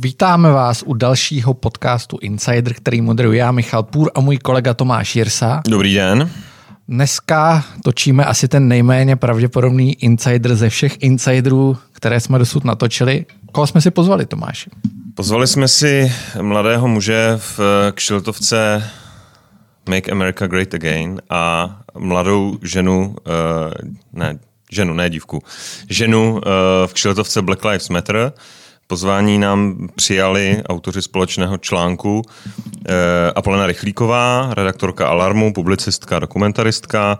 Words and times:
Vítáme 0.00 0.52
vás 0.52 0.82
u 0.86 0.94
dalšího 0.94 1.54
podcastu 1.54 2.18
Insider, 2.20 2.74
který 2.74 3.00
moderuji 3.00 3.38
já, 3.38 3.52
Michal 3.52 3.82
Půr 3.82 4.10
a 4.14 4.20
můj 4.20 4.38
kolega 4.38 4.74
Tomáš 4.74 5.16
Jirsa. 5.16 5.62
Dobrý 5.68 5.94
den. 5.94 6.30
Dneska 6.88 7.64
točíme 7.84 8.24
asi 8.24 8.48
ten 8.48 8.68
nejméně 8.68 9.16
pravděpodobný 9.16 9.94
insider 9.94 10.56
ze 10.56 10.68
všech 10.68 11.02
insiderů, 11.02 11.76
které 11.92 12.20
jsme 12.20 12.38
dosud 12.38 12.64
natočili. 12.64 13.26
Koho 13.52 13.66
jsme 13.66 13.80
si 13.80 13.90
pozvali, 13.90 14.26
Tomáši? 14.26 14.70
Pozvali 15.14 15.46
jsme 15.46 15.68
si 15.68 16.12
mladého 16.40 16.88
muže 16.88 17.32
v 17.36 17.60
kšiltovce 17.94 18.90
Make 19.88 20.12
America 20.12 20.46
Great 20.46 20.74
Again 20.74 21.20
a 21.30 21.76
mladou 21.98 22.58
ženu, 22.62 23.16
uh, 23.26 23.72
ne, 24.12 24.38
ženu, 24.72 24.94
ne 24.94 25.10
dívku, 25.10 25.42
ženu 25.90 26.32
uh, 26.32 26.40
v 26.86 26.92
kšiltovce 26.92 27.42
Black 27.42 27.64
Lives 27.64 27.88
Matter. 27.88 28.32
Pozvání 28.90 29.38
nám 29.38 29.88
přijali 29.94 30.62
autoři 30.68 31.02
společného 31.02 31.58
článku 31.58 32.22
eh, 32.88 33.32
Apolena 33.34 33.66
Rychlíková, 33.66 34.54
redaktorka 34.54 35.08
Alarmu, 35.08 35.52
publicistka, 35.52 36.18
dokumentaristka 36.18 37.18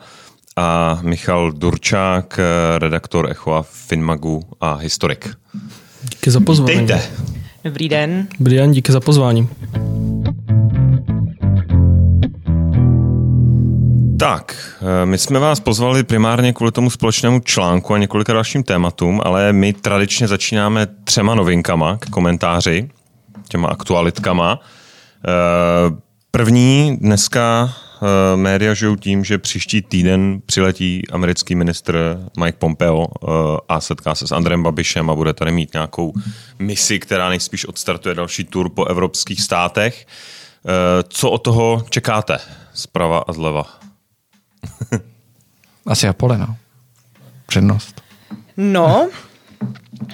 a 0.57 0.99
Michal 1.03 1.53
Durčák, 1.53 2.39
eh, 2.39 2.79
redaktor 2.79 3.31
Echo 3.31 3.53
a 3.53 3.63
Finmagu 3.63 4.43
a 4.61 4.75
historik. 4.75 5.31
Díky 6.03 6.31
za 6.31 6.41
pozvání. 6.41 6.75
Dejte. 6.77 7.03
Dobrý 7.65 7.89
den. 7.89 8.29
Dobrý 8.39 8.57
den, 8.57 8.73
díky 8.73 8.93
za 8.93 9.01
pozvání. 9.01 9.49
Tak, 14.19 14.57
eh, 15.03 15.07
my 15.07 15.19
jsme 15.19 15.39
vás 15.39 15.61
pozvali 15.61 16.05
primárně 16.05 16.53
kvůli 16.53 16.73
tomu 16.73 16.91
společnému 16.91 17.41
článku 17.41 17.95
a 17.95 17.99
několika 17.99 18.33
dalším 18.33 18.63
tématům, 18.63 19.21
ale 19.25 19.53
my 19.53 19.73
tradičně 19.73 20.29
začínáme 20.29 20.87
třema 21.05 21.35
novinkama 21.35 21.97
k 21.97 22.11
komentáři, 22.11 22.91
těma 23.49 23.69
aktualitkama. 23.69 24.61
Eh, 24.61 25.31
první, 26.31 26.97
dneska 27.01 27.75
eh, 28.03 28.37
média 28.37 28.75
žijou 28.75 28.97
tím, 28.97 29.25
že 29.25 29.39
příští 29.39 29.83
týden 29.83 30.41
přiletí 30.47 31.03
americký 31.13 31.55
ministr 31.55 32.19
Mike 32.41 32.59
Pompeo 32.59 33.07
a 33.69 33.81
setká 33.81 34.15
se 34.15 34.27
s 34.27 34.33
Andrem 34.33 34.63
Babišem 34.63 35.11
a 35.11 35.15
bude 35.15 35.33
tady 35.33 35.53
mít 35.53 35.75
nějakou 35.75 36.13
misi, 36.59 36.99
která 36.99 37.29
nejspíš 37.29 37.67
odstartuje 37.67 38.15
další 38.15 38.45
tur 38.45 38.69
po 38.69 38.85
evropských 38.85 39.41
státech. 39.41 40.07
Co 41.09 41.31
od 41.31 41.39
toho 41.39 41.85
čekáte 41.91 42.39
zprava 42.75 43.25
a 43.29 43.33
zleva? 43.33 43.78
Asi 45.87 46.09
Apolena. 46.09 46.57
Přednost. 47.47 48.03
No, 48.57 49.09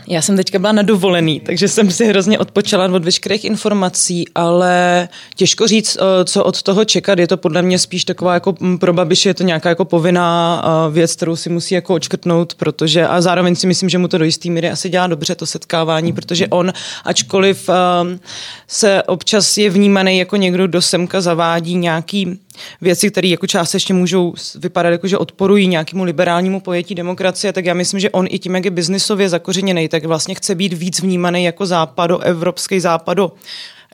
já 0.09 0.23
jsem 0.23 0.37
teďka 0.37 0.59
byla 0.59 0.73
na 0.73 0.83
dovolený, 0.83 1.41
takže 1.41 1.69
jsem 1.69 1.91
si 1.91 2.07
hrozně 2.07 2.39
odpočala 2.39 2.85
od 2.85 3.05
veškerých 3.05 3.45
informací, 3.45 4.25
ale 4.35 5.09
těžko 5.37 5.67
říct, 5.67 5.97
eh, 6.01 6.25
co 6.25 6.45
od 6.45 6.63
toho 6.63 6.85
čekat. 6.85 7.19
Je 7.19 7.27
to 7.27 7.37
podle 7.37 7.63
mě 7.63 7.79
spíš 7.79 8.05
taková 8.05 8.35
jako 8.35 8.55
mm, 8.61 8.79
pro 8.79 8.93
Babiše 8.93 9.29
je 9.29 9.35
to 9.35 9.43
nějaká 9.43 9.69
jako 9.69 9.85
povinná 9.85 10.63
eh, 10.65 10.93
věc, 10.93 11.17
kterou 11.17 11.37
si 11.37 11.51
musí 11.51 11.75
jako 11.75 11.95
očkrtnout, 11.95 12.55
protože 12.55 13.07
a 13.07 13.21
zároveň 13.21 13.55
si 13.57 13.67
myslím, 13.67 13.89
že 13.89 13.99
mu 13.99 14.09
to 14.09 14.19
do 14.19 14.25
jistý 14.25 14.51
míry 14.51 14.71
asi 14.71 14.89
dělá 14.89 15.07
dobře 15.07 15.35
to 15.35 15.47
setkávání, 15.47 16.13
protože 16.13 16.47
on, 16.49 16.73
ačkoliv 17.05 17.69
um, 17.69 18.21
se 18.69 19.03
občas 19.03 19.59
je 19.59 19.71
vnímaný 19.71 20.19
jako 20.19 20.37
někdo, 20.37 20.67
kdo 20.67 20.83
semka 20.83 21.21
zavádí 21.21 21.75
nějaký 21.75 22.39
věci, 22.81 23.11
které 23.11 23.29
jako 23.29 23.47
částečně 23.47 23.95
můžou 23.95 24.35
vypadat 24.55 24.91
jako, 24.91 25.09
že 25.09 25.19
odporují 25.19 25.67
nějakému 25.67 26.05
liberálnímu 26.05 26.61
pojetí 26.61 26.95
demokracie, 26.95 27.53
tak 27.53 27.65
já 27.65 27.75
myslím, 27.75 28.01
že 28.01 28.11
on 28.11 28.27
i 28.31 28.39
tím, 28.39 28.55
jak 28.55 28.65
je 28.65 28.71
biznisově 28.71 29.29
zakořeněný, 29.75 29.89
tak 29.89 30.05
vlastně 30.05 30.35
chce 30.35 30.55
být 30.55 30.73
víc 30.73 31.01
vnímaný 31.01 31.45
jako 31.45 31.67
západo, 31.67 32.19
evropský 32.19 32.81
západo, 32.81 33.33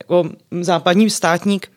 jako 0.01 0.31
západní 0.61 1.11
státník, 1.11 1.69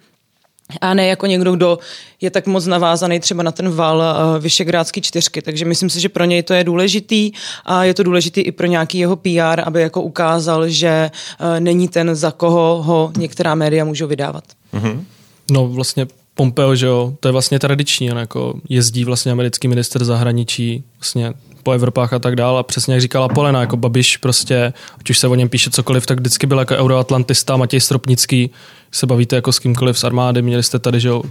a 0.81 0.93
ne 0.93 1.07
jako 1.07 1.25
někdo, 1.25 1.51
kdo 1.51 1.79
je 2.21 2.31
tak 2.31 2.47
moc 2.47 2.65
navázaný 2.65 3.19
třeba 3.19 3.43
na 3.43 3.51
ten 3.51 3.69
val 3.69 3.97
uh, 3.97 4.41
Vyšegrádský 4.41 5.01
čtyřky. 5.01 5.41
Takže 5.41 5.65
myslím 5.65 5.89
si, 5.89 5.99
že 5.99 6.09
pro 6.09 6.25
něj 6.25 6.43
to 6.43 6.53
je 6.53 6.63
důležitý 6.63 7.31
a 7.65 7.83
je 7.83 7.93
to 7.93 8.03
důležitý 8.03 8.41
i 8.41 8.51
pro 8.51 8.67
nějaký 8.67 8.97
jeho 8.97 9.15
PR, 9.15 9.61
aby 9.65 9.81
jako 9.81 10.01
ukázal, 10.01 10.69
že 10.69 11.11
uh, 11.11 11.59
není 11.59 11.87
ten, 11.87 12.15
za 12.15 12.31
koho 12.31 12.81
ho 12.83 13.11
některá 13.17 13.55
média 13.55 13.85
můžou 13.85 14.07
vydávat. 14.07 14.43
Mm-hmm. 14.73 15.03
No 15.51 15.67
vlastně 15.67 16.07
Pompeo, 16.35 16.75
že 16.75 16.85
jo, 16.85 17.13
to 17.19 17.27
je 17.27 17.31
vlastně 17.31 17.59
tradiční, 17.59 18.11
on 18.11 18.17
jako 18.17 18.53
jezdí 18.69 19.05
vlastně 19.05 19.31
americký 19.31 19.67
minister 19.67 20.03
zahraničí 20.03 20.83
vlastně 20.99 21.33
po 21.63 21.71
Evropách 21.71 22.13
a 22.13 22.19
tak 22.19 22.35
dále. 22.35 22.59
A 22.59 22.63
přesně 22.63 22.93
jak 22.93 23.01
říkala 23.01 23.29
Polena, 23.29 23.61
jako 23.61 23.77
Babiš 23.77 24.17
prostě, 24.17 24.73
ať 24.99 25.09
už 25.09 25.19
se 25.19 25.27
o 25.27 25.35
něm 25.35 25.49
píše 25.49 25.69
cokoliv, 25.69 26.05
tak 26.05 26.19
vždycky 26.19 26.47
byl 26.47 26.59
jako 26.59 26.75
euroatlantista, 26.75 27.57
Matěj 27.57 27.79
Stropnický, 27.79 28.51
se 28.91 29.05
bavíte 29.05 29.35
jako 29.35 29.51
s 29.51 29.59
kýmkoliv 29.59 29.99
z 29.99 30.03
armády, 30.03 30.41
měli 30.41 30.63
jste 30.63 30.79
tady, 30.79 30.99
že 30.99 31.07
jo, 31.07 31.23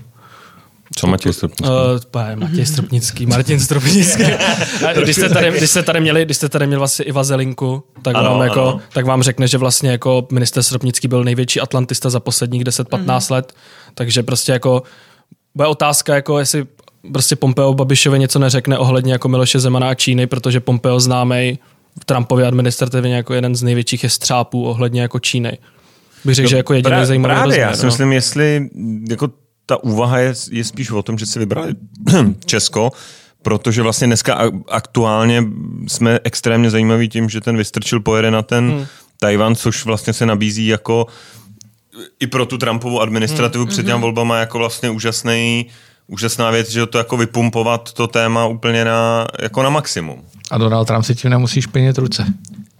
co 0.96 1.06
Matěj 1.06 1.32
Stropnický? 1.32 1.74
Uh, 2.14 2.36
Matěj 2.36 2.66
Stropnický, 2.66 3.26
Martin 3.26 3.60
Stropnický. 3.60 4.24
když, 5.02 5.16
jste 5.16 5.28
tady, 5.28 5.50
když, 5.50 5.70
jste 5.70 5.82
tady 5.82 6.00
měli, 6.00 6.24
když 6.24 6.36
jste 6.36 6.48
tady 6.48 6.66
měli 6.66 6.78
vlastně 6.78 7.04
i 7.04 7.12
Vazelinku, 7.12 7.84
tak, 8.02 8.16
ano, 8.16 8.30
vám 8.30 8.40
jako, 8.40 8.80
tak 8.92 9.06
vám 9.06 9.22
řekne, 9.22 9.48
že 9.48 9.58
vlastně 9.58 9.90
jako 9.90 10.26
minister 10.32 10.62
Stropnický 10.62 11.08
byl 11.08 11.24
největší 11.24 11.60
atlantista 11.60 12.10
za 12.10 12.20
posledních 12.20 12.64
10-15 12.64 12.84
mm-hmm. 12.84 13.32
let, 13.32 13.52
takže 13.94 14.22
prostě 14.22 14.52
jako 14.52 14.82
bude 15.54 15.68
otázka, 15.68 16.14
jako 16.14 16.38
jestli 16.38 16.66
prostě 17.12 17.36
Pompeo 17.36 17.74
Babišovi 17.74 18.18
něco 18.18 18.38
neřekne 18.38 18.78
ohledně 18.78 19.12
jako 19.12 19.28
Miloše 19.28 19.60
Zemana 19.60 19.88
a 19.88 19.94
Číny, 19.94 20.26
protože 20.26 20.60
Pompeo 20.60 21.00
známý 21.00 21.58
v 22.00 22.04
Trumpově 22.04 22.46
administrativně 22.46 23.16
jako 23.16 23.34
jeden 23.34 23.54
z 23.54 23.62
největších 23.62 24.04
jestřápů 24.04 24.64
ohledně 24.64 25.02
jako 25.02 25.18
Číny. 25.18 25.58
Bych 26.24 26.34
řekl, 26.34 26.46
no, 26.46 26.50
že 26.50 26.56
jako 26.56 26.74
jediný 26.74 26.90
pra, 26.90 27.06
zajímavý 27.06 27.34
Právě, 27.34 27.44
rozměr, 27.44 27.68
já 27.68 27.76
si 27.76 27.82
no. 27.82 27.86
myslím, 27.86 28.12
jestli 28.12 28.68
jako 29.10 29.28
ta 29.66 29.84
úvaha 29.84 30.18
je, 30.18 30.34
je 30.50 30.64
spíš 30.64 30.90
o 30.90 31.02
tom, 31.02 31.18
že 31.18 31.26
si 31.26 31.38
vybrali 31.38 31.74
Česko, 32.46 32.92
protože 33.42 33.82
vlastně 33.82 34.06
dneska 34.06 34.50
aktuálně 34.68 35.44
jsme 35.88 36.20
extrémně 36.24 36.70
zajímaví 36.70 37.08
tím, 37.08 37.28
že 37.28 37.40
ten 37.40 37.56
Vystrčil 37.56 38.00
pojede 38.00 38.30
na 38.30 38.42
ten 38.42 38.70
hmm. 38.70 38.86
Tajvan, 39.20 39.56
což 39.56 39.84
vlastně 39.84 40.12
se 40.12 40.26
nabízí 40.26 40.66
jako 40.66 41.06
i 42.20 42.26
pro 42.26 42.46
tu 42.46 42.58
Trumpovu 42.58 43.00
administrativu 43.00 43.64
hmm. 43.64 43.70
před 43.70 43.82
těmi 43.82 43.92
hmm. 43.92 44.00
volbama 44.00 44.38
jako 44.38 44.58
vlastně 44.58 44.90
úžasný 44.90 45.66
úžasná 46.06 46.50
věc, 46.50 46.70
že 46.70 46.86
to 46.86 46.98
jako 46.98 47.16
vypumpovat 47.16 47.92
to 47.92 48.06
téma 48.06 48.46
úplně 48.46 48.84
na, 48.84 49.26
jako 49.42 49.62
na 49.62 49.70
maximum. 49.70 50.22
A 50.50 50.58
Donald 50.58 50.84
Trump 50.84 51.04
si 51.04 51.14
tím 51.14 51.30
nemusí 51.30 51.62
špinit 51.62 51.98
ruce. 51.98 52.26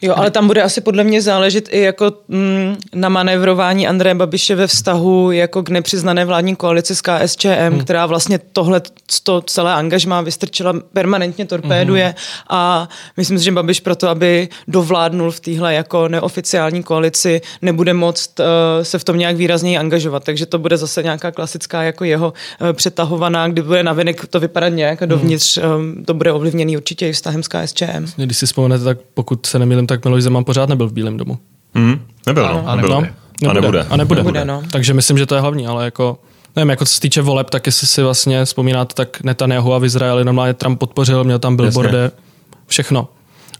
Jo, 0.02 0.14
ale 0.16 0.30
tam 0.30 0.46
bude 0.46 0.62
asi 0.62 0.80
podle 0.80 1.04
mě 1.04 1.22
záležet 1.22 1.68
i 1.70 1.80
jako 1.80 2.12
mm, 2.28 2.76
na 2.94 3.08
manévrování 3.08 3.88
Andreje 3.88 4.14
Babiše 4.14 4.54
ve 4.54 4.66
vztahu 4.66 5.30
jako 5.30 5.62
k 5.62 5.68
nepřiznané 5.68 6.24
vládní 6.24 6.56
koalici 6.56 6.96
s 6.96 7.00
KSČM, 7.00 7.48
hmm. 7.68 7.80
která 7.80 8.06
vlastně 8.06 8.40
tohle 8.52 8.82
to 9.22 9.40
celé 9.40 9.74
angažmá 9.74 10.20
vystrčila, 10.20 10.74
permanentně 10.92 11.46
torpéduje 11.46 12.04
hmm. 12.04 12.14
a 12.48 12.88
myslím 13.16 13.38
si, 13.38 13.44
že 13.44 13.52
Babiš 13.52 13.80
proto, 13.80 14.08
aby 14.08 14.48
dovládnul 14.68 15.30
v 15.30 15.40
téhle 15.40 15.74
jako 15.74 16.08
neoficiální 16.08 16.82
koalici, 16.82 17.40
nebude 17.62 17.94
moct 17.94 18.40
uh, 18.40 18.46
se 18.82 18.98
v 18.98 19.04
tom 19.04 19.18
nějak 19.18 19.36
výrazněji 19.36 19.78
angažovat. 19.78 20.24
Takže 20.24 20.46
to 20.46 20.58
bude 20.58 20.76
zase 20.76 21.02
nějaká 21.02 21.30
klasická 21.30 21.82
jako 21.82 22.04
jeho 22.04 22.32
uh, 22.60 22.72
přetahovaná, 22.72 23.48
kdy 23.48 23.62
bude 23.62 23.82
navenek 23.82 24.26
to 24.26 24.40
vypadat 24.40 24.68
nějak 24.68 25.02
a 25.02 25.06
dovnitř 25.06 25.58
um, 25.58 26.04
to 26.04 26.14
bude 26.14 26.32
ovlivněný 26.32 26.76
určitě 26.76 27.08
i 27.08 27.12
vztahem 27.12 27.42
s 27.42 27.48
KSČM. 27.48 28.06
Když 28.16 28.36
si 28.36 28.46
vzpomenete, 28.46 28.84
tak 28.84 28.98
pokud 29.14 29.46
se 29.46 29.58
nemýlím, 29.58 29.86
tak 29.92 30.04
Miloš 30.04 30.22
Zeman 30.22 30.44
pořád 30.44 30.68
nebyl 30.68 30.88
v 30.88 30.92
Bílém 30.92 31.16
domu. 31.16 31.38
Mm, 31.74 32.00
nebyl, 32.26 32.42
no. 32.42 32.68
A, 32.68 32.76
nebyl. 32.76 32.90
No, 32.90 33.00
nebude. 33.00 33.12
a 33.48 33.52
nebude. 33.52 33.86
A 33.90 33.96
nebude. 33.96 34.20
nebude 34.22 34.44
no. 34.44 34.62
Takže 34.70 34.94
myslím, 34.94 35.18
že 35.18 35.26
to 35.26 35.34
je 35.34 35.40
hlavní, 35.40 35.66
ale 35.66 35.84
jako 35.84 36.18
nevím, 36.56 36.70
jako 36.70 36.84
co 36.84 36.92
se 36.92 37.00
týče 37.00 37.22
voleb, 37.22 37.50
tak 37.50 37.66
jestli 37.66 37.86
si 37.86 38.02
vlastně 38.02 38.44
vzpomínáte, 38.44 38.94
tak 38.94 39.22
Netanyahu 39.22 39.74
a 39.74 39.78
v 39.78 39.84
Izraeli 39.84 40.24
normálně 40.24 40.54
Trump 40.54 40.78
podpořil, 40.78 41.24
měl 41.24 41.38
tam 41.38 41.56
billboardy, 41.56 41.98
všechno. 42.66 43.08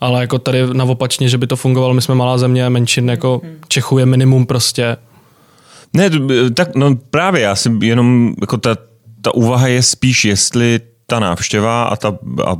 Ale 0.01 0.21
jako 0.21 0.39
tady 0.39 0.67
naopačně, 0.73 1.29
že 1.29 1.39
by 1.39 1.47
to 1.47 1.57
fungovalo, 1.57 1.95
my 1.95 2.03
jsme 2.03 2.15
malá 2.15 2.39
země, 2.39 2.71
menšin, 2.71 3.11
jako 3.11 3.41
hmm. 3.45 3.57
Čechů 3.69 3.99
je 3.99 4.07
minimum 4.07 4.47
prostě. 4.47 4.97
Ne, 5.95 6.11
tak 6.55 6.75
no 6.75 6.97
právě, 7.11 7.41
já 7.43 7.57
si 7.57 7.71
jenom, 7.81 8.35
jako 8.41 8.57
ta, 8.57 8.77
ta 9.23 9.35
úvaha 9.35 9.67
je 9.67 9.83
spíš, 9.83 10.25
jestli 10.25 10.81
ta 11.13 11.19
návštěva 11.19 11.83
a, 11.85 11.97
ta, 11.97 12.09
a 12.47 12.57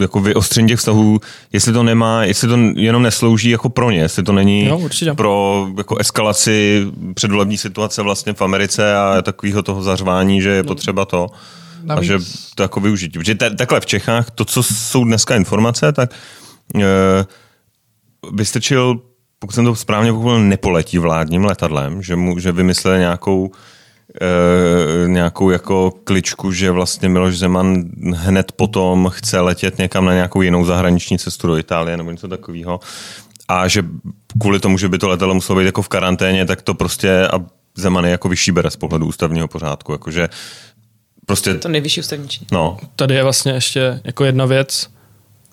jako 0.00 0.20
vyostření 0.20 0.68
těch 0.68 0.78
vztahů, 0.78 1.20
jestli 1.52 1.72
to 1.72 1.82
nemá, 1.82 2.24
jestli 2.24 2.48
to 2.48 2.58
jenom 2.74 3.02
neslouží 3.02 3.50
jako 3.50 3.68
pro 3.68 3.90
ně, 3.90 3.98
jestli 3.98 4.22
to 4.22 4.32
není 4.32 4.64
no, 4.64 4.88
pro 5.16 5.66
jako 5.76 5.96
eskalaci 5.96 6.86
předvolební 7.14 7.58
situace 7.58 8.02
vlastně 8.02 8.32
v 8.32 8.42
Americe 8.42 8.96
a 8.96 9.22
takového 9.22 9.62
toho 9.62 9.82
zařvání, 9.82 10.42
že 10.42 10.50
je 10.50 10.62
no. 10.62 10.66
potřeba 10.66 11.04
to. 11.04 11.26
Navíc. 11.82 12.10
A 12.10 12.18
že 12.18 12.24
to 12.54 12.62
jako 12.62 12.80
využít. 12.80 13.12
Protože 13.12 13.34
t- 13.34 13.50
takhle 13.50 13.80
v 13.80 13.86
Čechách, 13.86 14.30
to, 14.30 14.44
co 14.44 14.62
jsou 14.62 15.04
dneska 15.04 15.36
informace, 15.36 15.92
tak 15.92 16.10
e, 16.74 16.86
vystrčil, 18.32 19.00
pokud 19.38 19.54
jsem 19.54 19.64
to 19.64 19.76
správně 19.76 20.12
pochopil, 20.12 20.40
nepoletí 20.40 20.98
vládním 20.98 21.44
letadlem, 21.44 22.02
že, 22.02 22.16
mu, 22.16 22.38
že 22.38 22.52
vymysleli 22.52 22.98
nějakou 22.98 23.50
e, 24.20 25.08
nějakou 25.08 25.50
jako 25.50 25.92
kličku, 26.04 26.52
že 26.52 26.70
vlastně 26.70 27.08
Miloš 27.08 27.38
Zeman 27.38 27.82
hned 28.14 28.52
potom 28.52 29.10
chce 29.12 29.40
letět 29.40 29.78
někam 29.78 30.04
na 30.04 30.14
nějakou 30.14 30.42
jinou 30.42 30.64
zahraniční 30.64 31.18
cestu 31.18 31.46
do 31.46 31.56
Itálie 31.56 31.96
nebo 31.96 32.10
něco 32.10 32.28
takového. 32.28 32.80
a 33.48 33.68
že 33.68 33.82
kvůli 34.40 34.60
tomu, 34.60 34.78
že 34.78 34.88
by 34.88 34.98
to 34.98 35.08
letadlo 35.08 35.34
muselo 35.34 35.58
být 35.58 35.64
jako 35.64 35.82
v 35.82 35.88
karanténě, 35.88 36.46
tak 36.46 36.62
to 36.62 36.74
prostě 36.74 37.28
a 37.28 37.40
Zeman 37.76 38.04
je 38.04 38.10
jako 38.10 38.28
vyšší 38.28 38.52
bere 38.52 38.70
z 38.70 38.76
pohledu 38.76 39.06
ústavního 39.06 39.48
pořádku. 39.48 39.92
Jakože 39.92 40.28
prostě... 41.26 41.54
To 41.54 41.68
nejvyšší 41.68 42.00
ústavní 42.00 42.28
čin. 42.28 42.46
No, 42.52 42.78
Tady 42.96 43.14
je 43.14 43.22
vlastně 43.22 43.52
ještě 43.52 44.00
jako 44.04 44.24
jedna 44.24 44.44
věc, 44.44 44.88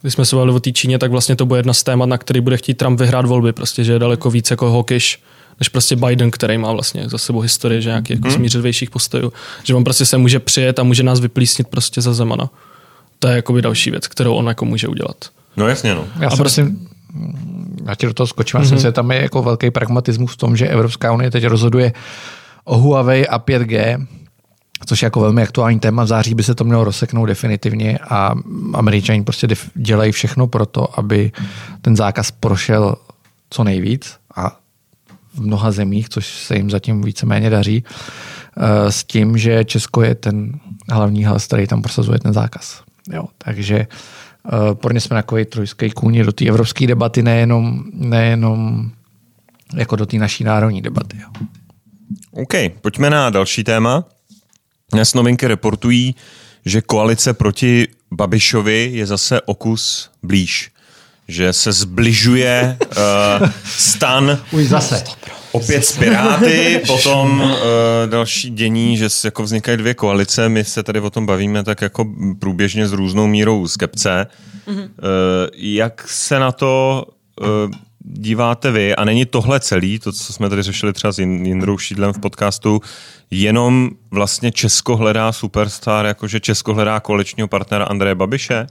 když 0.02 0.14
jsme 0.14 0.26
se 0.26 0.36
bavili 0.36 0.56
o 0.56 0.60
té 0.60 0.72
Číně, 0.72 1.00
tak 1.00 1.12
vlastně 1.12 1.36
to 1.36 1.46
bude 1.46 1.60
jedna 1.60 1.74
z 1.74 1.84
témat, 1.84 2.06
na 2.06 2.18
který 2.18 2.42
bude 2.42 2.58
chtít 2.58 2.74
Trump 2.74 3.00
vyhrát 3.00 3.26
volby, 3.26 3.54
prostě, 3.54 3.84
že 3.84 3.94
je 3.94 4.00
daleko 4.00 4.30
víc 4.32 4.52
jako 4.52 4.70
hokiš, 4.70 5.24
než 5.60 5.70
prostě 5.70 5.96
Biden, 5.96 6.32
který 6.32 6.58
má 6.58 6.72
vlastně 6.72 7.10
za 7.10 7.18
sebou 7.18 7.40
historii, 7.40 7.82
že 7.82 7.90
nějaký 7.90 8.14
jako 8.14 8.28
Mhm. 8.28 8.36
smířivějších 8.36 8.90
postojů. 8.90 9.34
Že 9.64 9.76
on 9.76 9.84
prostě 9.84 10.06
se 10.06 10.18
může 10.18 10.40
přijet 10.40 10.80
a 10.80 10.84
může 10.84 11.04
nás 11.04 11.20
vyplísnit 11.20 11.68
prostě 11.68 12.02
za 12.02 12.14
Zemana. 12.14 12.50
To 13.20 13.28
je 13.28 13.36
jakoby 13.36 13.62
další 13.62 13.92
věc, 13.92 14.08
kterou 14.08 14.34
on 14.36 14.48
jako 14.48 14.66
může 14.66 14.88
udělat. 14.88 15.16
no 15.58 15.68
jasně 15.68 15.96
no. 15.96 16.06
Já 16.20 16.28
A 16.28 16.32
si 16.32 16.38
prostě- 16.38 16.64
myslím, 16.64 16.88
já 17.86 17.96
ti 17.96 18.06
do 18.06 18.14
toho 18.14 18.28
skočím, 18.28 18.58
mm-hmm. 18.58 18.62
myslím, 18.62 18.80
že 18.80 18.92
tam 18.92 19.12
je 19.12 19.22
jako 19.22 19.44
velký 19.44 19.72
pragmatismus 19.72 20.34
v 20.34 20.38
tom, 20.38 20.58
že 20.58 20.68
Evropská 20.68 21.12
unie 21.12 21.32
teď 21.32 21.46
rozhoduje 21.46 21.94
o 22.64 22.78
Huawei 22.78 23.28
a 23.28 23.40
5G, 23.40 24.08
což 24.86 25.02
je 25.02 25.06
jako 25.06 25.20
velmi 25.20 25.42
aktuální 25.44 25.80
téma. 25.80 26.04
V 26.04 26.08
září 26.08 26.36
by 26.36 26.44
se 26.44 26.56
to 26.56 26.64
mělo 26.64 26.84
rozseknout 26.84 27.28
definitivně 27.28 28.00
a 28.10 28.36
američani 28.74 29.24
prostě 29.24 29.48
dělají 29.76 30.12
všechno 30.12 30.48
pro 30.48 30.66
to, 30.66 31.00
aby 31.00 31.32
ten 31.82 31.96
zákaz 31.96 32.32
prošel 32.32 32.96
co 33.50 33.64
nejvíc 33.64 34.16
a 34.36 34.58
v 35.40 35.46
mnoha 35.46 35.72
zemích, 35.72 36.10
což 36.10 36.28
se 36.28 36.56
jim 36.56 36.70
zatím 36.70 37.02
víceméně 37.02 37.50
daří, 37.50 37.84
eh, 38.58 38.92
s 38.92 39.04
tím, 39.04 39.38
že 39.38 39.66
Česko 39.66 40.02
je 40.02 40.16
ten 40.16 40.60
hlavní 40.90 41.26
hlas, 41.26 41.48
který 41.48 41.68
tam 41.68 41.82
prosazuje 41.82 42.20
ten 42.20 42.34
zákaz. 42.34 42.84
Jo, 43.14 43.26
takže 43.38 43.88
uh, 44.44 44.76
pro 44.76 44.94
ně 44.94 45.00
jsme 45.00 45.16
takový 45.16 45.46
trojský 45.46 45.90
kůň 45.90 46.26
do 46.26 46.32
té 46.32 46.46
evropské 46.46 46.88
debaty, 46.88 47.24
nejenom, 47.24 47.84
nejenom 47.94 48.92
jako 49.76 49.96
do 49.96 50.06
té 50.06 50.18
naší 50.18 50.44
národní 50.44 50.82
debaty. 50.82 51.18
Jo. 51.22 51.48
OK, 52.32 52.54
pojďme 52.82 53.10
na 53.10 53.30
další 53.30 53.64
téma. 53.64 54.06
Dnes 54.94 55.14
novinky 55.14 55.48
reportují, 55.48 56.16
že 56.66 56.82
koalice 56.82 57.34
proti 57.34 57.88
Babišovi 58.12 58.90
je 58.94 59.06
zase 59.06 59.42
o 59.42 59.54
kus 59.54 60.10
blíž. 60.24 60.72
Že 61.30 61.54
se 61.54 61.72
zbližuje 61.72 62.78
uh, 63.42 63.50
stan 63.66 64.40
Už 64.52 64.66
zase. 64.66 65.04
opět 65.52 65.86
s 65.86 65.98
Piráty, 65.98 66.82
potom 66.88 67.42
uh, 67.42 67.58
další 68.10 68.50
dění, 68.50 68.98
že 68.98 69.08
jako 69.24 69.44
vznikají 69.44 69.78
dvě 69.78 69.94
koalice, 69.94 70.50
my 70.50 70.64
se 70.66 70.84
tady 70.84 71.00
o 71.00 71.10
tom 71.10 71.26
bavíme 71.26 71.64
tak 71.64 71.82
jako 71.82 72.06
průběžně 72.40 72.88
s 72.88 72.92
různou 72.94 73.28
mírou 73.28 73.68
skepce. 73.68 74.28
Mm-hmm. 74.68 74.82
Uh, 74.82 74.90
jak 75.54 76.06
se 76.08 76.40
na 76.40 76.52
to 76.52 77.06
uh, 77.42 77.48
díváte 78.00 78.72
vy? 78.72 78.96
A 78.96 79.06
není 79.06 79.26
tohle 79.26 79.60
celý, 79.60 80.00
to, 80.00 80.12
co 80.12 80.34
jsme 80.34 80.50
tady 80.50 80.64
řešili 80.64 80.94
třeba 80.94 81.14
s 81.14 81.20
Jin- 81.20 81.46
Jindrou 81.46 81.78
Šídlem 81.78 82.14
v 82.14 82.20
podcastu, 82.20 82.82
jenom 83.32 83.90
vlastně 84.12 84.52
Česko 84.52 84.96
hledá 84.96 85.32
superstar, 85.32 86.06
jakože 86.06 86.40
Česko 86.40 86.74
hledá 86.74 87.00
koaličního 87.00 87.48
partnera 87.48 87.86
Andreje 87.86 88.16
Babiše? 88.16 88.68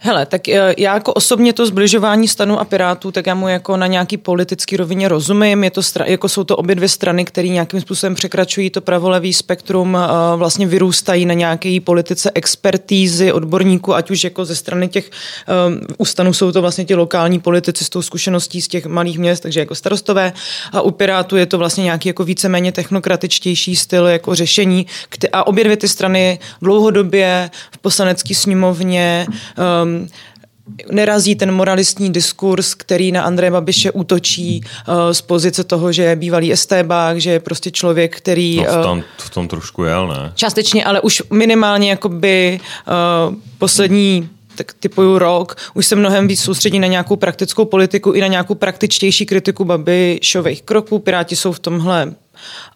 Hele, 0.00 0.26
tak 0.26 0.48
eh, 0.48 0.74
já 0.78 0.94
jako 0.94 1.12
osobně 1.12 1.52
to 1.52 1.66
zbližování 1.66 2.28
stanu 2.28 2.60
a 2.60 2.64
pirátů, 2.64 3.10
tak 3.10 3.26
já 3.26 3.34
mu 3.34 3.48
jako 3.48 3.76
na 3.76 3.86
nějaký 3.86 4.16
politický 4.16 4.76
rovině 4.76 5.08
rozumím. 5.08 5.64
Je 5.64 5.70
to 5.70 5.80
stra- 5.80 6.04
jako 6.06 6.28
jsou 6.28 6.44
to 6.44 6.56
obě 6.56 6.74
dvě 6.74 6.88
strany, 6.88 7.24
které 7.24 7.48
nějakým 7.48 7.80
způsobem 7.80 8.14
překračují 8.14 8.70
to 8.70 8.80
pravolevý 8.80 9.32
spektrum, 9.32 9.96
eh, 9.96 10.36
vlastně 10.36 10.66
vyrůstají 10.66 11.26
na 11.26 11.34
nějaké 11.34 11.78
politice 11.84 12.30
expertízy 12.34 13.32
odborníků, 13.32 13.94
ať 13.94 14.10
už 14.10 14.24
jako 14.24 14.44
ze 14.44 14.56
strany 14.56 14.88
těch 14.88 15.10
um, 15.66 15.80
ústanů 15.98 16.32
jsou 16.32 16.52
to 16.52 16.60
vlastně 16.60 16.84
ti 16.84 16.94
lokální 16.94 17.40
politici 17.40 17.84
s 17.84 17.88
tou 17.88 18.02
zkušeností 18.02 18.62
z 18.62 18.68
těch 18.68 18.86
malých 18.86 19.18
měst, 19.18 19.40
takže 19.40 19.60
jako 19.60 19.74
starostové. 19.74 20.32
A 20.72 20.80
u 20.80 20.90
pirátů 20.90 21.36
je 21.36 21.46
to 21.46 21.58
vlastně 21.58 21.84
nějaký 21.84 22.08
jako 22.08 22.24
víceméně 22.24 22.72
technokratičtější 22.72 23.76
styl 23.76 24.06
jako 24.06 24.34
řešení. 24.34 24.86
A 25.32 25.46
obě 25.46 25.64
dvě 25.64 25.76
ty 25.76 25.88
strany 25.88 26.38
dlouhodobě 26.62 27.50
v 27.70 27.78
poslanecké 27.78 28.34
sněmovně 28.34 29.26
um, 29.28 29.87
nerazí 30.90 31.34
ten 31.34 31.52
moralistní 31.52 32.12
diskurs, 32.12 32.74
který 32.74 33.12
na 33.12 33.22
Andreje 33.22 33.50
Babiše 33.50 33.90
útočí 33.90 34.60
uh, 34.60 34.94
z 35.12 35.20
pozice 35.20 35.64
toho, 35.64 35.92
že 35.92 36.02
je 36.02 36.16
bývalý 36.16 36.52
estébák, 36.52 37.20
že 37.20 37.30
je 37.30 37.40
prostě 37.40 37.70
člověk, 37.70 38.16
který... 38.16 38.56
No, 38.56 38.64
v, 38.64 38.76
uh, 38.76 38.82
tom, 38.82 39.02
v 39.18 39.30
tom 39.30 39.48
trošku 39.48 39.84
jel, 39.84 40.08
ne? 40.08 40.32
Částečně, 40.34 40.84
ale 40.84 41.00
už 41.00 41.22
minimálně 41.30 41.90
jakoby 41.90 42.60
uh, 43.30 43.34
poslední 43.58 44.28
tak 44.58 44.72
typuju 44.80 45.18
rok, 45.18 45.56
už 45.74 45.86
se 45.86 45.96
mnohem 45.96 46.28
víc 46.28 46.40
soustředí 46.40 46.78
na 46.78 46.86
nějakou 46.86 47.16
praktickou 47.16 47.64
politiku 47.64 48.12
i 48.12 48.20
na 48.20 48.26
nějakou 48.26 48.54
praktičtější 48.54 49.26
kritiku 49.26 49.64
Babišových 49.64 50.62
kroků. 50.62 50.98
Piráti 50.98 51.36
jsou 51.36 51.52
v 51.52 51.58
tomhle 51.58 52.14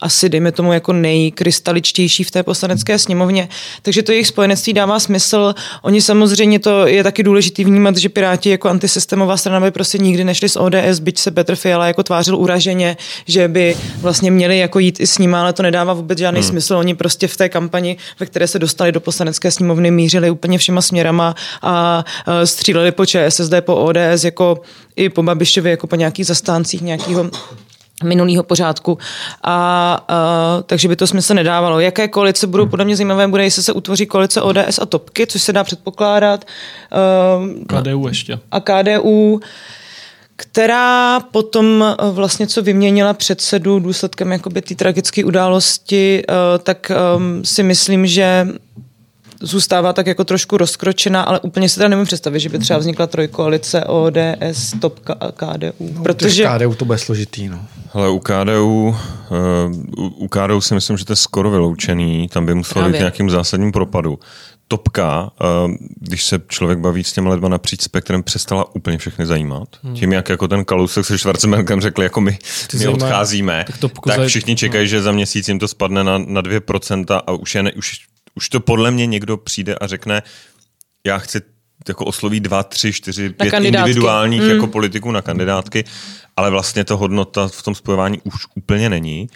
asi, 0.00 0.28
dejme 0.28 0.52
tomu, 0.52 0.72
jako 0.72 0.92
nejkrystaličtější 0.92 2.24
v 2.24 2.30
té 2.30 2.42
poslanecké 2.42 2.98
sněmovně. 2.98 3.48
Takže 3.82 4.02
to 4.02 4.12
jejich 4.12 4.26
spojenectví 4.26 4.72
dává 4.72 5.00
smysl. 5.00 5.54
Oni 5.82 6.02
samozřejmě 6.02 6.58
to 6.58 6.86
je 6.86 7.02
taky 7.02 7.22
důležitý 7.22 7.64
vnímat, 7.64 7.96
že 7.96 8.08
Piráti 8.08 8.50
jako 8.50 8.68
antisystémová 8.68 9.36
strana 9.36 9.60
by 9.60 9.70
prostě 9.70 9.98
nikdy 9.98 10.24
nešli 10.24 10.48
z 10.48 10.56
ODS, 10.56 10.98
byť 11.00 11.18
se 11.18 11.30
Petr 11.30 11.56
Fiala 11.56 11.86
jako 11.86 12.02
tvářil 12.02 12.36
uraženě, 12.36 12.96
že 13.26 13.48
by 13.48 13.76
vlastně 14.00 14.30
měli 14.30 14.58
jako 14.58 14.78
jít 14.78 15.00
i 15.00 15.06
s 15.06 15.18
ním, 15.18 15.34
ale 15.34 15.52
to 15.52 15.62
nedává 15.62 15.92
vůbec 15.92 16.18
žádný 16.18 16.40
hmm. 16.40 16.48
smysl. 16.48 16.76
Oni 16.76 16.94
prostě 16.94 17.28
v 17.28 17.36
té 17.36 17.48
kampani, 17.48 17.96
ve 18.20 18.26
které 18.26 18.46
se 18.46 18.58
dostali 18.58 18.92
do 18.92 19.00
poslanecké 19.00 19.50
sněmovny, 19.50 19.90
mířili 19.90 20.30
úplně 20.30 20.58
všema 20.58 20.82
směrama 20.82 21.34
a 21.62 21.72
a 21.72 22.04
stříleli 22.44 22.92
po 22.92 23.06
ČSSD, 23.06 23.54
po 23.60 23.76
ODS, 23.76 24.24
jako 24.24 24.60
i 24.96 25.08
po 25.08 25.22
Babišovi, 25.22 25.70
jako 25.70 25.86
po 25.86 25.96
nějakých 25.96 26.26
zastáncích 26.26 26.82
nějakého 26.82 27.30
minulého 28.02 28.42
pořádku. 28.42 28.98
A, 29.42 29.94
a, 30.08 30.62
takže 30.66 30.88
by 30.88 30.96
to 30.96 31.06
smysl 31.06 31.34
nedávalo. 31.34 31.80
Jaké 31.80 32.08
koalice 32.08 32.46
budou 32.46 32.66
podle 32.66 32.84
mě 32.84 32.96
zajímavé, 32.96 33.28
bude, 33.28 33.44
jestli 33.44 33.62
se 33.62 33.72
utvoří 33.72 34.06
koalice 34.06 34.42
ODS 34.42 34.78
a 34.82 34.86
Topky, 34.86 35.26
což 35.26 35.42
se 35.42 35.52
dá 35.52 35.64
předpokládat. 35.64 36.44
Um, 37.38 37.64
KDU 37.64 38.08
ještě. 38.08 38.38
a 38.50 38.60
KDU, 38.60 39.40
která 40.36 41.20
potom 41.20 41.84
eh, 41.84 42.10
vlastně 42.10 42.46
co 42.46 42.62
vyměnila 42.62 43.14
předsedu 43.14 43.78
důsledkem 43.78 44.32
jakoby 44.32 44.62
té 44.62 44.74
tragické 44.74 45.24
události, 45.24 46.22
eh, 46.28 46.58
tak 46.58 46.90
ehm, 46.90 47.44
si 47.44 47.62
myslím, 47.62 48.06
že 48.06 48.46
zůstává 49.42 49.92
tak 49.92 50.06
jako 50.06 50.24
trošku 50.24 50.56
rozkročená, 50.56 51.22
ale 51.22 51.40
úplně 51.40 51.68
si 51.68 51.76
teda 51.76 51.88
nemůžu 51.88 52.06
představit, 52.06 52.40
že 52.40 52.48
by 52.48 52.58
třeba 52.58 52.78
vznikla 52.78 53.06
trojkoalice 53.06 53.84
ODS, 53.84 54.74
Topka 54.80 55.14
a 55.20 55.32
KDU. 55.32 56.02
Protože 56.02 56.44
KDU 56.58 56.74
to 56.74 56.84
bude 56.84 56.98
složitý. 56.98 57.48
No. 57.48 57.58
Hele, 57.94 58.10
u 58.10 58.18
KDU, 58.18 58.88
uh, 58.88 58.96
u, 60.16 60.28
KDU 60.28 60.60
si 60.60 60.74
myslím, 60.74 60.96
že 60.96 61.04
to 61.04 61.12
je 61.12 61.16
skoro 61.16 61.50
vyloučený, 61.50 62.28
tam 62.28 62.46
by 62.46 62.54
muselo 62.54 62.88
být 62.88 62.98
nějakým 62.98 63.30
zásadním 63.30 63.72
propadu. 63.72 64.18
Topka, 64.68 65.22
uh, 65.22 65.72
když 66.00 66.24
se 66.24 66.40
člověk 66.48 66.78
baví 66.78 67.04
s 67.04 67.12
těmi 67.12 67.28
lidma 67.28 67.48
napříč 67.48 67.82
spektrem, 67.82 68.22
přestala 68.22 68.74
úplně 68.76 68.98
všechny 68.98 69.26
zajímat. 69.26 69.68
Hmm. 69.82 69.94
Tím, 69.94 70.12
jak 70.12 70.28
jako 70.28 70.48
ten 70.48 70.64
Kalousek 70.64 71.04
se 71.06 71.18
Schwarzenbergem 71.18 71.80
řekli, 71.80 72.04
jako 72.04 72.20
my, 72.20 72.38
my 72.72 72.78
zajímá- 72.78 72.94
odcházíme, 73.06 73.64
tak 73.66 73.78
tak 73.78 74.18
zaj- 74.18 74.26
všichni 74.26 74.56
čekají, 74.56 74.88
že 74.88 75.02
za 75.02 75.12
měsíc 75.12 75.48
jim 75.48 75.58
to 75.58 75.68
spadne 75.68 76.04
na, 76.04 76.18
na 76.18 76.42
2% 76.42 77.20
a 77.26 77.32
už, 77.32 77.54
je 77.54 77.62
ne, 77.62 77.72
už, 77.72 77.98
už 78.34 78.48
to 78.48 78.60
podle 78.60 78.90
mě 78.90 79.06
někdo 79.06 79.36
přijde 79.36 79.74
a 79.74 79.86
řekne, 79.86 80.22
já 81.06 81.18
chci 81.18 81.40
jako 81.88 82.04
osloví 82.04 82.40
dva, 82.40 82.62
tři, 82.62 82.92
čtyři, 82.92 83.30
pět 83.30 83.50
kandidátky. 83.50 83.90
individuálních 83.90 84.42
mm. 84.42 84.50
jako 84.50 84.66
politiků 84.66 85.10
na 85.10 85.22
kandidátky, 85.22 85.84
ale 86.36 86.50
vlastně 86.50 86.84
to 86.84 86.96
hodnota 86.96 87.48
v 87.48 87.62
tom 87.62 87.74
spojování 87.74 88.20
už 88.24 88.46
úplně 88.54 88.88
není. 88.88 89.28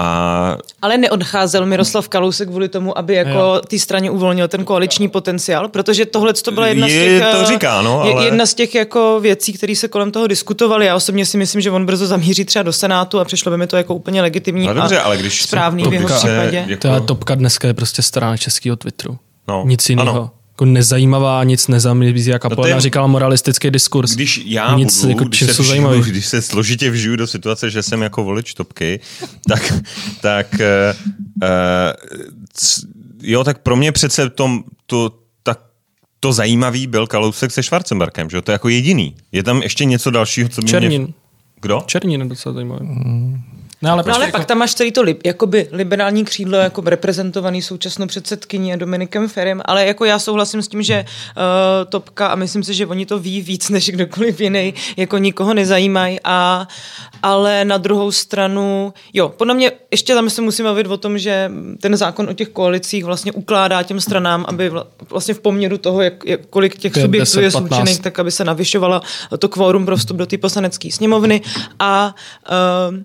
A 0.00 0.58
Ale 0.82 0.98
neodcházel 0.98 1.66
Miroslav 1.66 2.08
Kalousek 2.08 2.48
kvůli 2.48 2.68
tomu, 2.68 2.98
aby 2.98 3.14
jako 3.14 3.60
té 3.68 3.78
straně 3.78 4.10
uvolnil 4.10 4.48
ten 4.48 4.64
koaliční 4.64 5.08
potenciál, 5.08 5.68
protože 5.68 6.06
tohle 6.06 6.32
to 6.32 6.50
byla 6.50 6.66
jedna 6.66 6.86
z 6.88 6.90
Je- 6.90 7.04
těch, 7.20 7.28
to 7.32 7.40
eh, 7.42 7.46
říká, 7.46 7.82
no, 7.82 8.02
je- 8.06 8.12
ale- 8.14 8.24
jedna 8.24 8.46
z 8.46 8.54
těch 8.54 8.74
jako 8.74 9.20
věcí, 9.20 9.52
které 9.52 9.76
se 9.76 9.88
kolem 9.88 10.10
toho 10.10 10.26
diskutovaly. 10.26 10.86
Já 10.86 10.96
osobně 10.96 11.26
si 11.26 11.36
myslím, 11.38 11.60
že 11.60 11.70
on 11.70 11.86
brzo 11.86 12.06
zamíří 12.06 12.44
třeba 12.44 12.62
do 12.62 12.72
Senátu 12.72 13.20
a 13.20 13.24
přišlo 13.24 13.50
by 13.50 13.56
mi 13.56 13.66
to 13.66 13.76
jako 13.76 13.94
úplně 13.94 14.22
legitimní 14.22 14.66
ale 14.68 14.74
dobře, 14.80 14.98
a 14.98 15.02
ale 15.02 15.16
když 15.16 15.42
správný 15.42 15.84
v 15.84 15.92
jeho 15.92 16.08
případě. 16.08 16.64
Jako, 16.66 16.80
To 16.80 16.88
je 16.94 17.00
topka 17.00 17.34
dneska 17.34 17.68
je 17.68 17.74
prostě 17.74 18.02
strana 18.02 18.36
českého 18.36 18.76
Twitteru. 18.76 19.18
No, 19.48 19.62
Nic 19.66 19.88
jiného. 19.90 20.10
ano. 20.10 20.30
Jako 20.58 20.64
nezajímavá, 20.64 21.44
nic 21.44 21.68
nezamizí, 21.68 22.30
jak 22.30 22.44
No 22.44 22.52
Apolena 22.52 22.76
je- 22.76 22.80
říkala 22.80 23.06
moralistický 23.06 23.70
diskurs. 23.70 24.14
Když 24.14 24.42
já 24.44 24.76
nic, 24.76 25.00
budu, 25.00 25.10
jako, 25.10 25.24
když, 25.24 25.40
se 25.40 25.54
jsou 25.54 25.62
vžiju, 25.62 25.68
zajímavý. 25.68 26.00
když 26.10 26.26
se 26.26 26.42
složitě 26.42 26.90
vžiju 26.90 27.16
do 27.16 27.26
situace, 27.26 27.70
že 27.70 27.82
jsem 27.82 28.02
jako 28.02 28.24
volič 28.24 28.54
topky, 28.54 29.00
tak, 29.48 29.72
tak 30.20 30.46
uh, 30.54 31.48
c, 32.52 32.86
jo, 33.22 33.44
tak 33.44 33.58
pro 33.62 33.76
mě 33.76 33.92
přece 33.92 34.30
to, 34.30 34.60
to, 34.86 35.12
tak, 35.42 35.60
to 36.20 36.32
zajímavý 36.32 36.86
byl 36.86 37.06
Kalousek 37.06 37.50
se 37.50 37.62
Schwarzenbergem, 37.62 38.30
že 38.30 38.36
jo, 38.36 38.42
to 38.42 38.50
je 38.50 38.54
jako 38.54 38.68
jediný. 38.68 39.14
Je 39.32 39.42
tam 39.42 39.62
ještě 39.62 39.84
něco 39.84 40.10
dalšího, 40.10 40.48
co 40.48 40.60
by 40.60 40.64
mě... 40.64 40.70
Černin. 40.70 41.14
Kdo? 41.60 41.82
Černin 41.86 42.20
je 42.20 42.28
docela 42.28 42.52
zajímavý. 42.52 42.88
No 43.82 43.92
ale, 43.92 44.02
No 44.06 44.14
ale 44.14 44.24
jako, 44.24 44.38
pak 44.38 44.46
tam 44.46 44.58
máš 44.58 44.74
celý 44.74 44.92
to 44.92 45.02
li, 45.02 45.16
jakoby 45.24 45.68
liberální 45.72 46.24
křídlo 46.24 46.58
jako 46.58 46.82
reprezentovaný 46.86 47.62
současnou 47.62 48.06
předsedkyní 48.06 48.76
Dominikem 48.76 49.28
Ferem, 49.28 49.62
ale 49.64 49.86
jako 49.86 50.04
já 50.04 50.18
souhlasím 50.18 50.62
s 50.62 50.68
tím, 50.68 50.82
že 50.82 51.04
uh, 51.04 51.42
Topka 51.88 52.26
a 52.26 52.34
myslím 52.34 52.64
si, 52.64 52.74
že 52.74 52.86
oni 52.86 53.06
to 53.06 53.18
ví 53.18 53.40
víc 53.40 53.68
než 53.68 53.90
kdokoliv 53.90 54.40
jiný, 54.40 54.74
jako 54.96 55.18
nikoho 55.18 55.54
nezajímají 55.54 56.18
a 56.24 56.68
ale 57.22 57.64
na 57.64 57.78
druhou 57.78 58.12
stranu, 58.12 58.92
jo, 59.12 59.28
podle 59.28 59.54
mě 59.54 59.72
ještě 59.90 60.14
tam 60.14 60.30
se 60.30 60.42
musíme 60.42 60.68
bavit 60.68 60.86
o 60.86 60.96
tom, 60.96 61.18
že 61.18 61.50
ten 61.80 61.96
zákon 61.96 62.28
o 62.28 62.32
těch 62.32 62.48
koalicích 62.48 63.04
vlastně 63.04 63.32
ukládá 63.32 63.82
těm 63.82 64.00
stranám, 64.00 64.44
aby 64.48 64.68
vla, 64.68 64.86
vlastně 65.10 65.34
v 65.34 65.40
poměru 65.40 65.78
toho, 65.78 66.02
jak, 66.02 66.14
jak 66.26 66.40
kolik 66.50 66.78
těch 66.78 66.92
Pět, 66.92 67.02
subjektů 67.02 67.40
je 67.40 67.46
10, 67.46 67.58
15. 67.58 67.68
slučených, 67.68 68.00
tak 68.00 68.18
aby 68.18 68.30
se 68.30 68.44
navyšovala 68.44 69.02
to 69.38 69.48
kvórum 69.48 69.86
pro 69.86 69.96
vstup 69.96 70.16
do 70.16 70.26
té 70.26 70.38
poslanecké 70.38 70.92
sněmovny 70.92 71.40
a 71.78 72.14
uh, 72.90 72.96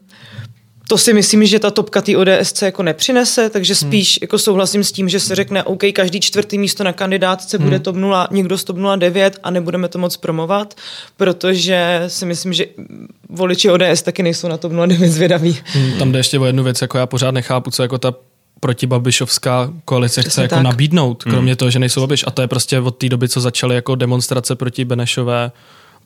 to 0.88 0.98
si 0.98 1.14
myslím, 1.14 1.46
že 1.46 1.60
ta 1.60 1.72
topka 1.72 2.02
té 2.02 2.18
ODSC 2.18 2.62
jako 2.62 2.84
nepřinese, 2.84 3.50
takže 3.50 3.76
spíš 3.76 4.20
jako 4.22 4.38
souhlasím 4.38 4.84
s 4.84 4.92
tím, 4.92 5.10
že 5.10 5.20
se 5.20 5.36
řekne, 5.36 5.64
OK, 5.64 5.84
každý 5.94 6.20
čtvrtý 6.20 6.58
místo 6.58 6.84
na 6.84 6.94
kandidátce 6.94 7.58
bude 7.60 7.80
TOP 7.80 7.96
0, 7.96 8.28
někdo 8.32 8.58
z 8.58 8.64
TOP 8.64 8.78
09 8.96 9.40
a 9.44 9.52
nebudeme 9.52 9.88
to 9.88 10.00
moc 10.00 10.18
promovat, 10.18 10.74
protože 11.18 12.04
si 12.08 12.26
myslím, 12.26 12.54
že 12.54 12.66
voliči 13.30 13.70
ODS 13.70 14.02
taky 14.02 14.24
nejsou 14.24 14.48
na 14.48 14.58
TOP 14.58 14.72
09 14.72 15.12
zvědaví. 15.12 15.58
hm, 15.76 15.92
tam 16.00 16.12
jde 16.12 16.20
ještě 16.20 16.40
o 16.40 16.46
jednu 16.46 16.64
věc, 16.64 16.82
jako 16.82 16.98
já 16.98 17.06
pořád 17.06 17.32
nechápu, 17.32 17.72
co 17.72 17.82
jako 17.82 17.98
ta 17.98 18.14
protibabišovská 18.60 19.74
koalice 19.86 20.22
Přesně 20.22 20.32
chce 20.32 20.42
jako 20.42 20.56
tak. 20.56 20.64
nabídnout, 20.64 21.24
kromě 21.24 21.56
toho, 21.56 21.72
že 21.72 21.80
nejsou 21.80 22.02
Babiš. 22.02 22.24
A 22.28 22.32
to 22.32 22.42
je 22.42 22.48
prostě 22.48 22.80
od 22.80 22.92
té 22.98 23.10
doby, 23.10 23.30
co 23.30 23.42
začaly 23.42 23.76
jako 23.76 23.96
demonstrace 23.96 24.56
proti 24.56 24.86
Benešové, 24.86 25.52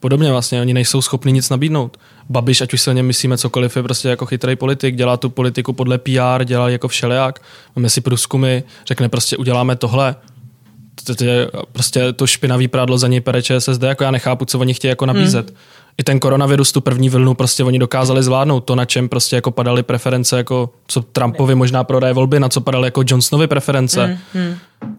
podobně 0.00 0.30
vlastně, 0.30 0.60
oni 0.60 0.74
nejsou 0.74 1.02
schopni 1.02 1.32
nic 1.32 1.50
nabídnout. 1.50 1.96
Babiš, 2.28 2.60
ať 2.60 2.72
už 2.72 2.80
se 2.80 2.90
o 2.90 2.94
něm 2.94 3.06
myslíme 3.06 3.38
cokoliv, 3.38 3.76
je 3.76 3.82
prostě 3.82 4.08
jako 4.08 4.26
chytrý 4.26 4.56
politik, 4.56 4.96
dělá 4.96 5.16
tu 5.16 5.30
politiku 5.30 5.72
podle 5.72 5.98
PR, 5.98 6.44
dělá 6.44 6.68
jako 6.68 6.88
všelijak, 6.88 7.42
máme 7.76 7.90
si 7.90 8.00
průzkumy, 8.00 8.62
řekne 8.86 9.08
prostě 9.08 9.36
uděláme 9.36 9.76
tohle, 9.76 10.16
prostě 11.72 12.12
to 12.12 12.26
špinavý 12.26 12.68
prádlo 12.68 12.98
za 12.98 13.08
něj 13.08 13.20
pere 13.20 13.42
ČSSD, 13.42 13.82
jako 13.82 14.04
já 14.04 14.10
nechápu, 14.10 14.44
co 14.44 14.58
oni 14.58 14.74
chtějí 14.74 14.88
jako 14.88 15.06
nabízet. 15.06 15.50
Hmm. 15.50 15.58
I 15.98 16.04
ten 16.04 16.20
koronavirus, 16.20 16.72
tu 16.72 16.80
první 16.80 17.08
vlnu, 17.08 17.34
prostě 17.34 17.64
oni 17.64 17.78
dokázali 17.78 18.22
zvládnout. 18.22 18.60
To, 18.60 18.74
na 18.74 18.84
čem 18.84 19.08
prostě 19.08 19.36
jako 19.36 19.50
padaly 19.50 19.82
preference, 19.82 20.36
jako 20.36 20.70
co 20.86 21.02
Trumpovi 21.02 21.54
možná 21.54 21.84
prodaje 21.84 22.14
volby, 22.14 22.40
na 22.40 22.48
co 22.48 22.60
padaly 22.60 22.86
jako 22.86 23.02
Johnsonovi 23.06 23.46
preference, 23.46 24.18
hmm. 24.34 24.54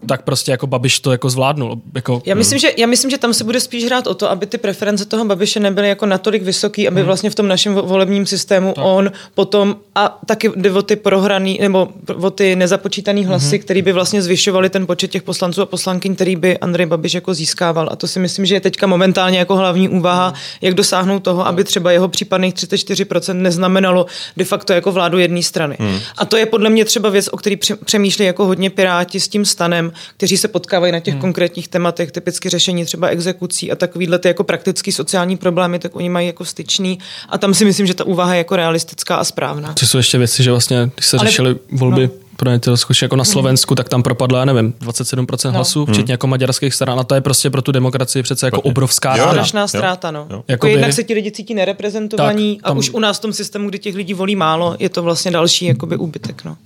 tak 0.06 0.22
prostě 0.22 0.50
jako 0.50 0.66
Babiš 0.66 1.00
to 1.00 1.12
jako 1.12 1.30
zvládnul. 1.30 1.80
Jako, 1.94 2.22
Já 2.26 2.34
myslím, 2.34 2.58
že, 2.58 2.68
já 2.76 2.86
myslím, 2.86 3.10
že 3.10 3.18
tam 3.18 3.34
se 3.34 3.44
bude 3.44 3.60
spíš 3.60 3.84
hrát 3.84 4.06
o 4.06 4.14
to, 4.14 4.30
aby 4.30 4.46
ty 4.46 4.58
preference 4.58 5.04
toho 5.04 5.24
Babiše 5.24 5.60
nebyly 5.60 5.88
jako 5.88 6.06
natolik 6.06 6.42
vysoký, 6.42 6.88
aby 6.88 7.02
vlastně 7.02 7.30
v 7.30 7.34
tom 7.34 7.48
našem 7.48 7.74
vo- 7.74 7.86
volebním 7.86 8.26
systému 8.26 8.72
on 8.72 9.10
potom 9.34 9.76
a 9.94 10.18
taky 10.26 10.50
jde 10.56 10.72
o 10.72 10.82
ty 10.82 10.96
prohraný 10.96 11.58
nebo 11.60 11.88
o 12.20 12.30
ty 12.30 12.56
nezapočítaný 12.56 13.24
hlasy, 13.24 13.58
který 13.58 13.82
by 13.82 13.92
vlastně 13.92 14.22
zvyšovaly 14.22 14.70
ten 14.70 14.86
počet 14.86 15.10
těch 15.10 15.22
poslanců 15.22 15.62
a 15.62 15.66
poslankyň, 15.66 16.14
který 16.14 16.36
by 16.36 16.58
Andrej 16.58 16.86
Babiš 16.86 17.14
jako 17.14 17.34
získával. 17.34 17.88
A 17.92 17.96
to 17.96 18.06
si 18.06 18.18
myslím, 18.18 18.46
že 18.46 18.54
je 18.54 18.60
teďka 18.60 18.86
momentálně 18.86 19.38
jako 19.38 19.56
hlavní 19.56 19.88
úvaha, 19.88 20.34
jak 20.60 20.74
dosáhnout 20.90 21.20
toho, 21.20 21.46
aby 21.46 21.64
třeba 21.64 21.92
jeho 21.92 22.08
případných 22.08 22.54
34% 22.54 23.34
neznamenalo 23.34 24.06
de 24.36 24.44
facto 24.44 24.72
jako 24.72 24.92
vládu 24.92 25.18
jedné 25.18 25.42
strany. 25.42 25.78
A 26.18 26.24
to 26.24 26.36
je 26.36 26.46
podle 26.46 26.70
mě 26.70 26.84
třeba 26.84 27.10
věc, 27.10 27.28
o 27.32 27.36
který 27.36 27.56
pře- 27.56 27.76
přemýšlí 27.76 28.24
jako 28.24 28.46
hodně 28.46 28.70
piráti 28.70 29.20
s 29.20 29.28
tím 29.28 29.44
stanem, 29.44 29.92
kteří 30.16 30.36
se 30.36 30.48
potkávají 30.48 30.92
na 30.92 31.00
těch 31.00 31.14
hmm. 31.14 31.20
konkrétních 31.20 31.68
tématech, 31.68 32.12
typicky 32.12 32.48
řešení 32.48 32.84
třeba 32.84 33.08
exekucí 33.08 33.72
a 33.72 33.76
takovýhle 33.76 34.18
ty 34.18 34.28
jako 34.28 34.44
praktický 34.44 34.92
sociální 34.92 35.36
problémy, 35.36 35.78
tak 35.78 35.96
oni 35.96 36.08
mají 36.08 36.26
jako 36.26 36.44
styčný. 36.44 36.98
A 37.28 37.38
tam 37.38 37.54
si 37.54 37.64
myslím, 37.64 37.86
že 37.86 37.94
ta 37.94 38.04
úvaha 38.04 38.34
je 38.34 38.38
jako 38.38 38.56
realistická 38.56 39.16
a 39.16 39.24
správná. 39.24 39.74
Co 39.74 39.86
jsou 39.86 39.96
ještě 39.98 40.18
věci, 40.18 40.42
že 40.42 40.50
vlastně, 40.50 40.90
když 40.94 41.06
se 41.06 41.16
Ale- 41.16 41.26
řešily 41.26 41.56
volby 41.72 42.06
no. 42.06 42.29
Pro 42.40 42.50
Německo, 42.50 42.92
jako 43.02 43.16
na 43.16 43.24
Slovensku, 43.24 43.74
tak 43.74 43.88
tam 43.88 44.02
propadlo, 44.02 44.38
já 44.38 44.44
nevím, 44.44 44.72
27% 44.72 45.50
hlasů, 45.50 45.86
včetně 45.86 46.12
jako 46.14 46.26
maďarských 46.26 46.74
stran. 46.74 47.00
A 47.00 47.04
to 47.04 47.14
je 47.14 47.20
prostě 47.20 47.50
pro 47.50 47.62
tu 47.62 47.72
demokracii 47.72 48.22
přece 48.22 48.46
jako 48.46 48.56
Špatně. 48.56 48.70
obrovská 48.70 49.16
Jo. 49.16 49.28
Strašná 49.30 49.60
jo. 49.60 49.68
ztráta, 49.68 50.10
no. 50.10 50.26
Jo. 50.30 50.44
Jako 50.48 50.66
jednak 50.66 50.92
se 50.92 51.04
ti 51.04 51.14
lidi 51.14 51.30
cítí 51.30 51.54
nereprezentovaní 51.54 52.56
Tak, 52.56 52.66
a 52.66 52.68
tam- 52.68 52.78
už 52.78 52.90
u 52.90 52.98
nás 52.98 53.18
v 53.18 53.22
tom 53.22 53.32
systému, 53.32 53.68
kdy 53.68 53.78
těch 53.78 53.94
lidí 53.94 54.14
volí 54.14 54.36
málo, 54.36 54.76
je 54.78 54.88
to 54.88 55.02
vlastně 55.02 55.30
další 55.30 55.64
jakoby 55.66 55.96
úbytek, 55.96 56.44
no. 56.44 56.56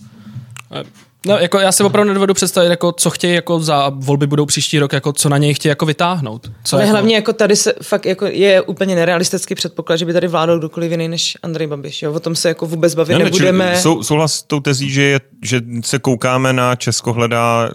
No, 1.26 1.38
jako 1.38 1.58
já 1.58 1.72
si 1.72 1.82
opravdu 1.82 2.08
nedovedu 2.08 2.34
představit, 2.34 2.68
jako, 2.68 2.92
co 2.92 3.10
chtějí 3.10 3.34
jako 3.34 3.60
za 3.60 3.92
volby 3.94 4.26
budou 4.26 4.46
příští 4.46 4.78
rok, 4.78 4.92
jako, 4.92 5.12
co 5.12 5.28
na 5.28 5.38
něj 5.38 5.54
chtějí 5.54 5.70
jako 5.70 5.86
vytáhnout. 5.86 6.50
Co 6.64 6.76
Ale 6.76 6.82
jako, 6.82 6.92
hlavně 6.92 7.14
jako 7.14 7.32
tady 7.32 7.56
se 7.56 7.74
fakt 7.82 8.06
jako 8.06 8.26
je 8.26 8.60
úplně 8.60 8.94
nerealistický 8.94 9.54
předpoklad, 9.54 9.98
že 9.98 10.04
by 10.04 10.12
tady 10.12 10.28
vládl 10.28 10.58
kdokoliv 10.58 10.90
jiný 10.90 11.08
než 11.08 11.36
Andrej 11.42 11.66
Babiš. 11.66 12.02
Jo? 12.02 12.12
O 12.12 12.20
tom 12.20 12.36
se 12.36 12.48
jako 12.48 12.66
vůbec 12.66 12.94
bavit 12.94 13.12
Ne, 13.12 13.18
ne, 13.18 13.24
nebudeme. 13.24 13.68
čili 13.68 13.82
Sou, 13.82 14.02
souhlas 14.02 14.32
s 14.32 14.42
tou 14.42 14.60
tezí, 14.60 14.90
že, 14.90 15.02
je, 15.02 15.20
že 15.42 15.60
se 15.84 15.98
koukáme 15.98 16.52
na 16.52 16.76
Česko 16.76 17.12
hledá 17.12 17.70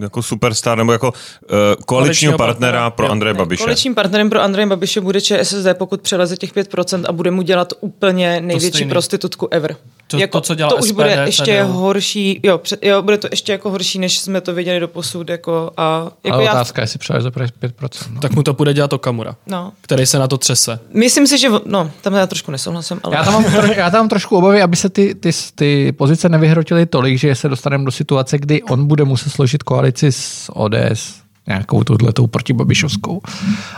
jako 0.00 0.22
superstar 0.22 0.78
nebo 0.78 0.92
jako 0.92 1.06
uh, 1.08 1.12
koaličního 1.50 1.84
Koaličního 1.84 2.38
partnera 2.38 2.54
partnera, 2.64 2.90
pro 2.90 3.06
jo. 3.06 3.12
Andreje 3.12 3.34
Babiše. 3.34 3.62
Koaličním 3.62 3.94
partnerem 3.94 4.30
pro 4.30 4.40
Andreje 4.40 4.66
Babiše 4.66 5.00
bude 5.00 5.20
ČSSD, 5.20 5.68
pokud 5.78 6.00
přeleze 6.00 6.36
těch 6.36 6.54
5% 6.54 7.04
a 7.08 7.12
bude 7.12 7.30
mu 7.30 7.42
dělat 7.42 7.72
úplně 7.80 8.40
největší 8.40 8.84
prostitutku 8.84 9.48
ever. 9.50 9.76
Jako 10.12 10.32
To- 10.32 10.40
to, 10.40 10.46
co 10.46 10.54
dělá 10.54 10.70
to 10.70 10.76
už 10.76 10.84
SPD, 10.88 10.94
bude 10.94 11.22
ještě 11.26 11.62
CDU. 11.64 11.72
horší, 11.72 12.40
jo, 12.42 12.58
před, 12.58 12.84
jo, 12.84 13.02
bude 13.02 13.18
to 13.18 13.28
ještě 13.30 13.52
jako 13.52 13.70
horší, 13.70 13.98
než 13.98 14.18
jsme 14.18 14.40
to 14.40 14.54
viděli 14.54 14.80
do 14.80 14.88
posud. 14.88 15.28
Jako, 15.28 15.70
a, 15.76 16.10
jako 16.24 16.34
Ale 16.34 16.44
já, 16.44 16.50
otázka 16.50 16.82
je, 16.82 16.84
jestli 16.84 16.98
přeleze 16.98 17.28
5%. 17.28 17.88
No. 18.14 18.20
tak 18.20 18.32
mu 18.32 18.42
to 18.42 18.52
bude 18.52 18.74
dělat 18.74 18.92
Okamura, 18.92 19.36
no. 19.46 19.72
který 19.80 20.06
se 20.06 20.18
na 20.18 20.28
to 20.28 20.38
třese. 20.38 20.78
Myslím 20.94 21.26
si, 21.26 21.38
že, 21.38 21.48
no, 21.66 21.90
tam 22.00 22.14
já 22.14 22.26
trošku 22.26 22.50
nesouhlasím, 22.50 23.00
ale... 23.02 23.16
Já 23.16 23.24
tam, 23.24 23.32
mám, 23.32 23.70
já 23.76 23.90
tam 23.90 24.00
mám 24.00 24.08
trošku 24.08 24.36
obavy, 24.36 24.62
aby 24.62 24.76
se 24.76 24.88
ty, 24.88 25.14
ty, 25.14 25.30
ty 25.54 25.92
pozice 25.92 26.28
nevyhrotily 26.28 26.86
tolik, 26.86 27.18
že 27.18 27.34
se 27.34 27.48
dostaneme 27.48 27.84
do 27.84 27.90
situace, 27.90 28.38
kdy 28.38 28.62
on 28.62 28.86
bude 28.86 29.04
muset 29.04 29.30
složit 29.30 29.62
koalici 29.62 30.12
s 30.12 30.50
ODS, 30.54 31.14
nějakou 31.46 31.84
touhletou 31.84 32.26
protibabišovskou. 32.26 33.20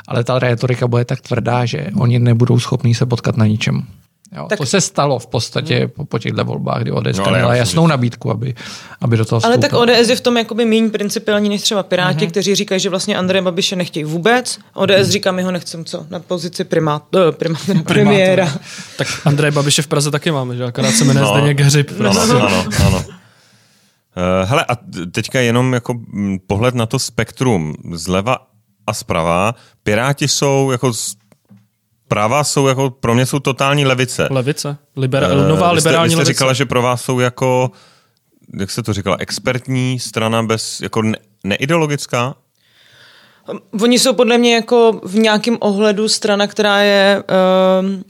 Ale 0.09 0.25
ta 0.25 0.39
retorika 0.39 0.87
bude 0.89 1.05
tak 1.05 1.21
tvrdá, 1.21 1.65
že 1.65 1.87
oni 2.01 2.19
nebudou 2.19 2.59
schopní 2.59 2.95
se 2.95 3.07
potkat 3.07 3.37
na 3.37 3.47
ničem. 3.47 3.83
Jo, 4.33 4.47
tak, 4.49 4.59
to 4.59 4.67
se 4.67 4.81
stalo 4.81 5.19
v 5.19 5.27
podstatě 5.27 5.89
po, 5.89 6.05
po 6.05 6.19
těchto 6.19 6.45
volbách, 6.45 6.83
kdy 6.83 6.91
ODS 6.93 7.17
No, 7.19 7.23
no, 7.23 7.27
ale 7.29 7.39
měla 7.39 7.55
jasnou 7.55 7.87
nabídku, 7.87 8.31
aby, 8.31 8.55
aby 9.01 9.17
do 9.17 9.25
toho 9.25 9.41
Ale 9.45 9.57
vstoupila. 9.59 9.87
tak 9.87 9.99
ODS 10.01 10.09
je 10.09 10.17
v 10.17 10.21
tom 10.21 10.37
jakoby 10.37 10.65
méně 10.65 10.91
principiální 10.91 11.49
než 11.49 11.63
třeba 11.63 11.83
Piráti, 11.83 12.27
mm-hmm. 12.27 12.31
kteří 12.31 12.55
říkají, 12.55 12.81
že 12.81 12.91
vlastně 12.91 13.17
Andreje 13.17 13.43
Babiše 13.43 13.77
nechtějí 13.77 14.05
vůbec. 14.05 14.59
ODS 14.75 15.09
říká, 15.09 15.33
my 15.33 15.43
ho 15.43 15.51
nechcem 15.51 15.85
co? 15.85 16.07
Na 16.11 16.21
pozici 16.21 16.65
primát, 16.65 17.03
eh, 17.29 17.33
primát, 17.33 17.61
premiéra. 17.87 18.53
Tak 18.99 19.09
Andrej 19.25 19.51
Babiše 19.51 19.83
v 19.83 19.87
Praze 19.87 20.11
taky 20.11 20.31
máme, 20.31 20.57
že 20.57 20.65
akorát 20.65 20.93
se 20.93 21.05
jmenuje 21.05 21.25
No. 21.27 21.33
no. 21.33 21.39
Zdeněk 21.39 21.61
Hřib. 21.61 21.97
Prostě. 21.97 22.33
Ano, 22.33 22.47
ano, 22.47 22.65
ano. 22.87 23.05
Uh, 24.17 24.49
hele, 24.49 24.65
a 24.69 24.77
teďka 25.11 25.41
jenom 25.41 25.73
jako 25.75 25.95
mm, 25.95 26.39
pohled 26.47 26.75
na 26.75 26.87
to 26.87 26.99
spektrum 26.99 27.75
zleva 27.93 28.37
a 28.87 28.95
zprava. 28.95 29.55
Piráti 29.83 30.29
jsou 30.29 30.71
jako 30.71 30.93
zprava 32.07 32.45
jsou 32.45 32.67
jako, 32.67 32.91
pro 32.91 33.15
mě 33.15 33.27
jsou 33.27 33.39
totální 33.39 33.85
levice. 33.87 34.29
Levice. 34.31 34.77
Libera- 34.97 35.29
Eh, 35.45 35.49
nová 35.49 35.73
vy 35.75 35.81
jste, 35.81 35.89
liberální 35.89 36.09
vy 36.09 36.15
jste 36.15 36.19
levice. 36.19 36.33
říkala, 36.33 36.53
že 36.53 36.65
pro 36.67 36.83
vás 36.83 37.03
jsou 37.03 37.21
jako, 37.21 37.71
jak 38.61 38.71
se 38.71 38.83
to 38.83 38.93
říkala, 38.93 39.17
expertní 39.21 39.99
strana 39.99 40.43
bez, 40.43 40.81
jako 40.81 41.03
ne, 41.03 41.19
neideologická? 41.45 42.35
Oni 43.83 43.99
jsou 43.99 44.13
podle 44.13 44.39
mě 44.39 44.55
jako 44.55 45.01
v 45.05 45.15
nějakém 45.19 45.57
ohledu 45.61 46.09
strana, 46.09 46.47
která 46.47 46.79
je 46.79 47.23
um, 47.81 48.05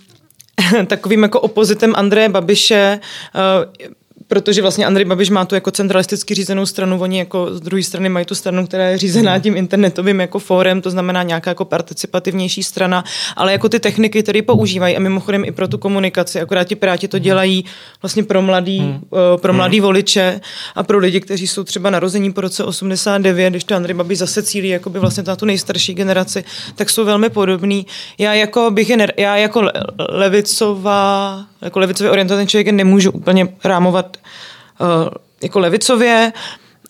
takovým 0.87 1.23
jako 1.23 1.41
opozitem 1.41 1.93
Andreje 1.97 2.29
Babiše, 2.29 3.01
uh, 3.35 3.87
protože 4.29 4.63
vlastně 4.63 4.87
Andrej 4.87 5.05
Babiš 5.05 5.31
má 5.31 5.45
tu 5.45 5.55
jako 5.55 5.71
centralisticky 5.71 6.35
řízenou 6.35 6.67
stranu, 6.67 7.01
oni 7.01 7.19
jako 7.19 7.55
z 7.55 7.61
druhé 7.61 7.83
strany 7.83 8.09
mají 8.09 8.27
tu 8.27 8.35
stranu, 8.35 8.67
která 8.67 8.89
je 8.89 8.99
řízená 8.99 9.39
tím 9.39 9.57
internetovým 9.57 10.21
jako 10.21 10.39
fórem, 10.39 10.81
to 10.81 10.91
znamená 10.91 11.23
nějaká 11.23 11.51
jako 11.51 11.65
participativnější 11.65 12.63
strana, 12.63 13.05
ale 13.37 13.53
jako 13.53 13.69
ty 13.69 13.81
techniky, 13.81 14.23
které 14.23 14.43
používají 14.43 14.97
a 14.97 15.01
mimochodem 15.01 15.45
i 15.45 15.53
pro 15.53 15.69
tu 15.69 15.79
komunikaci, 15.79 16.41
akorát 16.41 16.65
ti 16.65 16.77
piráti 16.77 17.09
to 17.09 17.19
dělají 17.19 17.65
vlastně 18.03 18.23
pro 18.23 18.43
mladý, 18.43 18.79
hmm. 18.79 19.01
pro 19.37 19.53
mladý 19.53 19.81
voliče 19.81 20.41
a 20.75 20.83
pro 20.83 20.99
lidi, 20.99 21.21
kteří 21.21 21.47
jsou 21.47 21.65
třeba 21.65 21.91
narození 21.91 22.33
po 22.33 22.41
roce 22.41 22.65
89, 22.65 23.51
když 23.51 23.65
to 23.65 23.75
Andrej 23.75 23.95
Babiš 23.95 24.19
zase 24.19 24.43
cílí 24.43 24.69
jakoby 24.69 24.99
vlastně 24.99 25.23
na 25.27 25.37
tu 25.37 25.45
nejstarší 25.45 25.95
generaci, 25.95 26.45
tak 26.75 26.91
jsou 26.91 27.05
velmi 27.05 27.31
podobný. 27.31 27.87
Já 28.19 28.35
jako 28.35 28.71
bych 28.71 28.91
je, 28.91 29.07
já 29.17 29.37
jako 29.37 29.63
le- 29.63 29.73
levicová, 30.09 31.41
jako 31.63 31.79
levicově 31.79 32.11
orientovaný 32.11 32.47
člověk 32.47 32.67
je 32.67 32.73
nemůžu 32.73 33.11
úplně 33.11 33.49
rámovat 33.65 34.16
uh, 34.81 34.87
jako 35.43 35.59
levicově, 35.59 36.33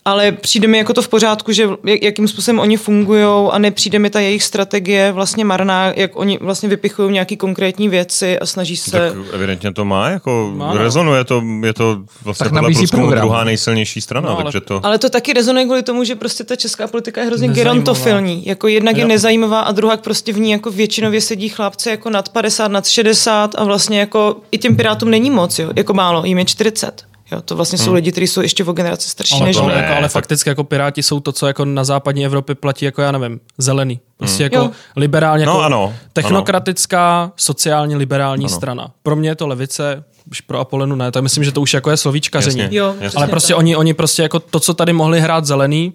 ale 0.05 0.33
přijde 0.33 0.69
mi 0.69 0.79
jako 0.79 0.93
to 0.95 1.03
v 1.03 1.09
pořádku, 1.09 1.53
že 1.53 1.69
jak, 1.85 2.03
jakým 2.03 2.29
způsobem 2.29 2.59
oni 2.59 2.77
fungují 2.77 3.25
a 3.51 3.59
nepřijde 3.59 3.99
mi 3.99 4.11
ta 4.11 4.21
jejich 4.21 4.43
strategie 4.43 5.13
vlastně 5.13 5.45
marná, 5.45 5.93
jak 5.97 6.17
oni 6.17 6.39
vlastně 6.41 6.69
vypichují 6.69 7.13
nějaký 7.13 7.37
konkrétní 7.37 7.89
věci 7.89 8.39
a 8.39 8.47
snaží 8.47 8.77
se... 8.77 8.91
Tak 8.91 9.13
evidentně 9.33 9.73
to 9.73 9.85
má, 9.85 10.09
jako 10.09 10.53
Má, 10.57 10.75
no. 10.75 10.79
rezonuje 10.83 11.25
to, 11.25 11.43
je 11.65 11.73
to 11.73 11.99
vlastně 12.25 12.45
Tak 12.45 12.53
podle 12.53 12.71
průzkumu 12.75 13.03
program. 13.03 13.21
druhá 13.29 13.45
nejsilnější 13.45 14.01
strana, 14.01 14.29
No, 14.31 14.35
ale- 14.35 14.45
takže 14.45 14.61
to... 14.61 14.81
Ale 14.83 14.99
to 14.99 15.11
taky 15.11 15.33
rezonuje 15.33 15.65
kvůli 15.65 15.83
tomu, 15.83 16.05
že 16.05 16.15
prostě 16.15 16.45
ta 16.45 16.57
česká 16.57 16.87
politika 16.87 17.21
je 17.21 17.27
hrozně 17.27 17.49
Nezajímavá. 17.49 17.75
gerontofilní. 17.75 18.47
Jako 18.47 18.69
jednak 18.69 18.97
je 18.97 19.03
Jo. 19.03 19.09
nezajímavá 19.09 19.61
a 19.61 19.73
druhá 19.73 19.97
prostě 19.97 20.33
v 20.33 20.39
ní 20.41 20.51
jako 20.51 20.71
většinově 20.71 21.21
sedí 21.21 21.49
chlapci 21.49 21.89
jako 21.89 22.11
nad 22.11 22.29
50, 22.29 22.69
nad 22.69 22.87
60 22.89 23.55
a 23.59 23.65
vlastně 23.65 24.01
jako 24.01 24.37
i 24.51 24.59
těm 24.59 24.77
pirátům 24.77 25.11
není 25.11 25.31
moc, 25.31 25.59
jo. 25.59 25.71
Jako 25.77 25.95
málo, 25.95 26.25
jim 26.25 26.39
je 26.39 26.45
40. 26.45 27.03
Jo, 27.33 27.41
to 27.41 27.57
vlastně 27.57 27.79
jsou 27.79 27.93
lidi, 27.95 28.13
kteří 28.13 28.27
jsou 28.27 28.41
ještě 28.41 28.65
o 28.65 28.73
generaci 28.73 29.09
starší 29.11 29.35
Ale, 29.35 29.47
než 29.47 29.57
ne, 29.57 29.73
jako, 29.75 29.95
ale 29.95 30.09
fakticky 30.09 30.49
jako 30.49 30.65
Piráti 30.65 31.03
jsou 31.03 31.21
to, 31.21 31.33
co 31.33 31.47
jako 31.47 31.65
na 31.65 31.85
západní 31.85 32.25
Evropě 32.25 32.55
platí 32.55 32.85
jako 32.85 33.03
já 33.03 33.13
nevím, 33.13 33.41
zelený. 33.59 34.01
Prostě 34.17 34.43
jako 34.43 34.57
Jo. 34.57 34.71
liberálně, 34.97 35.47
No 35.47 35.53
jako 35.53 35.63
ano, 35.63 35.95
technokratická, 36.13 37.33
sociálně 37.37 37.97
liberální 37.97 38.49
strana. 38.49 38.91
Pro 39.03 39.17
mě 39.17 39.29
je 39.29 39.35
to 39.35 39.47
levice, 39.47 40.05
už 40.31 40.41
pro 40.41 40.59
Apolenu 40.59 40.97
ne, 40.97 41.13
tak 41.13 41.23
myslím, 41.23 41.45
že 41.45 41.53
to 41.53 41.61
už 41.61 41.75
jako 41.75 41.91
je 41.91 41.97
slovíčkaření. 41.97 42.61
Jasně. 42.61 42.79
Jo, 42.79 42.95
Jasně. 43.01 43.17
Ale 43.17 43.27
prostě 43.29 43.53
tak. 43.53 43.59
oni, 43.59 43.77
oni 43.77 43.95
prostě 43.95 44.23
jako 44.23 44.41
to, 44.41 44.61
co 44.61 44.75
tady 44.75 44.93
mohli 44.93 45.21
hrát 45.21 45.45
zelený, 45.45 45.93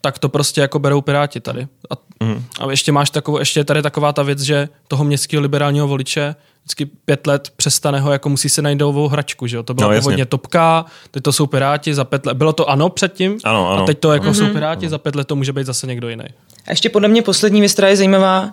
tak 0.00 0.18
to 0.18 0.28
prostě 0.28 0.60
jako 0.60 0.78
berou 0.78 1.00
Piráti 1.00 1.40
tady. 1.40 1.66
A, 1.90 1.94
Mhm. 2.24 2.44
a 2.60 2.70
ještě 2.70 2.92
máš 2.92 3.10
takovou, 3.10 3.38
ještě 3.38 3.60
je 3.60 3.64
tady 3.64 3.82
taková 3.82 4.12
ta 4.12 4.22
věc, 4.22 4.40
že 4.40 4.68
toho 4.88 5.04
městského 5.04 5.42
liberálního 5.42 5.88
voliče 5.88 6.34
vždycky 6.62 6.86
pět 6.86 7.26
let 7.26 7.52
přestane 7.56 8.00
ho, 8.00 8.12
jako 8.12 8.28
musí 8.28 8.48
se 8.48 8.62
najít 8.62 8.78
novou 8.80 9.08
hračku, 9.08 9.46
že 9.46 9.56
jo? 9.56 9.62
To 9.62 9.74
byla 9.74 9.92
No, 9.92 9.98
původně 9.98 10.26
topka, 10.26 10.84
teď 11.10 11.22
to 11.22 11.32
jsou 11.32 11.46
Piráti, 11.46 11.94
za 11.94 12.04
pět 12.04 12.26
let, 12.26 12.34
bylo 12.36 12.52
to 12.52 12.70
ano 12.70 12.88
předtím, 12.90 13.38
Ano, 13.44 13.70
ano. 13.72 13.82
a 13.82 13.86
teď 13.86 13.98
to 13.98 14.12
jako 14.12 14.24
Mhm. 14.26 14.34
jsou 14.34 14.46
Piráti, 14.46 14.88
za 14.88 14.98
pět 14.98 15.14
let 15.16 15.26
to 15.26 15.36
může 15.36 15.52
být 15.52 15.66
zase 15.66 15.86
někdo 15.86 16.08
jiný. 16.08 16.24
A 16.66 16.70
ještě 16.70 16.88
podle 16.88 17.08
mě 17.08 17.22
poslední 17.22 17.60
věc, 17.60 17.72
která 17.72 17.88
je 17.88 17.96
zajímavá, 17.96 18.52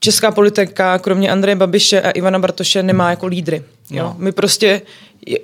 česká 0.00 0.30
politika, 0.30 0.98
kromě 0.98 1.30
Andreje 1.30 1.56
Babiše 1.56 2.02
a 2.02 2.10
Ivana 2.10 2.38
Bartoše, 2.38 2.82
nemá 2.82 3.10
jako 3.10 3.26
lídry. 3.26 3.62
Jo? 3.90 4.04
No. 4.04 4.14
My 4.18 4.32
prostě, 4.32 4.82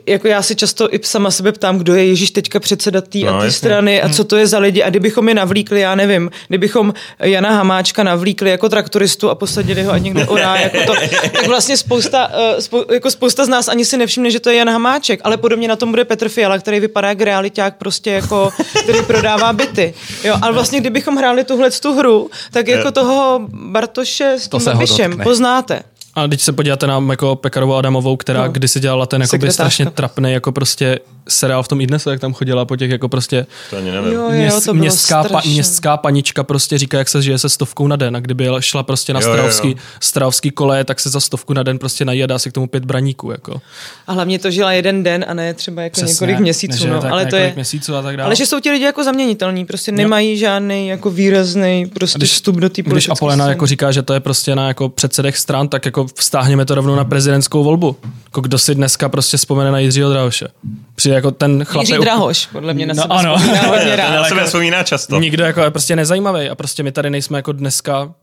jako 0.07 0.29
já 0.29 0.43
si 0.43 0.57
často 0.57 0.95
i 0.95 1.01
sama 1.03 1.31
sebe 1.31 1.53
ptám, 1.53 1.79
kdo 1.79 1.95
je 1.95 2.07
Ježíš 2.07 2.31
teďka 2.31 2.61
předseda 2.61 3.01
té 3.01 3.19
No, 3.19 3.37
a 3.37 3.41
té 3.41 3.51
strany 3.53 4.03
a 4.03 4.09
co 4.09 4.25
to 4.25 4.37
je 4.37 4.47
za 4.47 4.59
lidi? 4.59 4.83
A 4.83 4.91
kdybychom 4.91 5.29
je 5.29 5.35
navlíkli, 5.35 5.81
já 5.81 5.95
nevím, 5.95 6.31
kdybychom 6.49 6.95
Jana 7.19 7.51
Hamáčka 7.51 8.03
navlíkli 8.03 8.51
jako 8.51 8.69
traktoristu 8.69 9.31
a 9.31 9.35
posadili 9.35 9.83
ho 9.83 9.93
a 9.93 9.99
někde 9.99 10.27
orá, 10.27 10.57
jako 10.57 10.79
to, 10.87 10.95
tak 11.33 11.47
vlastně 11.47 11.77
spousta, 11.77 12.29
uh, 12.29 12.61
spou, 12.61 12.85
jako 12.93 13.11
spousta 13.11 13.45
z 13.45 13.49
nás 13.49 13.69
ani 13.69 13.85
si 13.85 13.97
nevšimne, 13.97 14.31
že 14.31 14.41
to 14.41 14.51
je 14.51 14.57
Jan 14.57 14.71
Hamáček, 14.71 15.21
ale 15.25 15.37
podobně 15.37 15.69
na 15.69 15.77
tom 15.77 15.91
bude 15.91 16.05
Petr 16.05 16.29
Fiala, 16.29 16.59
který 16.59 16.81
vypadá 16.81 17.09
jak 17.09 17.21
realiták 17.21 17.77
prostě 17.77 18.11
jako, 18.11 18.51
který 18.83 19.03
prodává 19.03 19.53
byty. 19.53 19.95
Jo, 20.25 20.37
ale 20.43 20.53
vlastně 20.53 20.81
kdybychom 20.81 21.17
hráli 21.17 21.45
tuhle 21.45 21.71
tu 21.71 21.95
hru, 21.95 22.31
tak 22.53 22.69
jako 22.69 22.91
toho 22.91 23.41
Bartoše 23.49 24.35
s 24.39 24.49
To 24.49 24.59
tím 24.59 24.65
Babišem 24.65 25.21
poznáte. 25.23 25.83
A 26.17 26.27
když 26.27 26.43
se 26.43 26.53
podíváte 26.53 26.87
na 26.87 27.03
jako 27.11 27.37
Pekarovou 27.37 27.75
Adamovou, 27.75 28.17
která 28.17 28.47
No. 28.47 28.53
kdysi 28.53 28.81
dělala 28.81 29.07
ten 29.07 29.21
jako 29.23 29.31
Sekretářka. 29.31 29.53
strašně 29.63 29.87
trapný 29.87 30.33
jako 30.33 30.53
prostě 30.53 30.99
seriál 31.29 31.63
v 31.63 31.69
tom 31.69 31.81
i 31.81 31.87
dnes, 31.87 32.07
jak 32.07 32.21
tam 32.21 32.33
chodila 32.35 32.65
po 32.65 32.77
těch 32.77 32.91
jako 32.91 33.09
prostě 33.09 33.47
To 33.71 33.77
ani 33.77 33.91
nevím. 33.91 34.13
Jo, 34.13 34.21
jo, 34.23 34.31
Měst, 34.31 34.65
to 34.65 34.75
městská, 34.75 35.25
pa, 35.25 35.41
městská 35.47 35.97
panička 35.97 36.45
prostě 36.45 36.79
říká, 36.79 36.99
jak 36.99 37.09
se 37.09 37.23
žije 37.23 37.39
se 37.39 37.49
stovkou 37.49 37.87
na 37.87 37.97
den 37.97 38.17
a 38.17 38.21
kdyby 38.21 38.49
šla 38.61 38.83
prostě 38.83 39.13
na 39.15 39.21
Jo, 39.21 39.27
jo, 39.27 39.33
jo. 39.33 39.37
strahovský, 39.37 39.77
strahovský 40.01 40.51
koleje, 40.51 40.85
tak 40.85 41.01
se 41.01 41.11
za 41.11 41.21
stovku 41.21 41.53
na 41.55 41.63
den 41.63 41.79
prostě 41.79 42.05
nají 42.05 42.25
a 42.25 42.27
dá 42.27 42.39
si 42.39 42.51
k 42.51 42.53
tomu 42.53 42.67
pět 42.67 42.85
braníků. 42.85 43.31
Jako. 43.31 43.61
A 44.07 44.13
hlavně 44.13 44.39
to 44.39 44.51
žila 44.51 44.73
jeden 44.73 45.03
den 45.03 45.25
a 45.29 45.35
ne 45.35 45.55
třeba 45.55 45.83
jako 45.83 46.01
několik 46.01 46.39
měsíců. 46.39 46.87
No, 46.87 47.01
tak 47.01 47.13
ale 47.13 47.27
to 47.27 47.37
je, 47.37 47.53
měsíců 47.55 47.95
a 47.97 48.03
tak 48.03 48.17
dále. 48.17 48.27
ale 48.27 48.37
že 48.37 48.47
jsou 48.47 48.61
ti 48.61 48.71
lidi 48.71 48.85
jako 48.85 49.05
zaměnitelní, 49.05 49.65
prostě 49.65 49.93
nemají 49.93 50.39
žádný 50.39 50.89
jako 50.89 51.11
výrazný 51.11 51.87
prostě 51.95 52.19
když- 52.19 52.33
vstup 52.33 52.57
do 52.57 52.69
té 52.69 52.83
Když 52.83 53.09
Apolena 53.09 53.49
jako 53.49 53.67
říká, 53.67 53.93
že 53.93 54.03
to 54.03 54.15
je 54.15 54.21
prostě 54.21 54.55
na 54.55 54.69
jako 54.69 54.89
předsedech 54.89 55.39
stran, 55.39 55.69
tak 55.69 55.85
jako 55.87 56.04
vztáhněme 56.15 56.65
to 56.65 56.75
rovnou 56.75 56.95
na 56.97 57.05
prezidentskou 57.05 57.65
volbu. 57.65 57.97
Jako 58.25 58.41
kdo 58.41 58.59
si 58.59 58.75
dneska 58.75 59.09
prostě 59.09 59.37
vzpomene 59.37 59.71
na 59.73 59.79
Jiřího 59.79 60.11
Drahoše. 60.11 60.49
Přijde 60.95 61.15
jako 61.15 61.31
ten 61.31 61.65
chlap 61.65 61.87
Jiří 61.87 62.01
Drahoš, 62.03 62.47
podle 62.47 62.75
mě 62.75 62.87
na 62.87 62.95
No, 62.95 63.03
sebe 63.03 63.15
ano. 63.15 63.37
vzpomíná 63.37 63.63
hodně 63.63 63.97
rád. 63.97 64.11
Na 64.17 64.25
sebe 64.25 64.45
vzpomíná 64.45 64.83
často. 64.83 65.21
Nikdo 65.21 65.45
jako 65.45 65.61
je 65.61 65.71
prostě 65.71 65.97
nezajímavý 65.97 66.49
a 66.49 66.55
prostě 66.55 66.83
my 66.83 66.93
tady 66.93 67.11
nejsme 67.11 67.39
jako 67.39 67.53
dneska 67.53 68.15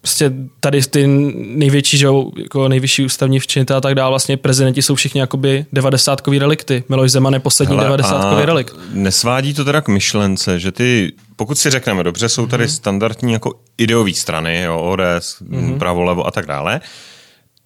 prostě 0.00 0.32
tady 0.60 0.82
ty 0.82 1.06
největší, 1.36 1.98
že 1.98 2.06
jo, 2.06 2.30
jako 2.36 2.68
nejvyšší 2.68 3.04
ústavní 3.04 3.40
včinitel 3.40 3.76
a 3.76 3.80
tak 3.80 3.94
dále, 3.94 4.10
vlastně 4.10 4.36
prezidenti 4.36 4.82
jsou 4.82 4.94
všichni 4.94 5.20
jakoby 5.20 5.66
devadesátkový 5.72 6.38
relikty. 6.38 6.84
Miloš 6.88 7.10
Zeman 7.10 7.34
je 7.34 7.40
poslední 7.40 7.76
devadesátkový 7.78 8.44
relikt. 8.44 8.76
Nesvádí 8.92 9.54
to 9.54 9.64
teda 9.64 9.80
k 9.80 9.88
myšlence, 9.88 10.58
že 10.60 10.72
ty, 10.72 11.12
pokud 11.38 11.58
si 11.58 11.70
řekneme, 11.70 12.04
dobře, 12.04 12.28
jsou 12.28 12.46
tady 12.46 12.68
standardní 12.68 13.32
jako 13.32 13.60
ideové 13.78 14.14
strany, 14.14 14.62
jo, 14.62 14.78
ODS, 14.78 15.42
mm-hmm. 15.42 15.78
pravo, 15.78 16.02
levo 16.02 16.26
a 16.26 16.30
tak 16.30 16.46
dále. 16.46 16.80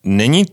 Není 0.04 0.46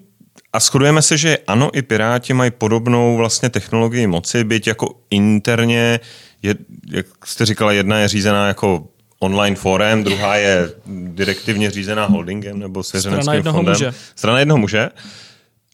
a 0.53 0.59
shodujeme 0.59 1.01
se, 1.01 1.17
že 1.17 1.37
ano, 1.47 1.69
i 1.73 1.81
Piráti 1.81 2.33
mají 2.33 2.51
podobnou 2.51 3.17
vlastně 3.17 3.49
technologii 3.49 4.07
moci, 4.07 4.43
byť 4.43 4.67
jako 4.67 4.95
interně, 5.09 5.99
je, 6.41 6.55
jak 6.91 7.05
jste 7.25 7.45
říkala, 7.45 7.71
jedna 7.71 7.99
je 7.99 8.07
řízená 8.07 8.47
jako 8.47 8.87
online 9.19 9.55
fórem, 9.55 10.03
druhá 10.03 10.35
je 10.35 10.71
direktivně 10.87 11.71
řízená 11.71 12.05
holdingem 12.05 12.59
nebo 12.59 12.83
svěřeneckým 12.83 13.33
jednoho 13.33 13.57
fondem. 13.57 13.73
muže. 13.73 13.93
Strana 14.15 14.39
jednoho 14.39 14.57
muže. 14.57 14.89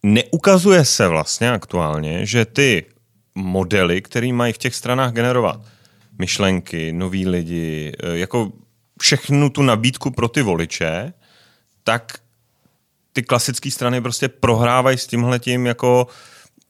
Neukazuje 0.04 0.86
se 0.86 1.08
vlastně 1.08 1.52
aktuálně, 1.52 2.26
že 2.26 2.46
ty 2.46 2.86
modely, 3.36 4.02
které 4.02 4.34
mají 4.34 4.54
v 4.54 4.58
těch 4.58 4.76
stranách 4.76 5.12
generovat 5.12 5.75
myšlenky, 6.20 6.94
noví 6.94 7.28
lidi, 7.28 7.94
eh, 8.04 8.18
jako 8.18 8.52
všechnu 9.02 9.50
tu 9.50 9.62
nabídku 9.62 10.12
pro 10.12 10.28
ty 10.28 10.42
voliče, 10.42 11.14
tak 11.84 12.14
ty 13.14 13.24
klasické 13.24 13.72
strany 13.72 14.02
prostě 14.02 14.28
prohrávají 14.28 14.98
s 14.98 15.08
tímhletím 15.08 15.66
jako 15.66 16.08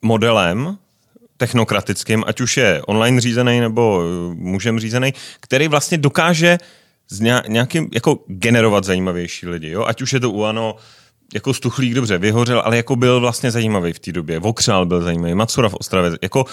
modelem 0.02 0.78
technokratickým, 1.38 2.24
ať 2.28 2.42
už 2.42 2.58
je 2.58 2.82
online 2.88 3.22
řízený 3.22 3.60
nebo 3.60 4.02
eh, 4.02 4.36
mužem 4.36 4.80
řízený, 4.80 5.14
který 5.40 5.68
vlastně 5.68 5.98
dokáže 5.98 6.58
z 7.10 7.20
ně- 7.20 7.44
nějakým, 7.48 7.90
jako 7.94 8.20
generovat 8.28 8.84
zajímavější 8.84 9.48
lidi. 9.48 9.70
Jo? 9.70 9.86
Ať 9.86 10.02
už 10.02 10.14
je 10.14 10.20
to 10.20 10.32
u 10.32 10.44
ANO, 10.44 10.76
jako 11.34 11.54
Stuchlík 11.54 11.94
dobře 11.94 12.18
vyhořel, 12.18 12.62
ale 12.66 12.78
jako 12.78 12.96
byl 12.96 13.20
vlastně 13.20 13.52
zajímavý 13.52 13.94
v 13.94 14.00
té 14.00 14.12
době. 14.12 14.40
Vokřál 14.40 14.86
byl 14.86 15.02
zajímavý, 15.02 15.34
Macura 15.34 15.70
v 15.70 15.74
Ostravě. 15.74 16.12
Jako 16.22 16.46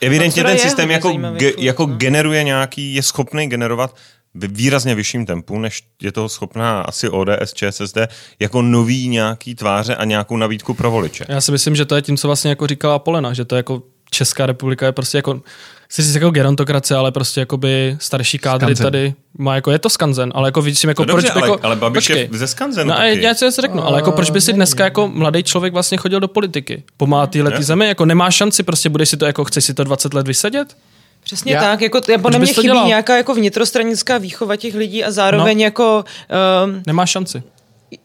evidentně 0.00 0.44
ten 0.44 0.58
systém 0.58 0.90
jako, 0.90 1.12
ge, 1.36 1.52
jako 1.58 1.86
no. 1.86 1.96
generuje 1.96 2.44
nějaký, 2.44 2.94
je 2.94 3.02
schopný 3.02 3.48
generovat 3.48 3.94
v 4.34 4.52
výrazně 4.52 4.94
vyšším 4.94 5.26
tempu, 5.26 5.58
než 5.58 5.82
je 6.02 6.12
toho 6.12 6.28
schopná 6.28 6.80
asi 6.80 7.08
ODS, 7.08 7.52
ČSSD, 7.54 7.98
jako 8.40 8.62
nový 8.62 9.08
nějaký 9.08 9.54
tváře 9.54 9.96
a 9.96 10.04
nějakou 10.04 10.36
nabídku 10.36 10.74
pro 10.74 10.90
voliče. 10.90 11.24
Já 11.28 11.40
si 11.40 11.52
myslím, 11.52 11.76
že 11.76 11.84
to 11.84 11.96
je 11.96 12.02
tím, 12.02 12.16
co 12.16 12.28
vlastně 12.28 12.50
jako 12.50 12.66
říkala 12.66 12.98
Polena, 12.98 13.32
že 13.32 13.44
to 13.44 13.54
je 13.54 13.58
jako 13.58 13.82
Česká 14.10 14.46
republika 14.46 14.86
je 14.86 14.92
prostě 14.92 15.18
jako, 15.18 15.40
chci 15.88 16.02
říct 16.02 16.14
jako 16.14 16.30
gerontokracie, 16.30 16.98
ale 16.98 17.12
prostě 17.12 17.40
jakoby 17.40 17.96
starší 18.00 18.38
kádry 18.38 18.66
Skanzen. 18.76 18.84
tady 18.84 19.14
má 19.38 19.54
jako, 19.54 19.70
je 19.70 19.78
to 19.78 19.90
skanzen, 19.90 20.32
ale 20.34 20.48
jako 20.48 20.62
vidím, 20.62 20.88
jako 20.90 21.02
No 21.02 21.06
dobře, 21.06 21.28
proč, 21.32 21.42
ale, 21.42 21.50
jako, 21.52 21.66
ale 21.66 21.76
Babiš 21.76 22.10
je 22.10 22.28
ze 22.32 22.46
Skanzenu 22.46 22.88
No 22.88 22.94
a 22.94 22.98
taky. 22.98 23.22
já 23.22 23.34
si 23.34 23.44
něco 23.44 23.62
řeknu, 23.62 23.84
ale 23.84 23.98
jako 23.98 24.12
proč 24.12 24.30
by 24.30 24.40
si 24.40 24.52
dneska 24.52 24.84
jako 24.84 25.08
mladý 25.08 25.42
člověk 25.42 25.72
vlastně 25.72 25.98
chodil 25.98 26.20
do 26.20 26.28
politiky? 26.28 26.82
Pomáhá 26.96 27.26
téhle 27.26 27.50
Ne. 27.50 27.62
zemi, 27.62 27.86
jako 27.88 28.04
nemá 28.04 28.30
šanci, 28.30 28.62
prostě 28.62 28.88
budeš 28.88 29.08
si 29.08 29.16
to 29.16 29.26
jako, 29.26 29.44
chceš 29.44 29.64
si 29.64 29.74
to 29.74 29.84
20 29.84 30.14
let 30.14 30.26
vysedět? 30.28 30.76
Přesně 31.24 31.52
Já- 31.52 31.60
tak, 31.60 31.80
jako, 31.82 32.00
já 32.10 32.18
podle 32.18 32.38
mě 32.38 32.46
chybí 32.52 32.62
dělal? 32.62 32.86
nějaká 32.86 33.16
jako 33.16 33.34
vnitrostranická 33.34 34.18
výchova 34.18 34.56
těch 34.56 34.74
lidí 34.74 35.04
a 35.04 35.10
zároveň 35.10 35.58
No. 35.58 35.64
jako 35.64 36.04
um, 36.64 36.82
Nemá 36.86 37.06
šanci. 37.06 37.42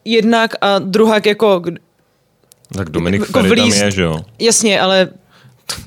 jednak 0.06 0.56
a 0.62 0.80
druhák 0.80 1.26
jako, 1.26 1.62
Tak 2.78 2.90
Dominik 2.90 3.22
Jako 3.22 3.42
Ferry 3.42 3.56
tam 3.56 3.70
je, 3.74 3.92
že 3.92 4.02
jo? 4.02 4.20
jasně, 4.40 4.82
ale 4.82 5.10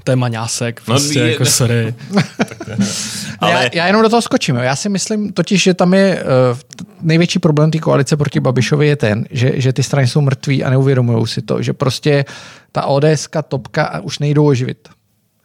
To 0.05 0.13
je 0.13 0.17
maňásek, 0.17 0.81
No, 0.81 0.85
prostě 0.95 1.19
je- 1.19 1.31
jako 1.33 1.45
sorry. 1.45 1.95
Ale- 3.41 3.53
Já, 3.53 3.69
já 3.73 3.87
jenom 3.87 4.03
do 4.03 4.09
toho 4.09 4.23
skočím. 4.23 4.57
Jo. 4.57 4.63
Já 4.63 4.77
si 4.77 4.89
myslím 4.89 5.33
totiž, 5.33 5.63
že 5.63 5.75
tam 5.75 5.95
je 5.95 6.23
uh, 6.53 6.59
největší 7.03 7.39
problém 7.39 7.71
té 7.71 7.79
koalice 7.79 8.17
proti 8.17 8.41
Babišovi 8.41 8.87
je 8.89 8.97
ten, 8.97 9.27
že, 9.31 9.53
že 9.55 9.73
ty 9.73 9.83
strany 9.83 10.09
jsou 10.09 10.21
mrtví 10.21 10.65
a 10.65 10.71
neuvědomují 10.71 11.27
si 11.27 11.43
to, 11.43 11.63
že 11.63 11.73
prostě 11.73 12.25
ta 12.73 12.85
ODS, 12.85 13.29
topka 13.49 13.85
a 13.85 14.01
už 14.01 14.19
nejdou 14.19 14.47
oživit. 14.47 14.89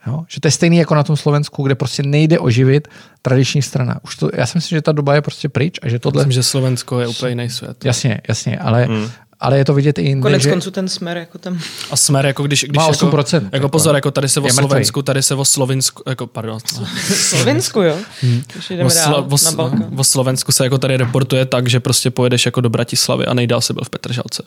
Jo? 0.08 0.24
Že 0.28 0.42
to 0.42 0.48
je 0.48 0.52
stejný 0.52 0.78
jako 0.78 0.96
na 0.96 1.04
tom 1.04 1.18
Slovensku, 1.18 1.64
kde 1.64 1.76
prostě 1.76 2.04
nejde 2.04 2.40
oživit 2.40 2.88
tradiční 3.22 3.62
strana. 3.62 4.00
Už 4.04 4.16
to, 4.16 4.30
já 4.34 4.46
si 4.46 4.58
myslím, 4.58 4.78
že 4.78 4.82
ta 4.82 4.92
doba 4.92 5.16
je 5.16 5.22
prostě 5.22 5.50
pryč 5.50 5.80
a 5.82 5.90
že 5.90 6.00
tohle... 6.00 6.22
Myslím, 6.22 6.32
že 6.32 6.44
Slovensko 6.44 7.00
je 7.00 7.08
úplně 7.08 7.30
jiný 7.32 7.50
svět. 7.50 7.86
Jasně, 7.86 8.22
jasně, 8.28 8.60
ale, 8.60 8.86
hmm. 8.86 9.10
Ale 9.42 9.58
je 9.58 9.66
to 9.66 9.74
vidět 9.74 10.00
i 10.00 10.02
jinde, 10.02 10.22
konec 10.22 10.42
že... 10.42 10.50
konců 10.50 10.72
ten 10.72 10.88
smer 10.88 11.18
jako 11.18 11.38
tam. 11.38 11.60
A 11.92 11.96
smer, 11.96 12.26
jako 12.26 12.44
když, 12.44 12.64
když 12.64 12.78
Má 12.78 12.88
jako, 12.88 12.94
8%, 12.94 13.36
jako 13.36 13.48
jako 13.54 13.70
pozor, 13.70 13.96
jako 13.96 14.12
tady 14.12 14.30
se 14.30 14.40
o. 14.40 14.50
Slovensku, 14.50 15.02
tady 15.02 15.24
se 15.24 15.36
o 15.36 15.46
Slovinsku, 15.46 16.04
jako 16.10 16.28
pardon, 16.28 16.60
Slovensku, 17.16 17.82
jo? 17.82 17.98
Už 18.58 18.70
o, 18.70 18.74
jdeme 18.74 18.94
dál 18.94 19.14
Slo, 19.14 19.18
o, 19.18 19.38
na 19.46 19.52
Balkán. 19.52 19.94
o 19.98 20.04
Slovensku 20.04 20.52
se 20.52 20.64
jako 20.64 20.78
tady 20.78 20.98
reportuje 20.98 21.46
tak, 21.46 21.70
že 21.70 21.80
prostě 21.80 22.12
pojedeš 22.12 22.46
jako 22.46 22.62
do 22.62 22.70
Bratislavy 22.70 23.26
a 23.26 23.34
nejdál 23.34 23.62
se 23.62 23.74
byl 23.74 23.84
v 23.84 23.90
Petržalce. 23.90 24.44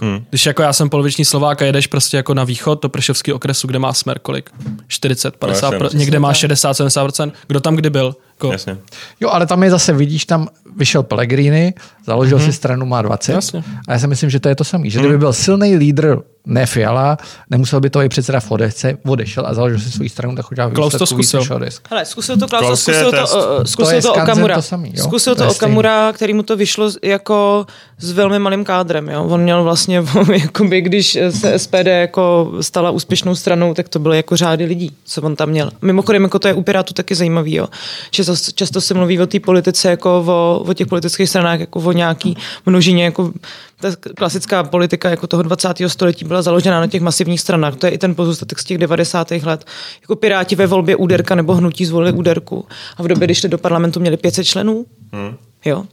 Hmm. 0.00 0.24
Když 0.30 0.46
jako 0.46 0.62
já 0.62 0.72
jsem 0.72 0.88
poloviční 0.88 1.24
Slovák 1.24 1.62
a 1.62 1.64
jedeš 1.64 1.86
prostě 1.86 2.16
jako 2.16 2.34
na 2.34 2.44
východ 2.44 2.82
do 2.82 2.88
Pršovského 2.88 3.36
okresu, 3.36 3.66
kde 3.66 3.78
má 3.78 3.92
smer 3.92 4.18
kolik? 4.18 4.50
40, 4.88 5.36
50, 5.36 5.70
no, 5.70 5.78
pro, 5.78 5.88
někde 5.94 6.18
má 6.18 6.34
60, 6.34 6.72
70%. 6.72 7.32
Kdo 7.46 7.60
tam 7.60 7.76
kdy 7.76 7.90
byl? 7.90 8.16
Jako... 8.46 8.52
Jasně. 8.52 8.78
Jo, 9.20 9.28
ale 9.28 9.46
tam 9.46 9.62
je 9.62 9.70
zase, 9.70 9.92
vidíš, 9.92 10.24
tam 10.24 10.48
vyšel 10.76 11.02
Pellegrini, 11.02 11.74
založil 12.06 12.38
mm-hmm. 12.38 12.44
si 12.44 12.52
stranu, 12.52 12.86
má 12.86 13.02
20. 13.02 13.32
Jasně. 13.32 13.64
A 13.88 13.92
já 13.92 13.98
si 13.98 14.06
myslím, 14.06 14.30
že 14.30 14.40
to 14.40 14.48
je 14.48 14.54
to 14.54 14.64
samé. 14.64 14.90
Že 14.90 14.98
kdyby 14.98 15.14
mhm. 15.14 15.20
byl 15.20 15.32
silný 15.32 15.76
lídr 15.76 16.18
ne 16.46 16.66
Fiala, 16.66 17.18
nemusel 17.50 17.80
by 17.80 17.90
to 17.90 18.02
i 18.02 18.08
předseda 18.08 18.40
v 18.40 18.50
odešce, 18.50 18.98
odešel 19.06 19.46
a 19.46 19.54
založil 19.54 19.78
si 19.78 19.90
svou 19.90 20.08
stranu, 20.08 20.36
tak 20.36 20.52
udělal 20.52 20.70
Klaus 20.70 20.92
to 20.98 21.06
zkusil. 21.06 21.42
Hele, 21.90 22.04
zkusil 22.04 22.36
to 22.36 22.48
Klaus, 22.48 22.80
zkusil 22.80 23.10
to, 23.10 23.16
uh, 23.16 23.64
zkusil 23.64 24.02
to, 24.02 24.08
to 24.08 24.14
Okamura. 24.14 24.54
To 24.54 24.62
samý, 24.62 24.92
jo? 24.96 25.04
Zkusil 25.04 25.34
to, 25.34 25.44
to 25.44 25.50
Okamura, 25.50 26.12
který 26.12 26.34
mu 26.34 26.42
to 26.42 26.56
vyšlo 26.56 26.90
jako 27.02 27.66
s 27.98 28.12
velmi 28.12 28.38
malým 28.38 28.64
kádrem. 28.64 29.08
Jo? 29.08 29.24
On 29.24 29.40
měl 29.40 29.64
vlastně, 29.64 30.04
jakoby, 30.42 30.80
když 30.80 31.18
se 31.30 31.58
SPD 31.58 31.86
jako 31.86 32.52
stala 32.60 32.90
úspěšnou 32.90 33.34
stranou, 33.34 33.74
tak 33.74 33.88
to 33.88 33.98
byly 33.98 34.16
jako 34.16 34.36
řády 34.36 34.64
lidí, 34.64 34.90
co 35.04 35.22
on 35.22 35.36
tam 35.36 35.48
měl. 35.48 35.70
Mimochodem, 35.82 36.22
jako 36.22 36.38
to 36.38 36.48
je 36.48 36.54
u 36.54 36.62
Pirátů 36.62 36.94
taky 36.94 37.14
zajímavý, 37.14 37.54
jo? 37.54 37.68
že 38.10 38.24
často 38.54 38.80
se 38.80 38.94
mluví 38.94 39.20
o 39.20 39.26
té 39.26 39.40
politice 39.40 39.90
jako 39.90 40.24
o, 40.26 40.64
o 40.68 40.74
těch 40.74 40.86
politických 40.86 41.28
stranách, 41.28 41.60
jako 41.60 41.80
o 41.80 41.92
nějaký 41.92 42.36
množině, 42.66 43.04
jako 43.04 43.32
ta 43.80 43.88
klasická 44.16 44.62
politika 44.62 45.10
jako 45.10 45.26
toho 45.26 45.42
20. 45.42 45.68
století 45.86 46.24
byla 46.24 46.42
založena 46.42 46.80
na 46.80 46.86
těch 46.86 47.02
masivních 47.02 47.40
stranách. 47.40 47.76
To 47.76 47.86
je 47.86 47.92
i 47.92 47.98
ten 47.98 48.14
pozůstatek 48.14 48.58
z 48.58 48.64
těch 48.64 48.78
90. 48.78 49.30
let. 49.30 49.64
Jako 50.00 50.16
Piráti 50.16 50.56
ve 50.56 50.66
volbě 50.66 50.96
úderka 50.96 51.34
nebo 51.34 51.54
hnutí 51.54 51.84
zvolili 51.86 52.12
úderku. 52.12 52.66
A 52.96 53.02
v 53.02 53.08
době, 53.08 53.26
když 53.26 53.38
šli 53.38 53.48
do 53.48 53.58
parlamentu, 53.58 54.00
měli 54.00 54.16
500 54.16 54.46
členů. 54.46 54.86
Hmm. 55.12 55.36
Jo. 55.64 55.84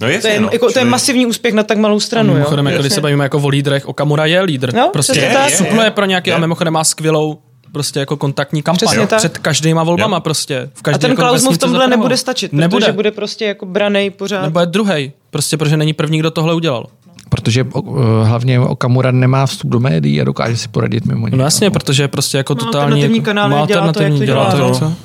No 0.00 0.08
jasně, 0.08 0.20
to, 0.20 0.28
je, 0.28 0.40
no, 0.40 0.48
jako, 0.52 0.72
to 0.72 0.78
je 0.78 0.84
masivní 0.84 1.26
úspěch 1.26 1.54
na 1.54 1.62
tak 1.62 1.78
malou 1.78 2.00
stranu. 2.00 2.30
A 2.30 2.34
mimochodem, 2.34 2.66
jo? 2.66 2.72
jako, 2.72 2.82
když 2.82 2.92
se 2.92 3.00
bavíme 3.00 3.24
jako 3.24 3.38
o 3.38 3.48
lídrech, 3.48 3.86
Okamura 3.86 4.26
je 4.26 4.42
lídr. 4.42 4.74
No, 4.74 4.90
prostě 4.92 5.20
je, 5.20 5.36
je, 5.50 5.56
supluje 5.56 5.90
pro 5.90 6.04
nějaký, 6.04 6.30
je. 6.30 6.36
a 6.36 6.38
mimochodem 6.38 6.72
má 6.72 6.84
skvělou 6.84 7.38
prostě 7.72 8.00
jako 8.00 8.16
kontaktní 8.16 8.62
kampaň 8.62 9.06
před 9.16 9.38
každýma 9.38 9.82
volbama 9.82 10.16
jo. 10.16 10.20
prostě. 10.20 10.70
V 10.74 10.82
každý, 10.82 10.96
a 10.96 10.98
ten 10.98 11.10
jako 11.10 11.22
Klaus 11.22 11.44
mu 11.44 11.52
v 11.52 11.58
tomhle 11.58 11.88
nebude 11.88 12.16
stačit, 12.16 12.50
protože 12.50 12.60
nebude. 12.60 12.92
bude 12.92 13.10
prostě 13.10 13.44
jako 13.44 13.66
branej 13.66 14.10
pořád. 14.10 14.42
Nebo 14.42 14.60
je 14.60 14.66
druhý, 14.66 15.12
prostě 15.30 15.56
protože 15.56 15.76
není 15.76 15.92
první, 15.92 16.18
kdo 16.18 16.30
tohle 16.30 16.54
udělal. 16.54 16.86
Protože 17.28 17.62
uh, 17.62 17.98
hlavně 18.22 18.60
Okamura 18.60 19.10
nemá 19.10 19.46
vstup 19.46 19.70
do 19.70 19.80
médií 19.80 20.20
a 20.20 20.24
dokáže 20.24 20.56
si 20.56 20.68
poradit 20.68 21.06
mimo 21.06 21.28
ně. 21.28 21.36
No 21.36 21.44
jasně, 21.44 21.70
protože 21.70 22.08
prostě 22.08 22.36
jako 22.36 22.54
totální... 22.54 22.92
Alternativní 22.92 23.20
kanál 23.20 23.48
má 23.48 23.60
alternativní 23.60 24.26
dělá 24.26 24.50
to, 24.50 24.56
jak 24.56 24.72
to 24.72 24.78
dělá. 24.78 24.96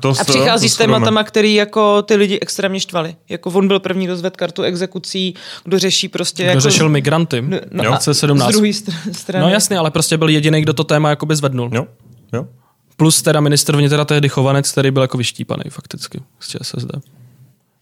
To 0.00 0.08
a 0.20 0.24
přichází 0.24 0.68
s 0.68 0.76
tématama, 0.76 1.24
který 1.24 1.54
jako 1.54 2.02
ty 2.02 2.16
lidi 2.16 2.38
extrémně 2.42 2.80
štvali. 2.80 3.14
Jako 3.28 3.50
on 3.50 3.68
byl 3.68 3.80
první, 3.80 4.06
kdo 4.06 4.16
zvedl 4.16 4.36
kartu 4.36 4.62
exekucí, 4.62 5.34
kdo 5.64 5.78
řeší 5.78 6.08
prostě... 6.08 6.42
Kdo 6.42 6.50
jako, 6.50 6.60
řešil 6.60 6.88
migranty 6.88 7.42
no, 7.42 7.84
no, 7.84 7.98
17. 8.12 8.50
Z 8.50 8.52
druhé 8.52 8.72
strany. 9.12 9.44
No 9.44 9.48
jasně, 9.48 9.78
ale 9.78 9.90
prostě 9.90 10.16
byl 10.16 10.28
jediný, 10.28 10.60
kdo 10.60 10.72
to 10.72 10.84
téma 10.84 11.10
jakoby 11.10 11.36
zvednul. 11.36 11.70
Jo, 11.72 11.86
jo. 12.32 12.46
Plus 12.96 13.22
teda 13.22 13.40
ministr 13.40 13.76
vnitra 13.76 14.04
tehdy 14.04 14.28
Chovanec, 14.28 14.72
který 14.72 14.90
byl 14.90 15.02
jako 15.02 15.18
vyštípaný 15.18 15.62
fakticky 15.70 16.22
z 16.40 16.48
ČSSD. 16.48 16.90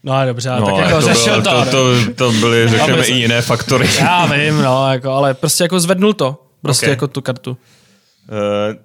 No 0.03 0.27
dobře, 0.27 0.51
no, 0.51 0.67
tak 0.67 0.77
jako 0.77 0.95
to 0.95 1.01
řešil 1.01 1.43
bylo, 1.43 1.65
to, 1.65 1.71
to, 1.71 2.05
to, 2.07 2.15
to 2.15 2.33
byly, 2.33 2.69
řekněme, 2.69 3.07
i 3.07 3.13
jiné 3.13 3.43
faktory. 3.43 3.89
Já 3.99 4.27
vím, 4.27 4.63
no, 4.63 4.93
jako, 4.93 5.11
ale 5.11 5.35
prostě 5.35 5.65
jako 5.65 5.81
zvednul 5.81 6.13
to. 6.13 6.45
Prostě 6.63 6.87
okay. 6.87 6.91
jako 6.91 7.07
tu 7.09 7.21
kartu. 7.21 7.51
Uh, 7.51 8.77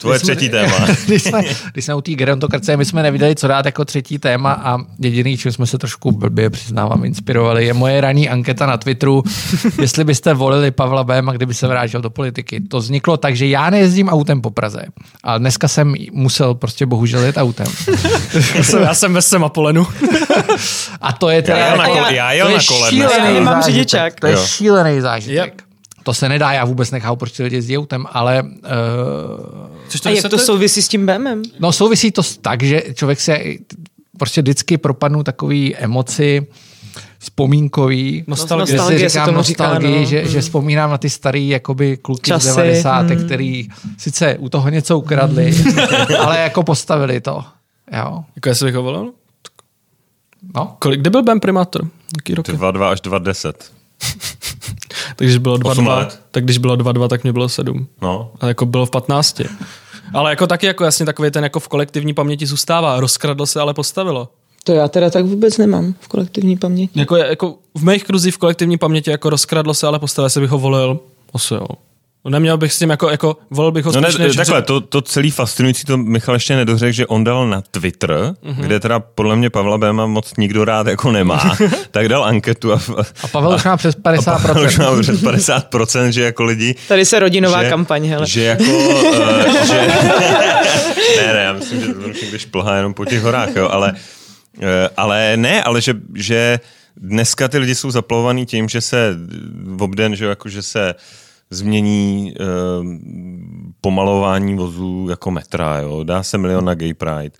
Tvoje 0.00 0.18
třetí 0.18 0.48
jsme, 0.48 0.58
téma. 0.58 0.86
když, 1.06 1.22
jsme, 1.22 1.42
když 1.72 1.84
jsme 1.84 1.94
u 1.94 2.00
té 2.00 2.12
gerontokracie, 2.12 2.76
my 2.76 2.84
jsme 2.84 3.02
neviděli, 3.02 3.34
co 3.34 3.48
dát 3.48 3.66
jako 3.66 3.84
třetí 3.84 4.18
téma 4.18 4.52
a 4.52 4.78
jediný, 4.98 5.36
čím 5.36 5.52
jsme 5.52 5.66
se 5.66 5.78
trošku 5.78 6.12
blbě, 6.12 6.50
přiznávám, 6.50 7.04
inspirovali, 7.04 7.66
je 7.66 7.74
moje 7.74 8.00
ranní 8.00 8.28
anketa 8.28 8.66
na 8.66 8.76
Twitteru, 8.76 9.22
jestli 9.80 10.04
byste 10.04 10.34
volili 10.34 10.70
Pavla 10.70 11.04
Béma, 11.04 11.32
kdyby 11.32 11.54
se 11.54 11.66
vrátil 11.66 12.00
do 12.00 12.10
politiky. 12.10 12.60
To 12.60 12.78
vzniklo 12.78 13.16
tak, 13.16 13.36
že 13.36 13.46
já 13.46 13.70
nejezdím 13.70 14.08
autem 14.08 14.40
po 14.40 14.50
Praze, 14.50 14.84
ale 15.22 15.38
dneska 15.38 15.68
jsem 15.68 15.94
musel 16.12 16.54
prostě 16.54 16.86
bohužel 16.86 17.22
jet 17.22 17.36
autem. 17.36 17.66
já 18.80 18.94
jsem 18.94 19.14
ve 19.14 19.22
Semapolenu. 19.22 19.86
a 21.00 21.12
to 21.12 21.28
je 21.30 21.42
teda... 21.42 21.58
Já 21.58 21.66
jel 21.66 21.76
na, 21.76 21.86
kole, 21.86 22.14
já 22.14 22.32
jel 22.32 22.52
na 22.52 22.58
kole. 22.68 22.90
Šílený, 22.90 23.40
mám 23.40 23.62
řidičák. 23.62 24.20
To 24.20 24.26
je 24.26 24.36
šílený 24.36 25.00
zážitek. 25.00 25.54
Yep. 25.58 25.67
To 26.08 26.14
se 26.14 26.28
nedá, 26.28 26.52
já 26.52 26.64
vůbec 26.64 26.90
nechápu, 26.90 27.16
proč 27.16 27.32
ty 27.32 27.42
lidi 27.42 27.56
jezdí 27.56 27.78
autem, 27.78 28.06
ale... 28.12 28.42
Uh, 28.42 28.50
Což 29.88 30.00
to 30.00 30.08
a 30.08 30.12
jak 30.12 30.28
to 30.28 30.38
souvisí 30.38 30.82
s 30.82 30.88
tím 30.88 31.06
BMem? 31.06 31.42
No 31.58 31.72
souvisí 31.72 32.10
to 32.10 32.22
tak, 32.40 32.62
že 32.62 32.82
člověk 32.94 33.20
se 33.20 33.40
prostě 34.18 34.42
vždycky 34.42 34.78
propadnou 34.78 35.22
takový 35.22 35.76
emoci, 35.76 36.46
vzpomínkový. 37.18 38.24
Nostalgie. 38.26 38.76
Nostalgie 38.76 39.10
se 39.10 39.18
říkám 39.18 39.34
nostalgii, 39.34 39.88
říká, 39.88 40.00
no. 40.00 40.04
že, 40.04 40.20
hmm. 40.20 40.28
že 40.28 40.40
vzpomínám 40.40 40.90
na 40.90 40.98
ty 40.98 41.10
starý 41.10 41.48
jakoby 41.48 41.96
kluky 41.96 42.28
Časy. 42.28 42.48
z 42.48 42.56
90. 42.56 43.10
Hmm. 43.10 43.24
který 43.24 43.68
sice 43.98 44.36
u 44.38 44.48
toho 44.48 44.68
něco 44.68 44.98
ukradli, 44.98 45.54
ale 46.18 46.38
jako 46.38 46.62
postavili 46.62 47.20
to. 47.20 47.44
Jo. 47.92 48.24
Jako 48.36 48.54
jsi 48.54 48.64
vychoval? 48.64 49.10
No. 50.54 50.76
Kolik, 50.78 51.00
kde 51.00 51.10
byl 51.10 51.22
Ben 51.22 51.40
primátor? 51.40 51.88
Jaký 52.16 52.34
roky? 52.34 52.52
2-2 52.52 52.82
až 52.82 53.02
2-10. 53.02 53.52
Takže 55.16 55.38
bylo 55.40 55.56
2-2, 55.56 56.08
tak 56.30 56.44
když 56.44 56.58
bylo 56.58 56.76
2-2, 56.76 57.08
tak 57.08 57.22
mě 57.22 57.32
bylo 57.32 57.48
7. 57.48 57.86
No. 58.02 58.30
A 58.40 58.46
jako 58.46 58.66
bylo 58.66 58.86
v 58.86 58.90
15. 58.90 59.40
Ale 60.14 60.30
jako 60.30 60.46
taky 60.46 60.66
jako 60.66 60.84
jasně 60.84 61.06
takový 61.06 61.30
ten 61.30 61.44
jako 61.44 61.60
v 61.60 61.68
kolektivní 61.68 62.14
paměti 62.14 62.46
zůstává. 62.46 63.00
Rozkradlo 63.00 63.46
se, 63.46 63.60
ale 63.60 63.74
postavilo. 63.74 64.28
To 64.64 64.72
já 64.72 64.88
teda 64.88 65.10
tak 65.10 65.24
vůbec 65.24 65.58
nemám 65.58 65.94
v 66.00 66.08
kolektivní 66.08 66.56
paměti. 66.56 67.00
Jako, 67.00 67.16
jako 67.16 67.54
v 67.74 67.84
mých 67.84 68.04
kruzích 68.04 68.34
v 68.34 68.38
kolektivní 68.38 68.78
paměti 68.78 69.10
jako 69.10 69.30
rozkradlo 69.30 69.74
se, 69.74 69.86
ale 69.86 69.98
postavilo 69.98 70.30
se 70.30 70.40
bych 70.40 70.50
ho 70.50 70.58
volil. 70.58 71.00
Asi 71.34 71.54
jo. 71.54 71.66
Neměl 72.28 72.58
bych 72.58 72.72
s 72.72 72.78
tím 72.78 72.90
jako, 72.90 73.10
jako 73.10 73.36
volil 73.50 73.72
bych 73.72 73.84
ho 73.84 73.92
no 73.92 74.00
ne, 74.00 74.34
Takhle, 74.36 74.62
to, 74.62 74.80
to 74.80 75.02
celý 75.02 75.30
fascinující, 75.30 75.84
to 75.84 75.96
Michal 75.96 76.34
ještě 76.34 76.56
nedořekl, 76.56 76.92
že 76.92 77.06
on 77.06 77.24
dal 77.24 77.48
na 77.48 77.62
Twitter, 77.70 78.10
mm-hmm. 78.10 78.60
kde 78.60 78.80
teda 78.80 79.00
podle 79.00 79.36
mě 79.36 79.50
Pavla 79.50 79.78
Béma 79.78 80.06
moc 80.06 80.36
nikdo 80.36 80.64
rád 80.64 80.86
jako 80.86 81.12
nemá, 81.12 81.56
tak 81.90 82.08
dal 82.08 82.24
anketu. 82.24 82.72
A, 82.72 82.80
a 83.22 83.28
Pavel 83.28 83.54
už 83.54 83.64
má 83.64 83.76
přes 83.76 83.96
50%. 83.96 84.34
A 84.34 84.38
Pavel 84.38 84.64
už 84.64 84.78
má 84.78 85.00
přes 85.02 85.22
50%, 85.22 86.08
že 86.08 86.22
jako 86.22 86.44
lidi... 86.44 86.74
Tady 86.88 87.04
se 87.04 87.18
rodinová 87.18 87.64
že, 87.64 87.70
kampaň, 87.70 88.06
hele. 88.06 88.26
Že 88.26 88.42
jako... 88.42 88.64
uh, 88.64 89.66
že, 89.66 89.74
ne, 91.16 91.32
ne, 91.32 91.40
já 91.42 91.52
myslím, 91.52 91.80
že 91.80 91.94
to 91.94 92.08
někde 92.22 92.38
šplhá 92.38 92.76
jenom 92.76 92.94
po 92.94 93.04
těch 93.04 93.22
horách, 93.22 93.56
jo, 93.56 93.68
ale, 93.68 93.92
uh, 94.56 94.64
ale 94.96 95.32
ne, 95.36 95.62
ale 95.62 95.80
že, 95.80 95.94
že 96.14 96.60
dneska 96.96 97.48
ty 97.48 97.58
lidi 97.58 97.74
jsou 97.74 97.90
zaplavovaný 97.90 98.46
tím, 98.46 98.68
že 98.68 98.80
se 98.80 99.16
v 99.64 99.82
obden, 99.82 100.16
že, 100.16 100.24
jako, 100.24 100.48
že 100.48 100.62
se 100.62 100.94
změní 101.50 102.34
e, 102.40 102.44
pomalování 103.80 104.56
vozů 104.56 105.06
jako 105.10 105.30
metra, 105.30 105.78
jo? 105.78 106.04
dá 106.04 106.22
se 106.22 106.38
milion 106.38 106.64
na 106.64 106.74
Gay 106.74 106.94
Pride. 106.94 107.36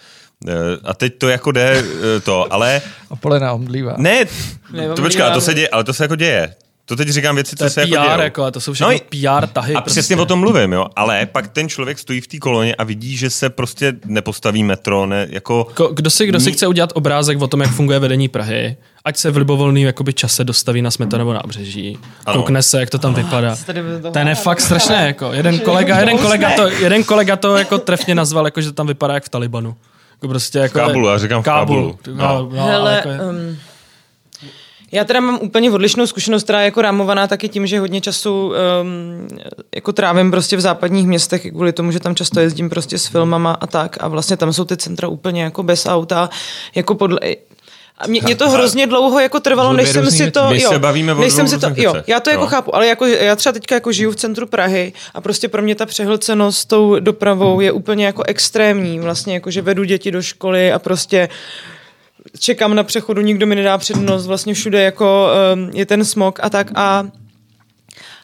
E, 0.48 0.54
a 0.84 0.94
teď 0.94 1.18
to 1.18 1.28
jako 1.28 1.52
jde 1.52 1.82
e, 2.16 2.20
to, 2.20 2.52
ale... 2.52 2.82
A 3.10 3.16
polena 3.16 3.52
omdlívá. 3.52 3.94
Ne, 3.98 4.24
to 4.96 5.02
počká, 5.02 5.30
to 5.30 5.40
se 5.40 5.54
děje, 5.54 5.68
ale 5.68 5.84
to 5.84 5.94
se 5.94 6.04
jako 6.04 6.16
děje. 6.16 6.54
To 6.88 6.96
teď 6.96 7.08
říkám 7.08 7.34
věci, 7.34 7.56
co 7.56 7.64
to 7.64 7.70
se 7.70 7.86
PR, 7.86 7.88
jako 7.88 8.06
dějou. 8.08 8.20
Jako, 8.20 8.50
to 8.50 8.60
jsou 8.60 8.72
všechno 8.72 8.92
no, 8.92 8.98
PR 8.98 9.46
tahy. 9.46 9.74
A 9.74 9.80
prostě. 9.80 10.00
přesně 10.00 10.16
o 10.16 10.26
tom 10.26 10.40
mluvím, 10.40 10.72
jo. 10.72 10.86
Ale 10.96 11.26
pak 11.26 11.48
ten 11.48 11.68
člověk 11.68 11.98
stojí 11.98 12.20
v 12.20 12.26
té 12.26 12.38
koloně 12.38 12.74
a 12.74 12.84
vidí, 12.84 13.16
že 13.16 13.30
se 13.30 13.50
prostě 13.50 13.92
nepostaví 14.04 14.62
metro, 14.62 15.06
ne, 15.06 15.26
jako... 15.30 15.66
Ko, 15.74 15.86
kdo 15.86 16.10
si, 16.10 16.26
kdo 16.26 16.40
si 16.40 16.52
chce 16.52 16.66
udělat 16.66 16.90
obrázek 16.94 17.40
o 17.40 17.46
tom, 17.46 17.60
jak 17.60 17.70
funguje 17.70 17.98
vedení 17.98 18.28
Prahy, 18.28 18.76
ať 19.04 19.16
se 19.16 19.30
v 19.30 19.36
libovolný 19.36 19.82
jakoby 19.82 20.12
čase 20.12 20.44
dostaví 20.44 20.82
na 20.82 20.90
Smetanovo 20.90 21.32
nábřeží, 21.32 21.98
ano. 22.26 22.38
koukne 22.38 22.62
se, 22.62 22.80
jak 22.80 22.90
to 22.90 22.98
tam 22.98 23.14
vypadá. 23.14 23.56
Ten 24.12 24.28
je 24.28 24.34
fakt 24.34 24.60
strašné, 24.60 25.06
jako 25.06 25.32
jeden 25.32 25.58
kolega, 25.58 25.98
jeden 25.98 26.18
kolega 26.18 26.50
to, 26.56 26.68
jeden 26.68 27.04
kolega 27.04 27.36
to 27.36 27.56
jako 27.56 27.78
trefně 27.78 28.14
nazval, 28.14 28.44
jako, 28.44 28.60
že 28.60 28.68
to 28.68 28.74
tam 28.74 28.86
vypadá 28.86 29.14
jak 29.14 29.24
v 29.24 29.28
Talibanu. 29.28 29.76
Jako 30.12 30.28
prostě 30.28 30.58
jako 30.58 30.78
v 30.78 30.82
Kábulu, 30.82 31.08
já 31.08 31.18
říkám 31.18 31.42
v 31.42 31.44
Kábulu. 31.44 31.98
Kábulu. 32.02 32.18
No. 32.18 32.48
No, 32.56 32.66
Hele, 32.66 32.94
jako 32.94 33.08
je... 33.08 33.20
um, 33.20 33.58
já 34.92 35.04
teda 35.04 35.20
mám 35.20 35.38
úplně 35.42 35.70
odlišnou 35.70 36.06
zkušenost, 36.06 36.42
která 36.44 36.60
je 36.60 36.64
jako 36.64 36.82
rámovaná 36.82 37.26
taky 37.26 37.48
tím, 37.48 37.66
že 37.66 37.80
hodně 37.80 38.00
času 38.00 38.52
um, 38.82 39.28
jako 39.74 39.92
trávím 39.92 40.30
prostě 40.30 40.56
v 40.56 40.60
západních 40.60 41.06
městech 41.06 41.42
kvůli 41.50 41.72
tomu, 41.72 41.92
že 41.92 42.00
tam 42.00 42.14
často 42.14 42.40
jezdím 42.40 42.70
prostě 42.70 42.98
s 42.98 43.06
filmama 43.06 43.52
a 43.52 43.66
tak 43.66 43.96
a 44.00 44.08
vlastně 44.08 44.36
tam 44.36 44.52
jsou 44.52 44.64
ty 44.64 44.76
centra 44.76 45.08
úplně 45.08 45.42
jako 45.42 45.62
bez 45.62 45.86
auta, 45.86 46.30
jako 46.74 46.94
podle, 46.94 47.18
a 47.98 48.06
mě, 48.06 48.20
mě 48.24 48.36
to 48.36 48.50
hrozně 48.50 48.86
dlouho 48.86 49.20
jako 49.20 49.40
trvalo, 49.40 49.72
než 49.72 49.88
jsem 49.88 50.10
si 50.10 50.30
to... 50.30 50.48
Jo, 50.52 50.70
se 50.70 50.78
bavíme 50.78 51.14
než 51.14 51.32
jsem 51.32 51.48
si 51.48 51.58
to, 51.58 51.70
jo, 51.76 51.94
já 52.06 52.20
to 52.20 52.30
jako 52.30 52.42
no. 52.42 52.48
chápu, 52.48 52.74
ale 52.74 52.86
jako, 52.86 53.06
já 53.06 53.36
třeba 53.36 53.52
teďka 53.52 53.74
jako 53.74 53.92
žiju 53.92 54.10
v 54.10 54.16
centru 54.16 54.46
Prahy 54.46 54.92
a 55.14 55.20
prostě 55.20 55.48
pro 55.48 55.62
mě 55.62 55.74
ta 55.74 55.86
přehlcenost 55.86 56.58
s 56.58 56.64
tou 56.64 57.00
dopravou 57.00 57.60
je 57.60 57.72
úplně 57.72 58.06
jako 58.06 58.22
extrémní. 58.26 59.00
Vlastně 59.00 59.34
jako, 59.34 59.50
že 59.50 59.62
vedu 59.62 59.84
děti 59.84 60.10
do 60.10 60.22
školy 60.22 60.72
a 60.72 60.78
prostě 60.78 61.28
čekám 62.38 62.74
na 62.74 62.82
přechodu, 62.82 63.20
nikdo 63.20 63.46
mi 63.46 63.54
nedá 63.54 63.78
přednost, 63.78 64.26
vlastně 64.26 64.54
všude 64.54 64.82
jako 64.82 65.28
um, 65.54 65.70
je 65.74 65.86
ten 65.86 66.04
smog 66.04 66.40
a 66.42 66.50
tak 66.50 66.70
a 66.74 67.04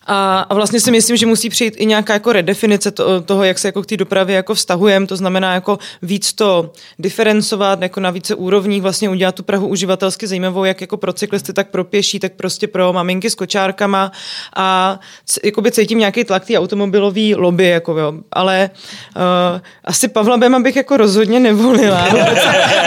A, 0.07 0.41
a 0.41 0.55
vlastně 0.55 0.81
si 0.81 0.91
myslím, 0.91 1.17
že 1.17 1.27
musí 1.27 1.49
přijít 1.49 1.75
i 1.77 1.87
nějaká 1.87 2.13
jako 2.13 2.33
redefinice 2.33 2.91
to, 2.91 3.21
toho, 3.21 3.45
jak 3.45 3.59
se 3.59 3.69
jako 3.69 3.83
k 3.83 3.87
té 3.87 3.97
dopravě 3.97 4.37
jako 4.37 4.55
vztahujeme, 4.55 5.07
to 5.07 5.17
znamená 5.17 5.55
jako 5.55 5.79
víc 6.03 6.33
to 6.33 6.73
diferencovat, 6.99 7.83
jako 7.83 8.01
na 8.01 8.11
více 8.11 8.35
úrovních 8.35 8.83
vlastně 8.83 9.09
udělat 9.09 9.35
tu 9.35 9.43
Prahu 9.43 9.69
uživatelsky 9.69 10.27
zajímavou, 10.27 10.65
jak 10.65 10.81
jako 10.81 10.97
pro 10.97 11.13
cyklisty, 11.13 11.53
tak 11.53 11.69
pro 11.71 11.85
pěší, 11.85 12.21
tak 12.21 12.33
prostě 12.33 12.67
pro 12.67 12.93
maminky 12.93 13.31
s 13.31 13.35
kočárkama 13.35 14.13
a 14.57 14.99
jakoby 15.45 15.73
cítím 15.73 15.99
nějaký 15.99 16.25
tlak 16.25 16.45
té 16.45 16.59
automobilový 16.59 17.35
lobby, 17.35 17.69
jako 17.69 17.99
jo. 17.99 18.13
ale 18.33 18.71
uh, 19.17 19.61
asi 19.85 20.09
Pavla 20.09 20.37
Bema 20.37 20.61
bych 20.61 20.77
jako 20.77 20.97
rozhodně 20.97 21.41
nevolila. 21.41 22.09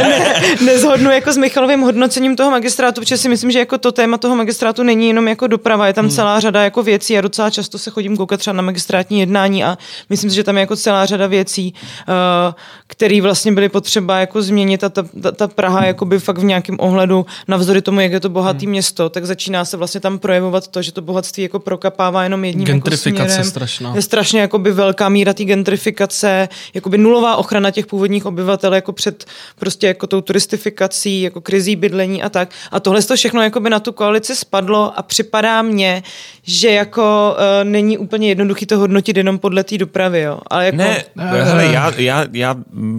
ne, 0.02 0.56
nezhodnu 0.66 1.12
jako 1.12 1.34
s 1.34 1.38
Michalovým 1.38 1.82
hodnocením 1.82 2.36
toho 2.36 2.52
magistrátu, 2.52 3.02
protože 3.02 3.18
si 3.18 3.30
myslím, 3.30 3.52
že 3.52 3.60
jako 3.60 3.78
to 3.78 3.92
téma 3.92 4.18
toho 4.18 4.36
magistrátu 4.36 4.84
není 4.84 5.08
jenom 5.08 5.28
jako 5.28 5.48
doprava, 5.48 5.88
je 5.88 5.94
tam 5.94 6.06
hmm. 6.06 6.16
celá 6.16 6.40
řada 6.40 6.64
jako 6.64 6.84
věcí 6.84 7.07
a 7.14 7.22
docela 7.22 7.50
často 7.50 7.78
se 7.78 7.92
chodím 7.92 8.18
koukat 8.18 8.40
třeba 8.40 8.54
na 8.54 8.62
magistrátní 8.62 9.20
jednání 9.20 9.64
a 9.64 9.78
myslím 10.10 10.30
si, 10.30 10.36
že 10.36 10.44
tam 10.44 10.58
je 10.58 10.62
jako 10.62 10.76
celá 10.76 11.06
řada 11.06 11.28
věcí, 11.28 11.74
uh, 12.08 12.54
které 12.88 13.22
vlastně 13.22 13.52
byly 13.52 13.70
potřeba 13.70 14.20
jako 14.20 14.42
změnit 14.42 14.84
a 14.84 14.90
ta, 14.90 15.04
ta, 15.22 15.32
ta 15.32 15.48
Praha 15.48 15.86
jakoby 15.86 16.20
fakt 16.20 16.38
v 16.38 16.44
nějakém 16.44 16.76
ohledu 16.80 17.26
navzdory 17.48 17.82
tomu, 17.82 18.00
jak 18.00 18.12
je 18.12 18.20
to 18.20 18.30
bohatý 18.30 18.66
hmm. 18.66 18.72
město, 18.72 19.10
tak 19.10 19.26
začíná 19.26 19.66
se 19.66 19.78
vlastně 19.78 20.00
tam 20.02 20.20
projevovat 20.20 20.68
to, 20.68 20.82
že 20.82 20.92
to 20.92 21.02
bohatství 21.02 21.44
jako 21.44 21.60
prokapává 21.60 22.24
jenom 22.24 22.46
jedním 22.46 22.68
jako 22.68 22.98
směrem. 22.98 23.44
strašná. 23.44 23.96
Je 23.96 24.02
strašně 24.02 24.42
jakoby 24.42 24.72
velká 24.72 25.10
míra 25.10 25.34
té 25.34 25.44
gentrifikace, 25.44 26.50
jakoby 26.74 26.98
nulová 26.98 27.36
ochrana 27.36 27.72
těch 27.72 27.86
původních 27.86 28.26
obyvatel 28.26 28.74
jako 28.74 28.94
před 28.94 29.26
prostě 29.60 29.88
jako 29.88 30.08
tou 30.08 30.22
turistifikací, 30.22 31.22
jako 31.22 31.42
krizí 31.42 31.76
bydlení 31.76 32.24
a 32.24 32.30
tak. 32.30 32.50
A 32.72 32.80
tohle 32.80 33.04
to 33.04 33.16
všechno 33.16 33.42
jakoby 33.42 33.70
na 33.70 33.80
tu 33.80 33.92
koalici 33.92 34.36
spadlo 34.36 35.00
a 35.00 35.02
připadá 35.04 35.62
mně, 35.62 36.04
že 36.48 36.72
jako 36.72 37.36
uh, 37.36 37.70
není 37.70 37.98
úplně 37.98 38.28
jednoduchý 38.30 38.66
to 38.66 38.78
hodnotit 38.80 39.18
jenom 39.18 39.40
podle 39.40 39.64
té 39.64 39.78
dopravy, 39.78 40.22
jo. 40.22 40.40
Ale 40.48 40.66
jako... 40.66 40.78
Ne, 40.78 41.04
hele, 41.16 41.66
já, 41.66 41.94
já, 41.98 42.26
já, 42.34 42.56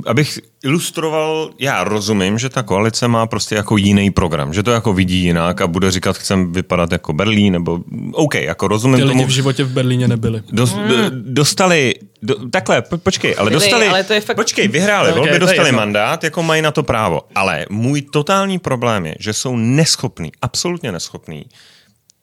abych 0.06 0.38
ilustroval, 0.64 1.50
já 1.58 1.84
rozumím, 1.84 2.38
že 2.38 2.48
ta 2.48 2.62
koalice 2.62 3.08
má 3.08 3.26
prostě 3.26 3.54
jako 3.54 3.76
jiný 3.76 4.10
program, 4.10 4.54
že 4.54 4.62
to 4.62 4.70
jako 4.70 4.92
vidí 4.92 5.16
jinak 5.22 5.60
a 5.60 5.66
bude 5.66 5.90
říkat, 5.90 6.18
chcem 6.18 6.52
vypadat 6.52 6.92
jako 6.92 7.12
Berlín, 7.12 7.52
nebo 7.52 7.80
OK, 8.12 8.34
jako 8.34 8.68
rozumím 8.68 8.96
Ty 8.96 9.02
lidi 9.04 9.14
tomu. 9.18 9.26
v 9.26 9.30
životě 9.30 9.64
v 9.64 9.72
Berlíně 9.72 10.08
nebyli. 10.08 10.42
Dos, 10.52 10.74
mm. 10.74 10.84
Dostali, 11.10 11.94
do, 12.22 12.48
takhle, 12.50 12.82
po, 12.82 12.98
počkej, 12.98 13.34
ale 13.38 13.50
Byli, 13.50 13.60
dostali, 13.60 13.86
ale 13.86 14.04
to 14.04 14.12
je 14.12 14.20
fakt- 14.20 14.36
počkej, 14.36 14.68
vyhráli, 14.68 15.08
Okay, 15.08 15.20
volby 15.20 15.38
dostali 15.38 15.72
mandát, 15.72 16.24
jako 16.24 16.42
mají 16.42 16.62
na 16.62 16.70
to 16.70 16.82
právo, 16.82 17.20
ale 17.34 17.66
můj 17.70 18.02
totální 18.02 18.58
problém 18.58 19.06
je, 19.06 19.14
že 19.20 19.32
jsou 19.32 19.56
neschopní, 19.56 20.32
absolutně 20.42 20.92
neschopní, 20.92 21.44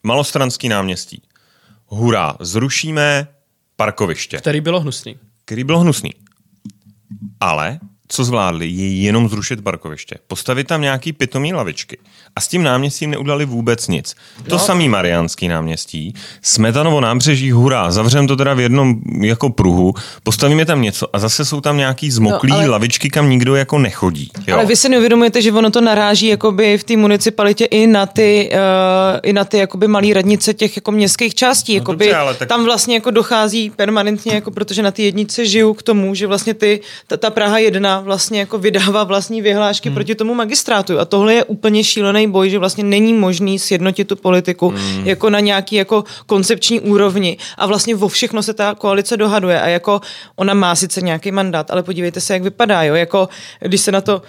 malostranský 0.06 0.70
náměstí. 0.70 1.22
Hurá, 1.88 2.36
zrušíme 2.40 3.28
parkoviště 3.76 4.38
Který 4.38 4.62
bylo 4.62 4.80
hnusný. 4.80 5.20
který 5.46 5.64
byl 5.64 5.80
hnusný. 5.80 6.12
Ale 7.40 7.80
co 8.08 8.24
zvládli, 8.24 8.68
je 8.70 8.88
jenom 9.02 9.30
zrušit 9.30 9.64
parkoviště. 9.64 10.16
Postavit 10.28 10.68
tam 10.68 10.82
nějaký 10.82 11.14
pitomý 11.14 11.54
lavičky. 11.54 11.98
A 12.36 12.42
s 12.42 12.48
tím 12.48 12.64
náměstím 12.64 13.12
neudělali 13.12 13.46
vůbec 13.46 13.88
nic. 13.88 14.16
To 14.50 14.60
samý 14.60 14.90
Mariánský 14.90 15.48
náměstí, 15.48 16.14
Smetanovo 16.42 17.02
nábřeží, 17.02 17.52
hurá, 17.52 17.92
zavřem 17.92 18.28
to 18.28 18.36
teda 18.36 18.54
v 18.54 18.60
jednom 18.60 18.96
jako 19.22 19.50
pruhu, 19.50 19.94
postavíme 20.24 20.66
tam 20.66 20.82
něco 20.82 21.16
a 21.16 21.20
zase 21.20 21.46
jsou 21.46 21.62
tam 21.62 21.78
nějaký 21.78 22.12
zmoklý 22.12 22.50
No, 22.50 22.56
ale- 22.58 22.68
lavičky, 22.70 23.10
kam 23.10 23.30
nikdo 23.30 23.56
jako 23.56 23.80
nechodí. 23.80 24.32
Jo? 24.48 24.56
Ale 24.56 24.66
vy 24.66 24.76
si 24.76 24.90
neuvědomujete, 24.90 25.42
že 25.42 25.52
ono 25.52 25.72
to 25.72 25.82
naráží 25.82 26.28
jakoby 26.28 26.78
v 26.78 26.84
té 26.84 26.98
municipalitě 26.98 27.66
i 27.66 27.88
na 27.88 28.06
ty, 28.06 28.50
uh, 28.54 29.20
i 29.24 29.34
na 29.34 29.44
ty 29.46 29.58
jakoby 29.58 29.88
malý 29.88 30.14
radnice 30.14 30.54
těch 30.54 30.76
jako 30.76 30.92
městských 30.92 31.36
částí. 31.36 31.74
Jakoby, 31.74 32.06
dobře, 32.06 32.16
ale 32.18 32.34
tak- 32.34 32.50
Tam 32.50 32.66
vlastně 32.66 32.96
jako 32.96 33.12
dochází 33.12 33.70
permanentně, 33.70 34.34
jako 34.36 34.52
protože 34.52 34.82
na 34.82 34.92
ty 34.92 35.04
jednice 35.04 35.46
žiju 35.46 35.74
k 35.74 35.84
tomu, 35.84 36.16
že 36.16 36.28
vlastně 36.28 36.54
ty, 36.54 36.82
ta, 37.08 37.18
ta 37.18 37.30
Praha 37.30 37.58
1 37.96 38.06
vlastně 38.06 38.40
jako 38.40 38.58
vydává 38.58 39.04
vlastní 39.04 39.42
vyhlášky 39.42 39.90
hmm. 39.90 39.94
proti 39.94 40.16
tomu 40.16 40.34
magistrátu. 40.34 41.00
A 41.00 41.06
tohle 41.06 41.34
je 41.34 41.44
úplně 41.44 41.84
šílený 41.84 42.28
boj, 42.28 42.50
že 42.50 42.60
vlastně 42.60 42.84
není 42.84 43.14
možný 43.14 43.60
sjednotit 43.60 44.08
tu 44.08 44.16
politiku 44.16 44.70
hmm. 44.70 45.08
jako 45.08 45.30
na 45.30 45.40
nějaký 45.40 45.76
jako 45.76 46.04
koncepční 46.26 46.80
úrovni. 46.80 47.38
A 47.58 47.66
vlastně 47.66 47.96
vo 47.96 48.08
všechno 48.08 48.44
se 48.44 48.54
ta 48.54 48.76
koalice 48.76 49.18
dohaduje. 49.18 49.62
A 49.62 49.68
jako 49.68 50.02
ona 50.36 50.54
má 50.54 50.76
sice 50.76 51.02
nějaký 51.02 51.32
mandát, 51.32 51.72
ale 51.72 51.84
podívejte 51.84 52.22
se, 52.22 52.34
jak 52.34 52.44
vypadá. 52.44 52.84
Jo? 52.84 52.96
Jako, 52.96 53.30
když 53.60 53.82
se 53.82 53.92
na 53.92 54.02
to 54.02 54.16
uh, 54.18 54.22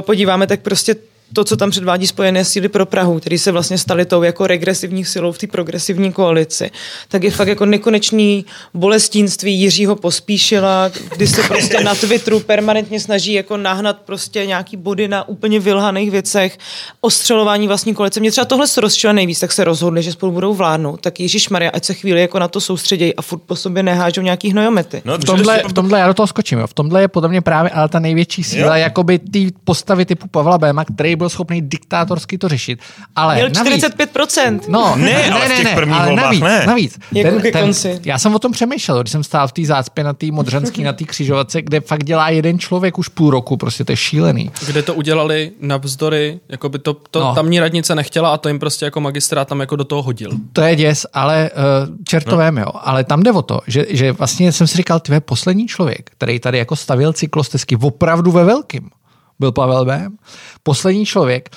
podíváme, 0.00 0.46
tak 0.46 0.60
prostě 0.60 0.96
to, 1.32 1.44
co 1.44 1.56
tam 1.56 1.70
předvádí 1.70 2.06
Spojené 2.06 2.44
síly 2.44 2.68
pro 2.68 2.86
Prahu, 2.86 3.20
který 3.20 3.38
se 3.38 3.52
vlastně 3.52 3.78
stali 3.78 4.04
tou 4.04 4.22
jako 4.22 4.46
regresivní 4.46 5.04
silou 5.04 5.32
v 5.32 5.38
té 5.38 5.46
progresivní 5.46 6.12
koalici, 6.12 6.70
tak 7.08 7.22
je 7.22 7.30
fakt 7.30 7.48
jako 7.48 7.66
nekonečný 7.66 8.44
bolestínství 8.74 9.60
Jiřího 9.60 9.96
Pospíšila, 9.96 10.90
kdy 11.16 11.26
se 11.26 11.42
prostě 11.42 11.80
na 11.80 11.94
Twitteru 11.94 12.40
permanentně 12.40 13.00
snaží 13.00 13.32
jako 13.32 13.56
nahnat 13.56 13.96
prostě 14.04 14.46
nějaký 14.46 14.76
body 14.76 15.08
na 15.08 15.28
úplně 15.28 15.60
vylhaných 15.60 16.10
věcech, 16.10 16.58
ostřelování 17.00 17.68
vlastní 17.68 17.94
koalice. 17.94 18.20
Mě 18.20 18.30
třeba 18.30 18.44
tohle 18.44 18.66
se 18.66 18.80
rozčilo 18.80 19.12
nejvíc, 19.12 19.40
tak 19.40 19.52
se 19.52 19.64
rozhodli, 19.64 20.02
že 20.02 20.12
spolu 20.12 20.32
budou 20.32 20.54
vládnout. 20.54 21.00
Tak 21.00 21.20
Ježíš 21.20 21.48
Maria, 21.48 21.70
ať 21.74 21.84
se 21.84 21.94
chvíli 21.94 22.20
jako 22.20 22.38
na 22.38 22.48
to 22.48 22.60
soustředějí 22.60 23.14
a 23.14 23.22
furt 23.22 23.42
po 23.46 23.56
sobě 23.56 23.82
nehážou 23.82 24.22
nějaký 24.22 24.50
hnojomety. 24.50 25.02
no, 25.04 25.18
V 25.18 25.24
tomhle, 25.24 25.62
v 25.68 25.72
tomhle 25.72 25.98
já 25.98 26.06
do 26.08 26.14
toho 26.14 26.26
skočím. 26.26 26.58
Jo. 26.58 26.66
V 26.66 26.74
tomhle 26.74 27.00
je 27.00 27.08
podle 27.08 27.28
mě 27.28 27.40
právě 27.40 27.70
ale 27.70 27.88
ta 27.88 27.98
největší 27.98 28.44
síla 28.44 28.76
Jo. 28.76 28.82
jakoby 28.82 29.18
té 29.18 29.38
postavy 29.64 30.04
typu 30.04 30.28
Pavla 30.28 30.58
Béma, 30.58 30.84
který 30.84 31.15
byl 31.16 31.28
schopný 31.28 31.62
diktátorsky 31.62 32.38
to 32.38 32.48
řešit. 32.48 32.78
Ale 33.16 33.34
Měl 33.34 33.48
navíc, 33.48 33.84
45%. 33.84 34.60
No, 34.68 34.96
Ne, 34.96 35.30
ale 35.30 35.48
v 35.48 35.56
těch 35.56 35.74
prvních 35.74 36.00
ale 36.00 36.14
navíc, 36.16 36.40
ne. 36.42 36.66
Navíc. 36.66 36.98
Jako 37.12 37.40
ke 37.40 37.52
konci. 37.52 38.00
já 38.04 38.18
jsem 38.18 38.34
o 38.34 38.38
tom 38.38 38.52
přemýšlel, 38.52 39.00
když 39.00 39.12
jsem 39.12 39.24
stál 39.24 39.48
v 39.48 39.52
té 39.52 39.64
zácpě 39.64 40.04
na 40.04 40.12
té 40.12 40.26
modřanské, 40.30 40.82
na 40.82 40.92
té 40.92 41.04
křižovatce, 41.04 41.62
kde 41.62 41.80
fakt 41.80 42.04
dělá 42.04 42.28
jeden 42.28 42.58
člověk 42.58 42.98
už 42.98 43.08
půl 43.08 43.30
roku, 43.30 43.56
prostě 43.56 43.84
to 43.84 43.92
je 43.92 43.96
šílený. 43.96 44.50
Kde 44.66 44.82
to 44.82 44.94
udělali 44.94 45.50
navzdory, 45.60 46.40
jako 46.48 46.68
by 46.68 46.78
to, 46.78 46.94
to 47.10 47.20
No. 47.20 47.26
no. 47.26 47.34
tamní 47.34 47.60
radnice 47.60 47.94
nechtěla 47.94 48.34
a 48.34 48.36
to 48.38 48.48
jim 48.48 48.58
prostě 48.58 48.84
jako 48.84 49.00
magistrát 49.00 49.48
tam 49.48 49.60
jako 49.60 49.76
do 49.76 49.84
toho 49.84 50.02
hodil. 50.02 50.30
To 50.52 50.60
je 50.60 50.76
děs, 50.76 51.06
ale 51.12 51.50
uh, 51.88 51.96
čertovém, 52.04 52.54
no. 52.54 52.60
jo. 52.62 52.68
Ale 52.80 53.04
tam 53.04 53.22
jde 53.22 53.32
o 53.32 53.42
to, 53.42 53.60
že, 53.66 53.86
že 53.90 54.12
vlastně 54.12 54.52
jsem 54.52 54.66
si 54.66 54.76
říkal, 54.76 55.00
tvé 55.00 55.20
poslední 55.20 55.66
člověk, 55.66 56.10
který 56.10 56.40
tady 56.40 56.58
jako 56.58 56.76
stavil 56.76 57.12
cyklostezky 57.12 57.76
opravdu 57.76 58.30
ve 58.32 58.44
velkým, 58.44 58.90
byl 59.38 59.52
Pavel 59.52 59.84
Bém. 59.84 60.16
Poslední 60.62 61.06
člověk, 61.06 61.56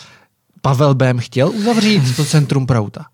Pavel 0.61 0.95
Bém 0.95 1.19
chtěl 1.19 1.49
uzavřít 1.49 2.15
to 2.15 2.25
centrum 2.25 2.65
Prouta. 2.65 3.05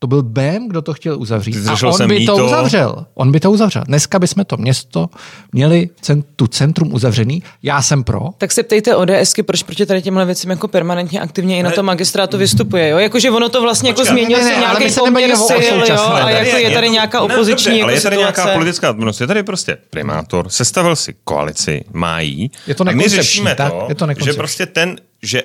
To 0.00 0.06
byl 0.06 0.22
Bém, 0.22 0.68
kdo 0.68 0.82
to 0.82 0.94
chtěl 0.94 1.20
uzavřít. 1.20 1.56
A 1.68 1.72
on 1.86 2.08
by 2.08 2.26
to 2.26 2.32
mýto. 2.36 2.46
uzavřel. 2.46 3.06
On 3.14 3.32
by 3.32 3.40
to 3.40 3.50
uzavřel. 3.50 3.82
Dneska 3.88 4.18
bychom 4.18 4.44
to 4.44 4.56
město 4.56 5.06
měli 5.52 5.88
cent, 6.00 6.26
tu 6.36 6.46
centrum 6.46 6.94
uzavřený. 6.94 7.42
Já 7.62 7.82
jsem 7.82 8.04
pro. 8.04 8.20
Tak 8.38 8.52
se 8.52 8.62
ptejte 8.62 8.96
ODSky, 8.96 9.42
proč 9.42 9.62
proti 9.62 9.86
tady 9.86 10.02
těmhle 10.02 10.24
věcem 10.26 10.50
jako 10.50 10.68
permanentně 10.68 11.20
aktivně 11.20 11.58
i 11.58 11.62
na 11.62 11.70
to 11.70 11.82
magistrátu 11.82 12.38
vystupuje, 12.38 12.88
jo? 12.88 12.98
Jakože 12.98 13.30
ono 13.30 13.48
to 13.48 13.62
vlastně 13.62 13.90
jako 13.90 14.00
Počkat. 14.00 14.12
změnil 14.12 14.38
Ne, 14.38 14.44
ne, 14.44 14.50
se 14.54 14.60
ne, 14.60 14.66
ale 14.66 14.74
my 14.74 14.80
nějaký 14.80 14.94
se 14.94 15.00
poměr 15.00 15.36
sil, 15.48 15.78
jo? 15.88 16.00
A 16.12 16.30
jako 16.30 16.56
je 16.56 16.70
tady 16.70 16.90
nějaká 16.90 17.20
opoziční 17.20 17.50
dobře, 17.50 17.70
jako 17.72 17.84
ale 17.84 17.92
je 17.92 18.00
tady 18.00 18.16
situace. 18.16 18.40
nějaká 18.40 18.54
politická 18.54 18.90
odpovědnost. 18.90 19.20
Je 19.20 19.26
tady 19.26 19.42
prostě 19.42 19.78
primátor, 19.90 20.48
sestavil 20.48 20.96
si 20.96 21.14
koalici, 21.24 21.84
má 21.92 22.20
jí. 22.20 22.50
Je 22.66 22.74
to 22.74 22.82
a 22.82 22.84
my 22.84 22.90
nekoncepční, 22.90 23.16
řešíme 23.16 23.54
tak? 23.54 23.72
to, 23.72 23.86
Je 23.88 23.94
to 23.94 24.06
že 24.24 24.32
prostě 24.32 24.66
ten, 24.66 24.96
že, 25.22 25.42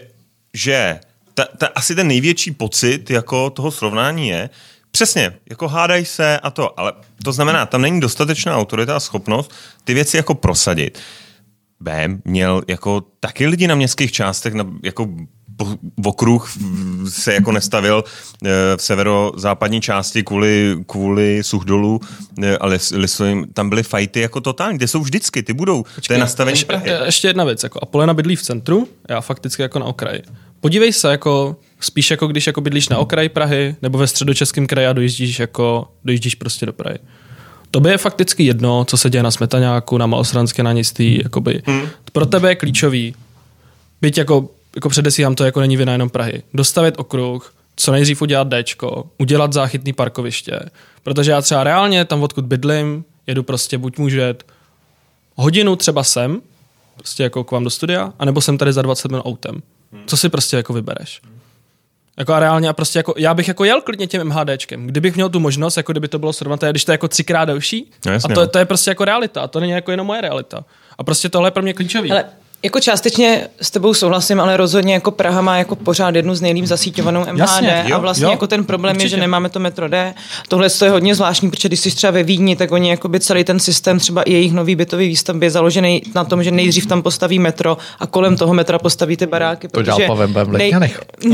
že 0.54 1.00
ta, 1.34 1.46
ta, 1.58 1.68
asi 1.76 1.96
ten 1.96 2.08
největší 2.08 2.52
pocit 2.52 3.10
jako 3.10 3.50
toho 3.50 3.72
srovnání 3.72 4.28
je, 4.28 4.50
Přesně, 4.96 5.34
jako 5.50 5.68
hádají 5.68 6.06
se 6.06 6.40
a 6.40 6.50
to, 6.50 6.80
ale 6.80 6.94
to 7.24 7.32
znamená, 7.32 7.66
tam 7.66 7.82
není 7.82 8.00
dostatečná 8.00 8.58
autorita 8.58 8.96
a 8.96 9.00
schopnost 9.00 9.52
ty 9.84 9.94
věci 9.94 10.18
jako 10.18 10.36
prosadit. 10.36 11.00
B 11.84 12.10
měl 12.26 12.62
jako 12.68 13.04
taky 13.20 13.48
lidi 13.48 13.68
na 13.68 13.76
městských 13.76 14.12
částech, 14.12 14.54
na, 14.54 14.66
jako 14.84 15.10
v 15.98 16.08
okruh 16.08 16.52
se 17.10 17.34
jako 17.34 17.52
nestavil 17.52 18.04
eh, 18.46 18.50
v 18.78 18.82
severozápadní 18.82 19.82
části 19.82 20.24
kvůli, 20.24 20.76
kvůli 20.88 21.44
suchdolu, 21.44 22.00
eh, 22.44 22.58
ale 22.58 22.80
lisovým, 22.94 23.48
tam 23.54 23.70
byly 23.70 23.84
fajty 23.84 24.20
jako 24.20 24.42
totální, 24.42 24.80
ty 24.80 24.88
jsou 24.88 25.00
vždycky, 25.00 25.44
ty 25.44 25.54
budou, 25.54 25.84
to 26.08 26.14
je 26.14 26.20
nastavení 26.20 26.54
Ještě, 26.54 26.66
Prahy. 26.66 26.92
ještě 27.06 27.28
jedna 27.28 27.44
věc, 27.44 27.64
jako 27.64 27.80
Apolena 27.82 28.14
bydlí 28.14 28.36
v 28.36 28.42
centru, 28.42 28.88
já 29.10 29.22
fakticky 29.22 29.62
jako 29.62 29.80
na 29.80 29.86
okraji. 29.86 30.22
Podívej 30.60 30.94
se, 30.94 31.12
jako 31.12 31.56
spíš 31.80 32.12
jako 32.12 32.28
když 32.28 32.48
jako 32.48 32.62
bydlíš 32.62 32.90
na 32.90 32.98
okraji 32.98 33.30
Prahy, 33.30 33.76
nebo 33.82 33.98
ve 33.98 34.08
středočeském 34.08 34.68
kraji 34.68 34.88
a 34.88 34.94
dojíždíš, 34.94 35.40
jako, 35.40 35.88
dojíždíš 36.06 36.36
prostě 36.36 36.66
do 36.66 36.74
Prahy. 36.74 36.98
To 37.74 37.90
je 37.90 37.98
fakticky 37.98 38.44
jedno, 38.44 38.86
co 38.86 38.98
se 38.98 39.10
děje 39.10 39.24
na 39.24 39.32
Smetaňáku, 39.32 39.98
na 39.98 40.06
Malostranské 40.06 40.64
náměstí, 40.64 41.22
jakoby. 41.24 41.62
Hmm. 41.66 41.88
Pro 42.12 42.26
tebe 42.26 42.52
je 42.52 42.56
klíčový, 42.56 43.16
byť 44.02 44.18
jako, 44.18 44.50
jako 44.76 44.90
předesílám, 44.90 45.36
to 45.36 45.46
jako 45.46 45.60
není 45.60 45.78
vina 45.78 45.92
jenom 45.92 46.10
Prahy, 46.10 46.44
dostavit 46.54 46.96
okruh, 46.98 47.54
co 47.76 47.92
nejdřív 47.92 48.22
udělat 48.22 48.48
Dčko, 48.50 49.10
udělat 49.18 49.54
záchytný 49.54 49.94
parkoviště, 49.94 50.60
protože 51.04 51.32
já 51.32 51.42
třeba 51.42 51.64
reálně 51.64 52.06
tam, 52.06 52.24
odkud 52.24 52.46
bydlím, 52.46 53.06
jedu 53.28 53.44
prostě 53.44 53.78
buď 53.78 53.98
můžu 53.98 54.18
jet 54.18 54.44
hodinu 55.36 55.76
třeba 55.76 56.04
sem, 56.04 56.42
prostě 56.96 57.24
jako 57.24 57.44
k 57.44 57.52
vám 57.52 57.64
do 57.64 57.70
studia, 57.70 58.14
anebo 58.20 58.42
jsem 58.42 58.58
tady 58.58 58.74
za 58.74 58.82
20 58.82 59.12
minut 59.12 59.24
autem. 59.26 59.62
Co 60.06 60.18
si 60.18 60.30
prostě 60.30 60.58
jako 60.58 60.74
vybereš? 60.74 61.22
Jako 62.18 62.34
a 62.34 62.40
reálně 62.40 62.70
a 62.70 62.74
prostě 62.74 63.00
jako, 63.00 63.14
já 63.18 63.34
bych 63.34 63.48
jako 63.48 63.64
jel 63.64 63.82
klidně 63.82 64.08
těm 64.08 64.28
MHDčkem, 64.28 64.88
kdybych 64.88 65.16
měl 65.16 65.30
tu 65.30 65.40
možnost, 65.40 65.78
jako 65.78 65.92
kdyby 65.92 66.08
to 66.08 66.20
bylo 66.20 66.34
srovnatelné, 66.34 66.72
když 66.72 66.86
to 66.86 66.92
je 66.92 66.94
jako 66.94 67.08
třikrát 67.08 67.46
delší. 67.46 67.92
No 68.06 68.12
jasně, 68.12 68.34
a 68.34 68.36
to, 68.36 68.42
no. 68.42 68.48
to, 68.48 68.60
je 68.60 68.66
prostě 68.66 68.92
jako 68.92 69.06
realita, 69.06 69.42
a 69.42 69.48
to 69.48 69.60
není 69.60 69.72
jako 69.72 69.92
jenom 69.92 70.08
moje 70.08 70.22
realita. 70.22 70.66
A 70.98 71.04
prostě 71.04 71.30
tohle 71.30 71.48
je 71.48 71.52
pro 71.52 71.64
mě 71.64 71.74
klíčový. 71.74 72.12
Ale 72.12 72.26
jako 72.64 72.80
částečně 72.80 73.48
s 73.62 73.72
tebou 73.72 73.94
souhlasím, 73.94 74.40
ale 74.40 74.58
rozhodně 74.58 74.94
jako 74.94 75.12
Praha 75.12 75.42
má 75.42 75.58
jako 75.58 75.76
pořád 75.76 76.16
jednu 76.16 76.36
z 76.36 76.42
nejlíp 76.42 76.66
zasíťovanou 76.66 77.20
MHD 77.22 77.40
Jasně, 77.40 77.84
a 77.94 77.98
vlastně 77.98 78.26
jo, 78.26 78.32
jako 78.32 78.48
ten 78.48 78.64
problém 78.66 78.96
určitě. 78.96 79.06
je, 79.06 79.10
že 79.10 79.18
nemáme 79.18 79.50
to 79.50 79.60
metro 79.60 79.88
D. 79.88 80.14
Tohle 80.48 80.68
je 80.84 80.90
hodně 80.90 81.16
zvláštní, 81.16 81.50
protože 81.52 81.68
když 81.68 81.80
jsi 81.80 81.92
třeba 81.96 82.12
ve 82.12 82.24
Vídni, 82.24 82.56
tak 82.56 82.72
oni 82.72 82.90
jakoby 82.90 83.20
celý 83.20 83.44
ten 83.44 83.60
systém, 83.60 84.00
třeba 84.00 84.24
i 84.24 84.34
jejich 84.34 84.54
nový 84.54 84.76
bytový 84.76 85.08
výstavby 85.08 85.46
je 85.46 85.50
založený 85.50 86.02
na 86.16 86.24
tom, 86.24 86.44
že 86.44 86.52
nejdřív 86.52 86.86
tam 86.86 87.02
postaví 87.02 87.40
metro 87.40 87.78
a 88.00 88.08
kolem 88.08 88.38
toho 88.38 88.54
metra 88.54 88.80
postaví 88.80 89.18
ty 89.18 89.26
baráky. 89.26 89.68
To 89.68 89.82
dělal 89.82 89.98
protože 89.98 90.08
Pavel 90.08 90.28
Bem 90.28 90.46
v 90.48 90.52
nej- 90.52 90.62
Letňanech. 90.74 91.02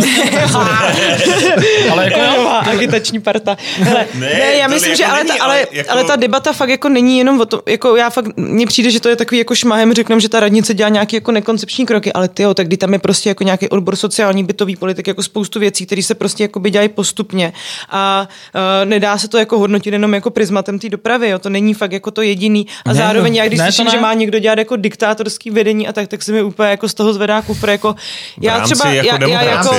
ale 1.92 2.04
jako 2.06 2.20
jo, 2.20 2.26
Nová 2.38 2.58
agitační 2.60 3.20
parta. 3.22 3.58
Hele, 3.80 4.06
Ne, 4.14 4.28
ne, 4.28 4.34
ne, 4.40 4.54
já 4.54 4.68
to 4.68 4.74
myslím, 4.74 4.92
jako 4.92 4.98
že 4.98 5.06
ale, 5.06 5.24
není, 5.24 5.38
ta, 5.38 5.44
ale 5.44 5.54
ale, 5.56 5.68
jako- 5.72 5.92
ale 5.92 6.04
ta 6.04 6.16
debata 6.16 6.54
fakt 6.54 6.70
jako 6.70 6.90
není 6.90 7.18
jenom 7.18 7.42
o 7.42 7.46
tom, 7.46 7.60
jako 7.68 7.96
já 7.96 8.10
fakt, 8.10 8.26
mně 8.38 8.68
přijde, 8.68 8.92
že 8.92 9.00
to 9.00 9.10
je 9.10 9.16
takový 9.16 9.38
jako 9.38 9.56
šmahem, 9.56 9.94
řekneme, 9.94 10.22
že 10.22 10.30
ta 10.30 10.40
radnice 10.40 10.74
dělá 10.74 10.90
nějaké 10.90 11.19
jako 11.20 11.32
nekoncepční 11.32 11.86
kroky, 11.86 12.14
ale 12.14 12.28
ty 12.28 12.44
jo, 12.44 12.54
tak 12.54 12.68
kdy 12.68 12.78
tam 12.78 12.94
je 12.94 13.00
prostě 13.00 13.30
jako 13.30 13.44
nějaký 13.44 13.70
odbor 13.70 13.96
sociální 13.96 14.44
bytový 14.44 14.76
politik, 14.76 15.08
jako 15.08 15.24
spoustu 15.24 15.60
věcí, 15.60 15.86
které 15.86 16.04
se 16.04 16.16
prostě 16.16 16.44
jako 16.44 16.60
by 16.60 16.72
dělají 16.72 16.90
postupně 16.90 17.54
a 17.90 18.28
uh, 18.56 18.90
nedá 18.90 19.18
se 19.18 19.28
to 19.28 19.38
jako 19.38 19.60
hodnotit 19.60 19.92
jenom 19.94 20.14
jako 20.14 20.30
prismatem 20.30 20.80
té 20.80 20.90
dopravy, 20.90 21.30
jo, 21.30 21.40
to 21.40 21.50
není 21.50 21.74
fakt 21.74 21.92
jako 21.92 22.12
to 22.12 22.22
jediný 22.22 22.68
a 22.86 22.90
Ne, 22.90 22.96
zároveň 22.96 23.36
já 23.36 23.48
když 23.48 23.60
ne, 23.60 23.66
slyším, 23.66 23.86
ne. 23.86 23.92
že 23.92 24.00
má 24.00 24.14
někdo 24.14 24.40
dělat 24.40 24.58
jako 24.58 24.76
diktátorský 24.76 25.52
vedení 25.52 25.88
a 25.88 25.94
tak, 25.94 26.08
tak 26.08 26.24
se 26.24 26.32
mi 26.32 26.44
úplně 26.44 26.70
jako 26.70 26.90
z 26.90 26.94
toho 26.94 27.14
zvedá 27.14 27.42
kufr, 27.42 27.70
jako 27.70 27.96
já 28.42 28.58
rámci 28.58 28.74
třeba, 28.74 28.90
jako 28.90 29.24
já, 29.26 29.42
já 29.44 29.52
jako, 29.52 29.74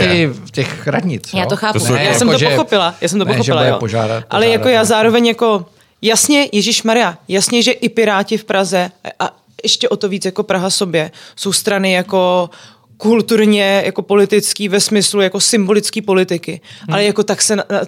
v 0.45 0.51
těch 0.51 0.87
radnic. 0.87 1.31
já 1.35 1.41
jo? 1.43 1.47
to 1.49 1.57
chápu, 1.57 1.79
To 1.79 1.85
jsou 1.85 1.95
já 1.95 2.01
jako- 2.03 2.19
jsem 2.19 2.29
to 2.31 2.39
že- 2.39 2.49
pochopila, 2.49 2.95
já 3.01 3.09
jsem 3.09 3.19
to 3.19 3.25
ne, 3.25 3.33
pochopila, 3.33 3.65
jo. 3.65 3.77
požádat- 3.79 4.25
Ale 4.31 4.49
jako 4.49 4.69
já 4.69 4.79
no. 4.81 4.85
zároveň 4.85 5.27
jako, 5.27 5.67
jasně, 6.03 6.49
Ježíš 6.53 6.83
Maria, 6.83 7.19
jasně, 7.29 7.63
že 7.63 7.73
i 7.73 7.89
Piráti 7.89 8.37
v 8.39 8.45
Praze 8.45 8.91
a 9.19 9.31
ještě 9.63 9.89
o 9.89 9.97
to 9.97 10.09
víc 10.09 10.25
jako 10.25 10.43
Praha 10.43 10.71
sobě 10.71 11.11
jsou 11.37 11.53
strany 11.53 11.93
jako 11.93 12.51
kulturně, 12.97 13.83
jako 13.85 14.03
politický 14.03 14.69
ve 14.69 14.81
smyslu 14.81 15.21
jako 15.21 15.41
symbolický 15.41 16.03
politiky. 16.03 16.61
Hmm. 16.81 16.95
Ale 16.95 17.05
jako 17.05 17.23
tak 17.23 17.43
se 17.43 17.57
na, 17.57 17.65
na, 17.71 17.81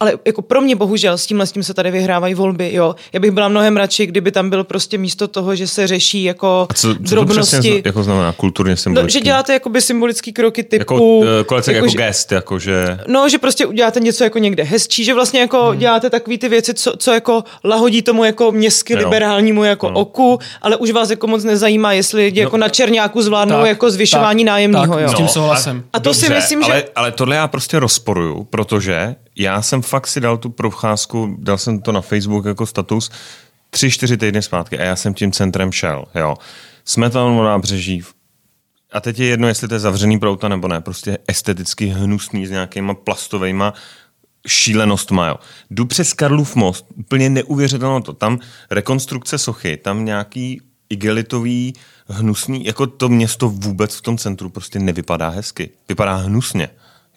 ale 0.00 0.12
jako 0.26 0.42
pro 0.42 0.60
mě 0.60 0.76
bohužel 0.76 1.18
s 1.18 1.26
tímhle 1.26 1.46
s 1.46 1.52
tím 1.52 1.62
se 1.62 1.74
tady 1.74 1.90
vyhrávají 1.90 2.34
volby, 2.34 2.70
jo. 2.74 2.94
Já 3.12 3.20
bych 3.20 3.30
byla 3.30 3.48
mnohem 3.48 3.76
radši, 3.76 4.06
kdyby 4.06 4.32
tam 4.32 4.50
byl 4.50 4.64
prostě 4.64 4.98
místo 4.98 5.28
toho, 5.28 5.54
že 5.56 5.66
se 5.66 5.86
řeší 5.86 6.24
jako 6.24 6.66
A 6.70 6.74
co, 6.74 6.88
co 6.94 6.98
to 6.98 7.04
drobnosti. 7.10 7.56
přesně 7.56 7.82
jako 7.84 8.02
znamená 8.02 8.32
kulturně 8.32 8.70
no, 8.72 8.76
symbolicky? 8.76 9.12
že 9.12 9.20
děláte 9.24 9.52
jakoby 9.52 9.80
symbolický 9.82 10.32
kroky 10.32 10.62
typu... 10.62 10.78
jako, 10.78 11.20
eh, 11.40 11.44
kolece, 11.44 11.72
jako, 11.72 11.88
že- 11.88 11.98
gest, 11.98 12.32
jako 12.32 12.58
že... 12.58 12.98
No, 13.06 13.28
že 13.28 13.38
prostě 13.38 13.66
uděláte 13.66 14.00
něco 14.00 14.24
jako 14.24 14.38
někde 14.38 14.62
hezčí, 14.62 15.04
že 15.04 15.14
vlastně 15.14 15.40
jako 15.40 15.64
hmm. 15.66 15.78
děláte 15.78 16.10
takové 16.10 16.38
ty 16.38 16.48
věci, 16.48 16.74
co, 16.74 16.92
co 16.96 17.12
jako 17.12 17.44
lahodí 17.64 18.02
tomu 18.02 18.24
jako 18.24 18.52
městsky 18.52 18.96
liberálnímu 18.96 19.64
jako 19.64 19.86
Ano. 19.88 20.00
oku, 20.00 20.38
ale 20.62 20.76
už 20.76 20.90
vás 20.90 21.10
jako 21.10 21.26
moc 21.26 21.44
nezajímá, 21.44 21.92
jestli 21.92 22.24
lidi 22.24 22.40
jako 22.40 22.56
na 22.56 22.68
černáku 22.68 23.22
zvládnou 23.22 23.58
Tak, 23.58 23.68
jako 23.68 23.90
zvyšování 23.90 24.44
tak, 24.44 24.48
nájemního, 24.52 24.94
tak, 24.94 25.02
jo. 25.02 25.08
s 25.08 25.14
tím 25.14 25.28
souhlasím. 25.28 25.84
A 25.92 26.00
to 26.00 26.14
si 26.14 26.20
Dobře, 26.20 26.34
myslím, 26.34 26.62
že- 26.62 26.72
ale, 26.72 26.84
Ale 26.94 27.12
tohle 27.12 27.36
já 27.36 27.48
prostě 27.48 27.78
rozporuju, 27.78 28.44
protože 28.44 29.14
já 29.40 29.62
jsem 29.62 29.82
fakt 29.82 30.06
si 30.06 30.20
dal 30.20 30.38
tu 30.38 30.50
procházku, 30.50 31.36
dal 31.38 31.58
jsem 31.58 31.80
to 31.80 31.92
na 31.92 32.00
Facebook 32.00 32.44
jako 32.44 32.66
status 32.66 33.10
tři, 33.70 33.90
čtyři 33.90 34.16
týdny 34.16 34.42
zpátky 34.42 34.78
a 34.78 34.82
já 34.82 34.96
jsem 34.96 35.14
tím 35.14 35.32
centrem 35.32 35.72
šel, 35.72 36.04
jo. 36.14 36.36
Na 36.96 37.08
nábřeží, 37.44 38.02
a 38.92 39.00
teď 39.00 39.18
je 39.18 39.26
jedno, 39.26 39.48
jestli 39.48 39.68
to 39.68 39.74
je 39.74 39.80
zavřený 39.80 40.18
pro 40.18 40.30
auta 40.30 40.48
nebo 40.48 40.68
ne, 40.68 40.80
prostě 40.80 41.18
esteticky 41.28 41.86
hnusný 41.86 42.46
s 42.46 42.50
nějakýma 42.50 42.94
plastovejma 42.94 43.74
šílenostma, 44.46 45.28
jo. 45.28 45.36
Jdu 45.70 45.86
přes 45.86 46.12
Karlův 46.12 46.56
most, 46.56 46.86
úplně 46.96 47.30
neuvěřitelné 47.30 48.02
to, 48.02 48.12
tam 48.12 48.38
rekonstrukce 48.70 49.38
sochy, 49.38 49.76
tam 49.76 50.04
nějaký 50.04 50.60
igelitový, 50.90 51.74
hnusný, 52.08 52.64
jako 52.64 52.86
to 52.86 53.08
město 53.08 53.48
vůbec 53.48 53.96
v 53.96 54.02
tom 54.02 54.18
centru 54.18 54.50
prostě 54.50 54.78
nevypadá 54.78 55.28
hezky. 55.28 55.70
Vypadá 55.88 56.14
hnusně. 56.14 56.68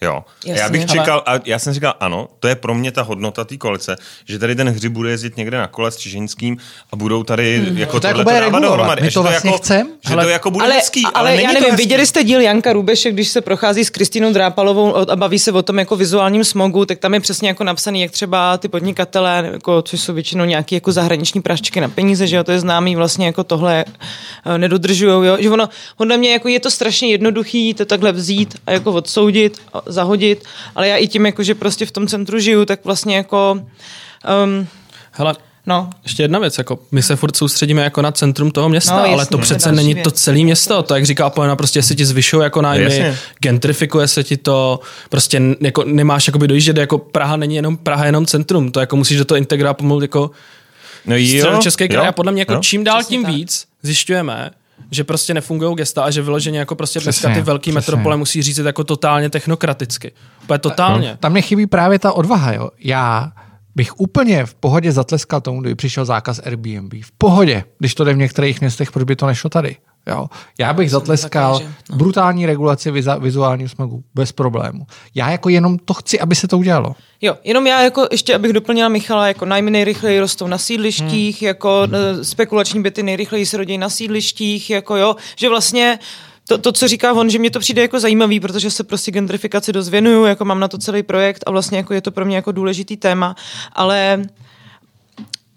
Jo. 0.04 0.24
Jasně. 0.46 0.60
já 0.62 0.68
bych 0.68 0.80
Ale- 0.80 0.98
čekal, 0.98 1.22
a 1.26 1.32
já 1.44 1.58
jsem 1.58 1.72
říkal, 1.74 1.94
ano, 2.00 2.28
to 2.40 2.48
je 2.48 2.54
pro 2.54 2.74
mě 2.74 2.92
ta 2.92 3.02
hodnota 3.02 3.44
té 3.44 3.56
kolece, 3.56 3.96
že 4.24 4.38
tady 4.38 4.54
ten 4.56 4.68
hřib 4.68 4.92
bude 4.92 5.10
jezdit 5.10 5.36
někde 5.36 5.58
na 5.58 5.66
kole 5.66 5.90
s 5.90 5.96
Čiženským 5.96 6.56
a 6.92 6.96
budou 6.96 7.22
tady 7.24 7.58
Hmm. 7.58 7.78
jako 7.78 8.00
To 8.00 8.06
jako 8.06 8.18
tohle 8.24 8.40
dávat 8.40 8.58
dohromady. 8.60 9.02
My 9.02 9.10
to 9.10 9.22
vlastně 9.22 9.50
jako, 9.50 9.58
chcem. 9.62 9.88
Že 10.08 10.14
to 10.16 10.28
jako 10.28 10.50
bude 10.50 10.64
ale, 10.64 10.74
hezký, 10.74 11.02
ale, 11.04 11.12
ale 11.14 11.30
není 11.30 11.42
já 11.42 11.48
to 11.48 11.54
nevím, 11.54 11.70
hezký. 11.70 11.82
viděli 11.82 12.06
jste 12.06 12.24
díl 12.24 12.40
Janka 12.40 12.72
Rubešek, 12.72 13.14
když 13.14 13.28
se 13.28 13.40
prochází 13.40 13.84
s 13.84 13.90
Kristýnou 13.90 14.32
Drápalovou 14.32 15.10
a 15.10 15.16
baví 15.16 15.38
se 15.38 15.52
o 15.52 15.62
tom 15.62 15.78
jako 15.78 15.96
vizuálním 15.96 16.44
smogu, 16.44 16.84
tak 16.84 16.98
tam 16.98 17.14
je 17.14 17.20
přesně 17.20 17.48
jako 17.48 17.64
napsaný, 17.64 18.00
jak 18.02 18.10
třeba 18.10 18.58
ty 18.58 18.68
podnikatelé, 18.68 19.48
jako, 19.52 19.82
což 19.82 20.00
jsou 20.00 20.12
většinou 20.14 20.44
nějaký 20.44 20.74
jako 20.74 20.92
zahraniční 20.92 21.42
praščky 21.42 21.80
na 21.80 21.88
peníze, 21.88 22.26
že 22.26 22.36
jo, 22.36 22.44
to 22.44 22.52
je 22.52 22.60
známý 22.60 22.96
vlastně 22.96 23.26
jako 23.26 23.44
tohle 23.44 23.84
eh, 24.46 24.58
nedodržujou, 24.58 25.22
jo, 25.22 25.36
že 25.40 25.50
ono, 25.50 25.68
podle 25.96 26.16
mě 26.16 26.32
jako 26.32 26.48
je 26.48 26.60
to 26.60 26.70
strašně 26.70 27.08
jednoduchý 27.10 27.74
to 27.74 27.84
takhle 27.84 28.12
vzít 28.12 28.54
a 28.66 28.72
jako 28.72 28.92
odsoudit, 28.92 29.58
a 29.72 29.82
zahodit, 29.94 30.44
ale 30.74 30.88
já 30.88 30.96
i 30.96 31.08
tím 31.08 31.26
jako, 31.26 31.42
že 31.42 31.54
prostě 31.54 31.86
v 31.86 31.90
tom 31.90 32.06
centru 32.06 32.38
žiju, 32.38 32.64
tak 32.64 32.84
vlastně 32.84 33.16
jako, 33.16 33.60
um, 34.44 34.66
Hele, 35.16 35.34
no, 35.66 35.90
ještě 36.02 36.22
jedna 36.22 36.38
věc, 36.38 36.58
jako 36.58 36.78
my 36.92 37.02
se 37.02 37.16
furt 37.16 37.36
soustředíme 37.36 37.82
jako 37.82 38.02
na 38.02 38.12
centrum 38.12 38.50
toho 38.50 38.68
města, 38.68 38.92
No, 38.92 38.98
jasně, 38.98 39.14
ale 39.14 39.26
to 39.26 39.30
to 39.30 39.38
přece 39.38 39.68
další 39.68 39.76
není 39.76 39.94
věc. 39.94 40.04
to 40.04 40.10
celé 40.10 40.38
město, 40.38 40.82
to 40.82 40.94
jak 40.94 41.06
říká 41.06 41.30
Polena, 41.30 41.56
prostě 41.56 41.82
se 41.82 41.94
ti 41.94 42.06
zvyšují 42.06 42.42
jako 42.42 42.62
nájmy, 42.62 42.84
Jasně. 42.84 43.18
gentrifikuje 43.42 44.08
se 44.08 44.24
ti 44.24 44.36
to, 44.36 44.80
prostě 45.10 45.40
jako 45.60 45.84
nemáš 45.84 46.26
jakoby 46.26 46.48
dojíždět, 46.48 46.76
jako 46.76 46.98
Praha 46.98 47.36
není 47.36 47.56
jenom 47.56 47.76
Praha, 47.76 48.06
jenom 48.06 48.26
centrum, 48.26 48.72
to 48.72 48.80
jako 48.80 48.96
musíš 48.96 49.18
do 49.18 49.24
toho 49.24 49.38
integrovat 49.38 49.76
pomalu 49.76 50.00
jako 50.02 50.30
No 51.06 51.16
jo, 51.16 51.58
České 51.62 51.88
kraj 51.88 52.08
a 52.08 52.12
podle 52.12 52.32
mě 52.32 52.40
jako 52.42 52.52
jo. 52.52 52.60
čím 52.62 52.84
dál 52.84 52.98
Přesně 52.98 53.16
tím 53.16 53.24
tak. 53.24 53.34
víc 53.34 53.66
zjišťujeme, 53.82 54.50
že 54.90 55.04
prostě 55.04 55.34
nefungují 55.34 55.76
gesta 55.76 56.04
a 56.04 56.10
že 56.10 56.22
vyloženě 56.22 56.58
jako 56.58 56.74
prostě 56.74 57.00
Přesně, 57.00 57.28
dneska 57.28 57.40
ty 57.40 57.46
velký 57.46 57.70
přesně. 57.70 57.74
metropole 57.76 58.16
musí 58.16 58.42
říct 58.42 58.58
jako 58.58 58.84
totálně 58.84 59.30
technokraticky. 59.30 60.12
Úplně 60.42 60.58
totálně. 60.58 61.16
Tam 61.20 61.32
mě 61.32 61.42
chybí 61.42 61.66
právě 61.66 61.98
ta 61.98 62.12
odvaha. 62.12 62.52
Jo. 62.52 62.70
Já 62.78 63.32
bych 63.76 64.00
úplně 64.00 64.46
v 64.46 64.54
pohodě 64.54 64.92
zatleskal 64.92 65.40
tomu, 65.40 65.60
kdyby 65.60 65.74
přišel 65.74 66.04
zákaz 66.04 66.40
Airbnb. 66.46 66.92
V 67.04 67.12
pohodě, 67.18 67.64
když 67.78 67.94
to 67.94 68.04
jde 68.04 68.14
v 68.14 68.16
některých 68.16 68.60
městech, 68.60 68.92
proč 68.92 69.04
by 69.04 69.16
to 69.16 69.26
nešlo 69.26 69.50
tady. 69.50 69.76
Jo. 70.06 70.26
Já 70.58 70.72
bych 70.72 70.90
zatleskal 70.90 71.58
také, 71.58 71.64
že- 71.64 71.74
no. 71.90 71.96
brutální 71.96 72.46
regulaci 72.46 72.90
vizuálního 73.18 73.68
smogu, 73.68 74.04
bez 74.14 74.32
problému. 74.32 74.86
Já 75.14 75.30
jako 75.30 75.48
jenom 75.48 75.78
to 75.78 75.94
chci, 75.94 76.20
aby 76.20 76.34
se 76.34 76.48
to 76.48 76.58
udělalo. 76.58 76.94
Jo, 77.20 77.36
jenom 77.44 77.66
já 77.66 77.82
jako 77.82 78.06
ještě, 78.10 78.34
abych 78.34 78.52
doplnila 78.52 78.88
Michala, 78.88 79.28
jako 79.28 79.44
nájmy 79.44 79.70
nejrychleji 79.70 80.20
rostou 80.20 80.46
na 80.46 80.58
sídlištích, 80.58 81.40
hmm. 81.40 81.46
jako 81.46 81.88
eh, 81.92 82.24
spekulační 82.24 82.82
byty 82.82 83.02
nejrychleji 83.02 83.46
se 83.46 83.56
rodí 83.56 83.78
na 83.78 83.88
sídlištích, 83.88 84.70
jako 84.70 84.96
jo, 84.96 85.16
že 85.36 85.48
vlastně 85.48 85.98
to, 86.48 86.58
to, 86.58 86.72
co 86.72 86.88
říká 86.88 87.12
on, 87.12 87.30
že 87.30 87.38
mě 87.38 87.50
to 87.50 87.60
přijde 87.60 87.82
jako 87.82 88.00
zajímavý, 88.00 88.40
protože 88.40 88.70
se 88.70 88.84
prostě 88.84 89.10
gentrifikaci 89.10 89.72
dost 89.72 89.88
věnuju, 89.88 90.24
jako 90.24 90.44
mám 90.44 90.60
na 90.60 90.68
to 90.68 90.78
celý 90.78 91.02
projekt 91.02 91.44
a 91.46 91.50
vlastně 91.50 91.78
jako 91.78 91.94
je 91.94 92.00
to 92.00 92.10
pro 92.10 92.24
mě 92.24 92.36
jako 92.36 92.52
důležitý 92.52 92.96
téma, 92.96 93.36
ale 93.72 94.22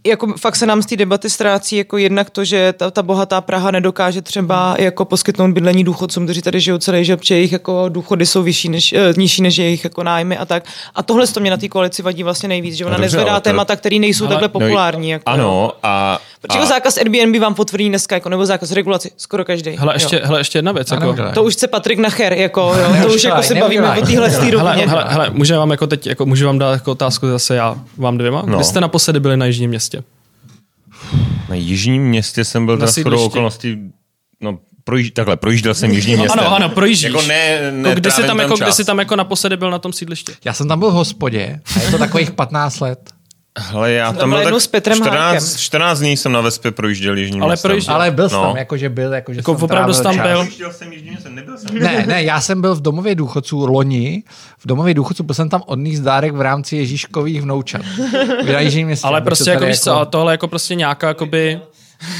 jako 0.06 0.34
fakt 0.38 0.56
se 0.56 0.66
nám 0.66 0.82
z 0.82 0.86
té 0.86 0.96
debaty 0.96 1.30
ztrácí 1.30 1.78
jako 1.78 1.98
jednak 1.98 2.30
to, 2.30 2.46
že 2.46 2.74
ta, 2.78 2.92
ta 2.92 3.04
bohatá 3.04 3.42
Praha 3.42 3.72
nedokáže 3.72 4.22
třeba 4.22 4.76
jako 4.80 5.06
poskytnout 5.06 5.52
bydlení 5.52 5.84
důchodcům, 5.84 6.24
kteří 6.24 6.42
tady 6.42 6.60
žijou 6.60 6.78
celý 6.78 7.06
život, 7.06 7.24
že 7.26 7.36
jejich 7.36 7.52
jako 7.52 7.90
důchody 7.90 8.26
jsou 8.26 8.44
vyšší 8.44 8.70
než, 8.70 8.94
eh, 8.94 9.14
nižší 9.18 9.42
než 9.42 9.58
jejich 9.58 9.84
jako 9.84 10.04
nájmy 10.04 10.38
a 10.38 10.46
tak. 10.46 10.64
A 10.96 11.04
tohle 11.04 11.28
to 11.28 11.40
mě 11.40 11.52
na 11.52 11.58
té 11.58 11.68
koalici 11.68 12.02
vadí 12.02 12.24
vlastně 12.24 12.50
nejvíc, 12.50 12.76
že 12.76 12.86
ona 12.86 12.98
No 12.98 13.04
dobře, 13.04 13.18
nezvedá 13.18 13.36
to- 13.40 13.42
témata, 13.44 13.76
které 13.76 14.00
nejsou 14.00 14.24
Ale- 14.26 14.30
takhle 14.36 14.48
no 14.48 14.52
populární. 14.52 15.10
Jako, 15.10 15.24
Ano, 15.26 15.72
a, 15.84 16.20
Protože 16.42 16.58
a 16.60 16.62
jako 16.62 16.74
zákaz 16.74 16.98
Airbnb 16.98 17.42
vám 17.42 17.54
potvrdí 17.56 17.90
dneska, 17.90 18.16
jako, 18.16 18.30
nebo 18.30 18.46
zákaz 18.46 18.72
regulace, 18.72 19.10
skoro 19.18 19.46
každý. 19.46 19.76
Hele, 19.78 19.96
ještě, 19.96 20.22
hele, 20.24 20.40
ještě 20.40 20.58
jedna 20.58 20.72
věc. 20.72 20.92
A 20.92 20.96
Jako. 20.96 21.16
To 21.34 21.44
už 21.44 21.54
chce 21.54 21.68
Patrik 21.68 22.00
Nacher, 22.00 22.34
jako, 22.34 22.62
jo, 22.62 22.96
to 23.08 23.14
už 23.14 23.24
jako 23.24 23.44
se 23.44 23.56
bavíme 23.56 23.92
o 24.02 24.06
téhle 24.06 24.30
rovině. 24.52 24.88
hele, 24.88 25.06
hele, 25.08 25.30
můžu 25.30 25.56
vám 25.56 25.72
jako 25.72 25.88
teď, 25.88 26.08
jako, 26.08 26.26
můžu 26.26 26.46
vám 26.46 26.60
dát 26.60 26.72
jako 26.72 26.92
otázku 26.92 27.28
zase 27.28 27.56
já, 27.56 27.76
vám 27.98 28.18
dvěma? 28.18 28.44
No. 28.46 28.56
Kdy 28.56 28.64
jste 28.64 28.82
naposledy 28.82 29.20
byli 29.20 29.38
na 29.38 29.46
Jižním 29.46 29.70
městě? 29.70 29.97
Na 31.50 31.56
jižním 31.56 32.04
městě 32.04 32.46
jsem 32.46 32.66
byl 32.66 32.78
Na 32.78 32.80
teda 32.80 32.92
shodou 32.92 33.26
okolností, 33.26 33.78
no, 34.42 34.60
projíž, 34.84 35.12
takhle, 35.12 35.38
projížděl 35.38 35.74
jsem 35.74 35.92
jižním 35.92 36.20
městem. 36.20 36.40
Ano, 36.40 36.56
ano, 36.56 36.70
projíždíš. 36.70 37.04
Jako 37.04 37.22
ne, 37.22 37.72
ne 37.72 37.90
jako, 37.90 38.00
kdy 38.00 38.12
jsi 38.12 38.24
tam, 38.24 38.40
jako, 38.40 38.56
kdy 38.56 38.66
čas. 38.66 38.76
jsi 38.76 38.86
tam 38.86 39.00
jako 39.00 39.16
naposledy 39.16 39.58
byl 39.58 39.72
na 39.72 39.80
tom 39.80 39.94
sídlišti? 39.94 40.32
Já 40.46 40.54
jsem 40.54 40.68
tam 40.68 40.80
byl 40.80 40.92
v 40.92 40.94
hospodě 40.94 41.62
a 41.76 41.82
je 41.82 41.92
to 41.92 41.98
takových 41.98 42.32
15 42.32 42.80
let. 42.80 43.17
Hele, 43.60 43.92
já 43.92 44.08
tam 44.12 44.16
tam 44.20 44.30
byl 44.30 44.44
byl 44.44 44.60
s 44.60 44.68
Petrem 44.68 44.98
14, 44.98 45.20
Hákem. 45.20 45.58
14 45.58 46.00
dní 46.00 46.18
jsem 46.18 46.32
na 46.32 46.42
Vespě 46.42 46.72
projížděl 46.72 47.18
jižním 47.18 47.44
Ale 47.44 47.52
městem. 47.52 47.70
projížděl- 47.70 47.96
Ale 47.96 48.12
byl 48.12 48.30
jsem 48.30 48.38
No. 48.40 48.46
tam, 48.48 48.58
jakože 48.58 48.90
byl, 48.90 49.14
jakože 49.14 49.40
Jako 49.40 49.56
jsem 49.56 49.64
opravdu 49.64 49.94
trávil 49.94 50.04
tam 50.04 50.16
čas. 50.16 50.28
byl? 50.58 50.72
Jsem 50.72 50.94
jižním 50.94 51.12
městem, 51.14 51.36
nebyl 51.36 51.58
jsem. 51.58 51.80
Ne, 51.80 52.04
ne, 52.08 52.24
já 52.24 52.42
jsem 52.42 52.62
byl 52.62 52.76
v 52.76 52.82
domově 52.82 53.16
důchodců 53.16 53.66
loni. 53.66 54.24
V 54.60 54.68
domově 54.68 54.94
důchodců 54.94 55.24
byl 55.24 55.36
jsem 55.36 55.50
tam 55.50 55.64
odníst 55.66 56.04
dárek 56.04 56.34
v 56.34 56.42
rámci 56.42 56.76
Ježíškových 56.78 57.42
vnoučat. 57.42 57.82
V 58.46 58.60
Jižním 58.60 58.88
městě. 58.88 59.08
Ale 59.08 59.22
prostě 59.22 59.44
to 59.44 59.50
jako 59.50 59.66
víš 59.66 59.80
co, 59.80 59.94
ale 59.94 60.06
tohle 60.06 60.32
je 60.32 60.34
jako 60.34 60.48
prostě 60.48 60.76
nějaká 60.76 61.08
jakoby 61.08 61.60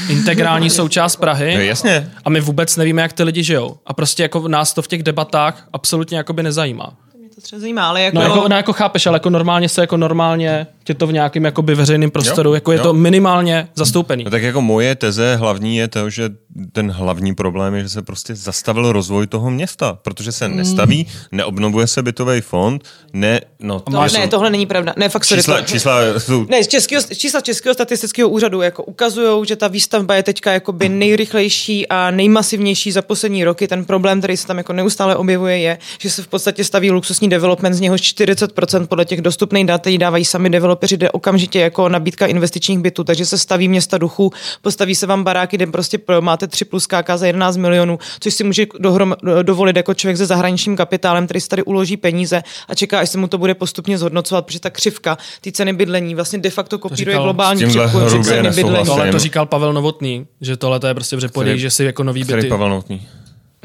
integrální 0.08 0.70
součást 0.70 1.16
Prahy. 1.16 1.54
No, 1.54 1.60
jasně. 1.60 2.10
A 2.24 2.30
my 2.30 2.40
vůbec 2.40 2.76
nevíme, 2.76 3.02
jak 3.02 3.12
ty 3.12 3.22
lidi 3.22 3.42
žijou. 3.42 3.76
A 3.86 3.92
prostě 3.94 4.22
jako 4.22 4.48
nás 4.48 4.72
to 4.74 4.82
v 4.82 4.88
těch 4.88 5.02
debatách 5.02 5.68
absolutně 5.72 6.16
jakoby 6.16 6.42
nezajímá. 6.42 6.92
to 7.34 7.40
třeba 7.42 7.60
zajímá, 7.60 7.88
ale 7.88 8.02
jako... 8.02 8.14
No, 8.14 8.22
jako, 8.22 8.48
no, 8.48 8.56
jako 8.56 8.72
chápeš, 8.72 9.06
ale 9.06 9.16
jako 9.16 9.30
normálně 9.30 9.68
se 9.68 9.80
jako 9.80 9.96
normálně 9.96 10.66
tě 10.88 10.94
to 10.94 11.06
v 11.06 11.12
nějakém 11.12 11.44
jakoby 11.44 11.74
veřejném 11.74 12.10
prostoru, 12.10 12.50
Jo, 12.50 12.54
jako 12.54 12.72
je 12.72 12.78
jo. 12.78 12.84
to 12.84 12.94
minimálně 12.94 13.68
zastoupený. 13.74 14.24
No 14.24 14.30
tak 14.30 14.42
jako 14.42 14.60
moje 14.60 14.94
teze 14.94 15.36
hlavní 15.36 15.76
je 15.76 15.88
to, 15.88 16.10
že 16.10 16.30
ten 16.72 16.90
hlavní 16.90 17.34
problém 17.34 17.74
je, 17.74 17.82
že 17.82 17.88
se 17.88 18.02
prostě 18.02 18.34
zastavil 18.34 18.92
rozvoj 18.92 19.26
toho 19.26 19.50
města, 19.50 19.98
protože 20.02 20.32
se 20.32 20.48
nestaví, 20.48 21.06
neobnovuje 21.32 21.86
se 21.86 22.02
bytový 22.02 22.40
fond, 22.40 22.82
ne, 23.12 23.40
no, 23.60 23.80
To, 23.80 24.06
ne, 24.12 24.28
tohle 24.28 24.50
není 24.50 24.66
pravda. 24.66 24.94
Ne, 24.96 25.08
fakt 25.08 25.24
sorry, 25.24 25.42
čísla, 25.42 25.60
to, 25.60 25.66
čísla 25.66 26.00
jsou 26.18 26.46
Ne, 26.50 26.64
z 26.64 26.68
českého, 26.68 27.02
čísla 27.16 27.40
Českého 27.40 27.74
statistického 27.74 28.28
úřadu 28.28 28.60
jako 28.62 28.82
ukazují, 28.82 29.46
že 29.46 29.56
ta 29.56 29.68
výstavba 29.68 30.14
je 30.14 30.22
teďka 30.22 30.52
jakoby 30.52 30.88
nejrychlejší 30.88 31.88
a 31.88 32.10
nejmasivnější 32.10 32.92
za 32.92 33.02
poslední 33.02 33.44
roky. 33.44 33.68
Ten 33.68 33.84
problém, 33.84 34.18
který 34.20 34.36
se 34.36 34.46
tam 34.46 34.58
jako 34.58 34.72
neustále 34.72 35.16
objevuje, 35.16 35.58
je, 35.58 35.78
že 35.98 36.10
se 36.10 36.22
v 36.22 36.28
podstatě 36.28 36.64
staví 36.64 36.90
luxusní 36.90 37.28
development, 37.28 37.74
z 37.76 37.80
něhož 37.80 38.00
40% 38.00 38.86
podle 38.86 39.04
těch 39.04 39.20
dostupných 39.20 39.66
dat 39.66 39.86
jí 39.86 39.98
dávají 39.98 40.24
sami 40.24 40.50
developeři, 40.78 40.96
jde 40.96 41.10
okamžitě 41.10 41.60
jako 41.60 41.88
nabídka 41.88 42.26
investičních 42.26 42.78
bytů, 42.78 43.04
takže 43.04 43.26
se 43.26 43.38
staví 43.38 43.68
města 43.68 43.98
duchů, 43.98 44.32
postaví 44.62 44.94
se 44.94 45.06
vám 45.06 45.24
baráky, 45.24 45.56
kde 45.56 45.66
prostě 45.66 45.98
pro- 45.98 46.22
máte 46.22 46.46
3 46.46 46.64
plus 46.64 46.86
KK 46.86 47.10
za 47.16 47.26
11 47.26 47.56
milionů, 47.56 47.98
což 48.20 48.34
si 48.34 48.44
může 48.44 48.66
dohrom, 48.78 49.16
dovolit 49.42 49.76
jako 49.76 49.94
člověk 49.94 50.16
se 50.16 50.26
zahraničním 50.26 50.76
kapitálem, 50.76 51.26
který 51.26 51.40
si 51.40 51.48
tady 51.48 51.62
uloží 51.62 51.96
peníze 51.96 52.42
a 52.68 52.74
čeká, 52.74 52.98
až 53.00 53.08
se 53.10 53.18
mu 53.18 53.28
to 53.28 53.38
bude 53.38 53.54
postupně 53.54 53.98
zhodnocovat, 53.98 54.46
protože 54.46 54.60
ta 54.60 54.70
křivka, 54.70 55.18
ty 55.40 55.52
ceny 55.52 55.72
bydlení 55.72 56.14
vlastně 56.14 56.38
de 56.38 56.50
facto 56.50 56.78
kopíruje 56.78 57.14
říkal- 57.14 57.24
globální 57.24 57.64
křivku 57.66 57.98
ceny 58.22 58.48
bydlení. 58.50 58.86
Tohle 58.86 59.06
to 59.06 59.12
Jsem- 59.12 59.18
říkal 59.20 59.46
Pavel 59.46 59.72
Novotný, 59.72 60.26
že 60.40 60.56
tohle 60.56 60.80
to 60.80 60.86
je 60.86 60.94
prostě 60.94 61.16
Který- 61.16 61.58
že 61.60 61.70
si 61.70 61.84
jako 61.84 62.02
nový 62.04 62.24
byty. 62.24 62.48
Pavel 62.48 62.68
Novotný. 62.70 63.06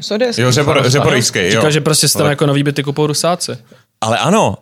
Sorry, 0.00 0.26
Jo, 0.38 0.52
řepor, 0.52 0.82
řeporejský, 0.86 1.38
jo. 1.38 1.50
Říkal, 1.50 1.70
že 1.70 1.80
prostě 1.80 2.08
si 2.08 2.18
tam 2.18 2.26
jako 2.30 2.46
nový 2.46 2.62
byty 2.62 2.82
kupou 2.82 3.06
rusáci. 3.06 3.52
Ale 4.04 4.18
ano, 4.18 4.54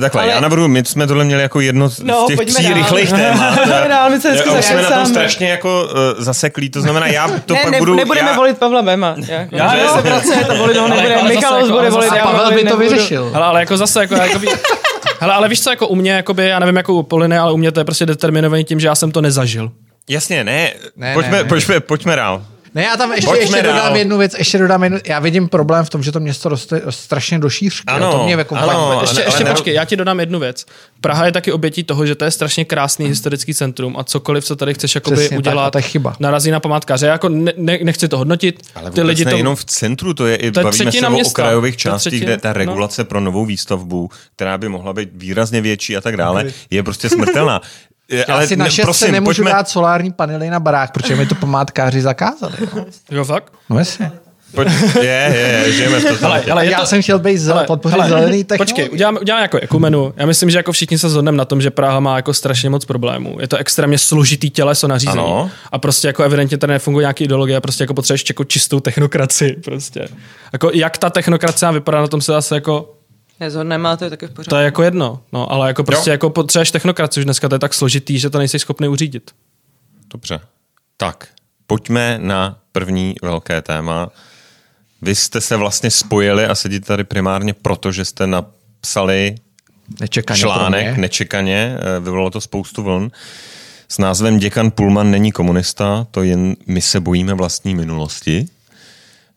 takhle, 0.00 0.22
Ale- 0.22 0.30
já 0.32 0.40
navrhuji, 0.40 0.68
my 0.68 0.84
jsme 0.84 1.06
tohle 1.06 1.24
měli 1.24 1.42
jako 1.42 1.60
jedno 1.60 1.88
z 1.88 2.00
No, 2.00 2.24
těch 2.28 2.40
tří 2.40 2.64
dál. 2.64 2.74
rychlých 2.74 3.10
témat. 3.22 3.54
Pojďme 3.56 3.86
dál, 3.88 4.10
my 4.10 4.20
se 4.20 4.36
jsme 4.62 4.82
na 4.82 4.90
tom 4.90 5.06
strašně 5.06 5.48
jako 5.48 5.84
uh, 6.16 6.24
zaseklí, 6.24 6.70
to 6.70 6.80
znamená, 6.80 7.06
já 7.06 7.28
to 7.46 7.54
ne, 7.54 7.60
pak 7.62 7.72
ne, 7.72 7.78
budu... 7.78 7.94
nebudeme 7.94 8.30
já, 8.30 8.36
volit 8.36 8.58
Pavla 8.58 8.82
Bema. 8.82 9.14
Jako, 9.28 9.56
Já, 9.56 9.94
se 9.94 10.00
vracet 10.00 10.50
a 10.50 10.54
volit 10.54 10.76
ho 10.76 10.84
Ale 10.86 10.90
nebude. 10.96 11.08
jako- 11.08 11.20
ale 11.20 11.28
Michal 11.34 11.56
jako- 11.60 11.68
bude 11.72 11.90
volit, 11.90 12.12
já 12.16 12.24
Pavel 12.24 12.52
by 12.52 12.64
to 12.64 12.76
vyřešil. 12.76 13.30
Hele, 13.34 13.46
ale 13.46 13.60
jako 13.60 13.76
zase, 13.76 14.00
jako, 14.00 14.14
jakoby, 14.14 14.46
hele, 15.20 15.34
ale 15.34 15.48
víš 15.48 15.62
co, 15.62 15.70
jako 15.70 15.88
u 15.88 15.94
mě, 15.94 16.12
jakoby, 16.12 16.48
já 16.48 16.58
nevím, 16.58 16.76
jako 16.76 16.94
u 16.94 17.02
Poliny, 17.02 17.38
ale 17.38 17.52
u 17.52 17.56
mě 17.56 17.72
to 17.72 17.80
je 17.80 17.84
prostě 17.84 18.06
determinovaný 18.06 18.64
tím, 18.64 18.80
že 18.80 18.86
já 18.86 18.94
jsem 18.94 19.12
to 19.12 19.20
nezažil. 19.20 19.70
Jasně, 20.10 20.44
ne, 20.44 20.72
Ne, 20.96 21.14
pojďme, 21.14 21.32
ne, 21.32 21.42
ne. 21.42 21.48
Pojďme, 21.48 21.80
pojďme 21.80 22.16
dál. 22.16 22.42
Ne, 22.78 22.84
já 22.84 22.96
tam 22.96 23.12
ještě, 23.12 23.26
Pojďme 23.26 23.42
ještě 23.44 23.62
dál. 23.62 23.72
dodám 23.76 23.96
jednu 23.96 24.18
věc, 24.18 24.34
ještě 24.38 24.58
dodám 24.58 24.82
jednu, 24.84 24.98
já 25.06 25.18
vidím 25.18 25.48
problém 25.48 25.84
v 25.84 25.90
tom, 25.90 26.02
že 26.02 26.12
to 26.12 26.20
město 26.20 26.48
roste 26.48 26.82
strašně 26.90 27.38
do 27.38 27.50
šířky. 27.50 27.84
Ano, 27.86 28.12
to 28.12 28.24
mě 28.24 28.34
jako 28.34 28.54
ano. 28.54 28.92
fakt- 28.94 29.02
Ještě, 29.02 29.22
ještě 29.22 29.44
ne- 29.44 29.50
počkej, 29.50 29.74
já 29.74 29.84
ti 29.84 29.96
dodám 29.96 30.20
jednu 30.20 30.38
věc. 30.38 30.66
Praha 31.00 31.26
je 31.26 31.32
taky 31.32 31.52
obětí 31.52 31.84
toho, 31.84 32.06
že 32.06 32.14
to 32.14 32.24
je 32.24 32.30
strašně 32.30 32.64
krásný 32.64 33.06
historický 33.08 33.54
centrum 33.54 33.96
a 33.96 34.04
cokoliv, 34.04 34.44
co 34.44 34.56
tady 34.56 34.74
chceš 34.74 34.94
jakoby 34.94 35.16
Přesně 35.16 35.28
tak, 35.28 35.38
udělat, 35.38 35.70
to 35.70 35.78
je 35.78 35.82
chyba. 35.82 36.16
narazí 36.20 36.50
na 36.50 36.60
památkáře. 36.60 37.06
Já 37.06 37.12
jako 37.12 37.28
ne, 37.28 37.52
ne, 37.56 37.78
nechci 37.82 38.08
to 38.08 38.18
hodnotit. 38.18 38.62
Ale 38.74 38.90
ty 38.90 39.02
lidi 39.02 39.24
ne 39.24 39.30
to... 39.30 39.36
jenom 39.36 39.56
v 39.56 39.64
centru, 39.64 40.14
to 40.14 40.26
je 40.26 40.36
i, 40.36 40.50
To 40.50 40.60
je 40.60 40.64
bavíme 40.64 40.92
se 40.92 41.06
o 41.08 41.18
okrajových 41.26 41.76
částích, 41.76 42.10
třetina, 42.12 42.32
kde 42.32 42.36
ta 42.40 42.48
no. 42.48 42.54
regulace 42.54 43.04
pro 43.04 43.20
novou 43.20 43.44
výstavbu, 43.44 44.10
která 44.36 44.58
by 44.58 44.68
mohla 44.68 44.92
být 44.92 45.08
výrazně 45.12 45.60
větší 45.60 45.96
a 45.96 46.00
tak 46.00 46.16
dále, 46.16 46.44
je 46.70 46.82
prostě 46.82 47.08
smrtelná. 47.08 47.60
Je, 48.10 48.24
Já 48.28 48.46
si 48.46 48.56
na 48.56 48.64
ne- 48.64 48.70
šestce 48.70 49.12
nemůžu 49.12 49.44
dát 49.44 49.68
solární 49.68 50.12
panely 50.12 50.50
na 50.50 50.60
barák, 50.60 50.92
protože 50.92 51.16
mi 51.16 51.26
to 51.26 51.34
památkáři 51.34 52.00
zakázali. 52.00 52.52
jo. 52.76 52.84
Jo, 53.10 53.24
fakt? 53.24 53.52
No 53.70 53.78
jasně. 53.78 54.12
Pojď, 54.54 54.68
je, 54.96 55.02
je, 55.34 55.62
je, 55.66 55.72
žijeme 55.72 56.00
v 56.00 56.04
Ale, 56.06 56.14
totalitě. 56.14 56.50
ale 56.52 56.64
je 56.66 56.70
Já 56.70 56.80
to... 56.80 56.86
jsem 56.86 57.02
chtěl 57.02 57.18
být 57.18 57.38
zel, 57.38 57.54
Hele, 57.54 57.66
podpořit 57.66 57.92
hele, 57.96 58.08
zelený 58.08 58.44
technologie. 58.44 58.74
Počkej, 58.74 58.88
uděláme, 58.94 59.20
uděláme 59.20 59.42
jako 59.42 59.56
ekumenu. 59.58 60.14
Já 60.16 60.26
myslím, 60.26 60.50
že 60.50 60.58
jako 60.58 60.72
všichni 60.72 60.98
se 60.98 61.08
zhodneme 61.08 61.38
na 61.38 61.44
tom, 61.44 61.60
že 61.60 61.70
Praha 61.70 62.00
má 62.00 62.16
jako 62.16 62.34
strašně 62.34 62.70
moc 62.70 62.84
problémů. 62.84 63.36
Je 63.40 63.48
to 63.48 63.56
extrémně 63.56 63.98
složitý 63.98 64.50
těleso 64.50 64.88
nařízení. 64.88 65.18
Ano. 65.18 65.50
A 65.72 65.78
prostě 65.78 66.06
jako 66.08 66.22
evidentně 66.22 66.58
tady 66.58 66.72
nefunguje 66.72 67.02
nějaký 67.02 67.24
ideologie, 67.24 67.56
a 67.56 67.60
prostě 67.60 67.82
jako 67.82 67.94
potřebuješ 67.94 68.24
jako 68.28 68.44
čistou 68.44 68.80
technokracii. 68.80 69.56
Prostě. 69.64 70.08
Jako 70.52 70.70
jak 70.74 70.98
ta 70.98 71.10
technokracie 71.10 71.72
vypadá, 71.72 72.00
na 72.00 72.08
tom 72.08 72.20
se 72.20 72.32
zase 72.32 72.54
jako 72.54 72.94
Nezhodneme, 73.40 73.88
ale 73.88 73.96
to 73.96 74.04
je 74.04 74.10
taky 74.10 74.26
v 74.26 74.30
pořádku. 74.30 74.50
to 74.50 74.56
je 74.56 74.64
jako 74.64 74.82
jedno, 74.82 75.22
no, 75.32 75.52
ale 75.52 75.68
jako 75.68 75.84
prostě 75.84 76.10
Jo. 76.10 76.12
jako 76.12 76.30
potřebuješ 76.30 76.70
technokracii, 76.70 77.20
už 77.20 77.24
dneska 77.24 77.48
to 77.48 77.54
je 77.54 77.58
tak 77.58 77.74
složitý, 77.74 78.18
že 78.18 78.30
to 78.30 78.38
nejsi 78.38 78.58
schopný 78.58 78.88
uřídit. 78.88 79.30
Dobře. 80.12 80.40
Tak, 80.96 81.28
pojďme 81.66 82.18
na 82.22 82.58
první 82.72 83.14
velké 83.22 83.62
téma. 83.62 84.10
Vy 85.02 85.14
jste 85.14 85.40
se 85.40 85.56
vlastně 85.56 85.90
spojili 85.90 86.46
a 86.46 86.54
sedíte 86.54 86.86
tady 86.86 87.04
primárně 87.04 87.54
proto, 87.54 87.92
že 87.92 88.04
jste 88.04 88.26
napsali 88.26 89.34
Nečekaně 90.00 90.40
článek 90.40 90.96
nečekaně, 90.96 91.76
eh, 91.78 92.00
vyvolalo 92.00 92.30
to 92.30 92.40
spoustu 92.40 92.82
vln, 92.82 93.10
s 93.88 93.98
názvem 93.98 94.38
Děkan 94.38 94.70
Pullman 94.70 95.10
není 95.10 95.32
komunista, 95.32 96.06
to 96.10 96.22
jen 96.22 96.56
my 96.66 96.80
se 96.80 97.00
bojíme 97.00 97.34
vlastní 97.34 97.74
minulosti. 97.74 98.46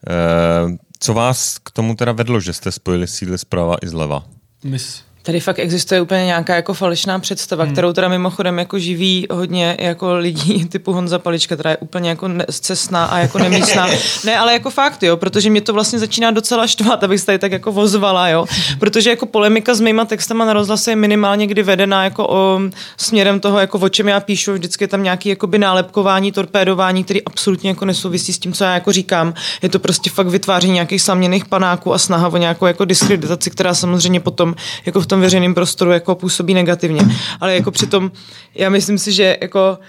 Eh, 0.08 0.78
Co 1.04 1.14
vás 1.14 1.58
k 1.58 1.72
tomu 1.72 1.96
teda 1.96 2.12
vedlo, 2.12 2.40
že 2.40 2.54
jste 2.54 2.72
spojili 2.72 3.08
síly 3.08 3.38
zprava 3.38 3.76
i 3.82 3.88
zleva? 3.88 4.24
Mis. 4.64 5.04
Tady 5.24 5.40
fakt 5.40 5.60
existuje 5.60 6.02
úplně 6.02 6.26
nějaká 6.26 6.56
jako 6.56 6.74
falešná 6.74 7.20
představa, 7.20 7.64
hmm. 7.64 7.74
kterou 7.74 7.94
teda 7.94 8.08
mimochodem 8.08 8.60
jako 8.60 8.80
živí 8.80 9.28
hodně 9.32 9.78
jako 9.80 10.16
lidí 10.16 10.66
typu 10.70 10.94
Honza 10.94 11.20
Palička, 11.20 11.56
která 11.56 11.70
je 11.72 11.78
úplně 11.78 12.10
jako 12.10 12.30
cestná 12.52 13.06
a 13.06 13.18
jako 13.18 13.40
nemístná. 13.40 13.88
ne, 14.26 14.38
ale 14.38 14.54
jako 14.54 14.70
fakt, 14.70 15.04
jo, 15.04 15.18
protože 15.18 15.50
mě 15.50 15.62
to 15.62 15.74
vlastně 15.74 16.00
začíná 16.00 16.32
docela 16.32 16.68
štvat, 16.68 17.04
abych 17.04 17.20
se 17.20 17.26
tady 17.26 17.40
tak 17.40 17.52
jako 17.52 17.72
vozvala, 17.72 18.30
jo. 18.30 18.46
Protože 18.80 19.10
jako 19.10 19.26
polemika 19.26 19.74
s 19.74 19.82
mýma 19.82 20.06
textama 20.06 20.46
na 20.46 20.54
rozhlase 20.54 20.92
je 20.92 20.96
minimálně 20.96 21.48
kdy 21.48 21.64
vedená 21.64 22.04
jako 22.04 22.28
o, 22.30 22.60
směrem 22.98 23.40
toho, 23.40 23.60
jako 23.60 23.80
o 23.80 23.90
čem 23.90 24.08
já 24.08 24.20
píšu, 24.20 24.54
vždycky 24.54 24.84
je 24.84 24.88
tam 24.88 25.04
nějaký 25.04 25.30
jakoby 25.30 25.58
nálepkování, 25.58 26.32
torpédování, 26.32 27.04
který 27.04 27.24
absolutně 27.24 27.70
jako 27.70 27.86
nesouvisí 27.86 28.34
s 28.34 28.40
tím, 28.40 28.54
co 28.54 28.64
já 28.64 28.74
jako 28.74 28.92
říkám. 28.92 29.34
Je 29.62 29.70
to 29.70 29.80
prostě 29.80 30.10
fakt 30.10 30.28
vytváření 30.28 30.74
nějakých 30.74 31.02
saměných 31.02 31.46
panáků 31.46 31.94
a 31.94 31.98
snaha 31.98 32.28
o 32.28 32.38
nějakou 32.38 32.66
jako 32.66 32.86
diskreditaci, 32.86 33.50
která 33.50 33.74
samozřejmě 33.74 34.20
potom 34.20 34.56
jako 34.86 35.02
v 35.02 35.11
tom 35.12 35.22
veřejném 35.22 35.54
prostoru 35.54 35.92
jako 35.92 36.16
působí 36.16 36.54
negativně. 36.54 37.02
Ale 37.40 37.56
jako 37.56 37.72
přitom 37.72 38.12
já 38.56 38.70
myslím 38.70 38.98
si, 38.98 39.12
že 39.12 39.38
jako 39.42 39.80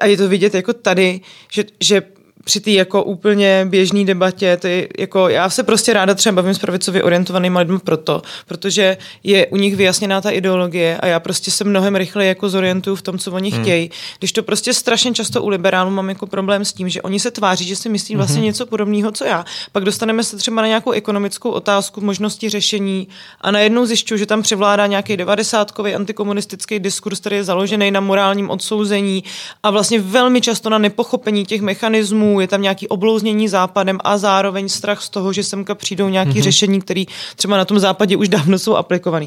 a 0.00 0.06
je 0.06 0.16
to 0.16 0.28
vidět 0.28 0.54
jako 0.54 0.72
tady, 0.72 1.20
že, 1.52 1.64
že 1.80 2.02
při 2.44 2.60
té 2.60 2.70
jako 2.70 3.02
úplně 3.02 3.66
běžné 3.68 4.04
debatě, 4.04 4.58
je 4.64 4.88
jako, 4.98 5.28
já 5.28 5.50
se 5.50 5.62
prostě 5.62 5.92
ráda 5.92 6.14
třeba 6.14 6.32
bavím 6.32 6.54
s 6.54 6.58
pravicově 6.58 7.02
orientovanými 7.02 7.58
lidmi 7.58 7.78
proto, 7.78 8.22
protože 8.46 8.96
je 9.22 9.46
u 9.46 9.56
nich 9.56 9.76
vyjasněná 9.76 10.20
ta 10.20 10.30
ideologie 10.30 10.98
a 10.98 11.06
já 11.06 11.20
prostě 11.20 11.50
se 11.50 11.64
mnohem 11.64 11.96
rychleji 11.96 12.28
jako 12.28 12.48
zorientuju 12.48 12.96
v 12.96 13.02
tom, 13.02 13.18
co 13.18 13.32
oni 13.32 13.50
hmm. 13.50 13.62
chtějí. 13.62 13.90
Když 14.18 14.32
to 14.32 14.42
prostě 14.42 14.74
strašně 14.74 15.12
často 15.12 15.42
u 15.42 15.48
liberálů 15.48 15.90
mám 15.90 16.08
jako 16.08 16.26
problém 16.26 16.64
s 16.64 16.72
tím, 16.72 16.88
že 16.88 17.02
oni 17.02 17.20
se 17.20 17.30
tváří, 17.30 17.64
že 17.64 17.76
si 17.76 17.88
myslí 17.88 18.16
vlastně 18.16 18.36
hmm. 18.36 18.44
něco 18.44 18.66
podobného, 18.66 19.12
co 19.12 19.24
já. 19.24 19.44
Pak 19.72 19.84
dostaneme 19.84 20.24
se 20.24 20.36
třeba 20.36 20.62
na 20.62 20.68
nějakou 20.68 20.90
ekonomickou 20.90 21.50
otázku, 21.50 22.00
možnosti 22.00 22.48
řešení 22.48 23.08
a 23.40 23.50
najednou 23.50 23.86
zjišťuju, 23.86 24.18
že 24.18 24.26
tam 24.26 24.42
převládá 24.42 24.86
nějaký 24.86 25.16
devadesátkový 25.16 25.94
antikomunistický 25.94 26.78
diskurs, 26.78 27.20
který 27.20 27.36
je 27.36 27.44
založený 27.44 27.90
na 27.90 28.00
morálním 28.00 28.50
odsouzení 28.50 29.24
a 29.62 29.70
vlastně 29.70 30.00
velmi 30.00 30.40
často 30.40 30.70
na 30.70 30.78
nepochopení 30.78 31.46
těch 31.46 31.60
mechanismů, 31.60 32.29
je 32.38 32.46
tam 32.46 32.62
nějaký 32.62 32.88
oblouznění 32.88 33.48
západem 33.48 33.98
a 34.04 34.18
zároveň 34.18 34.68
strach 34.68 35.02
z 35.02 35.08
toho, 35.08 35.32
že 35.32 35.42
semka 35.42 35.74
přijdou 35.74 36.08
nějaké 36.08 36.30
mm-hmm. 36.30 36.42
řešení, 36.42 36.80
které 36.80 37.04
třeba 37.36 37.56
na 37.56 37.64
tom 37.64 37.78
západě 37.78 38.16
už 38.16 38.28
dávno 38.28 38.58
jsou 38.58 38.76
aplikované. 38.76 39.26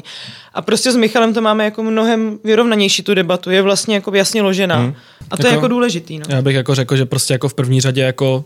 A 0.54 0.62
prostě 0.62 0.92
s 0.92 0.96
Michalem 0.96 1.34
to 1.34 1.40
máme 1.40 1.64
jako 1.64 1.82
mnohem 1.82 2.38
vyrovnanější 2.44 3.02
tu 3.02 3.14
debatu, 3.14 3.50
je 3.50 3.62
vlastně 3.62 3.94
jako 3.94 4.14
jasně 4.14 4.42
ložená. 4.42 4.80
Mm. 4.80 4.94
A 5.30 5.36
to 5.36 5.42
jako, 5.42 5.48
je 5.48 5.54
jako 5.54 5.68
důležitý. 5.68 6.18
No. 6.18 6.24
Já 6.28 6.42
bych 6.42 6.56
jako 6.56 6.74
řekl, 6.74 6.96
že 6.96 7.06
prostě 7.06 7.34
jako 7.34 7.48
v 7.48 7.54
první 7.54 7.80
řadě 7.80 8.02
jako 8.02 8.44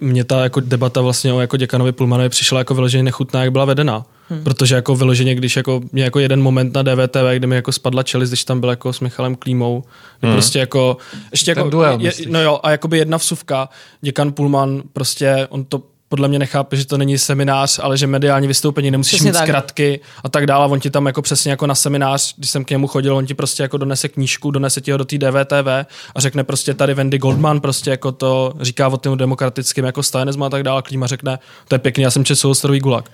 mě 0.00 0.24
ta 0.24 0.42
jako 0.42 0.60
debata 0.60 1.00
vlastně 1.00 1.32
o 1.32 1.40
jako 1.40 1.56
děkanovi 1.56 1.92
Pulmanovi 1.92 2.28
přišla 2.28 2.58
jako 2.58 2.74
vyloženě 2.74 3.02
nechutná, 3.02 3.42
jak 3.42 3.52
byla 3.52 3.64
vedená. 3.64 4.04
Hmm. 4.28 4.44
Protože 4.44 4.74
jako 4.74 4.96
vyloženě, 4.96 5.34
když 5.34 5.56
jako 5.56 5.80
mě 5.92 6.04
jako 6.04 6.18
jeden 6.18 6.42
moment 6.42 6.74
na 6.74 6.82
DVTV, 6.82 7.36
kde 7.36 7.46
mi 7.46 7.56
jako 7.56 7.72
spadla 7.72 8.02
čelist, 8.02 8.30
když 8.30 8.44
tam 8.44 8.60
byl 8.60 8.70
jako 8.70 8.92
s 8.92 9.00
Michalem 9.00 9.34
Klímou, 9.34 9.84
hmm. 10.22 10.32
prostě 10.32 10.58
jako, 10.58 10.96
ještě 11.30 11.54
Ten 11.54 11.60
jako, 11.60 11.70
duel, 11.70 11.98
je, 12.00 12.12
no 12.28 12.42
jo, 12.42 12.60
a 12.62 12.70
jakoby 12.70 12.98
jedna 12.98 13.18
vsuvka, 13.18 13.68
děkan 14.00 14.32
Pulman 14.32 14.82
prostě, 14.92 15.46
on 15.50 15.64
to 15.64 15.82
podle 16.08 16.28
mě 16.28 16.38
nechápe, 16.38 16.76
že 16.76 16.86
to 16.86 16.98
není 16.98 17.18
seminář, 17.18 17.80
ale 17.82 17.96
že 17.96 18.06
mediální 18.06 18.46
vystoupení 18.46 18.90
nemusíš 18.90 19.10
Přesně 19.10 19.30
mít 19.30 19.32
tak. 19.32 19.48
zkratky 19.48 20.00
a 20.24 20.28
tak 20.28 20.46
dále. 20.46 20.68
On 20.68 20.80
ti 20.80 20.90
tam 20.90 21.06
jako 21.06 21.22
přesně 21.22 21.50
jako 21.50 21.66
na 21.66 21.74
seminář, 21.74 22.34
když 22.36 22.50
jsem 22.50 22.64
k 22.64 22.70
němu 22.70 22.86
chodil, 22.86 23.16
on 23.16 23.26
ti 23.26 23.34
prostě 23.34 23.62
jako 23.62 23.78
donese 23.78 24.08
knížku, 24.08 24.50
donese 24.50 24.80
ti 24.80 24.92
ho 24.92 24.98
do 24.98 25.04
té 25.04 25.18
DVTV 25.18 25.68
a 26.14 26.20
řekne 26.20 26.44
prostě 26.44 26.74
tady 26.74 26.94
Wendy 26.94 27.18
Goldman 27.18 27.60
prostě 27.60 27.90
jako 27.90 28.12
to 28.12 28.52
říká 28.60 28.88
o 28.88 28.96
tom 28.96 29.18
demokratickém 29.18 29.84
jako 29.84 30.02
stalinismu 30.02 30.44
a 30.44 30.50
tak 30.50 30.62
dále. 30.62 30.82
Klíma 30.82 31.06
řekne, 31.06 31.38
to 31.68 31.74
je 31.74 31.78
pěkný, 31.78 32.02
já 32.02 32.10
jsem 32.10 32.24
souostrový 32.24 32.80
gulag. 32.80 33.10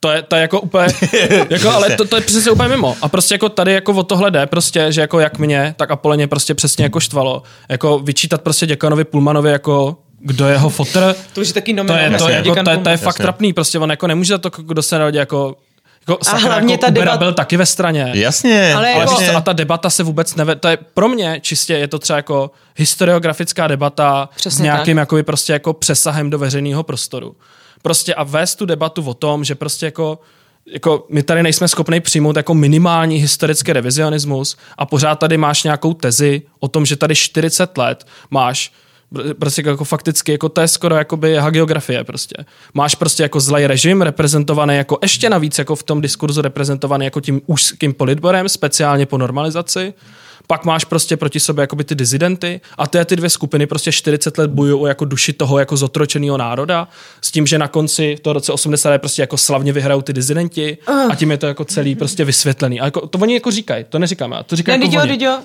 To 0.00 0.10
je, 0.10 0.22
to 0.22 0.36
je 0.36 0.42
jako 0.42 0.60
úplně, 0.60 0.86
jako, 1.50 1.70
ale 1.70 1.96
to, 1.96 2.04
to, 2.04 2.16
je 2.16 2.22
přesně 2.22 2.50
úplně 2.50 2.68
mimo. 2.68 2.96
A 3.02 3.08
prostě 3.08 3.34
jako 3.34 3.48
tady 3.48 3.72
jako 3.72 3.92
o 3.92 4.02
tohle 4.02 4.30
jde, 4.30 4.46
prostě, 4.46 4.92
že 4.92 5.00
jako 5.00 5.20
jak 5.20 5.38
mě, 5.38 5.74
tak 5.78 5.90
Apoleně 5.90 6.26
prostě 6.26 6.54
přesně 6.54 6.84
jako 6.84 7.00
štvalo. 7.00 7.42
Jako 7.68 7.98
vyčítat 7.98 8.42
prostě 8.42 8.66
děkanovi 8.66 9.04
Pulmanovi 9.04 9.50
jako 9.50 9.96
kdo 10.20 10.46
je 10.46 10.52
jeho 10.52 10.68
fotr, 10.70 11.14
To 11.32 11.40
už 11.40 11.48
je 11.48 11.54
taky 11.54 11.74
to 11.74 11.80
je, 11.80 11.84
nominální 11.84 12.18
to, 12.18 12.28
je, 12.28 12.34
jako, 12.34 12.62
to, 12.64 12.70
je, 12.70 12.76
to 12.78 12.88
je 12.90 12.96
fakt 12.96 13.06
Jasně. 13.14 13.22
trapný, 13.22 13.52
prostě 13.52 13.78
on 13.78 13.90
jako 13.90 14.06
nemůže 14.06 14.34
za 14.34 14.38
to, 14.38 14.50
kdo 14.62 14.82
se 14.82 14.98
narodí 14.98 15.18
jako 15.18 15.56
Jako, 16.08 16.18
A 16.32 16.36
hlavně 16.36 16.72
jako 16.74 16.80
ta 16.80 16.86
Kubera 16.86 17.04
debat- 17.12 17.18
byl 17.18 17.32
taky 17.32 17.56
ve 17.56 17.66
straně. 17.66 18.10
Jasně, 18.14 18.74
Ale 18.76 18.90
jako- 18.90 19.14
co, 19.16 19.36
a 19.36 19.40
ta 19.40 19.52
debata 19.52 19.90
se 19.90 20.02
vůbec 20.02 20.34
neve... 20.34 20.56
To 20.56 20.68
je 20.68 20.78
pro 20.94 21.08
mě 21.08 21.38
čistě 21.42 21.74
je 21.74 21.88
to 21.88 21.98
třeba 21.98 22.16
jako 22.16 22.50
historiografická 22.76 23.66
debata 23.66 24.28
Přesně 24.36 24.56
s 24.58 24.60
nějakým 24.60 24.96
tak. 24.96 25.02
jakoby 25.02 25.22
prostě 25.22 25.52
jako 25.52 25.72
přesahem 25.72 26.30
do 26.30 26.38
veřejného 26.38 26.82
prostoru. 26.82 27.36
Prostě 27.82 28.14
a 28.14 28.24
vést 28.24 28.54
tu 28.54 28.66
debatu 28.66 29.02
o 29.02 29.14
tom, 29.14 29.44
že 29.44 29.54
prostě 29.54 29.86
jako 29.86 30.18
jako 30.72 31.06
my 31.10 31.22
tady 31.22 31.42
nejsme 31.42 31.68
schopni 31.68 32.00
přijmout 32.00 32.36
jako 32.36 32.54
minimální 32.54 33.16
historický 33.16 33.72
revizionismus 33.72 34.56
a 34.78 34.86
pořád 34.86 35.14
tady 35.14 35.36
máš 35.36 35.62
nějakou 35.62 35.94
tezi 35.94 36.42
o 36.60 36.68
tom, 36.68 36.86
že 36.86 36.96
tady 36.96 37.14
40 37.14 37.78
let 37.78 38.06
máš 38.30 38.72
pr- 39.12 39.34
prostě 39.34 39.62
jako 39.66 39.84
fakticky, 39.84 40.32
jako 40.32 40.48
to 40.48 40.60
je 40.60 40.68
skoro 40.68 40.94
jakoby 40.94 41.36
hagiografie 41.36 42.04
prostě. 42.04 42.44
Máš 42.74 42.94
prostě 42.94 43.22
jako 43.22 43.40
zlej 43.40 43.66
režim 43.66 44.02
reprezentovaný 44.02 44.76
jako 44.76 44.98
ještě 45.02 45.30
navíc 45.30 45.58
jako 45.58 45.76
v 45.76 45.82
tom 45.82 46.00
diskurzu 46.00 46.42
reprezentovaný 46.42 47.04
jako 47.04 47.20
tím 47.20 47.40
úzkým 47.46 47.94
politborem, 47.94 48.48
speciálně 48.48 49.06
po 49.06 49.18
normalizaci. 49.18 49.94
Pak 50.50 50.64
máš 50.64 50.84
prostě 50.84 51.16
proti 51.16 51.40
sobě 51.40 51.62
jakoby 51.62 51.84
ty 51.84 51.94
dizidenty 51.94 52.60
a 52.78 52.86
ty, 52.86 53.04
ty 53.04 53.16
dvě 53.16 53.30
skupiny 53.30 53.66
prostě 53.66 53.92
40 53.92 54.38
let 54.38 54.50
bojují 54.50 54.82
o 54.82 54.86
jako 54.86 55.04
duši 55.04 55.32
toho 55.32 55.58
jako 55.58 55.76
zotročeného 55.76 56.36
národa 56.36 56.88
s 57.20 57.30
tím, 57.30 57.46
že 57.46 57.58
na 57.58 57.68
konci 57.68 58.16
v 58.16 58.20
toho 58.20 58.32
roce 58.32 58.52
80 58.52 58.92
je 58.92 58.98
prostě 58.98 59.22
jako 59.22 59.36
slavně 59.36 59.72
vyhrajou 59.72 60.02
ty 60.02 60.12
dizidenti 60.12 60.78
a 61.10 61.14
tím 61.14 61.30
je 61.30 61.36
to 61.36 61.46
jako 61.46 61.64
celý 61.64 61.94
prostě 61.94 62.24
vysvětlený. 62.24 62.80
A 62.80 62.84
jako, 62.84 63.06
to 63.06 63.18
oni 63.18 63.34
jako 63.34 63.50
říkají, 63.50 63.84
to 63.88 63.98
neříkáme, 63.98 64.36
já 64.36 64.42
to 64.42 64.56
říkají 64.56 64.78
Ne, 64.78 64.84
jako 64.84 65.06
jo. 65.24 65.38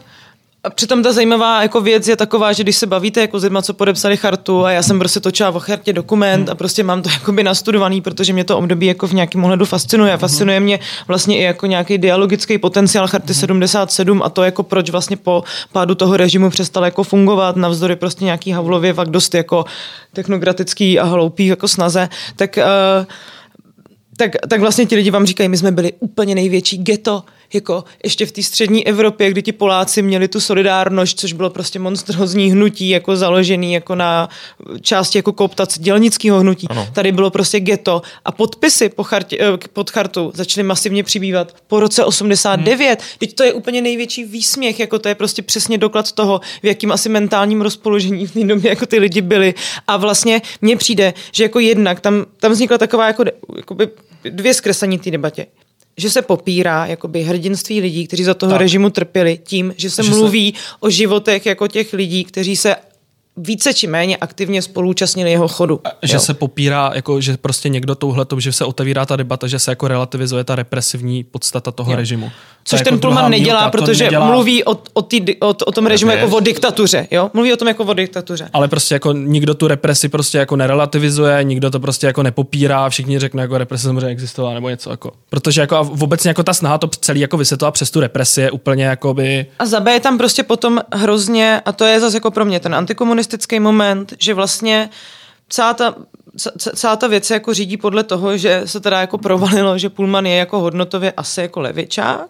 A 0.65 0.69
přitom 0.69 1.03
ta 1.03 1.13
zajímavá 1.13 1.61
jako 1.61 1.81
věc 1.81 2.07
je 2.07 2.15
taková, 2.15 2.53
že 2.53 2.63
když 2.63 2.75
se 2.75 2.87
bavíte 2.87 3.21
jako 3.21 3.39
s 3.39 3.43
lidma, 3.43 3.61
co 3.61 3.73
podepsali 3.73 4.17
chartu 4.17 4.65
a 4.65 4.71
já 4.71 4.83
jsem 4.83 4.99
prostě 4.99 5.19
točila 5.19 5.49
o 5.49 5.59
chartě 5.59 5.93
dokument 5.93 6.49
a 6.49 6.55
prostě 6.55 6.83
mám 6.83 7.01
to 7.01 7.09
jakoby 7.13 7.43
nastudovaný, 7.43 8.01
protože 8.01 8.33
mě 8.33 8.43
to 8.43 8.57
období 8.57 8.85
jako 8.85 9.07
v 9.07 9.13
nějakém 9.13 9.43
ohledu 9.43 9.65
fascinuje. 9.65 10.17
Fascinuje 10.17 10.59
mě 10.59 10.79
vlastně 11.07 11.37
i 11.37 11.41
jako 11.41 11.65
nějaký 11.65 11.97
dialogický 11.97 12.57
potenciál 12.57 13.07
charty 13.07 13.33
77 13.33 14.21
a 14.23 14.29
to 14.29 14.43
jako 14.43 14.63
proč 14.63 14.89
vlastně 14.89 15.17
po 15.17 15.43
pádu 15.71 15.95
toho 15.95 16.17
režimu 16.17 16.49
přestal 16.49 16.85
jako 16.85 17.03
fungovat 17.03 17.55
navzdory 17.55 17.95
prostě 17.95 18.25
nějaký 18.25 18.51
Havlově 18.51 18.93
fakt 18.93 19.09
dost 19.09 19.35
jako 19.35 19.65
technokratický 20.13 20.99
a 20.99 21.03
hloupý 21.03 21.45
jako 21.45 21.67
snaze, 21.67 22.09
tak 22.35 22.57
uh, 22.57 23.05
tak, 24.17 24.31
tak 24.49 24.61
vlastně 24.61 24.85
ti 24.85 24.95
lidi 24.95 25.11
vám 25.11 25.25
říkají, 25.25 25.49
my 25.49 25.57
jsme 25.57 25.71
byli 25.71 25.93
úplně 25.99 26.35
největší 26.35 26.77
ghetto, 26.77 27.23
jako 27.55 27.83
ještě 28.03 28.25
v 28.25 28.31
té 28.31 28.43
střední 28.43 28.87
Evropě, 28.87 29.31
kdy 29.31 29.41
ti 29.41 29.51
Poláci 29.51 30.01
měli 30.01 30.27
tu 30.27 30.39
solidárnost, 30.39 31.19
což 31.19 31.33
bylo 31.33 31.49
prostě 31.49 31.79
monstrózní 31.79 32.51
hnutí, 32.51 32.89
jako 32.89 33.15
založený 33.15 33.73
jako 33.73 33.95
na 33.95 34.29
části 34.81 35.17
jako 35.17 35.33
kooptace 35.33 35.79
dělnického 35.79 36.39
hnutí. 36.39 36.67
Ano. 36.69 36.87
Tady 36.93 37.11
bylo 37.11 37.29
prostě 37.29 37.59
ghetto 37.59 38.01
a 38.25 38.31
podpisy 38.31 38.89
po 38.89 39.03
chartě, 39.03 39.37
eh, 39.39 39.67
pod 39.73 39.89
chartu 39.89 40.31
začaly 40.35 40.63
masivně 40.63 41.03
přibývat 41.03 41.55
po 41.67 41.79
roce 41.79 42.05
89. 42.05 42.99
Hmm. 42.99 43.09
Teď 43.17 43.33
to 43.33 43.43
je 43.43 43.53
úplně 43.53 43.81
největší 43.81 44.23
výsměch, 44.23 44.79
jako 44.79 44.99
to 44.99 45.09
je 45.09 45.15
prostě 45.15 45.41
přesně 45.41 45.77
doklad 45.77 46.11
toho, 46.11 46.41
v 46.63 46.65
jakým 46.65 46.91
asi 46.91 47.09
mentálním 47.09 47.61
rozpoložení 47.61 48.27
v 48.27 48.31
té 48.31 48.43
době 48.43 48.69
jako 48.69 48.85
ty 48.85 48.99
lidi 48.99 49.21
byli. 49.21 49.53
A 49.87 49.97
vlastně 49.97 50.41
mně 50.61 50.77
přijde, 50.77 51.13
že 51.31 51.43
jako 51.43 51.59
jednak 51.59 51.99
tam, 51.99 52.25
tam 52.39 52.51
vznikla 52.51 52.77
taková 52.77 53.07
jako, 53.07 53.23
jakoby 53.57 53.89
dvě 54.29 54.53
zkreslení 54.53 54.99
té 54.99 55.11
debatě 55.11 55.45
že 55.97 56.09
se 56.09 56.21
popírá 56.21 56.85
jakoby 56.85 57.23
hrdinství 57.23 57.81
lidí, 57.81 58.07
kteří 58.07 58.23
za 58.23 58.33
toho 58.33 58.51
Tak. 58.51 58.61
režimu 58.61 58.89
trpěli 58.89 59.39
tím, 59.43 59.73
že 59.77 59.89
se 59.89 60.03
Že 60.03 60.09
mluví 60.09 60.53
se... 60.57 60.75
o 60.79 60.89
životech 60.89 61.45
jako 61.45 61.67
těch 61.67 61.93
lidí, 61.93 62.23
kteří 62.23 62.55
se 62.55 62.75
více 63.37 63.73
či 63.73 63.87
méně 63.87 64.17
aktivně 64.17 64.61
spolúčastnili 64.61 65.31
jeho 65.31 65.47
chodu. 65.47 65.79
že 66.03 66.13
jo. 66.13 66.19
se 66.19 66.33
popírá, 66.33 66.91
jako, 66.95 67.21
že 67.21 67.37
prostě 67.37 67.69
někdo 67.69 67.95
touhle, 67.95 68.25
že 68.37 68.51
se 68.53 68.65
otevírá 68.65 69.05
ta 69.05 69.15
debata, 69.15 69.47
že 69.47 69.59
se 69.59 69.71
jako 69.71 69.87
relativizuje 69.87 70.43
ta 70.43 70.55
represivní 70.55 71.23
podstata 71.23 71.71
toho 71.71 71.91
Jo. 71.91 71.97
režimu. 71.97 72.25
To 72.29 72.69
Což 72.69 72.79
je 72.79 72.83
ten 72.83 72.93
jako 72.93 73.01
Pullman 73.01 73.17
druhá 73.17 73.29
nedělá, 73.29 73.61
mílka, 73.61 73.77
to 73.77 73.85
protože 73.85 74.03
nedělá- 74.03 74.25
mluví 74.31 74.63
o, 74.63 74.77
o, 74.93 75.01
tý, 75.01 75.35
o, 75.39 75.47
o 75.47 75.71
tom 75.71 75.85
režimu 75.85 76.11
je. 76.11 76.17
jako 76.17 76.35
o 76.35 76.39
diktatuře. 76.39 77.07
Jo? 77.11 77.31
Mluví 77.33 77.53
o 77.53 77.57
tom 77.57 77.67
jako 77.67 77.83
o 77.83 77.93
diktatuře. 77.93 78.49
Ale 78.53 78.67
prostě 78.67 78.95
jako 78.95 79.13
nikdo 79.13 79.53
tu 79.53 79.67
represi 79.67 80.09
prostě 80.09 80.37
jako 80.37 80.55
nerelativizuje, 80.55 81.43
nikdo 81.43 81.69
to 81.71 81.79
prostě 81.79 82.07
jako 82.07 82.23
nepopírá, 82.23 82.89
všichni 82.89 83.19
řekne 83.19 83.41
jako 83.41 83.57
represe 83.57 83.83
samozřejmě 83.83 84.07
existovala 84.07 84.53
nebo 84.53 84.69
něco 84.69 84.89
jako. 84.89 85.11
Protože 85.29 85.61
jako 85.61 85.75
a 85.75 85.79
obecně 85.79 86.27
jako 86.29 86.43
ta 86.43 86.53
snaha 86.53 86.77
to 86.77 86.87
celý 86.87 87.19
jako 87.19 87.37
vysvětlovat 87.37 87.71
přes 87.71 87.91
tu 87.91 87.99
represi 87.99 88.41
je 88.41 88.51
úplně 88.51 88.85
jako 88.85 89.13
by 89.13 89.45
A 89.59 89.65
za 89.65 89.79
B 89.79 89.93
je 89.93 89.99
tam 89.99 90.17
prostě 90.17 90.43
potom 90.43 90.81
hrozně, 90.93 91.61
a 91.65 91.71
to 91.71 91.85
je 91.85 91.99
zase 91.99 92.17
jako 92.17 92.31
pro 92.31 92.45
mě 92.45 92.59
ten 92.59 92.75
antikomunistický 93.23 93.59
moment, 93.59 94.13
že 94.19 94.33
vlastně 94.33 94.89
celá 95.49 95.73
ta, 95.73 95.95
celá 96.75 96.95
ta 96.95 97.07
věc 97.07 97.25
se 97.25 97.33
jako 97.33 97.53
řídí 97.53 97.77
podle 97.77 98.03
toho, 98.03 98.37
že 98.37 98.61
se 98.65 98.79
teda 98.79 99.01
jako 99.01 99.17
provalilo, 99.17 99.77
že 99.77 99.89
Pullman 99.89 100.25
je 100.25 100.35
jako 100.35 100.59
hodnotově 100.59 101.11
asi 101.11 101.41
jako 101.41 101.61
levičák. 101.61 102.27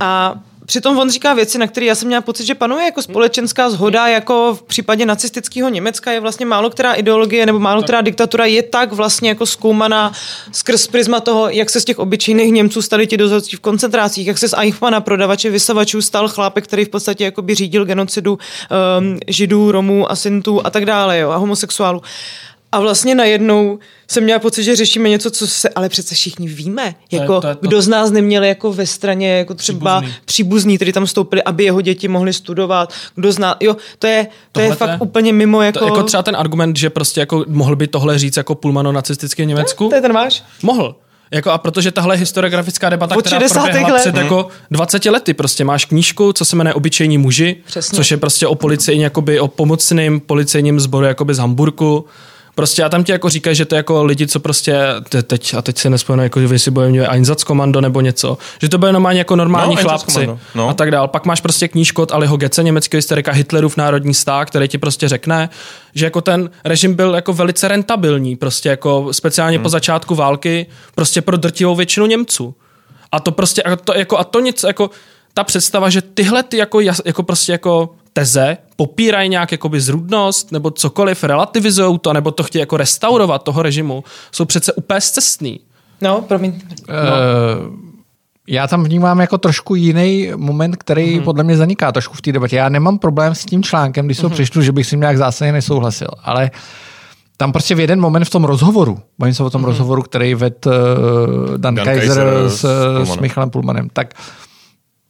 A 0.00 0.34
přitom 0.66 0.98
on 0.98 1.10
říká 1.10 1.34
věci, 1.34 1.58
na 1.58 1.66
které 1.66 1.86
já 1.86 1.94
jsem 1.94 2.08
měla 2.08 2.22
pocit, 2.22 2.46
že 2.46 2.54
panuje 2.54 2.84
jako 2.84 3.02
společenská 3.02 3.70
zhoda, 3.70 4.08
jako 4.08 4.54
v 4.54 4.62
případě 4.62 5.06
nacistického 5.06 5.68
Německa 5.68 6.12
je 6.12 6.20
vlastně 6.20 6.46
málo 6.46 6.70
která 6.70 6.92
ideologie 6.92 7.46
nebo 7.46 7.58
málo 7.58 7.82
která 7.82 8.00
diktatura 8.00 8.44
je 8.44 8.62
tak 8.62 8.92
vlastně 8.92 9.28
jako 9.28 9.46
zkoumaná 9.46 10.12
skrz 10.52 10.86
prisma 10.86 11.20
toho, 11.20 11.48
jak 11.48 11.70
se 11.70 11.80
z 11.80 11.84
těch 11.84 11.98
obyčejných 11.98 12.52
Němců 12.52 12.82
stali 12.82 13.06
ti 13.06 13.16
dozorčí 13.16 13.56
v 13.56 13.60
koncentrácích, 13.60 14.26
jak 14.26 14.38
se 14.38 14.48
z 14.48 14.54
Eichmana, 14.58 15.00
prodavače 15.00 15.50
vysavačů, 15.50 16.02
stal 16.02 16.28
chlápek, 16.28 16.64
který 16.64 16.84
v 16.84 16.88
podstatě 16.88 17.24
jako 17.24 17.42
by 17.42 17.54
řídil 17.54 17.84
genocidu 17.84 18.38
um, 18.98 19.18
židů, 19.28 19.72
romů, 19.72 20.10
asintů 20.10 20.66
a 20.66 20.70
tak 20.70 20.86
dále, 20.86 21.18
jo, 21.18 21.30
a 21.30 21.36
homosexuálů. 21.36 22.02
A 22.72 22.80
vlastně 22.80 23.14
najednou 23.14 23.78
jsem 24.10 24.24
měla 24.24 24.38
pocit, 24.38 24.64
že 24.64 24.76
řešíme 24.76 25.08
něco, 25.08 25.30
co 25.30 25.46
se 25.46 25.68
ale 25.68 25.88
přece 25.88 26.14
všichni 26.14 26.48
víme. 26.48 26.94
je- 27.10 27.20
Jako, 27.20 27.40
to 27.40 27.48
je 27.48 27.54
to- 27.54 27.60
kdo 27.68 27.82
z 27.82 27.88
nás 27.88 28.10
neměl 28.10 28.44
jako 28.44 28.72
ve 28.72 28.86
straně 28.86 29.30
jako 29.38 29.54
třeba 29.54 30.00
Příbuzný. 30.00 30.18
příbuzný, 30.24 30.76
kteří 30.76 30.92
tam 30.92 31.06
stoupili, 31.06 31.42
aby 31.42 31.64
jeho 31.64 31.80
děti 31.80 32.08
mohly 32.08 32.32
studovat. 32.32 32.92
Kdo 33.14 33.32
zná, 33.32 33.56
jo, 33.60 33.76
to 33.98 34.06
je, 34.06 34.24
to 34.24 34.30
Tohle 34.52 34.66
je 34.66 34.70
to 34.70 34.76
fakt 34.76 34.90
je- 34.90 34.98
úplně 35.00 35.32
mimo 35.32 35.62
jako... 35.62 35.78
to, 35.78 35.84
jako 35.84 36.02
třeba 36.02 36.22
ten 36.22 36.36
argument, 36.36 36.76
že 36.76 36.90
prostě 36.90 37.20
jako 37.20 37.44
mohl 37.48 37.76
by 37.76 37.86
tohle 37.86 38.18
říct 38.18 38.36
jako 38.36 38.54
Pullman 38.54 38.86
o 38.88 38.92
nacistickém 38.92 39.48
Německu. 39.48 39.88
to 39.88 39.94
je 39.94 40.00
ten 40.02 40.12
váš? 40.12 40.44
Mohl. 40.62 40.96
Jako 41.30 41.50
a 41.50 41.58
protože 41.58 41.90
tahle 41.90 42.16
historiografická 42.16 42.88
debata, 42.90 43.16
Od 43.16 43.20
která 43.20 43.40
60. 43.40 43.62
proběhla 43.62 43.92
let. 43.92 44.00
před 44.00 44.16
jako 44.16 44.48
20 44.70 45.10
lety, 45.10 45.34
prostě 45.34 45.64
máš 45.64 45.84
knížku, 45.84 46.32
co 46.32 46.44
se 46.44 46.56
jmenuje 46.56 46.74
Obyčejní 46.74 47.18
muži, 47.18 47.56
Přesně. 47.66 47.96
což 47.96 48.10
je 48.10 48.16
prostě 48.16 48.46
o 48.46 48.54
policejní, 48.54 49.02
jakoby 49.02 49.40
o 49.40 49.48
pomocným 49.48 50.20
policejním 50.20 50.80
sboru 50.80 51.06
jakoby 51.06 51.34
z 51.34 51.38
Hamburku. 51.38 52.04
Prostě 52.56 52.84
a 52.84 52.88
tam 52.88 53.04
ti 53.04 53.12
jako 53.12 53.28
říkají, 53.28 53.56
že 53.56 53.64
to 53.64 53.74
je 53.74 53.76
jako 53.76 54.04
lidi, 54.04 54.26
co 54.26 54.40
prostě 54.40 54.78
te, 55.08 55.22
teď, 55.22 55.54
a 55.54 55.62
teď 55.62 55.78
se 55.78 55.90
nespomenu, 55.90 56.22
jako 56.22 56.40
že 56.40 56.58
si 56.58 56.70
bojuje 56.70 57.08
Einsatzkommando 57.08 57.80
nebo 57.80 58.00
něco, 58.00 58.38
že 58.60 58.68
to 58.68 58.78
bude 58.78 58.92
normálně 58.92 59.20
jako 59.20 59.36
normální 59.36 59.74
No, 59.74 59.82
chlapci 59.82 60.28
no. 60.54 60.68
a 60.68 60.74
tak 60.74 60.90
dál. 60.90 61.08
Pak 61.08 61.26
máš 61.26 61.40
prostě 61.40 61.68
knížku 61.68 62.02
od 62.02 62.12
Aliho 62.12 62.36
Gece, 62.36 62.62
německého 62.62 62.98
historika 62.98 63.32
Hitlerův 63.32 63.76
národní 63.76 64.14
stát, 64.14 64.44
který 64.44 64.68
ti 64.68 64.78
prostě 64.78 65.08
řekne, 65.08 65.48
že 65.94 66.04
jako 66.06 66.20
ten 66.20 66.50
režim 66.64 66.94
byl 66.94 67.14
jako 67.14 67.32
velice 67.32 67.68
rentabilní, 67.68 68.36
prostě 68.36 68.68
jako 68.68 69.08
speciálně 69.12 69.56
hmm. 69.56 69.62
po 69.62 69.68
začátku 69.68 70.14
války, 70.14 70.66
prostě 70.94 71.22
pro 71.22 71.36
drtivou 71.36 71.74
většinu 71.74 72.06
Němců. 72.06 72.54
A 73.12 73.20
to 73.20 73.32
prostě, 73.32 73.62
a 73.62 73.76
to, 73.76 73.94
jako, 73.94 74.18
a 74.18 74.24
to 74.24 74.40
něco, 74.40 74.66
jako 74.66 74.90
ta 75.36 75.44
představa, 75.44 75.90
že 75.90 76.02
tyhle 76.02 76.42
ty 76.42 76.56
jako, 76.56 76.80
jako 76.80 77.22
prostě 77.22 77.52
jako 77.52 77.94
teze 78.12 78.56
popírají 78.76 79.28
nějak 79.28 79.52
jakoby 79.52 79.80
zrůdnost 79.80 80.52
nebo 80.52 80.70
cokoliv, 80.70 81.24
relativizují 81.24 81.98
to, 81.98 82.12
nebo 82.12 82.30
to 82.30 82.42
chtějí 82.42 82.60
jako 82.60 82.76
restaurovat 82.76 83.42
toho 83.42 83.62
režimu, 83.62 84.04
jsou 84.32 84.44
přece 84.44 84.72
úplně 84.72 85.00
zcestný. 85.00 85.60
No, 86.00 86.20
promiň. 86.20 86.60
No. 86.88 86.94
Já 88.48 88.66
tam 88.66 88.84
vnímám 88.84 89.20
jako 89.20 89.38
trošku 89.38 89.74
jiný 89.74 90.32
moment, 90.36 90.76
který 90.76 91.20
mm-hmm. 91.20 91.24
podle 91.24 91.44
mě 91.44 91.56
zaniká 91.56 91.92
trošku 91.92 92.14
v 92.14 92.22
té 92.22 92.32
debatě. 92.32 92.56
Já 92.56 92.68
nemám 92.68 92.98
problém 92.98 93.34
s 93.34 93.44
tím 93.44 93.62
článkem, 93.62 94.06
když 94.06 94.22
ho 94.22 94.30
přečtu, 94.30 94.62
že 94.62 94.72
bych 94.72 94.86
si 94.86 94.96
nějak 94.96 95.18
zásadně 95.18 95.52
nesouhlasil, 95.52 96.08
ale 96.22 96.50
tam 97.36 97.52
prostě 97.52 97.74
v 97.74 97.80
jeden 97.80 98.00
moment 98.00 98.24
v 98.24 98.30
tom 98.30 98.44
rozhovoru, 98.44 98.98
bavím 99.18 99.34
se 99.34 99.42
o 99.42 99.50
tom 99.50 99.62
mm-hmm. 99.62 99.64
rozhovoru, 99.64 100.02
který 100.02 100.34
ved 100.34 100.66
uh, 100.66 100.72
Dan, 101.56 101.74
Dan 101.74 101.84
Kaiser, 101.84 102.06
Kaiser 102.06 102.50
s, 102.50 102.64
s 103.04 103.14
s. 103.14 103.16
Michalem 103.16 103.50
Pullmanem, 103.50 103.88
tak 103.92 104.14
v 104.14 104.45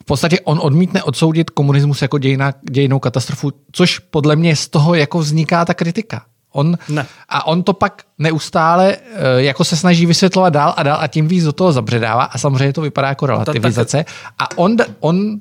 podstatě 0.07 0.41
on 0.41 0.59
odmítne 0.63 1.03
odsoudit 1.03 1.51
komunismus 1.51 2.03
jako 2.03 2.19
dějina, 2.19 2.53
dějinou 2.71 2.99
katastrofu, 2.99 3.53
což 3.73 3.99
podle 3.99 4.37
mě 4.37 4.57
z 4.57 4.69
toho 4.69 4.95
jako 4.95 5.19
vzniká 5.19 5.65
ta 5.65 5.75
kritika. 5.75 6.23
On, 6.53 6.79
Ne. 6.89 7.07
A 7.29 7.47
on 7.47 7.63
to 7.63 7.73
pak 7.73 8.03
neustále 8.19 8.97
eh, 8.97 9.43
jako 9.43 9.65
se 9.65 9.77
snaží 9.77 10.07
vysvětlovat 10.07 10.53
dál 10.53 10.75
a 10.77 10.83
dál 10.83 10.99
a 11.01 11.07
tím 11.07 11.29
víc 11.29 11.45
do 11.45 11.53
toho 11.53 11.73
zabředává 11.73 12.25
a 12.25 12.39
samozřejmě 12.39 12.73
to 12.73 12.81
vypadá 12.81 13.09
jako 13.09 13.27
relativizace. 13.27 14.05
A 14.39 14.59
on, 14.59 14.77
on 15.01 15.41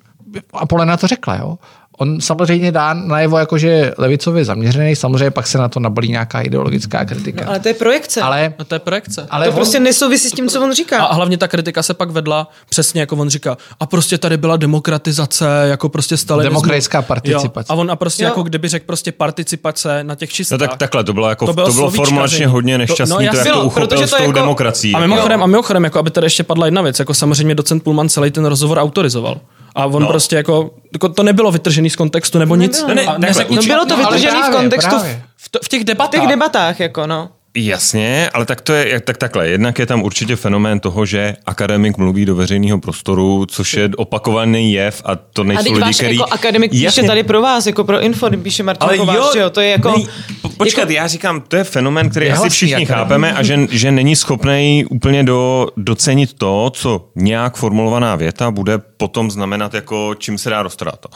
a 0.53 0.66
Polena 0.66 0.97
to 0.97 1.07
řekla, 1.07 1.36
jo? 1.36 1.57
On 1.98 2.22
samozřejmě 2.22 2.72
dá 2.72 2.93
najevo 2.93 3.38
jako, 3.38 3.58
že 3.58 3.68
je 3.68 3.93
levicově 3.98 4.46
zaměřený, 4.46 4.96
samozřejmě 4.96 5.32
pak 5.32 5.48
se 5.48 5.58
na 5.58 5.70
to 5.70 5.80
nabalí 5.80 6.10
nějaká 6.10 6.41
ideologická 6.41 7.06
kritika. 7.06 7.41
No, 7.43 7.50
ale 7.50 7.60
to 7.60 7.68
je 7.68 7.74
projekce. 7.74 8.22
ale, 8.22 8.54
No 8.60 8.66
to 8.66 8.76
je 8.76 8.80
projekce. 8.80 9.28
ale 9.30 9.46
to 9.46 9.52
on- 9.52 9.56
prostě 9.56 9.80
nesouvisí 9.80 10.30
s 10.30 10.32
tím, 10.32 10.50
co 10.50 10.62
on 10.64 10.74
říká. 10.74 11.04
A 11.06 11.14
hlavně 11.14 11.38
ta 11.38 11.48
kritika 11.48 11.84
se 11.84 11.93
pak 11.93 12.12
vedla 12.12 12.48
přesně 12.70 13.02
jako 13.02 13.16
on 13.16 13.30
říká. 13.30 13.58
A 13.80 13.86
prostě 13.86 14.18
tady 14.18 14.38
byla 14.38 14.58
demokratizace, 14.58 15.46
jako 15.70 15.89
prostě 15.89 16.18
stalinismus. 16.18 16.62
Demokratická 16.64 17.02
participace. 17.02 17.74
Jo. 17.74 17.78
A 17.78 17.80
on 17.80 17.91
a 17.91 17.96
prostě 17.96 18.24
Jo. 18.24 18.28
jako 18.30 18.43
kdyby 18.43 18.68
řekl 18.68 18.86
prostě 18.86 19.12
participace 19.12 20.04
na 20.04 20.16
těch 20.16 20.30
No 20.30 20.34
čistách. 20.34 20.60
tak 20.60 20.78
takhle, 20.78 21.04
to 21.04 21.14
bylo, 21.14 21.30
jako, 21.30 21.46
To 21.46 21.52
to 21.52 21.54
bylo 21.56 21.66
bylo, 21.68 21.74
slovíčkaření. 21.78 22.06
formulačně 22.06 22.48
hodně 22.48 22.74
To- 22.74 22.78
nešťastný, 22.78 23.10
no 23.10 23.16
to, 23.18 23.22
jasně, 23.24 23.38
jak 23.39 23.48
bylo, 23.48 23.60
to 23.62 23.66
uchopil 23.68 23.88
protože 23.88 24.08
s 24.08 24.10
to 24.10 24.18
tou 24.18 24.24
jako- 24.24 24.32
demokracií. 24.39 24.93
A 24.96 25.00
mimochodem, 25.00 25.43
a 25.43 25.46
mimochodem, 25.46 25.84
jako 25.84 26.00
aby 26.00 26.12
tady 26.12 26.26
ještě 26.26 26.43
padla 26.43 26.66
jedna 26.68 26.82
věc, 26.82 27.00
jako 27.00 27.14
samozřejmě 27.14 27.56
docent 27.56 27.84
Pullman 27.84 28.10
celý 28.10 28.32
ten 28.32 28.46
rozhovor 28.46 28.78
autorizoval. 28.78 29.38
A 29.76 29.86
on 29.86 30.02
No. 30.04 30.08
prostě 30.08 30.36
jako, 30.36 30.72
jako, 30.94 31.10
to 31.10 31.24
nebylo 31.24 31.52
vytržený 31.52 31.90
z 31.90 31.96
kontextu 31.96 32.40
nebo 32.40 32.56
nic. 32.56 32.82
Nebylo, 32.82 32.96
ne. 32.96 33.02
A 33.02 33.06
Takhle, 33.06 33.28
neřekl 33.28 33.54
no 33.56 33.62
nič- 33.62 33.68
bylo 33.68 33.86
to 33.86 33.98
No, 33.98 34.06
ale 34.08 34.16
vytržený 34.18 34.42
v 34.42 34.46
právě, 34.46 34.58
kontextu 34.60 34.90
právě. 34.96 35.22
v, 35.38 35.50
v 35.66 35.70
těch 35.70 35.82
v 35.82 35.86
debatách. 35.86 36.22
těch 36.22 36.30
debatách, 36.30 36.80
jako 36.80 37.08
no. 37.08 37.30
Jasně, 37.58 38.30
ale 38.34 38.46
tak 38.46 38.62
to 38.62 38.74
je 38.74 38.90
jak- 38.90 39.04
tak 39.06 39.18
takhle. 39.18 39.48
Jednak 39.48 39.80
je 39.80 39.86
tam 39.86 40.04
určitě 40.04 40.36
fenomén 40.36 40.80
toho, 40.80 41.06
že 41.06 41.36
akademik 41.46 41.98
mluví 41.98 42.26
do 42.26 42.36
veřejného 42.36 42.80
prostoru, 42.80 43.46
což 43.46 43.74
je 43.74 43.90
opakovaný 43.98 44.74
jev 44.74 45.02
a 45.06 45.16
to 45.16 45.42
A 45.42 45.46
nejsou 45.46 45.64
teď 45.64 45.72
lidi, 45.74 45.82
váš 45.82 45.96
který... 45.96 46.18
jako 46.18 46.34
akademik 46.34 46.72
píše 46.72 46.84
Jasně, 46.86 47.04
tady 47.04 47.24
pro 47.24 47.42
vás, 47.42 47.66
jako 47.68 47.84
pro 47.84 48.02
info, 48.02 48.30
píše 48.44 48.64
Martin 48.64 48.90
Kovář, 48.98 49.34
že 49.34 49.40
jo, 49.40 49.50
to 49.50 49.62
je 49.62 49.70
jako... 49.70 49.90
Ne, 49.98 50.04
po, 50.42 50.45
počkat, 50.58 50.82
jako, 50.82 50.91
já 50.91 51.08
říkám, 51.08 51.41
to 51.41 51.56
je 51.56 51.64
fenomén, 51.64 52.10
který 52.10 52.32
asi 52.32 52.49
všichni 52.49 52.76
akademik. 52.76 52.89
chápeme 52.89 53.34
a 53.34 53.43
že, 53.43 53.68
že 53.72 53.91
není 53.91 54.16
schopný 54.16 54.86
úplně 54.89 55.24
do, 55.24 55.68
docenit 55.78 56.34
to, 56.34 56.72
co 56.74 57.10
nějak 57.16 57.56
formulovaná 57.58 58.16
věta 58.16 58.51
bude 58.51 58.78
potom 58.78 59.32
znamenat, 59.32 59.74
jako 59.74 60.16
čím 60.18 60.38
se 60.38 60.49
dá 60.49 60.64
roztrát 60.64 60.99
to. 60.99 61.10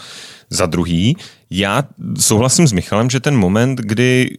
Za 0.50 0.66
druhý, 0.66 1.18
já 1.50 1.84
souhlasím 2.20 2.68
s 2.68 2.72
Michalem, 2.72 3.10
že 3.10 3.20
ten 3.20 3.38
moment, 3.38 3.80
kdy, 3.80 4.38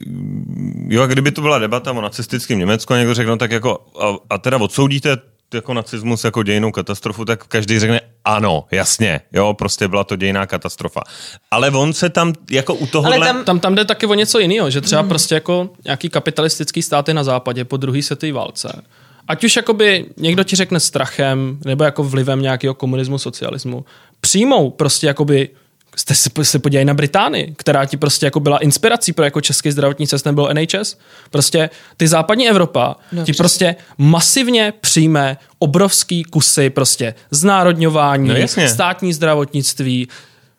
jo, 0.88 1.02
a 1.02 1.06
kdyby 1.06 1.30
to 1.30 1.42
byla 1.42 1.58
debata 1.58 1.92
o 1.92 2.00
nacistickém 2.00 2.58
Německu 2.58 2.94
a 2.94 2.98
někdo 2.98 3.14
řekl, 3.14 3.30
no 3.30 3.36
tak 3.36 3.50
jako, 3.50 3.78
a, 4.00 4.34
a 4.34 4.38
teda 4.38 4.58
odsoudíte 4.58 5.16
jako 5.54 5.74
nacismus 5.74 6.24
jako 6.24 6.42
dějnou 6.42 6.72
katastrofu, 6.72 7.24
tak 7.24 7.46
každý 7.46 7.78
řekne 7.78 8.00
ano, 8.24 8.64
jasně, 8.70 9.20
jo, 9.32 9.54
prostě 9.54 9.88
byla 9.88 10.04
to 10.04 10.16
dějná 10.16 10.46
katastrofa. 10.46 11.00
Ale 11.50 11.70
on 11.70 11.92
se 11.92 12.10
tam 12.10 12.32
jako 12.50 12.74
u 12.74 12.86
tohohle... 12.86 13.16
Ale 13.16 13.26
tam- 13.26 13.44
Tam, 13.44 13.60
tam 13.60 13.74
jde 13.74 13.84
taky 13.84 14.06
o 14.06 14.14
něco 14.14 14.38
jiného, 14.38 14.70
že 14.70 14.80
třeba 14.80 15.00
hmm. 15.00 15.08
prostě 15.08 15.34
jako 15.34 15.70
nějaký 15.84 16.08
kapitalistický 16.08 16.82
státy 16.82 17.14
na 17.14 17.24
západě 17.24 17.64
po 17.64 17.76
druhé 17.76 18.02
světové 18.02 18.32
válce. 18.32 18.82
Ať 19.28 19.44
už 19.44 19.56
jakoby 19.56 20.06
někdo 20.16 20.44
ti 20.44 20.56
řekne 20.56 20.80
strachem 20.80 21.58
nebo 21.64 21.84
jako 21.84 22.04
vlivem 22.04 22.42
nějakého 22.42 22.74
komunismu, 22.74 23.18
socialismu, 23.18 23.84
přijmou 24.20 24.70
prostě 24.70 25.06
jakoby 25.06 25.48
jste 26.00 26.14
si, 26.14 26.30
se 26.42 26.58
podívej 26.58 26.84
na 26.84 26.94
Británii, 26.94 27.54
která 27.56 27.84
ti 27.86 27.96
prostě 27.96 28.26
jako 28.26 28.40
byla 28.40 28.58
inspirací 28.58 29.12
pro 29.12 29.24
jako 29.24 29.40
český 29.40 29.70
zdravotní 29.70 30.06
systém 30.06 30.34
byl 30.34 30.48
NHS. 30.54 30.98
Prostě 31.30 31.70
ty 31.96 32.08
západní 32.08 32.48
Evropa 32.48 32.96
no, 33.12 33.24
ti 33.24 33.32
prostě 33.32 33.76
masivně 33.98 34.72
přijme 34.80 35.36
obrovský 35.58 36.24
kusy 36.24 36.70
prostě 36.70 37.14
znárodňování, 37.30 38.28
No 38.28 38.34
jasně. 38.34 38.68
státní 38.68 39.12
zdravotnictví, 39.12 40.08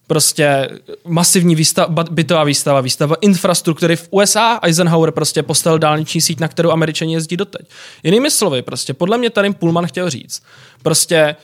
prostě 0.08 0.70
masivní 1.06 1.56
výstava, 1.56 2.04
bytová 2.12 2.44
výstava, 2.44 2.82
výstava 2.82 3.16
infrastruktury 3.22 3.96
v 3.96 4.08
USA. 4.12 4.60
Eisenhower 4.62 5.12
prostě 5.12 5.44
postavil 5.44 5.80
dálniční 5.80 6.22
síť, 6.22 6.40
na 6.40 6.48
kterou 6.48 6.72
američani 6.72 7.14
jezdí 7.14 7.38
doteď. 7.38 7.62
Jinými 8.04 8.32
slovy, 8.32 8.62
prostě 8.62 8.94
podle 8.94 9.18
mě 9.18 9.30
tady 9.30 9.54
Pullman 9.54 9.88
chtěl 9.88 10.10
říct, 10.10 10.44
prostě 10.84 11.36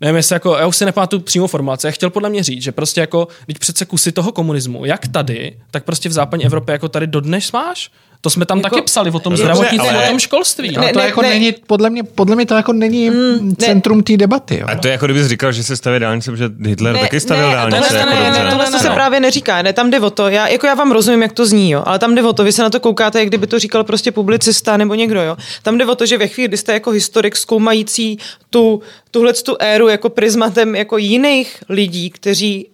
nevím, 0.00 0.16
jestli 0.16 0.34
jako, 0.34 0.56
já 0.56 0.66
už 0.66 0.76
si 0.76 0.84
nepamatuju 0.84 1.22
přímo 1.22 1.46
formulaci, 1.46 1.86
já 1.86 1.90
chtěl 1.90 2.10
podle 2.10 2.30
mě 2.30 2.42
říct, 2.42 2.62
že 2.62 2.72
prostě 2.72 3.00
jako, 3.00 3.28
když 3.46 3.58
přece 3.58 3.84
kusy 3.84 4.12
toho 4.12 4.32
komunismu, 4.32 4.84
jak 4.84 5.08
tady, 5.08 5.56
tak 5.70 5.84
prostě 5.84 6.08
v 6.08 6.12
západní 6.12 6.46
Evropě 6.46 6.72
jako 6.72 6.88
tady 6.88 7.06
dodnes 7.06 7.52
máš. 7.52 7.90
To 8.20 8.30
jsme 8.30 8.46
tam 8.46 8.58
Jako- 8.58 8.68
taky 8.76 8.82
psali 8.84 9.10
o 9.10 9.18
tom 9.18 9.32
No 9.32 9.36
zdravotnictví, 9.36 9.88
ale- 9.90 10.04
o 10.04 10.08
tom 10.08 10.18
školství. 10.18 10.76
Ale 10.76 10.86
Ne, 10.86 10.92
to 10.92 10.98
ne, 10.98 11.04
jako 11.04 11.22
ne. 11.22 11.28
není, 11.28 11.54
podle 11.66 11.90
mě, 11.90 12.02
podle 12.04 12.36
mě 12.36 12.46
to 12.46 12.54
jako 12.54 12.72
není 12.72 13.10
mm, 13.10 13.56
centrum 13.56 14.02
té 14.02 14.16
debaty. 14.16 14.58
Jo. 14.60 14.66
A 14.70 14.74
to 14.76 14.88
je 14.88 14.92
jako 14.92 15.04
kdybys 15.06 15.26
říkal, 15.26 15.52
že 15.52 15.62
se 15.64 15.76
staví 15.76 15.98
dálnice, 16.00 16.30
protože 16.30 16.50
Hitler 16.66 16.94
ne, 16.94 17.00
taky 17.00 17.20
stavil 17.20 17.48
ne, 17.48 17.54
dálnice. 17.54 17.80
tohle, 17.88 17.98
jako 17.98 18.10
ne, 18.14 18.30
ne, 18.30 18.44
ne, 18.44 18.50
tohle 18.50 18.70
ne, 18.70 18.78
se 18.78 18.88
ne. 18.88 18.94
právě 18.94 19.20
neříká, 19.20 19.62
ne, 19.62 19.72
tam 19.72 19.90
jde 19.90 20.00
o 20.00 20.10
to, 20.10 20.28
já, 20.28 20.48
jako 20.48 20.66
já 20.66 20.74
vám 20.74 20.92
rozumím, 20.92 21.22
jak 21.22 21.32
to 21.32 21.46
zní, 21.46 21.70
jo, 21.70 21.82
ale 21.86 21.98
tam 21.98 22.14
jde 22.14 22.22
o 22.22 22.32
to, 22.32 22.44
vy 22.44 22.52
se 22.52 22.62
na 22.62 22.70
to 22.70 22.80
koukáte, 22.80 23.18
jak 23.18 23.28
kdyby 23.28 23.46
to 23.46 23.58
říkal 23.58 23.84
prostě 23.84 24.12
publicista 24.12 24.76
nebo 24.76 24.94
někdo, 24.94 25.22
jo. 25.22 25.36
Tam 25.62 25.78
jde 25.78 25.86
o 25.86 25.94
to, 25.94 26.06
že 26.06 26.18
ve 26.18 26.28
chvíli, 26.28 26.48
kdy 26.48 26.56
jste 26.56 26.72
jako 26.72 26.90
historik 26.90 27.36
zkoumající 27.36 28.18
tu, 28.50 28.82
tuhle 29.10 29.32
tu 29.32 29.56
éru 29.60 29.88
jako 29.88 30.08
prismatem 30.08 30.76
jako 30.76 30.98
jiných 30.98 31.56
lidí, 31.68 32.10
kteří 32.10 32.68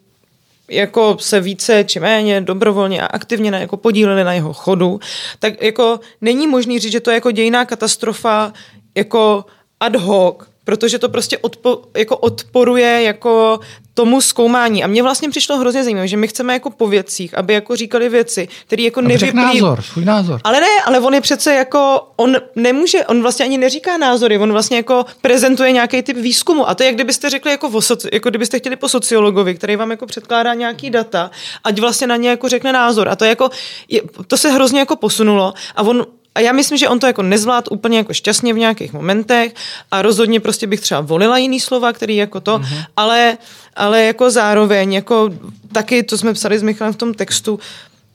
jako 0.68 1.16
se 1.20 1.40
více 1.40 1.84
či 1.84 2.00
méně 2.00 2.40
dobrovolně 2.40 3.02
a 3.02 3.06
aktivně 3.06 3.50
na, 3.50 3.58
jako 3.58 3.76
podíleli 3.76 4.24
na 4.24 4.32
jeho 4.32 4.52
chodu, 4.52 5.00
tak 5.38 5.62
jako 5.62 6.00
není 6.20 6.46
možný 6.46 6.78
říct, 6.78 6.92
že 6.92 7.00
to 7.00 7.10
je 7.10 7.14
jako 7.14 7.30
dějná 7.30 7.64
katastrofa 7.64 8.52
jako 8.94 9.44
ad 9.80 9.96
hoc, 9.96 10.36
protože 10.64 10.98
to 10.98 11.08
prostě 11.08 11.38
odpo, 11.38 11.82
jako 11.96 12.16
odporuje 12.16 13.02
jako 13.02 13.60
tomu 13.94 14.20
zkoumání. 14.20 14.84
A 14.84 14.86
mně 14.86 15.02
vlastně 15.02 15.30
přišlo 15.30 15.58
hrozně 15.58 15.84
zajímavé, 15.84 16.08
že 16.08 16.16
my 16.16 16.28
chceme 16.28 16.52
jako 16.52 16.70
po 16.70 16.88
věcích, 16.88 17.38
aby 17.38 17.54
jako 17.54 17.76
říkali 17.76 18.08
věci, 18.08 18.48
které 18.66 18.82
jako 18.82 19.00
nevyplývají. 19.00 19.60
názor, 19.60 19.82
svůj 19.82 20.04
názor. 20.04 20.40
Ale 20.44 20.60
ne, 20.60 20.66
ale 20.84 21.00
on 21.00 21.14
je 21.14 21.20
přece 21.20 21.54
jako, 21.54 22.08
on 22.16 22.36
nemůže, 22.56 23.06
on 23.06 23.22
vlastně 23.22 23.44
ani 23.44 23.58
neříká 23.58 23.96
názory, 23.96 24.38
on 24.38 24.52
vlastně 24.52 24.76
jako 24.76 25.04
prezentuje 25.20 25.72
nějaký 25.72 26.02
typ 26.02 26.16
výzkumu. 26.16 26.68
A 26.68 26.74
to 26.74 26.82
je, 26.82 26.86
jak 26.86 26.94
kdybyste 26.94 27.30
řekli 27.30 27.50
jako, 27.50 27.68
o 27.68 27.82
soci, 27.82 28.08
jako 28.12 28.30
kdybyste 28.30 28.58
chtěli 28.58 28.76
po 28.76 28.88
sociologovi, 28.88 29.54
který 29.54 29.76
vám 29.76 29.90
jako 29.90 30.06
předkládá 30.06 30.54
nějaký 30.54 30.90
data, 30.90 31.30
ať 31.64 31.78
vlastně 31.78 32.06
na 32.06 32.16
ně 32.16 32.28
jako 32.28 32.48
řekne 32.48 32.72
názor. 32.72 33.08
A 33.08 33.16
to 33.16 33.24
je 33.24 33.28
jako, 33.28 33.50
je, 33.88 34.02
to 34.26 34.36
se 34.36 34.50
hrozně 34.50 34.78
jako 34.78 34.96
posunulo 34.96 35.52
a 35.76 35.82
on 35.82 36.06
a 36.35 36.41
já 36.41 36.53
myslím, 36.53 36.78
že 36.78 36.89
on 36.89 36.99
to 36.99 37.07
jako 37.07 37.22
nezvlád 37.22 37.64
úplně 37.70 37.99
jako 37.99 38.12
šťastně 38.14 38.55
v 38.55 38.59
nějakých 38.59 38.93
momentech 38.93 39.55
a 39.91 40.03
rozhodně 40.03 40.41
prostě 40.41 40.66
bych 40.66 40.80
třeba 40.80 41.01
volila 41.01 41.39
jiný 41.39 41.61
slova, 41.61 41.93
který 41.93 42.16
jako 42.16 42.41
to, 42.41 42.59
mm-hmm. 42.59 42.85
ale, 42.97 43.39
ale 43.76 44.03
jako 44.05 44.30
zároveň, 44.30 44.93
jako 44.93 45.30
taky, 45.72 46.03
to 46.03 46.18
jsme 46.18 46.35
psali 46.35 46.59
s 46.59 46.62
Michalem 46.62 46.93
v 46.93 46.97
tom 46.97 47.14
textu, 47.14 47.61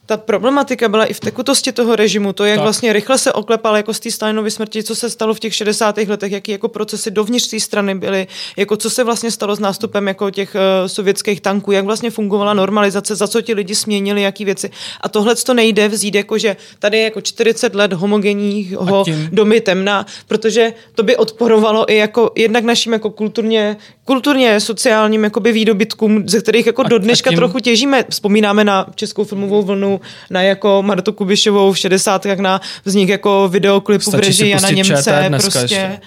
ta 0.10 0.18
problematika 0.18 0.90
byla 0.90 1.06
i 1.06 1.14
v 1.14 1.20
tekutosti 1.20 1.72
toho 1.72 1.96
režimu, 1.96 2.34
to, 2.34 2.46
jak 2.46 2.58
tak. 2.58 2.64
Vlastně 2.64 2.94
rychle 2.94 3.18
se 3.18 3.34
oklepal 3.34 3.78
jako 3.78 3.94
z 3.94 4.00
té 4.00 4.12
Stalinovy 4.12 4.52
smrti, 4.52 4.84
co 4.84 4.96
se 4.96 5.10
stalo 5.10 5.34
v 5.34 5.40
těch 5.40 5.56
60. 5.56 5.98
letech, 5.98 6.32
jaký 6.32 6.52
jako 6.52 6.68
procesy 6.68 7.12
dovnitř 7.12 7.48
té 7.48 7.60
strany 7.60 7.96
byly, 7.96 8.28
jako 8.58 8.78
co 8.78 8.90
se 8.90 9.04
vlastně 9.04 9.32
stalo 9.32 9.56
s 9.56 9.60
nástupem 9.60 10.08
jako 10.08 10.30
těch 10.32 10.56
uh, 10.56 10.88
sovětských 10.88 11.42
tanků, 11.42 11.72
jak 11.72 11.86
vlastně 11.86 12.10
fungovala 12.12 12.54
normalizace, 12.54 13.16
za 13.16 13.28
co 13.28 13.42
ti 13.42 13.54
lidi 13.54 13.76
směnili, 13.76 14.22
jaký 14.22 14.46
věci. 14.46 14.70
A 15.02 15.10
tohle 15.10 15.36
to 15.36 15.54
nejde 15.54 15.88
vzít 15.88 16.16
jako, 16.16 16.38
že 16.38 16.56
tady 16.80 16.98
je 16.98 17.04
jako 17.04 17.22
40 17.22 17.76
let 17.76 17.94
homogenního 17.94 19.04
tím? 19.06 19.30
domy 19.32 19.62
temna, 19.62 20.06
protože 20.28 20.74
to 20.96 21.04
by 21.04 21.18
odporovalo 21.18 21.92
i 21.92 21.96
jako 21.96 22.32
jednak 22.36 22.64
našim 22.64 22.94
jako 22.94 23.10
kulturně, 23.10 23.78
kulturně 24.06 24.60
sociálním 24.60 25.24
jakoby 25.24 25.52
výdobytkům, 25.52 26.30
ze 26.30 26.42
kterých 26.42 26.66
jako 26.66 26.82
A- 26.86 26.90
do 26.90 26.98
dneška 26.98 27.30
tím- 27.30 27.38
trochu 27.38 27.60
těžíme. 27.60 28.06
Vzpomínáme 28.10 28.64
na 28.64 28.86
českou 28.96 29.24
filmovou 29.24 29.62
vlnu, 29.64 29.99
na 30.30 30.42
jako 30.42 30.84
Martu 30.86 31.14
Kubišovou 31.14 31.74
v 31.74 31.78
60. 31.78 32.26
na 32.26 32.62
vznik 32.86 33.10
jako 33.10 33.50
videoklipu 33.52 34.12
v 34.12 34.14
Stačí 34.14 34.34
si 34.34 34.44
režii 34.44 34.50
Jana 34.50 34.70
Němce. 34.70 35.30
Prostě. 35.30 36.00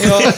Jo. 0.00 0.20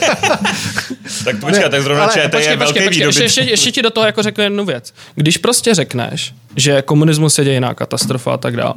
Tak 1.25 1.39
to 1.39 1.45
počkej, 1.45 1.69
tak 1.69 1.81
zrovna 1.81 2.03
ale 2.03 2.13
ČT 2.13 2.23
je 2.23 2.29
Počkej, 2.29 2.57
velký 2.57 2.73
počkej, 2.73 2.87
počkej, 2.87 3.05
ještě, 3.05 3.23
ještě, 3.23 3.41
ještě 3.41 3.71
ti 3.71 3.81
do 3.81 3.89
toho 3.89 4.05
jako 4.05 4.23
řeknu 4.23 4.43
jednu 4.43 4.65
věc. 4.65 4.93
Když 5.15 5.37
prostě 5.37 5.73
řekneš, 5.73 6.33
že 6.55 6.81
komunismus 6.81 7.37
je 7.37 7.45
dějiná 7.45 7.73
katastrofa 7.73 8.33
a 8.33 8.37
tak 8.37 8.55
dále, 8.57 8.75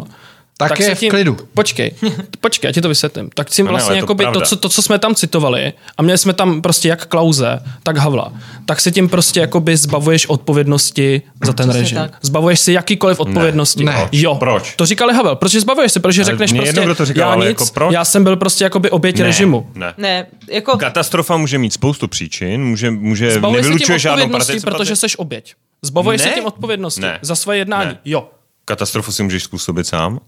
Tak 0.58 0.80
je 0.80 0.86
se 0.86 0.94
v 0.94 1.08
klidu. 1.10 1.36
Počkej, 1.54 1.92
počkej, 2.40 2.68
já 2.68 2.72
ti 2.72 2.80
to 2.80 2.88
vysvětlím. 2.88 3.30
Tak 3.34 3.50
tím 3.50 3.66
No 3.66 3.68
ne, 3.68 3.72
vlastně 3.72 3.88
ale 3.90 3.96
je 3.96 4.00
to 4.00 4.04
jakoby 4.04 4.24
to, 4.32 4.40
co, 4.40 4.56
to, 4.56 4.68
co 4.68 4.82
jsme 4.82 4.98
tam 4.98 5.14
citovali, 5.14 5.72
a 5.98 6.02
měli 6.02 6.18
jsme 6.18 6.32
tam 6.32 6.62
prostě 6.62 6.88
jak 6.88 7.06
Klauze, 7.06 7.58
tak 7.82 7.96
Havla, 7.96 8.32
tak 8.66 8.80
si 8.80 8.92
tím 8.92 9.08
prostě 9.08 9.40
jakoby 9.40 9.76
zbavuješ 9.76 10.26
odpovědnosti 10.26 11.22
za 11.44 11.52
ten 11.52 11.66
Přesně 11.68 11.80
režim. 11.82 11.98
tak. 11.98 12.18
Zbavuješ 12.22 12.60
si 12.60 12.72
jakýkoliv 12.72 13.20
odpovědnosti. 13.20 13.84
Ne. 13.84 14.08
Jo. 14.12 14.34
Proč? 14.34 14.74
To 14.76 14.86
říkali 14.86 15.14
Havel. 15.14 15.36
Proč 15.36 15.52
si 15.52 15.60
zbavuješ 15.60 15.92
si? 15.92 16.00
Protože 16.00 16.24
řekneš 16.24 16.52
prostě, 16.52 16.80
jedno, 16.80 16.94
to 16.94 17.04
říkal, 17.04 17.28
já 17.28 17.34
ale 17.34 17.46
nic, 17.48 17.60
jako 17.60 17.66
proč? 17.74 17.92
já 17.94 18.04
jsem 18.04 18.24
byl 18.24 18.36
prostě 18.36 18.64
jakoby 18.64 18.90
oběť 18.90 19.18
Ne, 19.18 19.24
režimu. 19.24 19.70
Ne. 19.74 19.94
Ne, 19.98 20.26
jako 20.50 20.76
Katastrofa 20.78 21.36
může 21.36 21.58
mít 21.58 21.72
spoustu 21.72 22.08
příčin, 22.08 22.64
může, 22.64 22.90
může 22.90 23.30
Zbavuješ 23.30 23.64
se 23.64 23.68
tím 23.68 23.72
nevylučuje 23.72 23.98
žádnou 23.98 24.22
odpovědnosti, 24.24 24.52
participaci. 24.52 24.76
protože 24.76 24.96
jsi 24.96 25.06
oběť. 25.16 25.54
Zbavuješ 25.82 26.20
se 26.22 26.28
Ne. 26.28 26.34
tím 26.34 26.44
odpovědnosti 26.44 27.00
Ne. 27.00 27.18
za 27.22 27.34
své 27.36 27.58
jednání. 27.58 27.88
Ne. 27.90 27.98
Jo. 28.04 28.28
Katastrofu 28.64 29.12
si 29.12 29.22
můžeš 29.22 29.44
způsobit 29.44 29.86
sám. 29.86 30.20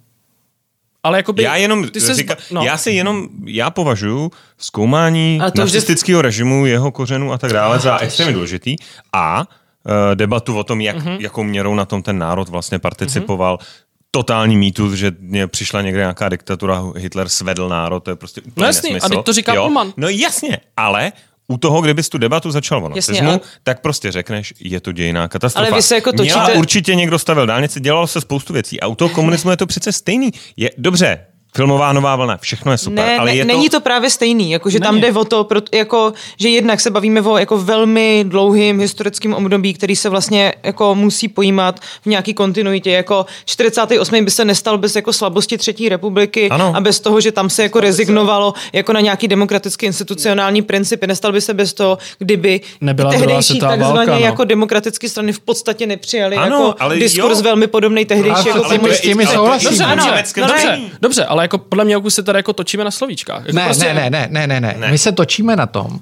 Ale 1.08 1.18
jakoby, 1.18 1.42
Já 1.42 1.56
jenom 1.56 1.88
ty 1.88 2.00
říkám, 2.00 2.36
zba- 2.36 2.42
no. 2.50 2.62
já 2.62 2.76
si 2.76 2.90
jenom, 2.90 3.28
já 3.44 3.70
považuji 3.70 4.30
zkoumání 4.58 5.40
nacistického 5.56 6.22
režimu, 6.22 6.66
jeho 6.66 6.92
kořenů 6.92 7.32
a 7.32 7.38
tak 7.38 7.52
dále 7.52 7.78
za 7.78 7.98
extrémně 7.98 8.34
důležitý 8.34 8.76
a 9.12 9.40
uh, 9.40 9.92
debatu 10.14 10.58
o 10.58 10.64
tom, 10.64 10.80
jak, 10.80 10.96
mm-hmm. 10.96 11.16
jakou 11.20 11.42
měrou 11.42 11.74
na 11.74 11.84
tom 11.84 12.02
ten 12.02 12.18
národ 12.18 12.48
vlastně 12.48 12.78
participoval. 12.78 13.56
Mm-hmm. 13.56 13.84
Totální 14.10 14.56
mýtus, 14.56 14.92
že 14.94 15.12
mě 15.20 15.46
přišla 15.46 15.82
někde 15.82 16.00
nějaká 16.00 16.28
diktatura, 16.28 16.82
Hitler 16.96 17.28
svedl 17.28 17.68
národ, 17.68 18.00
to 18.00 18.10
je 18.10 18.16
prostě 18.16 18.40
úplně 18.40 18.62
No 18.62 18.66
jasný, 18.66 18.90
a 18.90 18.94
nesmysl. 18.94 19.16
teď 19.16 19.24
to 19.24 19.32
říká 19.32 19.54
jo? 19.54 19.62
Pullman. 19.62 19.92
No 19.96 20.08
jasně, 20.08 20.58
ale 20.76 21.12
u 21.48 21.56
toho, 21.58 21.80
kdybys 21.80 22.08
tu 22.08 22.18
debatu 22.18 22.50
začal 22.50 22.78
o 22.84 22.96
Jasně, 22.96 23.12
nacismu, 23.12 23.28
ale- 23.30 23.40
tak 23.62 23.80
prostě 23.80 24.12
řekneš, 24.12 24.54
je 24.60 24.80
to 24.80 24.92
dějiná 24.92 25.28
katastrofa. 25.28 25.66
Ale 25.68 25.76
vy 25.76 25.82
se 25.82 25.94
jako 25.94 26.10
Měla 26.20 26.44
točíte- 26.46 26.58
určitě 26.58 26.94
někdo 26.94 27.18
stavil 27.18 27.46
dálnici, 27.46 27.80
dělalo 27.80 28.06
se 28.06 28.20
spoustu 28.20 28.52
věcí. 28.52 28.80
A 28.80 28.86
u 28.86 28.94
toho 28.94 29.08
komunismu 29.14 29.50
je 29.50 29.56
to 29.56 29.66
přece 29.66 29.92
stejný. 29.92 30.30
Je, 30.56 30.70
dobře, 30.78 31.18
filmová 31.58 31.92
nová 31.92 32.16
vlna, 32.16 32.36
všechno 32.36 32.72
je 32.72 32.78
super, 32.78 33.04
Ne, 33.06 33.18
ale 33.18 33.30
ne, 33.30 33.36
je 33.36 33.44
není 33.44 33.68
to 33.68 33.80
právě 33.80 34.10
stejný, 34.10 34.50
jakože 34.50 34.80
tam 34.80 34.94
Není. 34.94 35.02
jde 35.12 35.18
o 35.20 35.24
to, 35.24 35.44
proto, 35.44 35.76
jako, 35.76 36.12
že 36.40 36.48
jednak 36.48 36.80
se 36.80 36.90
bavíme 36.90 37.20
o 37.22 37.38
jako 37.38 37.58
velmi 37.58 38.24
dlouhým 38.28 38.80
historickým 38.80 39.34
období, 39.34 39.74
který 39.74 39.96
se 39.96 40.08
vlastně 40.08 40.52
jako 40.62 40.94
musí 40.94 41.28
pojímat 41.28 41.80
v 42.02 42.06
nějaký 42.06 42.34
kontinuitě, 42.34 42.90
jako 42.90 43.26
48. 43.44 44.24
by 44.24 44.30
se 44.30 44.44
nestal 44.44 44.78
bez 44.78 44.96
jako 44.96 45.12
slabosti 45.12 45.58
třetí 45.58 45.88
republiky 45.88 46.48
Ano. 46.48 46.72
a 46.76 46.80
bez 46.80 47.00
toho, 47.00 47.20
že 47.20 47.32
tam 47.32 47.50
se 47.50 47.62
jako 47.62 47.80
rezignovalo 47.80 48.54
jako 48.72 48.92
na 48.92 49.00
nějaký 49.00 49.28
demokratický 49.28 49.86
institucionální 49.86 50.62
principy, 50.62 51.06
nestal 51.06 51.32
by 51.32 51.40
se 51.40 51.54
bez 51.54 51.72
toho, 51.72 51.98
kdyby 52.18 52.60
Nebyla 52.80 53.10
tehdejší 53.10 53.58
takzvaně 53.58 53.82
válka, 53.94 54.12
no. 54.14 54.18
jako 54.18 54.44
demokratické 54.44 55.08
strany 55.08 55.32
v 55.32 55.40
podstatě 55.40 55.86
nepřijali 55.86 56.36
Ano, 56.36 56.56
jako 56.56 56.74
ale 56.78 56.96
diskurs 56.96 57.38
jo. 57.38 57.42
velmi 57.44 57.66
podobný 57.66 58.04
tehdejší 58.04 58.34
Ale- 58.36 58.48
jako 58.48 58.64
ale 58.64 58.78
to 58.78 58.86
je 58.88 58.94
s 58.94 59.00
těmi 59.00 59.24
ale 59.24 59.34
to- 59.34 59.40
souhlasím. 59.40 59.68
Dobře, 59.68 59.84
no 59.86 60.46
Dobře, 60.46 60.66
ne. 60.66 60.80
dobře, 61.02 61.24
ale 61.24 61.42
jako 61.48 61.58
podle 61.58 61.84
mě 61.84 61.96
už 61.96 62.14
se 62.14 62.22
tady 62.22 62.38
jako 62.38 62.52
točíme 62.52 62.84
na 62.84 62.90
slovíčkách. 62.90 63.46
Jako 63.46 63.56
Ne, 63.56 63.64
prostě, 63.64 63.94
ne, 63.94 64.10
ne, 64.10 64.28
ne, 64.30 64.46
ne, 64.46 64.46
ne, 64.46 64.60
ne, 64.60 64.76
Ne. 64.78 64.90
My 64.90 64.98
se 64.98 65.12
točíme 65.12 65.56
na 65.56 65.66
tom, 65.66 66.00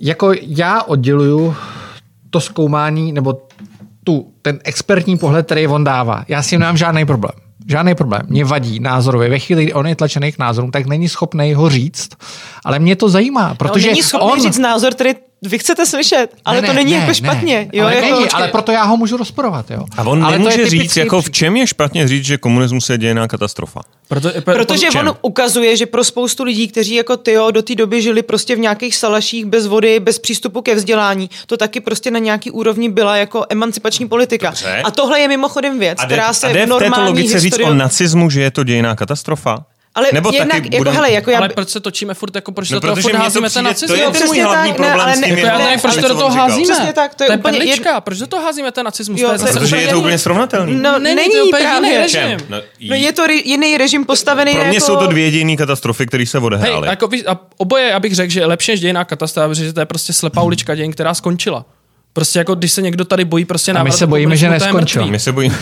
jako 0.00 0.32
já 0.40 0.82
odděluju 0.82 1.56
to 2.30 2.40
zkoumání, 2.40 3.12
nebo 3.12 3.42
tu, 4.04 4.32
ten 4.42 4.58
expertní 4.64 5.18
pohled, 5.18 5.46
který 5.46 5.66
on 5.66 5.84
dává. 5.84 6.24
Já 6.28 6.42
s 6.42 6.48
tím 6.48 6.60
nemám 6.60 6.76
žádný 6.76 7.06
problém. 7.06 7.32
Žádný 7.68 7.94
problém. 7.94 8.22
Mě 8.28 8.44
vadí 8.44 8.80
názorově. 8.80 9.28
Ve 9.28 9.38
chvíli, 9.38 9.62
kdy 9.64 9.72
on 9.72 9.86
je 9.86 9.96
tlačený 9.96 10.32
k 10.32 10.38
názorům, 10.38 10.70
tak 10.70 10.86
není 10.86 11.08
schopný 11.08 11.54
ho 11.54 11.70
říct. 11.70 12.08
Ale 12.64 12.78
mě 12.78 12.96
to 12.96 13.08
zajímá, 13.08 13.54
protože 13.54 13.84
on 13.84 13.90
není 13.90 14.02
schopný 14.02 14.32
on... 14.32 14.42
říct 14.42 14.58
názor, 14.58 14.94
který 14.94 15.10
vy 15.42 15.58
chcete 15.58 15.86
slyšet, 15.86 16.28
ale 16.44 16.60
Ne, 16.60 16.66
to 16.66 16.72
ne, 16.72 16.78
není 16.78 16.92
ne, 16.92 16.98
jako 16.98 17.14
špatně. 17.14 17.58
Ne, 17.58 17.68
Jo, 17.72 17.84
ale, 17.84 17.94
jako, 17.94 18.06
není, 18.14 18.30
ale 18.30 18.48
proto 18.48 18.72
já 18.72 18.84
ho 18.84 18.96
můžu 18.96 19.16
rozporovat. 19.16 19.70
Jo. 19.70 19.84
A 19.96 20.04
on 20.06 20.24
ale 20.24 20.32
to 20.32 20.32
je 20.32 20.38
nemůže 20.38 20.70
říct, 20.70 20.80
typický 20.80 21.00
jako 21.00 21.22
v 21.22 21.30
čem 21.30 21.56
je 21.56 21.66
špatně 21.66 22.08
říct, 22.08 22.24
že 22.24 22.38
komunismus 22.38 22.90
je 22.90 22.98
dějiná 22.98 23.28
katastrofa. 23.28 23.80
Proto, 24.08 24.30
Protože 24.44 24.86
čem? 24.90 25.08
on 25.08 25.14
ukazuje, 25.22 25.76
že 25.76 25.86
pro 25.86 26.04
spoustu 26.04 26.44
lidí, 26.44 26.68
kteří 26.68 26.94
jako 26.94 27.16
ty 27.16 27.32
jo, 27.32 27.50
do 27.50 27.62
té 27.62 27.74
doby 27.74 28.02
žili 28.02 28.22
prostě 28.22 28.56
v 28.56 28.58
nějakých 28.58 28.96
salaších 28.96 29.44
bez 29.44 29.66
vody, 29.66 30.00
bez 30.00 30.18
přístupu 30.18 30.62
ke 30.62 30.74
vzdělání, 30.74 31.30
to 31.46 31.56
taky 31.56 31.80
prostě 31.80 32.10
na 32.10 32.18
nějaký 32.18 32.50
úrovni 32.50 32.88
byla 32.88 33.16
jako 33.16 33.44
emancipační 33.48 34.08
politika. 34.08 34.46
Dobře. 34.50 34.82
A 34.84 34.90
tohle 34.90 35.20
je 35.20 35.28
mimochodem 35.28 35.78
věc, 35.78 35.98
A 36.00 36.06
jde, 36.06 36.14
která 36.14 36.32
se 36.32 36.46
a 36.46 36.52
jde 36.52 36.58
v 36.58 36.62
v 36.62 36.68
této 36.68 36.80
normální 36.80 37.06
logice 37.06 37.40
říct 37.40 37.42
historii... 37.42 37.70
o 37.70 37.74
nacismu, 37.74 38.30
že 38.30 38.42
je 38.42 38.50
to 38.50 38.64
dějiná 38.64 38.96
katastrofa? 38.96 39.64
Ale 39.94 40.08
Nebo 40.12 40.30
jednak, 40.32 40.50
taky 40.50 40.66
jako 40.66 40.76
budem- 40.76 40.94
hele, 40.94 41.12
jako 41.12 41.30
já... 41.30 41.38
ale 41.38 41.48
proč 41.48 41.68
se 41.68 41.80
točíme 41.80 42.14
furt, 42.14 42.34
jako 42.34 42.52
proč 42.52 42.70
No, 42.70 42.74
do 42.76 42.80
toho 42.80 42.94
protože 42.94 43.02
furt 43.02 43.14
házíme 43.14 43.50
ten 43.50 43.64
nacismus? 43.64 43.88
to 43.90 43.94
je 44.02 44.06
No, 44.06 44.12
ten 44.12 44.26
můj 44.26 44.40
hlavní 44.40 44.72
tak, 44.72 44.80
ne, 44.80 44.86
problém 44.86 45.00
ale 45.06 45.16
s 45.16 45.20
ne- 45.20 45.26
tím 45.26 45.36
Jako 45.38 45.46
já 45.46 45.58
ne, 45.58 45.64
nevím, 45.64 45.80
proč 45.80 45.92
ale 45.92 46.02
to 46.02 46.08
do 46.08 46.14
toho 46.14 46.30
házíme. 46.30 46.74
Přesně 46.74 46.92
tak, 46.92 47.14
to 47.14 47.24
je 47.24 47.26
to 47.26 47.32
je 47.32 47.38
úplně 47.38 47.58
perlička, 47.58 48.00
proč 48.00 48.18
do 48.18 48.26
toho 48.26 48.42
házíme 48.42 48.72
ten 48.72 48.84
nacismus? 48.84 49.20
Jo, 49.20 49.26
to 49.28 49.32
je 49.34 49.38
zase 49.38 49.58
Protože 49.58 49.76
je 49.76 49.88
to 49.88 49.98
úplně 49.98 50.18
srovnatelný. 50.18 50.74
No, 50.82 50.98
Není, 50.98 51.16
není, 51.16 51.34
to 51.34 51.44
úplně 51.46 51.62
právě. 51.64 51.90
jiný 51.90 52.02
režim. 52.02 52.38
No, 52.48 52.58
No 52.88 52.94
je 52.96 53.12
to 53.12 53.26
jiný 53.44 53.78
režim 53.78 54.04
postavený 54.04 54.52
Pro 54.52 54.64
mě 54.64 54.74
jako... 54.74 54.86
jsou 54.86 54.96
to 54.96 55.06
dvě 55.06 55.30
dějinné 55.30 55.56
katastrofy, 55.56 56.06
které 56.06 56.26
se 56.26 56.38
Hej, 56.38 56.46
odehrály. 56.46 56.88
jako, 56.88 57.08
a 57.28 57.40
oboje, 57.56 57.94
abych 57.94 58.14
řekl, 58.14 58.32
že 58.32 58.40
je 58.40 58.46
lepší 58.46 58.70
než 58.72 58.80
dějiná 58.80 59.04
katastrofa, 59.04 59.54
že 59.54 59.72
to 59.72 59.80
je 59.80 59.86
prostě 59.86 60.12
slepá 60.12 60.42
ulička 60.42 60.74
dějin, 60.74 60.92
která 60.92 61.14
skončila. 61.14 61.64
Prostě 62.12 62.38
jako, 62.38 62.54
když 62.54 62.72
se 62.72 62.82
někdo 62.82 63.04
tady 63.04 63.24
bojí 63.24 63.44
prostě 63.44 63.70
A 63.70 63.74
my 63.74 63.78
návratu 63.78 63.96
se 63.98 64.06
bojíme, 64.06 64.36
že 64.36 64.50
mrtvý. 64.50 65.10
My 65.10 65.18
se 65.18 65.32
bojíme. 65.32 65.54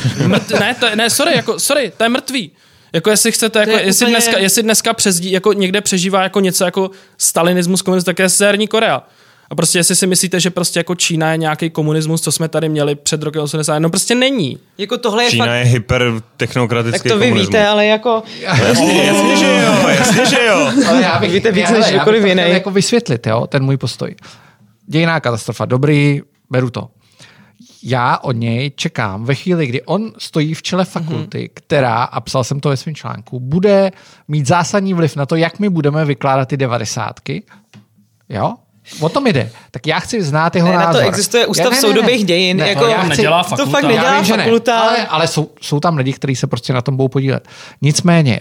Ne, 0.60 0.74
to, 0.80 0.86
je- 0.86 0.96
ne, 0.96 1.10
sorry, 1.10 1.32
jako, 1.36 1.58
sorry, 1.60 1.92
to 1.96 2.02
je 2.04 2.08
mrtvý. 2.08 2.50
Jako 2.92 3.10
jestli 3.10 3.32
chcete, 3.32 3.58
jako, 3.58 3.70
je 3.70 3.82
jestli, 3.82 4.06
úplně- 4.06 4.16
dneska, 4.16 4.38
jestli 4.38 4.62
dneska 4.62 4.92
přezdí, 4.94 5.30
jako 5.32 5.52
někde 5.52 5.80
přežívá 5.80 6.22
jako 6.22 6.40
něco 6.40 6.64
jako 6.64 6.90
stalinismus, 7.18 7.82
komunismus, 7.82 8.04
tak 8.04 8.18
je 8.18 8.28
Severní 8.28 8.68
Korea. 8.68 9.02
A 9.50 9.54
prostě 9.54 9.78
jestli 9.78 9.96
si 9.96 10.06
myslíte, 10.06 10.40
že 10.40 10.50
prostě 10.50 10.80
jako 10.80 10.94
Čína 10.94 11.30
je 11.32 11.36
nějaký 11.36 11.70
komunismus, 11.70 12.20
co 12.20 12.32
jsme 12.32 12.48
tady 12.48 12.68
měli 12.68 12.94
před 12.94 13.22
rokem 13.22 13.42
80, 13.42 13.78
no 13.78 13.90
prostě 13.90 14.14
není. 14.14 14.58
Jako 14.78 14.98
tohle 14.98 15.24
je 15.24 15.30
Čína 15.30 15.46
fakt... 15.46 15.54
je 15.54 15.64
hypertechnokratický 15.64 16.98
Tak 17.08 17.12
to 17.12 17.18
vy 17.18 17.26
komunismus. 17.26 17.48
víte, 17.48 17.66
ale 17.68 17.86
jako... 17.86 18.22
Jasně, 18.40 19.04
jasně, 19.04 19.36
že 19.36 19.46
jo, 19.46 19.88
jasně, 19.88 20.26
že 20.26 20.44
jo. 20.46 20.72
Ale 20.88 21.02
já 21.02 21.18
bych, 21.18 21.30
Víte 21.32 21.52
víc 21.52 21.70
než 21.70 21.78
já 21.78 21.84
bych 21.84 21.94
kdokoliv 21.94 22.24
jiný. 22.24 22.42
Jako 22.46 22.70
vysvětlit, 22.70 23.26
jo, 23.26 23.46
ten 23.46 23.64
můj 23.64 23.76
postoj. 23.76 24.14
Dějiná 24.86 25.20
katastrofa, 25.20 25.64
dobrý, 25.64 26.20
beru 26.50 26.70
to. 26.70 26.88
Já 27.90 28.18
od 28.18 28.32
něj 28.32 28.70
čekám 28.70 29.24
ve 29.24 29.34
chvíli, 29.34 29.66
kdy 29.66 29.82
on 29.82 30.12
stojí 30.18 30.54
v 30.54 30.62
čele 30.62 30.84
fakulty, 30.84 31.38
mm-hmm. 31.38 31.50
která, 31.54 32.02
a 32.02 32.20
psal 32.20 32.44
jsem 32.44 32.60
to 32.60 32.68
ve 32.68 32.76
svém 32.76 32.94
článku, 32.94 33.40
bude 33.40 33.90
mít 34.28 34.46
zásadní 34.46 34.94
vliv 34.94 35.16
na 35.16 35.26
to, 35.26 35.36
jak 35.36 35.58
my 35.58 35.68
budeme 35.68 36.04
vykládat 36.04 36.48
ty 36.48 36.56
devadesátky. 36.56 37.42
Jo? 38.28 38.54
O 39.00 39.08
tom 39.08 39.26
jde. 39.26 39.50
Tak 39.70 39.86
já 39.86 39.98
chci 40.00 40.22
znát 40.22 40.56
jeho 40.56 40.68
Ne, 40.68 40.74
na 40.76 40.80
to 40.80 40.86
názor. 40.86 41.04
existuje 41.08 41.46
Ústav 41.46 41.64
Já- 41.64 41.70
ne, 41.70 41.76
ne, 41.76 41.82
ne. 41.82 41.94
soudobých 41.94 42.24
dějin, 42.24 42.56
Ne, 42.56 42.68
jako- 42.68 42.86
já 42.86 43.02
To 43.02 43.08
nedělá 43.08 43.42
To 43.44 43.48
fakulta. 43.50 43.70
fakt 43.70 43.82
Já 43.82 43.88
nedělá 43.88 44.08
já 44.10 44.16
vím, 44.16 44.24
že 44.24 44.36
ne, 44.36 44.42
fakulta. 44.44 44.78
ale, 44.80 45.06
ale 45.06 45.26
jsou, 45.28 45.50
jsou 45.60 45.80
tam 45.80 45.96
lidi, 45.96 46.12
kteří 46.12 46.36
se 46.36 46.46
prostě 46.46 46.72
na 46.72 46.80
tom 46.82 46.96
budou 46.96 47.08
podílet. 47.08 47.48
Nicméně, 47.82 48.40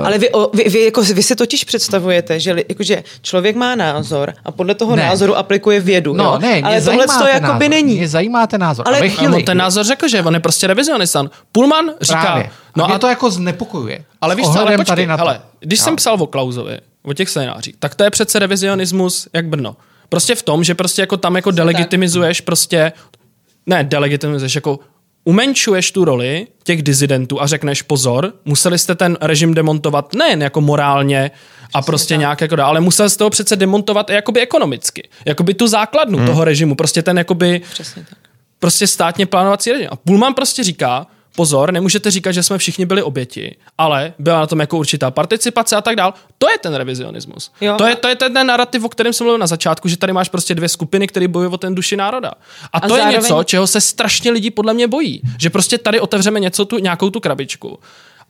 uh, 0.00 0.06
Ale 0.06 0.18
vy, 0.18 0.30
o, 0.30 0.50
vy, 0.56 0.64
vy, 0.68 0.84
jako, 0.84 1.02
vy 1.02 1.22
si 1.22 1.36
totiž 1.36 1.64
představujete, 1.64 2.40
že, 2.40 2.52
li- 2.52 2.64
jakože 2.68 3.02
člověk 3.22 3.56
má 3.56 3.74
názor 3.74 4.32
a 4.44 4.50
podle 4.52 4.74
toho 4.74 4.96
Ne. 4.96 5.02
názoru 5.06 5.36
aplikuje 5.36 5.80
vědu. 5.80 6.14
no 6.14 6.24
jo? 6.24 6.38
ne, 6.38 6.62
ale 6.64 6.80
tohle 6.82 7.06
to 7.06 7.26
jako 7.26 7.40
by 7.40 7.48
názor. 7.48 7.68
není. 7.68 7.94
Mě 7.96 8.08
zajímá 8.08 8.46
ten 8.46 8.60
názor. 8.60 8.88
Ale- 8.88 9.08
chvíli, 9.08 9.34
on 9.36 9.44
ten 9.44 9.58
názor 9.58 9.84
řekl, 9.84 10.08
že 10.08 10.22
on 10.22 10.34
je 10.34 10.40
prostě 10.40 10.66
revizionistan. 10.66 11.30
Pullman 11.52 11.90
říká, 12.00 12.20
Právě. 12.20 12.50
no 12.76 12.84
a 12.84 12.88
mě 12.88 12.98
to 12.98 13.06
jako 13.08 13.30
znepokojuje. 13.30 14.04
Ale 14.20 14.34
víš 14.34 14.46
co, 14.46 14.60
ale 14.60 14.76
počkej, 14.76 14.84
tady 14.84 15.06
na 15.06 15.16
to. 15.16 15.22
hele, 15.24 15.40
když 15.60 15.78
Jo. 15.78 15.84
jsem 15.84 15.96
psal 15.96 16.16
o 16.22 16.26
Klausovi, 16.26 16.78
o 17.06 17.12
těch 17.12 17.30
scénářích, 17.30 17.74
tak 17.78 17.94
to 17.94 18.04
je 18.04 18.10
přece 18.10 18.38
revizionismus 18.38 19.28
jak 19.32 19.46
Brno. 19.46 19.76
Prostě 20.08 20.34
v 20.34 20.42
tom, 20.42 20.64
že 20.64 20.74
prostě 20.74 21.02
jako 21.02 21.16
tam 21.16 21.36
jako 21.36 21.50
delegitimizuješ 21.50 22.40
prostě, 22.40 22.92
ne 23.66 23.84
delegitimizuješ, 23.84 24.54
jako 24.54 24.78
umenšuješ 25.24 25.92
tu 25.92 26.04
roli 26.04 26.46
těch 26.64 26.82
dizidentů 26.82 27.42
a 27.42 27.46
řekneš 27.46 27.82
pozor, 27.82 28.32
museli 28.44 28.78
jste 28.78 28.94
ten 28.94 29.18
režim 29.20 29.54
demontovat 29.54 30.14
nejen 30.14 30.42
jako 30.42 30.60
morálně 30.60 31.30
a 31.74 31.82
prostě 31.82 32.16
nějak 32.16 32.40
jako 32.40 32.56
dál, 32.56 32.68
ale 32.68 32.80
musel 32.80 33.10
jste 33.10 33.24
ho 33.24 33.30
přece 33.30 33.56
demontovat 33.56 34.10
i 34.10 34.12
jakoby 34.12 34.40
ekonomicky. 34.40 35.08
Jakoby 35.24 35.54
tu 35.54 35.66
základnu 35.66 36.18
hmm. 36.18 36.26
toho 36.26 36.44
režimu, 36.44 36.74
prostě 36.74 37.02
ten 37.02 37.18
jakoby 37.18 37.60
Přesně 37.72 38.06
tak. 38.10 38.18
prostě 38.58 38.86
státně 38.86 39.26
plánovací 39.26 39.72
režim. 39.72 39.88
A 39.90 39.96
Pullman 39.96 40.34
prostě 40.34 40.64
říká, 40.64 41.06
pozor, 41.36 41.72
nemůžete 41.72 42.10
říkat, 42.10 42.32
že 42.32 42.42
jsme 42.42 42.58
všichni 42.58 42.86
byli 42.86 43.02
oběti, 43.02 43.56
ale 43.78 44.12
byla 44.18 44.40
na 44.40 44.46
tom 44.46 44.60
jako 44.60 44.78
určitá 44.78 45.10
participace 45.10 45.76
a 45.76 45.80
tak 45.80 45.96
dál. 45.96 46.14
To 46.38 46.50
je 46.50 46.58
ten 46.58 46.74
revizionismus. 46.74 47.50
Jo. 47.60 47.74
To, 47.78 47.86
je, 47.86 47.96
to 47.96 48.08
je 48.08 48.16
ten, 48.16 48.32
ten 48.34 48.46
narrativ, 48.46 48.84
o 48.84 48.88
kterém 48.88 49.12
jsem 49.12 49.24
mluvil 49.24 49.38
na 49.38 49.46
začátku, 49.46 49.88
že 49.88 49.96
tady 49.96 50.12
máš 50.12 50.28
prostě 50.28 50.54
dvě 50.54 50.68
skupiny, 50.68 51.06
které 51.06 51.28
bojují 51.28 51.52
o 51.52 51.58
ten 51.58 51.74
duši 51.74 51.96
národa. 51.96 52.32
A 52.72 52.80
to 52.80 52.94
A 52.94 52.96
je 52.96 53.02
zároveň- 53.02 53.22
něco, 53.22 53.42
čeho 53.44 53.66
se 53.66 53.80
strašně 53.80 54.30
lidi 54.30 54.50
podle 54.50 54.74
mě 54.74 54.88
bojí. 54.88 55.20
Že 55.40 55.50
prostě 55.50 55.78
tady 55.78 56.00
otevřeme 56.00 56.40
něco, 56.40 56.64
tu, 56.64 56.78
nějakou 56.78 57.10
tu 57.10 57.20
krabičku. 57.20 57.78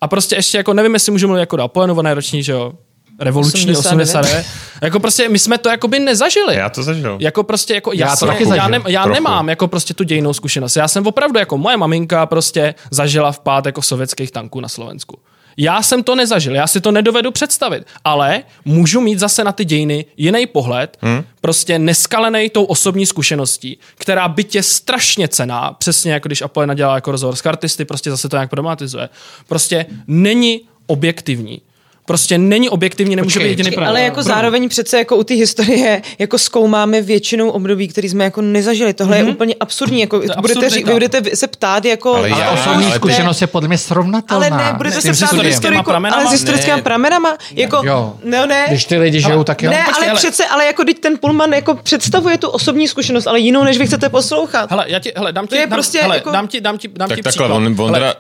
A 0.01 0.09
prostě 0.09 0.37
ještě 0.37 0.57
jako 0.59 0.75
nevím, 0.75 0.95
jestli 0.95 1.13
můžu 1.13 1.27
mluvit 1.27 1.41
jako 1.41 1.57
napojenované 1.57 2.15
roční, 2.15 2.43
že 2.43 2.53
jo, 2.53 2.73
revoluční 3.21 3.77
89. 3.77 4.09
89. 4.09 4.47
jako 4.83 5.01
prostě 5.01 5.29
my 5.29 5.39
jsme 5.39 5.59
to 5.59 5.69
jakoby 5.69 5.99
nezažili. 5.99 6.57
Já 6.57 6.69
to 6.71 6.83
zažil. 6.83 7.17
Jako 7.21 7.43
prostě 7.43 7.75
jako 7.75 7.93
Já 7.95 8.07
to 8.07 8.11
jasně, 8.11 8.27
taky 8.27 8.43
já, 8.43 8.49
zažil. 8.49 8.69
ne, 8.69 8.81
já 8.87 9.03
Trochu. 9.03 9.15
nemám 9.15 9.49
jako 9.49 9.69
prostě 9.69 9.95
tu 9.95 10.05
dějnou 10.05 10.33
zkušenost. 10.33 10.77
Já 10.77 10.89
jsem 10.89 11.07
opravdu 11.07 11.39
jako 11.39 11.59
moje 11.59 11.77
maminka 11.77 12.27
prostě 12.27 12.75
zažila 12.91 13.33
vpád 13.33 13.67
jako 13.67 13.83
sovětských 13.83 14.31
tanků 14.31 14.61
na 14.61 14.69
Slovensku. 14.69 15.19
Já 15.59 15.83
jsem 15.83 16.03
to 16.03 16.15
nezažil, 16.15 16.55
já 16.55 16.67
si 16.67 16.81
to 16.81 16.93
nedovedu 16.93 17.31
představit, 17.31 17.87
ale 18.05 18.43
můžu 18.65 19.01
mít 19.01 19.19
zase 19.19 19.45
na 19.45 19.53
ty 19.53 19.65
dějiny 19.65 20.05
jiný 20.17 20.47
pohled, 20.47 20.97
hmm? 21.01 21.25
prostě 21.41 21.79
neskalený 21.79 22.51
tou 22.51 22.65
osobní 22.65 23.07
zkušeností, 23.07 23.79
která 23.95 24.29
by 24.29 24.45
tě 24.45 24.63
strašně 24.63 25.29
cená, 25.29 25.73
přesně 25.73 26.13
jako 26.13 26.29
když 26.29 26.43
Apolena 26.43 26.75
dělá 26.75 26.95
jako 26.95 27.13
rozhovor 27.13 27.37
s 27.37 27.43
kartisty, 27.43 27.85
prostě 27.85 28.11
zase 28.11 28.29
to 28.29 28.37
nějak 28.37 28.51
problematizuje. 28.51 29.09
Prostě 29.49 29.87
není 30.07 30.61
objektivní. 30.87 31.61
Prostě 32.07 32.39
není 32.39 32.69
objektivní, 32.69 33.17
nemůže 33.17 33.35
Počkej, 33.39 33.49
být 33.51 33.59
jediný 33.59 33.71
pravda. 33.75 33.91
Ale 33.91 34.01
jako 34.01 34.23
zároveň 34.23 34.69
přece 34.69 34.99
jako 34.99 35.17
u 35.17 35.25
té 35.25 35.35
historie 35.35 36.03
jako 36.19 36.39
zkoumáme 36.39 37.01
většinou 37.03 37.51
období, 37.51 37.89
který 37.89 38.09
jsme 38.09 38.25
jako 38.25 38.41
nezažili. 38.43 38.95
Tohle 38.95 39.17
mm-hmm. 39.17 39.27
je 39.27 39.33
úplně 39.33 39.55
absurdní. 39.61 40.01
Jako, 40.01 40.23
je 40.23 40.29
budete, 40.41 40.71
ří, 40.71 40.85
budete 40.85 41.23
se 41.37 41.47
ptát 41.47 41.85
jako... 41.85 42.15
Ale 42.15 42.31
Ale 42.31 42.41
já- 42.43 42.51
osobní 42.51 42.87
ale- 42.87 42.95
zkušenost 42.95 43.41
je 43.41 43.47
podle 43.47 43.69
mě 43.69 43.79
srovnatelná. 43.79 44.47
ale 44.57 44.65
ne, 44.65 44.73
budete 44.77 44.97
s 44.97 45.03
se 45.05 45.13
ptát 45.13 45.13
historickýma 45.13 45.49
historiku, 45.49 45.91
pramenama? 45.91 46.23
ale 46.23 46.31
s 46.31 46.33
historickými 46.33 46.77
Ne. 46.77 46.83
pramenama. 46.83 47.37
Jako, 47.55 47.81
Jo. 47.85 48.15
no 48.25 48.47
ne. 48.47 48.65
Když 48.69 48.85
ty 48.85 48.99
lidi 48.99 49.21
žijou, 49.21 49.45
tak 49.45 49.63
jo. 49.63 49.71
Ne, 49.71 49.77
počkej, 49.77 49.95
ale 49.97 50.07
hele. 50.07 50.19
přece, 50.19 50.45
ale 50.47 50.67
jako 50.67 50.85
teď 50.85 50.99
ten 50.99 51.19
Pullman 51.19 51.53
jako 51.53 51.75
představuje 51.75 52.39
tu 52.39 52.49
osobní 52.49 52.89
zkušenost, 52.89 53.27
ale 53.27 53.39
jinou, 53.41 53.65
než 53.65 53.79
vy 53.79 53.87
chcete 53.87 54.09
poslouchat. 54.09 54.71
Hele, 54.71 54.85
já 54.89 54.99
ti, 54.99 55.13
hele, 55.17 55.33
dám 55.33 55.45
ti, 55.47 55.49
To 55.49 55.55
je 55.55 55.67
dám, 55.67 55.71
prostě 55.77 56.03
hele, 56.03 56.17
jako- 56.17 56.31
dám 56.31 56.49
ti, 56.49 56.61
dám 56.61 56.79
ti, 56.79 56.89
dám 56.89 57.09
Tak 57.09 57.17
ti 57.19 57.23
takhle, 57.23 57.47
příklad. 57.47 57.57
on, 57.57 57.67
on 57.67 57.95
hele, 57.95 57.99
teda, 57.99 58.15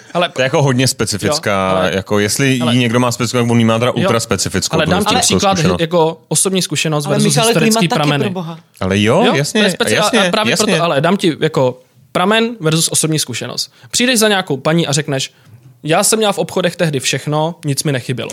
hele, 0.14 0.28
to 0.28 0.40
je 0.40 0.44
jako 0.44 0.62
hodně 0.62 0.88
specifická, 0.88 1.70
Jo, 1.70 1.76
ale- 1.76 1.90
jako 1.94 2.18
jestli 2.18 2.58
ale- 2.62 2.72
jí 2.74 2.78
někdo 2.78 3.00
má 3.00 3.12
specifickou, 3.26 3.48
tak 3.48 3.50
on 3.50 3.66
má 3.66 3.78
teda 3.78 3.90
ultra 3.92 4.16
jo, 4.16 4.20
specifickou. 4.20 4.76
ale 4.76 4.86
dám 4.86 5.04
ti 5.04 5.16
příklad 5.16 5.54
zkušenost. 5.56 5.80
jako 5.80 6.20
osobní 6.28 6.62
zkušenost 6.62 7.06
ale 7.06 7.14
versus 7.14 7.24
Michale, 7.34 7.48
historický 7.48 7.88
prameny. 7.88 8.30
boha. 8.30 8.58
Ale 8.80 9.02
jo, 9.02 9.24
Jo, 9.26 9.34
jasně, 9.34 9.60
to 9.60 9.66
je 9.66 9.72
speci- 9.72 9.94
jasně, 9.94 10.18
a 10.28 10.30
právě 10.30 10.50
jasně. 10.50 10.66
proto, 10.66 10.82
ale 10.84 11.00
dám 11.00 11.16
ti 11.16 11.36
jako 11.40 11.80
pramen 12.12 12.56
versus 12.60 12.88
osobní 12.92 13.18
zkušenost. 13.18 13.72
Přijdeš 13.90 14.18
za 14.18 14.28
nějakou 14.28 14.56
paní 14.56 14.86
a 14.86 14.92
řekneš, 14.92 15.32
já 15.82 16.04
jsem 16.04 16.16
měla 16.18 16.32
v 16.32 16.38
obchodech 16.38 16.76
tehdy 16.76 17.00
všechno, 17.00 17.54
nic 17.64 17.84
mi 17.84 17.92
nechybělo. 17.92 18.30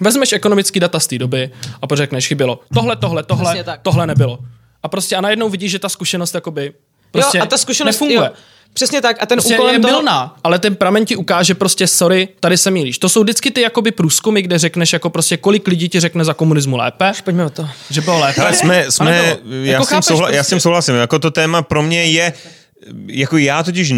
Vezmeš 0.00 0.32
ekonomický 0.32 0.80
data 0.80 1.00
z 1.00 1.06
té 1.06 1.18
doby 1.18 1.50
a 1.82 1.86
pořekneš, 1.86 2.26
chybělo 2.28 2.60
tohle, 2.74 2.96
tohle, 2.96 3.22
tohle, 3.22 3.64
tohle 3.82 4.06
nebylo. 4.06 4.38
A 4.82 4.88
prostě 4.88 5.16
a 5.16 5.20
najednou 5.20 5.48
vidíš, 5.48 5.70
že 5.70 5.78
ta 5.78 5.88
zkušenost 5.88 6.34
jakoby 6.34 6.72
prostě 7.10 7.38
jo, 7.38 7.44
a 7.44 7.46
ta 7.46 7.58
zkušenost 7.58 7.94
nefunguje. 7.94 8.16
Jo, 8.28 8.34
přesně 8.74 9.00
tak. 9.00 9.16
A 9.20 9.26
ten 9.26 9.36
Prostě 9.38 9.54
úkolem 9.54 9.74
je 9.74 9.80
toho... 9.80 9.92
milná, 9.92 10.36
ale 10.44 10.58
ten 10.58 10.76
pramen 10.76 11.04
ti 11.04 11.16
ukáže 11.16 11.54
prostě, 11.54 11.86
sorry, 11.86 12.28
tady 12.40 12.56
se 12.58 12.70
mílíš. 12.70 12.98
To 12.98 13.08
jsou 13.08 13.22
vždycky 13.22 13.50
ty 13.50 13.60
jakoby 13.60 13.92
průzkumy, 13.92 14.42
kde 14.42 14.58
řekneš 14.58 14.92
jako 14.92 15.10
prostě, 15.10 15.36
kolik 15.36 15.66
lidí 15.68 15.88
ti 15.88 16.00
řekne 16.00 16.24
za 16.24 16.34
komunismu 16.34 16.76
lépe, 16.76 17.12
Pojďme 17.24 17.44
o 17.44 17.50
to. 17.50 17.68
že 17.90 18.00
bylo 18.00 18.18
lépe. 18.20 18.40
Ale 18.40 18.54
jsme, 18.54 18.86
jsme 18.90 19.10
nebylo. 19.10 19.38
já, 19.64 19.72
Jako 19.72 19.84
s 19.84 19.88
tím 19.88 19.94
chápeš 19.96 20.06
souhla, 20.06 20.30
já 20.30 20.42
s 20.42 20.46
tím 20.46 20.54
prostě. 20.56 20.60
souhlasím, 20.62 20.94
jako 20.94 21.18
to 21.18 21.30
téma 21.30 21.62
pro 21.62 21.82
mě 21.82 22.04
je, 22.04 22.32
jako 23.06 23.36
já 23.38 23.62
totiž 23.62 23.94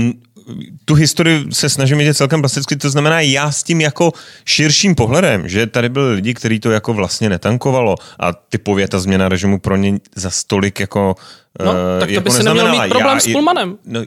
tu 0.85 0.95
historii 0.95 1.45
se 1.53 1.69
snažím 1.69 1.99
vidět 1.99 2.15
celkem 2.15 2.41
plasticky, 2.43 2.77
to 2.77 2.91
znamená 2.91 3.21
já 3.21 3.51
s 3.53 3.63
tím 3.63 3.81
jako 3.81 4.13
širším 4.45 4.95
pohledem, 4.95 5.49
že 5.49 5.67
tady 5.67 5.89
byli 5.89 6.15
lidi, 6.15 6.35
kteří 6.35 6.61
to 6.61 6.71
jako 6.71 6.93
vlastně 6.93 7.29
netankovalo 7.29 7.95
a 8.21 8.33
typově 8.33 8.89
ta 8.89 8.99
změna 8.99 9.29
režimu 9.29 9.59
pro 9.59 9.77
ně 9.77 9.99
za 10.17 10.31
stolik 10.31 10.81
jako 10.81 11.17
No, 11.65 11.73
eh, 11.73 12.01
tak 12.01 12.09
to 12.09 12.15
jako 12.15 12.25
by 12.25 12.31
si 12.31 12.43
neměl 12.43 12.71
mít 12.71 12.89
problém 12.89 13.15
Já 13.15 13.21
s 13.21 13.27
Pullmanem. 13.33 13.77
No, 13.85 14.01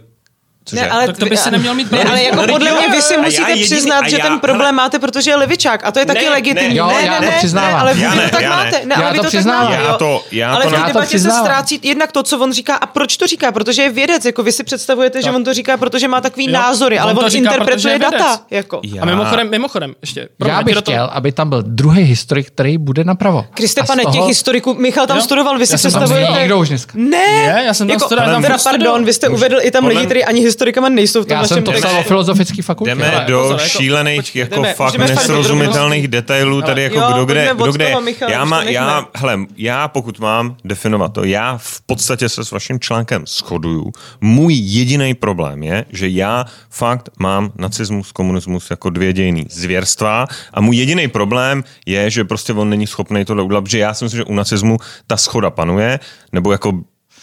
cože? 0.66 0.82
Ne, 0.82 0.90
ale 0.90 1.08
Tak 1.08 1.18
to 1.18 1.26
by 1.26 1.38
si 1.38 1.52
neměl 1.52 1.76
mít 1.76 1.84
ne, 1.92 1.98
problém. 1.98 2.08
ale 2.12 2.24
jako 2.24 2.52
podle 2.54 2.72
mě 2.72 2.90
vy 2.96 3.02
si 3.02 3.14
já 3.14 3.22
musíte 3.22 3.50
jediný- 3.50 3.66
přiznat, 3.66 4.00
a 4.06 4.10
že 4.10 4.18
já- 4.18 4.24
ten 4.28 4.40
problém 4.40 4.62
hele- 4.62 4.72
máte, 4.72 5.00
protože 5.00 5.32
je 5.32 5.36
levičák 5.36 5.86
a 5.86 5.92
to 5.92 6.00
je 6.00 6.06
taky 6.06 6.26
Ne, 6.26 6.30
legitimní. 6.30 6.70
ne, 6.70 6.76
Jo, 6.76 6.88
ne, 6.88 7.06
já 7.06 7.12
ne, 7.12 7.18
to 7.28 7.32
ne, 7.32 7.38
přiznávám. 7.38 7.72
ne, 7.74 7.80
ale 7.80 7.94
vy 7.94 8.02
Já 8.02 8.12
to 8.16 8.30
tak 8.30 8.42
já 8.42 8.50
máte. 8.50 8.72
Ne, 8.86 8.96
Já 8.98 9.02
ale 9.02 9.12
vy 9.12 9.18
to 9.20 9.24
to 9.24 9.32
tak 9.32 9.46
máte, 9.46 9.74
Já 9.74 9.94
to- 9.94 10.24
já 10.32 10.54
ale 10.54 10.64
to 10.64 10.70
v 10.70 10.72
té 10.74 10.78
Já 10.78 10.82
to 10.82 10.88
debatě 10.88 11.20
se 11.20 11.32
ztrácí 11.32 11.80
jednak 11.84 12.12
to, 12.12 12.24
co 12.24 12.40
on 12.40 12.54
říká 12.54 12.76
a 12.76 12.86
proč 12.86 13.18
to 13.18 13.28
říká, 13.28 13.52
protože 13.52 13.82
je 13.82 13.90
vědec, 13.90 14.26
jako 14.26 14.44
vy 14.44 14.52
si 14.52 14.64
představujete, 14.64 15.22
že 15.22 15.32
on 15.32 15.44
to 15.44 15.54
říká, 15.54 15.78
protože 15.78 16.08
má 16.08 16.22
takový 16.22 16.46
Jo, 16.46 16.52
názory, 16.54 17.00
ale 17.00 17.14
on 17.14 17.26
interpretuje 17.36 18.00
data. 18.00 18.42
Jako. 18.52 18.80
Já- 18.84 19.02
A 19.02 19.06
mimochodem, 19.06 19.50
mimochodem, 19.50 19.96
ještě. 20.02 20.30
Já 20.48 20.64
bych 20.64 20.78
chtěl, 20.78 21.10
aby 21.14 21.32
tam 21.32 21.50
byl 21.50 21.62
druhý 21.62 22.04
historik, 22.04 22.48
který 22.48 22.78
bude 22.78 23.04
napravo. 23.04 23.46
Kriste, 23.54 23.84
pane, 23.84 24.04
těch 24.06 24.22
historiků, 24.28 24.74
Michal 24.74 25.08
tam 25.08 25.22
studoval, 25.22 25.58
vy 25.58 25.66
si 25.68 25.74
Já 25.74 25.78
jsem 25.78 25.92
tam 25.92 26.02
představujete... 26.04 26.48
Ne, 26.94 27.64
já 27.66 27.74
jsem 27.74 27.88
tam 27.88 27.94
jako, 27.94 28.06
studoval, 28.06 28.44
já 28.44 28.58
pardon, 28.64 29.06
vy 29.06 29.14
jste 29.14 29.28
uvedl 29.30 29.58
i 29.62 29.72
tam 29.72 29.86
lidi, 29.86 30.06
kteří 30.06 30.24
ani 30.24 30.42
historikama 30.50 30.90
nejsou 30.90 31.24
v 31.24 31.26
tom 31.26 31.38
Já 31.38 31.48
jsem 31.48 31.64
to 31.64 31.72
psal 31.72 32.00
o 32.00 32.04
filozofické 32.04 32.62
fakultě. 32.62 32.92
Jdeme 32.92 33.12
ale- 33.12 33.26
do 33.26 33.40
pozor, 33.42 33.60
jako- 33.60 33.70
šílených, 33.70 34.20
počkej, 34.20 34.40
jako 34.40 34.56
jdeme, 34.56 34.74
fakt 34.74 34.98
nesrozumitelných 34.98 36.08
detailů, 36.08 36.62
tady 36.62 36.84
jako 36.84 36.96
jo, 36.96 37.08
kdo 37.14 37.26
kde, 37.26 37.50
kdo 37.56 37.72
kde. 37.72 37.96
já, 38.30 38.46
má, 38.46 38.64
já, 38.64 39.06
hele, 39.16 39.40
já 39.58 39.88
pokud 39.88 40.20
mám 40.20 40.56
definovat 40.66 41.14
to, 41.14 41.24
já 41.24 41.58
v 41.58 41.82
podstatě 41.86 42.30
se 42.30 42.46
s 42.46 42.52
vaším 42.52 42.80
článkem 42.80 43.24
shoduju. 43.28 43.92
Můj 44.22 44.54
jediný 44.54 45.14
problém 45.14 45.64
je, 45.64 45.86
že 45.90 46.08
já 46.08 46.46
fakt 46.70 47.10
mám 47.20 47.52
nacismus, 47.58 48.12
komunismus 48.12 48.70
jako 48.70 48.90
dvě 48.90 49.14
dějiny 49.14 49.46
zvěrstva 49.50 50.28
a 50.54 50.62
můj 50.62 50.76
jediný 50.76 51.08
problém 51.08 51.64
je, 51.86 52.10
že 52.10 52.24
prostě 52.24 52.54
on 52.54 52.70
není 52.70 52.88
schopný 52.88 53.26
tohle 53.26 53.44
udělat, 53.44 53.62
protože 53.62 53.80
já 53.80 53.94
si 53.94 54.06
myslím, 54.06 54.18
že 54.18 54.24
u 54.24 54.34
nacismu 54.34 54.78
ta 55.08 55.18
schoda 55.18 55.50
panuje, 55.50 56.00
nebo 56.32 56.52
jako 56.52 56.80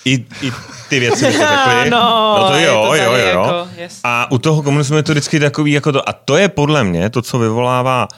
i, 0.07 0.15
i 0.43 0.53
ty 0.89 1.01
věci 1.01 1.27
mi 1.27 1.33
to 1.33 1.39
řekli. 1.39 1.91
No, 1.91 2.45
to 2.49 2.55
je 2.55 2.67
jo, 2.67 2.85
to 2.87 2.95
jo, 2.95 3.03
jo, 3.05 3.13
jo. 3.13 3.27
jako, 3.27 3.69
yes. 3.77 4.01
A 4.05 4.31
u 4.31 4.39
toho 4.39 4.63
komunismu 4.63 4.97
je 4.97 5.03
to 5.03 5.13
vždycky 5.13 5.41
takový 5.41 5.73
jako 5.73 5.93
to. 5.93 6.09
A 6.09 6.13
to 6.13 6.37
je 6.37 6.49
podle 6.49 6.85
mě 6.85 7.11
to, 7.11 7.23
co 7.23 7.39
vyvolává 7.39 8.09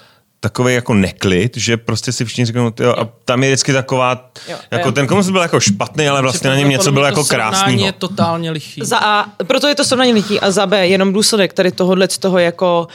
takový 0.40 0.74
jako 0.74 0.94
neklid, 0.94 1.56
že 1.56 1.76
prostě 1.76 2.12
si 2.12 2.24
všichni 2.24 2.44
řeknou, 2.44 2.72
jo, 2.80 2.94
a 2.98 3.08
tam 3.24 3.42
je 3.42 3.50
vždycky 3.50 3.72
taková, 3.72 4.30
Jo, 4.48 4.56
jako 4.70 4.88
jo. 4.88 4.92
ten 4.92 5.06
komunismus 5.06 5.32
byl 5.32 5.42
jako 5.42 5.60
špatný, 5.60 6.08
ale 6.08 6.22
vlastně 6.22 6.50
na 6.50 6.56
něm 6.56 6.68
něco 6.68 6.92
bylo 6.92 7.04
to 7.04 7.06
jako 7.08 7.24
krásného. 7.24 7.86
je 7.86 7.92
totálně 7.92 8.50
lichý. 8.50 8.80
Za 8.84 8.98
A, 8.98 9.26
proto 9.46 9.68
je 9.68 9.74
to 9.74 9.84
srovnání 9.84 10.12
lidí 10.12 10.40
a 10.40 10.50
za 10.50 10.66
B, 10.66 10.86
jenom 10.86 11.12
důsledek 11.12 11.52
tady 11.52 11.72
tohohle 11.72 12.08
z 12.10 12.18
toho 12.18 12.38
jako 12.38 12.88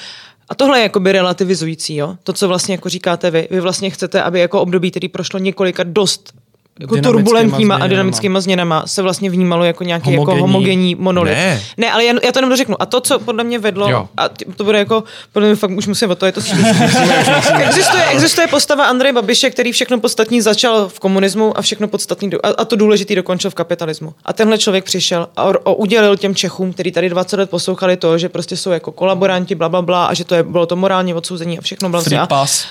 a 0.49 0.55
tohle 0.55 0.79
je 0.79 0.83
jakoby 0.83 1.11
relativizující, 1.11 1.95
jo? 1.95 2.15
To, 2.23 2.33
co 2.33 2.47
vlastně 2.47 2.73
jako 2.73 2.89
říkáte 2.89 3.31
vy. 3.31 3.47
Vy 3.51 3.59
vlastně 3.59 3.89
chcete, 3.89 4.23
aby 4.23 4.39
jako 4.39 4.61
období, 4.61 4.91
který 4.91 5.07
prošlo 5.07 5.39
několika 5.39 5.83
dost 5.83 6.33
jako 6.79 6.97
turbulentníma 6.97 7.75
a 7.75 7.77
změnama. 7.77 7.87
dynamickýma 7.87 8.41
změnama 8.41 8.83
se 8.87 9.01
vlastně 9.01 9.29
vnímalo 9.29 9.63
jako 9.63 9.83
nějaký 9.83 10.09
Homogenní. 10.09 10.37
jako 10.37 10.47
homogenní 10.47 10.95
monolit. 10.95 11.31
Ne. 11.31 11.61
ne 11.77 11.91
ale 11.91 12.05
já, 12.05 12.13
já 12.23 12.31
to 12.31 12.39
jenom 12.39 12.49
dořeknu. 12.49 12.81
A 12.81 12.85
to, 12.85 13.01
co 13.01 13.19
podle 13.19 13.43
mě 13.43 13.59
vedlo, 13.59 13.89
Jo. 13.89 14.07
a 14.17 14.29
to 14.55 14.63
bude 14.63 14.77
jako, 14.77 15.03
podle 15.31 15.47
mě 15.47 15.55
fakt 15.55 15.71
už 15.71 15.87
musím 15.87 16.11
o 16.11 16.15
to, 16.15 16.25
je 16.25 16.31
to 16.31 16.41
existuje, 17.59 18.03
existuje 18.05 18.47
postava 18.47 18.85
Andreje 18.85 19.13
Babiše, 19.13 19.49
který 19.49 19.71
všechno 19.71 19.99
podstatní 19.99 20.41
začal 20.41 20.89
v 20.89 20.99
komunismu 20.99 21.57
a 21.57 21.61
všechno 21.61 21.87
podstatný 21.87 22.29
do, 22.29 22.39
a, 22.43 22.49
a, 22.49 22.65
to 22.65 22.75
důležitý 22.75 23.15
dokončil 23.15 23.51
v 23.51 23.55
kapitalismu. 23.55 24.13
A 24.25 24.33
tenhle 24.33 24.57
člověk 24.57 24.83
přišel 24.83 25.27
a, 25.35 25.41
a 25.41 25.71
udělil 25.71 26.17
těm 26.17 26.35
Čechům, 26.35 26.73
kteří 26.73 26.91
tady 26.91 27.09
20 27.09 27.37
let 27.37 27.49
poslouchali 27.49 27.97
to, 27.97 28.17
že 28.17 28.29
prostě 28.29 28.57
jsou 28.57 28.69
jako 28.71 28.91
kolaboranti, 28.91 29.55
bla, 29.55 29.69
bla, 29.69 29.81
bla, 29.81 30.05
a 30.05 30.13
že 30.13 30.25
to 30.25 30.35
je, 30.35 30.43
bylo 30.43 30.65
to 30.65 30.75
morálně 30.75 31.15
odsouzení 31.15 31.59
a 31.59 31.61
všechno. 31.61 32.01
Free 32.01 32.17
A, 32.17 32.27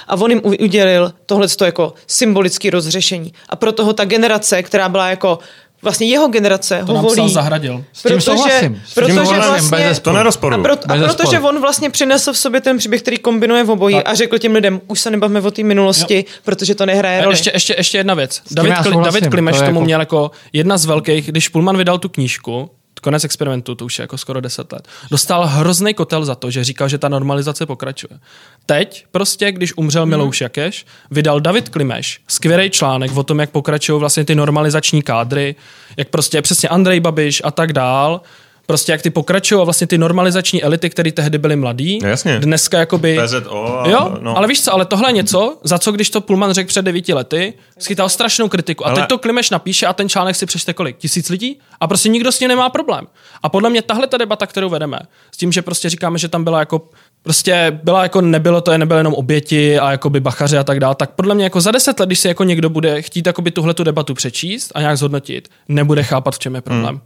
a 0.09 0.15
on 0.17 0.31
jim 0.31 0.41
udělil 0.45 1.13
tohle 1.27 1.47
jako 1.65 1.95
symbolický 2.07 2.71
rozřešení. 2.71 3.33
A 3.49 3.57
proto 3.57 3.85
ho 3.85 3.92
ta 3.93 4.05
generace, 4.05 4.63
která 4.63 4.89
byla 4.89 5.09
jako 5.11 5.39
vlastně 5.83 6.07
jeho 6.07 6.29
generace, 6.29 6.83
To 6.87 6.93
ho 6.93 7.03
volí. 7.03 7.33
Zahradil. 7.33 7.85
S 7.93 8.03
tím 8.03 8.21
souhlasím. 8.21 8.83
S 8.87 8.95
tím 8.95 9.05
protože 9.05 9.15
souhlasím, 9.15 9.69
vlastně, 9.69 9.89
bez 9.89 9.99
To 10.01 10.13
nerozporu. 10.13 10.57
a, 10.57 10.63
proto, 10.63 10.83
a 10.93 10.97
Bez 10.97 11.15
protože 11.15 11.41
on 11.41 11.61
vlastně 11.61 11.91
přinesl 11.91 12.33
v 12.33 12.39
sobě 12.39 12.61
ten 12.61 12.79
příběh, 12.79 13.03
který 13.03 13.19
kombinuje 13.19 13.65
v 13.65 13.71
obojí 13.71 13.95
Tak. 13.97 14.09
a 14.09 14.15
řekl 14.15 14.39
těm 14.39 14.55
lidem, 14.55 14.81
už 14.87 15.01
se 15.01 15.11
nebavme 15.11 15.41
o 15.41 15.51
té 15.51 15.63
minulosti, 15.63 16.25
protože 16.45 16.75
to 16.75 16.87
nehraje 16.87 17.19
A 17.21 17.23
roli. 17.25 17.33
ještě, 17.33 17.51
ještě, 17.55 17.75
ještě 17.79 17.99
jedna 17.99 18.15
věc. 18.15 18.41
David, 18.51 18.75
Kli, 18.83 18.97
David 19.05 19.27
Klimeš 19.29 19.57
to 19.57 19.63
tomu 19.65 19.71
jako- 19.75 19.85
měl 19.85 20.01
jako 20.01 20.31
jedna 20.53 20.79
z 20.79 20.85
velkých, 20.85 21.27
když 21.27 21.49
Pullman 21.49 21.77
vydal 21.77 21.99
tu 21.99 22.09
knížku, 22.09 22.71
konec 23.03 23.25
experimentu, 23.25 23.75
to 23.75 23.85
už 23.85 23.99
je 23.99 24.03
jako 24.03 24.19
skoro 24.19 24.41
10 24.41 24.73
let, 24.73 24.89
dostal 25.11 25.47
hrozný 25.47 25.95
kotel 25.95 26.25
za 26.25 26.35
to, 26.35 26.51
že 26.51 26.65
říkal, 26.65 26.89
že 26.89 26.99
ta 26.99 27.09
normalizace 27.09 27.67
pokračuje. 27.67 28.19
Teď 28.67 29.07
prostě, 29.11 29.53
když 29.53 29.77
umřel 29.77 30.07
Milouš 30.07 30.41
Jakeš, 30.41 30.87
vydal 31.11 31.41
David 31.41 31.69
Klimeš 31.69 32.21
skvělý 32.29 32.71
článek 32.71 33.17
o 33.17 33.23
tom, 33.23 33.39
jak 33.39 33.51
pokračují 33.51 34.01
vlastně 34.01 34.25
ty 34.25 34.35
normalizační 34.35 35.03
kádry, 35.03 35.55
jak 35.97 36.09
prostě 36.09 36.43
přesně 36.43 36.69
Andrej 36.69 37.01
Babiš 37.01 37.43
a 37.45 37.51
tak 37.51 37.73
dál, 37.73 38.21
prostě 38.67 38.93
jak 38.93 39.03
ty 39.03 39.11
pokračují 39.11 39.61
a 39.61 39.65
vlastně 39.65 39.87
ty 39.87 39.99
normalizační 39.99 40.63
elity, 40.63 40.91
které 40.91 41.13
tehdy 41.13 41.39
byly 41.39 41.57
mladí, 41.57 41.99
No 42.03 42.09
jasně. 42.09 42.39
dneska 42.39 42.79
jakoby... 42.79 43.19
PZO 43.25 43.79
a- 43.81 43.89
jo, 43.89 44.17
no. 44.21 44.37
ale 44.37 44.47
víš 44.49 44.65
co, 44.65 44.73
ale 44.73 44.85
tohle 44.85 45.09
je 45.09 45.13
něco, 45.13 45.59
za 45.65 45.79
co 45.79 45.93
když 45.93 46.11
to 46.11 46.21
Pullman 46.21 46.53
řekl 46.53 46.69
před 46.69 46.83
devíti 46.83 47.15
lety, 47.15 47.55
schytal 47.79 48.09
strašnou 48.09 48.49
kritiku. 48.49 48.87
A 48.87 48.91
Ale- 48.91 48.97
teď 49.01 49.09
to 49.09 49.19
Klimeš 49.19 49.51
napíše 49.51 49.87
a 49.87 49.93
ten 49.93 50.09
článek 50.09 50.37
si 50.37 50.47
přečte 50.47 50.73
kolik? 50.75 50.97
Tisíc 50.99 51.29
lidí? 51.29 51.59
A 51.81 51.87
prostě 51.87 52.09
nikdo 52.09 52.33
s 52.33 52.39
tím 52.39 52.49
nemá 52.49 52.69
problém. 52.69 53.07
A 53.43 53.49
podle 53.49 53.71
mě 53.71 53.83
tahle 53.83 54.07
ta 54.07 54.17
debata, 54.17 54.47
kterou 54.47 54.69
vedeme, 54.69 54.99
s 55.35 55.37
tím, 55.37 55.53
že 55.53 55.63
prostě 55.63 55.91
říkáme, 55.91 56.19
že 56.19 56.29
tam 56.29 56.45
byla 56.45 56.59
jako 56.59 56.89
prostě 57.23 57.81
byla 57.85 58.03
jako 58.03 58.21
nebylo 58.21 58.61
to, 58.61 58.79
nebyly 58.79 59.01
jenom 59.01 59.15
oběti 59.15 59.79
a 59.79 59.91
jakoby 59.91 60.21
bachaři 60.21 60.59
a 60.59 60.65
tak 60.65 60.81
dále, 60.81 60.95
tak 60.95 61.11
podle 61.11 61.35
mě 61.35 61.45
jako 61.45 61.61
za 61.61 61.71
deset 61.71 62.01
let, 62.01 62.07
když 62.07 62.19
si 62.19 62.29
jako 62.29 62.45
někdo 62.45 62.71
bude 62.71 63.03
chtít 63.03 63.27
jakoby 63.27 63.51
tuhle 63.51 63.75
tu 63.75 63.85
debatu 63.85 64.15
přečíst 64.15 64.73
a 64.75 64.81
nějak 64.81 64.97
zhodnotit, 64.99 65.49
nebude 65.69 66.03
chápat, 66.03 66.35
v 66.35 66.39
čem 66.39 66.55
je 66.55 66.61
problém. 66.61 66.95
Hmm. 66.95 67.01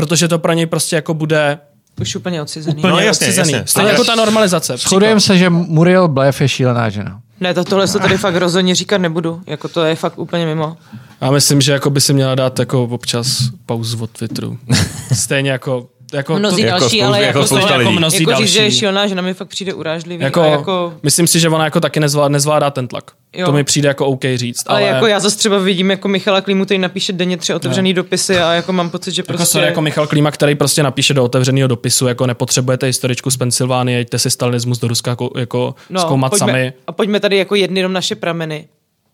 Protože 0.00 0.28
to 0.28 0.38
pro 0.38 0.52
něj 0.52 0.66
prostě 0.66 0.96
jako 0.96 1.14
bude 1.14 1.58
Už 2.00 2.16
úplně 2.16 2.42
odcizený. 2.42 2.76
úplně 2.76 2.92
No, 2.92 2.98
jasně, 2.98 3.26
odcizený. 3.26 3.52
jasně. 3.52 3.66
Stejně 3.66 3.90
jako 3.90 4.04
ta 4.04 4.14
normalizace. 4.14 4.76
Shodujeme 4.76 5.20
se, 5.20 5.38
že 5.38 5.50
Muriel 5.50 6.08
Blev 6.08 6.40
je 6.40 6.48
šílená 6.48 6.88
žena. 6.88 7.20
Ne, 7.40 7.54
to, 7.54 7.64
tohle 7.64 7.86
se 7.88 7.98
tady 7.98 8.18
fakt 8.18 8.34
rozhodně 8.36 8.74
říkat 8.74 8.98
nebudu. 8.98 9.40
Jako 9.46 9.68
to 9.68 9.84
je 9.84 9.96
fakt 9.96 10.18
úplně 10.18 10.46
mimo. 10.46 10.76
Já 11.20 11.30
myslím, 11.30 11.60
že 11.60 11.72
jako 11.72 11.90
by 11.90 12.00
si 12.00 12.12
měla 12.12 12.34
dát 12.34 12.58
jako 12.58 12.82
občas 12.84 13.38
pauzu 13.66 14.02
od 14.02 14.10
Twitteru. 14.10 14.58
Stejně 15.12 15.50
jako... 15.50 15.88
jako 16.12 16.38
Mnozí 16.38 16.62
to, 16.62 16.66
jako 16.66 16.80
další, 16.80 16.98
spoustu- 16.98 17.06
ale 17.06 17.22
jako 17.22 17.38
jako, 17.38 17.46
spousta 17.46 17.68
to, 17.72 17.78
lidí. 17.78 17.96
mnozí 17.96 18.22
jako 18.28 18.42
říct, 18.42 18.52
že 18.52 18.58
je 18.58 18.62
další. 18.62 18.78
šílená, 18.78 19.06
že 19.06 19.14
na 19.14 19.22
mě 19.22 19.34
fakt 19.34 19.48
přijde 19.48 19.74
urážlivý. 19.74 20.24
Jako, 20.24 20.40
a 20.40 20.46
jako, 20.46 20.58
jako, 20.58 20.92
myslím 21.02 21.26
si, 21.26 21.40
že 21.40 21.48
ona 21.48 21.64
jako 21.64 21.80
taky 21.80 22.00
nezvládá, 22.00 22.28
nezvládá 22.28 22.70
ten 22.70 22.88
tlak. 22.88 23.10
Jo. 23.32 23.46
To 23.46 23.52
mi 23.52 23.64
přijde 23.64 23.88
jako 23.88 24.06
OK 24.06 24.20
říct. 24.34 24.64
ale, 24.66 24.80
Ale, 24.80 24.88
jako 24.88 25.06
já 25.06 25.20
zase 25.20 25.38
třeba 25.38 25.58
vidím 25.58 25.90
jako 25.90 26.08
Michala 26.08 26.40
Klímu, 26.40 26.64
který 26.64 26.78
napíše 26.78 27.12
denně 27.12 27.36
tři 27.36 27.54
otevřený 27.54 27.94
dopisy 27.94 28.38
a 28.38 28.52
jako 28.52 28.72
mám 28.72 28.90
pocit, 28.90 29.14
že 29.14 29.20
jako, 29.20 29.26
prostě... 29.32 29.46
sorry, 29.46 29.66
jako 29.66 29.80
Michal 29.82 30.06
Klíma, 30.06 30.30
který 30.30 30.54
prostě 30.54 30.82
napíše 30.82 31.14
do 31.14 31.24
otevřeného 31.24 31.68
dopisu, 31.68 32.06
jako 32.06 32.26
nepotřebujete 32.26 32.86
historičku 32.86 33.30
z 33.30 33.36
Pensylvánie, 33.36 33.98
jeďte 33.98 34.18
si 34.18 34.30
stalinismus 34.30 34.78
do 34.78 34.88
Ruska 34.88 35.10
jako, 35.10 35.30
jako 35.36 35.74
zkoumat 35.98 36.32
No, 36.32 36.38
pojďme, 36.38 36.52
sami. 36.52 36.72
A 36.86 36.92
pojďme 36.92 37.20
tady 37.20 37.36
jako 37.36 37.54
jedny 37.54 37.80
jenom 37.80 37.92
naše 37.92 38.14
prameny. 38.14 38.68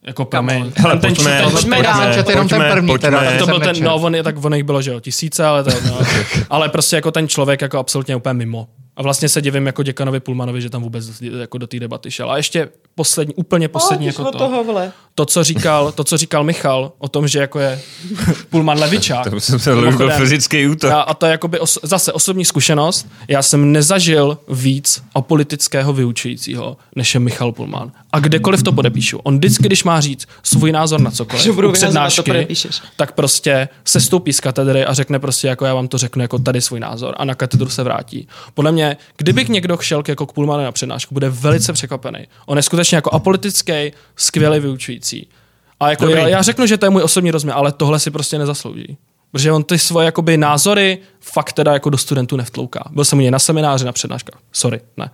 Jako 0.06 0.24
promiň. 0.24 0.72
Hele, 0.76 0.98
ten, 0.98 1.14
pojďme, 1.14 1.42
ten, 1.42 1.50
pojďme. 1.50 1.78
Já 1.78 1.96
jsem 1.96 2.14
četl 2.14 2.30
jenom 2.30 2.48
ten 2.48 2.58
pojďme, 2.58 2.72
první, 2.72 2.98
teda, 2.98 3.18
pojďme. 3.18 3.30
ten 3.30 3.38
to 3.38 3.46
byl 3.46 3.60
ten, 3.60 3.84
no, 3.84 3.94
on 3.94 4.14
je, 4.14 4.22
tak 4.22 4.44
on 4.44 4.54
jich 4.54 4.64
bylo, 4.64 4.82
že 4.82 4.90
jo, 4.90 5.00
tisíce, 5.00 5.44
ale 5.44 5.64
to, 5.64 5.70
no. 5.86 5.98
ale 6.50 6.68
prostě 6.68 6.96
jako 6.96 7.10
ten 7.10 7.28
člověk 7.28 7.60
jako 7.60 7.78
absolutně 7.78 8.16
úplně 8.16 8.34
mimo. 8.34 8.68
A 8.96 9.02
vlastně 9.02 9.28
se 9.28 9.42
divím 9.42 9.66
jako 9.66 9.82
děkanovi 9.82 10.20
Pulmanovi, 10.20 10.62
že 10.62 10.70
tam 10.70 10.82
vůbec 10.82 11.22
jako 11.40 11.58
do 11.58 11.66
té 11.66 11.80
debaty 11.80 12.10
šel. 12.10 12.30
A 12.30 12.36
ještě 12.36 12.68
poslední, 12.94 13.34
úplně 13.34 13.68
poslední 13.68 14.06
O, 14.06 14.08
jako 14.08 14.24
to. 14.24 14.38
toho. 14.38 14.64
To, 15.14 15.26
co 15.26 15.44
říkal, 15.44 15.92
to, 15.92 16.04
co 16.04 16.16
říkal 16.16 16.44
Michal 16.44 16.92
o 16.98 17.08
tom, 17.08 17.28
že 17.28 17.38
jako 17.38 17.58
je 17.58 17.80
Pulman 18.50 18.78
levičák. 18.78 19.30
To 19.30 19.40
jsem 19.40 19.58
se 19.58 19.74
byl 19.74 20.10
fyzický 20.10 20.66
útok. 20.66 20.90
Já, 20.90 21.00
a 21.00 21.14
to 21.14 21.26
je 21.26 21.32
jakoby 21.32 21.60
os, 21.60 21.78
zase 21.82 22.12
osobní 22.12 22.44
zkušenost. 22.44 23.06
Já 23.28 23.42
jsem 23.42 23.72
nezažil 23.72 24.38
víc 24.48 25.02
apolitického 25.14 25.92
vyučujícího, 25.92 26.76
než 26.96 27.14
je 27.14 27.20
Michal 27.20 27.52
Pulman. 27.52 27.92
A 28.16 28.20
kdekoliv 28.20 28.62
to 28.62 28.72
podepíšu. 28.72 29.18
On 29.18 29.36
vždycky, 29.36 29.64
když 29.64 29.84
má 29.84 30.00
říct 30.00 30.28
svůj 30.42 30.72
názor 30.72 31.00
na 31.00 31.10
cokoliv, 31.10 31.58
u 31.58 31.72
přednášky, 31.72 32.46
tak 32.96 33.12
prostě 33.12 33.68
se 33.84 34.00
stoupí 34.00 34.32
z 34.32 34.40
katedry 34.40 34.84
a 34.84 34.94
řekne 34.94 35.18
prostě, 35.18 35.48
jako 35.48 35.64
já 35.64 35.74
vám 35.74 35.88
to 35.88 35.98
řeknu 35.98 36.22
jako 36.22 36.38
tady 36.38 36.60
svůj 36.60 36.80
názor 36.80 37.14
a 37.18 37.24
na 37.24 37.34
katedru 37.34 37.68
se 37.68 37.82
vrátí. 37.82 38.28
Podle 38.54 38.72
mě, 38.72 38.96
kdyby 39.16 39.46
někdo 39.48 39.78
šel 39.80 40.02
jako 40.08 40.26
k 40.26 40.32
Pullmanu 40.32 40.64
na 40.64 40.72
přednášku, 40.72 41.14
bude 41.14 41.30
velice 41.30 41.72
překvapený. 41.72 42.18
On 42.46 42.56
je 42.56 42.62
skutečně 42.62 42.96
jako 42.96 43.10
apolitický, 43.10 43.92
skvělý 44.16 44.60
vyučující. 44.60 45.28
A 45.80 45.90
jako 45.90 46.08
já, 46.08 46.28
já, 46.28 46.42
řeknu, 46.42 46.66
že 46.66 46.76
to 46.76 46.86
je 46.86 46.90
můj 46.90 47.02
osobní 47.02 47.30
rozměr, 47.30 47.56
ale 47.56 47.72
tohle 47.72 47.98
si 47.98 48.10
prostě 48.10 48.38
nezaslouží. 48.38 48.96
Protože 49.32 49.52
on 49.52 49.64
ty 49.64 49.78
svoje 49.78 50.04
jakoby, 50.04 50.36
názory 50.36 50.98
fakt 51.20 51.52
teda 51.52 51.72
jako 51.72 51.90
do 51.90 51.98
studentů 51.98 52.36
nevtlouká. 52.36 52.84
Byl 52.90 53.04
jsem 53.04 53.18
u 53.18 53.22
něj 53.22 53.30
na 53.30 53.38
semináři, 53.38 53.84
na 53.84 53.92
přednáškách. 53.92 54.40
Sorry, 54.52 54.80
ne. 54.96 55.10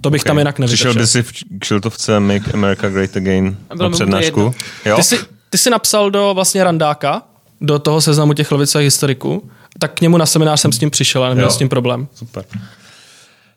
To 0.00 0.10
bych 0.10 0.22
okay. 0.22 0.30
tam 0.30 0.38
jinak 0.38 0.54
Přišel 0.66 0.92
nevyšel. 0.92 1.02
by 1.02 1.06
si 1.06 1.22
v 1.22 1.32
kšiltovce 1.58 2.20
Make 2.20 2.52
America 2.52 2.88
Great 2.88 3.16
Again 3.16 3.56
na 3.74 3.90
přednášku? 3.90 4.54
Jo? 4.84 4.96
Ty 4.96 5.02
jsi, 5.02 5.18
ty 5.50 5.58
jsi 5.58 5.70
napsal 5.70 6.10
do 6.10 6.30
vlastně 6.34 6.64
randáka, 6.64 7.22
do 7.60 7.78
toho 7.78 8.00
seznamu 8.00 8.32
těch 8.32 8.52
levicových 8.52 8.84
historiků, 8.86 9.50
tak 9.78 9.94
k 9.94 10.00
němu 10.00 10.16
na 10.16 10.26
seminář 10.26 10.60
jsem 10.60 10.72
s 10.72 10.78
tím 10.78 10.90
přišel 10.90 11.24
a 11.24 11.28
neměl 11.28 11.46
Jo. 11.46 11.50
s 11.50 11.56
tím 11.56 11.68
problém. 11.68 12.08
Super. 12.14 12.44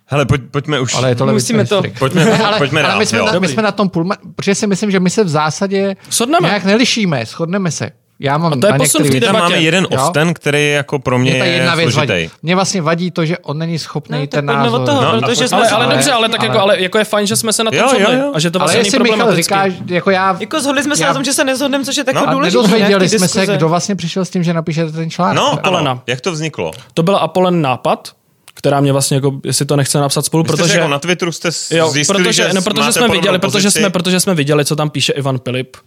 Hele, 0.06 0.26
pojď, 0.26 0.42
pojďme 0.52 0.80
už. 0.80 0.96
Ale 0.96 1.10
je 1.10 1.16
to 1.16 1.26
Musíme 1.26 1.66
to-. 1.66 1.84
Pojďme, 2.00 2.26
Ne, 2.26 2.38
ale, 2.44 2.58
pojďme 2.58 2.82
ale 2.82 2.90
dál. 2.90 3.00
my, 3.00 3.06
jsme 3.06 3.18
jo. 3.18 3.26
na, 3.26 3.40
my 3.40 3.48
jsme 3.48 3.64
na 3.64 3.72
tom 3.72 3.90
půl, 3.90 4.10
protože 4.36 4.56
si 4.56 4.68
myslím, 4.68 4.92
že 4.92 5.00
my 5.00 5.10
se 5.10 5.24
v 5.24 5.30
zásadě 5.30 5.96
Shodneme. 6.12 6.48
nějak 6.48 6.64
nelišíme, 6.64 7.26
shodneme 7.26 7.72
se. 7.72 7.92
Já 8.24 8.38
mám 8.38 8.60
to 8.60 8.68
je 8.68 8.72
na 8.74 8.78
posun 8.78 9.02
v 9.02 9.04
některých 9.04 9.22
té 9.22 9.28
debatě. 9.28 9.44
máme 9.54 9.62
jeden 9.62 9.88
Jo. 9.92 10.02
often, 10.08 10.34
který 10.34 10.72
jako 10.72 11.00
pro 11.00 11.18
mě 11.20 11.32
Mě 11.32 11.40
ta 11.40 11.46
jedna 11.46 11.72
je 11.72 11.78
věc 11.78 11.94
složitý. 11.94 12.14
vadí. 12.14 12.30
Mě 12.44 12.56
vlastně 12.56 12.82
vadí 12.82 13.12
to, 13.12 13.26
že 13.26 13.38
on 13.38 13.58
není 13.58 13.80
schopný 13.80 14.20
No, 14.20 14.28
tak 14.28 14.30
ten 14.30 14.46
názor. 14.46 14.82
od 14.82 14.86
toho, 14.86 15.02
No, 15.02 15.22
protože 15.22 15.44
a 15.44 15.48
jsme 15.48 15.58
Ale, 15.58 15.68
se- 15.68 15.76
ale 15.76 15.86
Ale- 15.86 15.96
dobře, 15.96 16.12
ale 16.12 16.30
tak 16.30 16.44
jako, 16.44 16.60
ale 16.60 16.82
jako 16.82 16.98
je 16.98 17.04
fajn, 17.04 17.28
že 17.28 17.36
jsme 17.36 17.54
se 17.54 17.64
na 17.64 17.72
tom 17.72 17.80
shodli. 17.90 18.20
A 18.34 18.40
že 18.40 18.52
to 18.52 18.60
ale 18.60 18.66
vlastně 18.66 18.78
není 18.80 18.88
jestli 18.88 19.00
Michal 19.00 19.18
problematický. 19.18 19.44
říká, 19.56 19.94
jako 19.94 20.12
já... 20.12 20.38
Jako 20.40 20.60
shodli 20.62 20.84
jsme 20.84 20.96
se 20.96 21.02
já- 21.04 21.08
na 21.08 21.14
tom, 21.14 21.24
že 21.24 21.34
se 21.34 21.44
nezhodneme, 21.44 21.86
což 21.86 21.98
je 21.98 22.04
tak 22.04 22.16
No, 22.16 22.28
a 22.30 22.34
důležité. 22.34 22.58
Nedozvěděli 22.58 23.10
jsme 23.10 23.28
se, 23.28 23.46
kdo 23.46 23.70
vlastně 23.70 23.96
přišel 23.96 24.26
s 24.26 24.30
tím, 24.30 24.44
že 24.44 24.54
napíšete 24.54 24.92
ten 24.92 25.10
článek. 25.10 25.36
No, 25.38 25.54
Apolena. 25.54 26.02
Jak 26.08 26.22
to 26.22 26.32
vzniklo? 26.32 26.72
To 26.94 27.04
byl 27.04 27.16
Apolen 27.16 27.62
nápad, 27.62 28.12
která 28.54 28.82
mě 28.82 28.92
vlastně 28.92 29.16
jako, 29.16 29.32
jestli 29.46 29.66
to 29.66 29.76
nechce 29.76 30.00
napsat 30.00 30.26
spolu, 30.26 30.44
jste 30.46 30.58
protože... 30.58 30.78
jako 30.78 30.88
na 30.88 31.00
Twitteru 31.00 31.32
jste 31.32 31.52
s- 31.52 31.72
Jo, 31.72 31.90
zjistili, 31.90 32.24
protože, 32.24 32.44
že 32.48 32.54
no, 32.54 32.62
protože 32.62 32.82
máte 32.82 32.94
jsme 32.94 33.08
viděli, 33.08 33.40
protože 33.40 33.72
jsme, 33.72 33.90
protože 33.90 34.20
jsme 34.20 34.34
viděli, 34.36 34.66
co 34.66 34.76
tam 34.76 34.90
píše 34.90 35.14
Ivan 35.14 35.40
Pilip. 35.40 35.78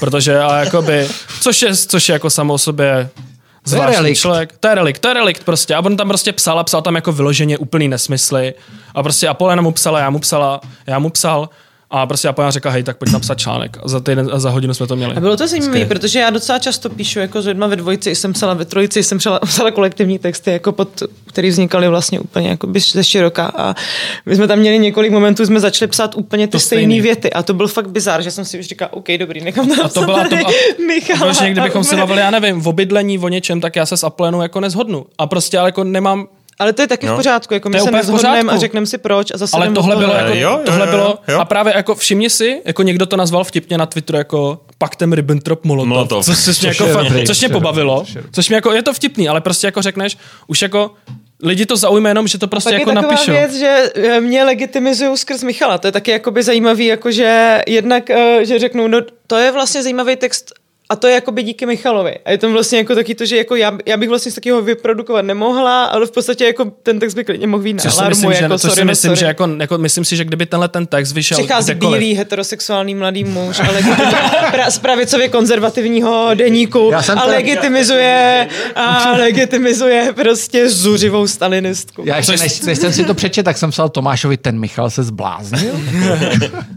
Protože 0.00 0.38
a 0.38 0.56
jakoby, 0.56 1.08
což 1.40 1.62
je, 1.62 1.76
což 1.76 2.08
je 2.08 2.12
jako 2.12 2.30
samo 2.30 2.54
o 2.54 2.58
sobě 2.58 3.10
zvláštní 3.64 4.14
člověk. 4.14 4.54
To 4.60 4.68
je 4.68 4.74
relikt, 4.74 4.98
to 4.98 5.08
je 5.08 5.14
relikt 5.14 5.44
prostě. 5.44 5.74
A 5.74 5.80
on 5.80 5.96
tam 5.96 6.08
prostě 6.08 6.32
psal 6.32 6.58
a 6.58 6.64
psal 6.64 6.82
tam 6.82 6.94
jako 6.94 7.12
vyloženě 7.12 7.58
úplný 7.58 7.88
nesmysly. 7.88 8.54
A 8.94 9.02
prostě 9.02 9.28
Apolena 9.28 9.62
mu 9.62 9.72
psala, 9.72 10.00
já 10.00 10.10
mu 10.10 10.18
psala, 10.18 10.60
já 10.86 10.98
mu 10.98 11.10
psal. 11.10 11.48
A 11.94 12.06
prostě 12.06 12.28
Apolena 12.28 12.50
řekla, 12.50 12.70
hej, 12.70 12.82
tak 12.82 12.96
pojď 12.96 13.12
napsat 13.12 13.38
článek. 13.38 13.78
A 13.82 13.88
za, 13.88 14.00
týden, 14.00 14.30
a 14.32 14.38
za 14.38 14.50
hodinu 14.50 14.74
jsme 14.74 14.86
to 14.86 14.96
měli. 14.96 15.14
A 15.16 15.20
bylo 15.20 15.36
to 15.36 15.48
zajímavé, 15.48 15.84
protože 15.84 16.18
já 16.18 16.30
docela 16.30 16.58
často 16.58 16.90
píšu 16.90 17.18
jako 17.18 17.42
s 17.42 17.46
lidma 17.46 17.66
ve 17.66 17.76
dvojici, 17.76 18.14
jsem 18.14 18.32
psala 18.32 18.54
ve 18.54 18.64
trojici, 18.64 19.02
jsem 19.02 19.18
psala, 19.18 19.38
psala 19.46 19.70
kolektivní 19.70 20.18
texty, 20.18 20.50
jako 20.50 20.72
pod, 20.72 21.02
který 21.26 21.48
vznikaly 21.48 21.88
vlastně 21.88 22.20
úplně 22.20 22.48
jako 22.48 22.66
by 22.66 22.80
ze 22.80 23.04
široka. 23.04 23.52
A 23.56 23.74
my 24.26 24.36
jsme 24.36 24.48
tam 24.48 24.58
měli 24.58 24.78
několik 24.78 25.12
momentů, 25.12 25.46
jsme 25.46 25.60
začali 25.60 25.88
psát 25.88 26.14
úplně 26.16 26.48
ty 26.48 26.60
stejné 26.60 27.00
věty. 27.00 27.32
A 27.32 27.42
to 27.42 27.54
byl 27.54 27.68
fakt 27.68 27.88
bizar, 27.88 28.22
že 28.22 28.30
jsem 28.30 28.44
si 28.44 28.58
už 28.58 28.66
říkala, 28.66 28.92
OK, 28.92 29.08
dobrý, 29.18 29.40
nechám 29.40 29.68
to 29.68 29.84
A 29.84 29.88
to 29.88 30.02
byla, 30.04 30.28
to, 30.28 30.36
a, 30.36 30.50
Michal. 30.86 31.28
Protože 31.28 31.50
kdybychom 31.50 31.84
se 31.84 31.96
bavili, 31.96 32.20
já 32.20 32.30
nevím, 32.30 32.66
o 32.66 32.72
bydlení, 32.72 33.18
o 33.18 33.28
něčem, 33.28 33.60
tak 33.60 33.76
já 33.76 33.86
se 33.86 33.96
s 33.96 34.04
Apolenu 34.04 34.42
jako 34.42 34.60
nezhodnu. 34.60 35.06
A 35.18 35.26
prostě 35.26 35.58
ale 35.58 35.68
jako 35.68 35.84
nemám, 35.84 36.26
Ale 36.58 36.72
to 36.72 36.82
je 36.82 36.88
taky 36.88 37.06
No. 37.06 37.12
v 37.14 37.16
pořádku, 37.16 37.54
jako 37.54 37.68
To 37.68 37.70
my 37.70 37.78
je 37.78 37.82
se 37.84 37.90
nezhodneme 37.90 38.52
a 38.52 38.56
řekneme 38.56 38.86
si 38.86 38.98
proč 38.98 39.30
a 39.34 39.38
zase 39.38 39.56
Ale 39.56 39.70
tohle 39.70 39.96
bylo, 39.96 40.14
jako, 40.14 40.34
Jo, 40.34 40.50
jo, 40.50 40.60
tohle 40.64 40.86
jo, 40.86 40.90
bylo 40.90 41.18
jo. 41.28 41.38
a 41.40 41.44
právě 41.44 41.72
jako 41.76 41.94
všimni 41.94 42.30
si, 42.30 42.62
jako 42.64 42.82
někdo 42.82 43.06
to 43.06 43.16
nazval 43.16 43.44
vtipně 43.44 43.78
na 43.78 43.86
Twitteru 43.86 44.18
jako 44.18 44.60
paktem 44.78 45.12
Ribbentrop 45.12 45.64
Molotov, 45.64 45.88
Molotov. 45.88 46.24
což, 46.24 46.44
což, 46.44 46.60
mě 46.60 46.68
jako, 46.68 46.84
je 47.14 47.26
což 47.26 47.40
mě 47.40 47.48
pobavilo, 47.48 48.04
což 48.32 48.48
mě 48.48 48.54
jako, 48.56 48.72
je 48.72 48.82
to 48.82 48.92
vtipný, 48.92 49.28
ale 49.28 49.40
prostě 49.40 49.66
jako 49.66 49.82
řekneš, 49.82 50.18
už 50.46 50.62
jako 50.62 50.90
lidi 51.42 51.66
to 51.66 51.76
zaujme 51.76 52.10
jenom, 52.10 52.28
že 52.28 52.38
to 52.38 52.48
prostě 52.48 52.70
Pak 52.70 52.78
jako 52.78 52.90
je 52.90 52.94
taková 52.96 53.24
věc, 53.26 53.54
že 53.54 53.90
eh, 53.94 54.20
mě 54.20 54.44
legitimizují 54.44 55.16
skrz 55.16 55.42
Michala. 55.42 55.78
To 55.78 55.88
je 55.88 55.92
taky 55.92 56.10
jakoby 56.10 56.42
zajímavý, 56.42 56.86
jakože 56.86 57.60
jednak, 57.66 58.10
eh, 58.10 58.44
že 58.44 58.58
řeknou, 58.58 58.88
no 58.88 59.00
to 59.26 59.36
je 59.36 59.52
vlastně 59.52 59.82
zajímavý 59.82 60.16
text 60.16 60.52
a 60.92 60.96
to 60.96 61.06
je 61.06 61.14
jakoby 61.14 61.42
díky 61.42 61.66
Michalovi. 61.66 62.18
A 62.24 62.30
je 62.30 62.38
tam 62.38 62.52
vlastně 62.52 62.78
jako 62.78 62.94
taky 62.94 63.14
to, 63.14 63.26
že 63.26 63.36
jako 63.36 63.56
já, 63.56 63.78
já 63.86 63.96
bych 63.96 64.08
vlastně 64.08 64.32
z 64.32 64.34
takového 64.34 64.62
vyprodukovat 64.62 65.24
nemohla, 65.24 65.84
ale 65.84 66.06
v 66.06 66.10
podstatě 66.10 66.44
jako 66.44 66.64
ten 66.82 67.00
text 67.00 67.14
by 67.14 67.24
klidně 67.24 67.46
mohl 67.46 67.62
být 67.62 67.84
na 67.84 67.92
alarmu, 67.92 68.08
myslím, 68.08 68.32
že, 68.32 68.42
jako 68.42 68.58
což 68.58 68.62
sorry, 68.62 68.74
si 68.74 68.84
no 68.84 68.90
myslím, 68.90 69.08
sorry. 69.08 69.20
že 69.20 69.26
jako, 69.26 69.48
jako, 69.58 69.78
myslím 69.78 70.04
si, 70.04 70.16
že 70.16 70.24
kdyby 70.24 70.46
tenhle 70.46 70.68
ten 70.68 70.86
text 70.86 71.12
vyšel 71.12 71.38
Přichází 71.38 71.72
kdekoliv, 71.72 72.00
bílý 72.00 72.14
heterosexuální 72.14 72.94
mladý 72.94 73.24
muž 73.24 73.60
a 73.60 73.70
legitimizuje 73.72 74.50
pra, 74.50 74.70
z 74.70 74.78
pravicově 74.78 75.28
konzervativního 75.28 76.30
deníku 76.34 76.92
a 76.94 77.24
legitimizuje 77.26 78.48
a 78.74 79.12
legitimizuje 79.12 80.12
prostě 80.14 80.70
zuřivou 80.70 81.26
stalinistku. 81.26 82.02
Já 82.06 82.16
ještě, 82.16 82.36
než, 82.36 82.60
než 82.60 82.78
jsem 82.78 82.92
si 82.92 83.04
to 83.04 83.14
přečet, 83.14 83.42
tak 83.42 83.58
jsem 83.58 83.70
psal 83.70 83.88
Tomášovi, 83.88 84.36
ten 84.36 84.60
Michal 84.60 84.90
se 84.90 85.02
zbláznil. 85.02 85.72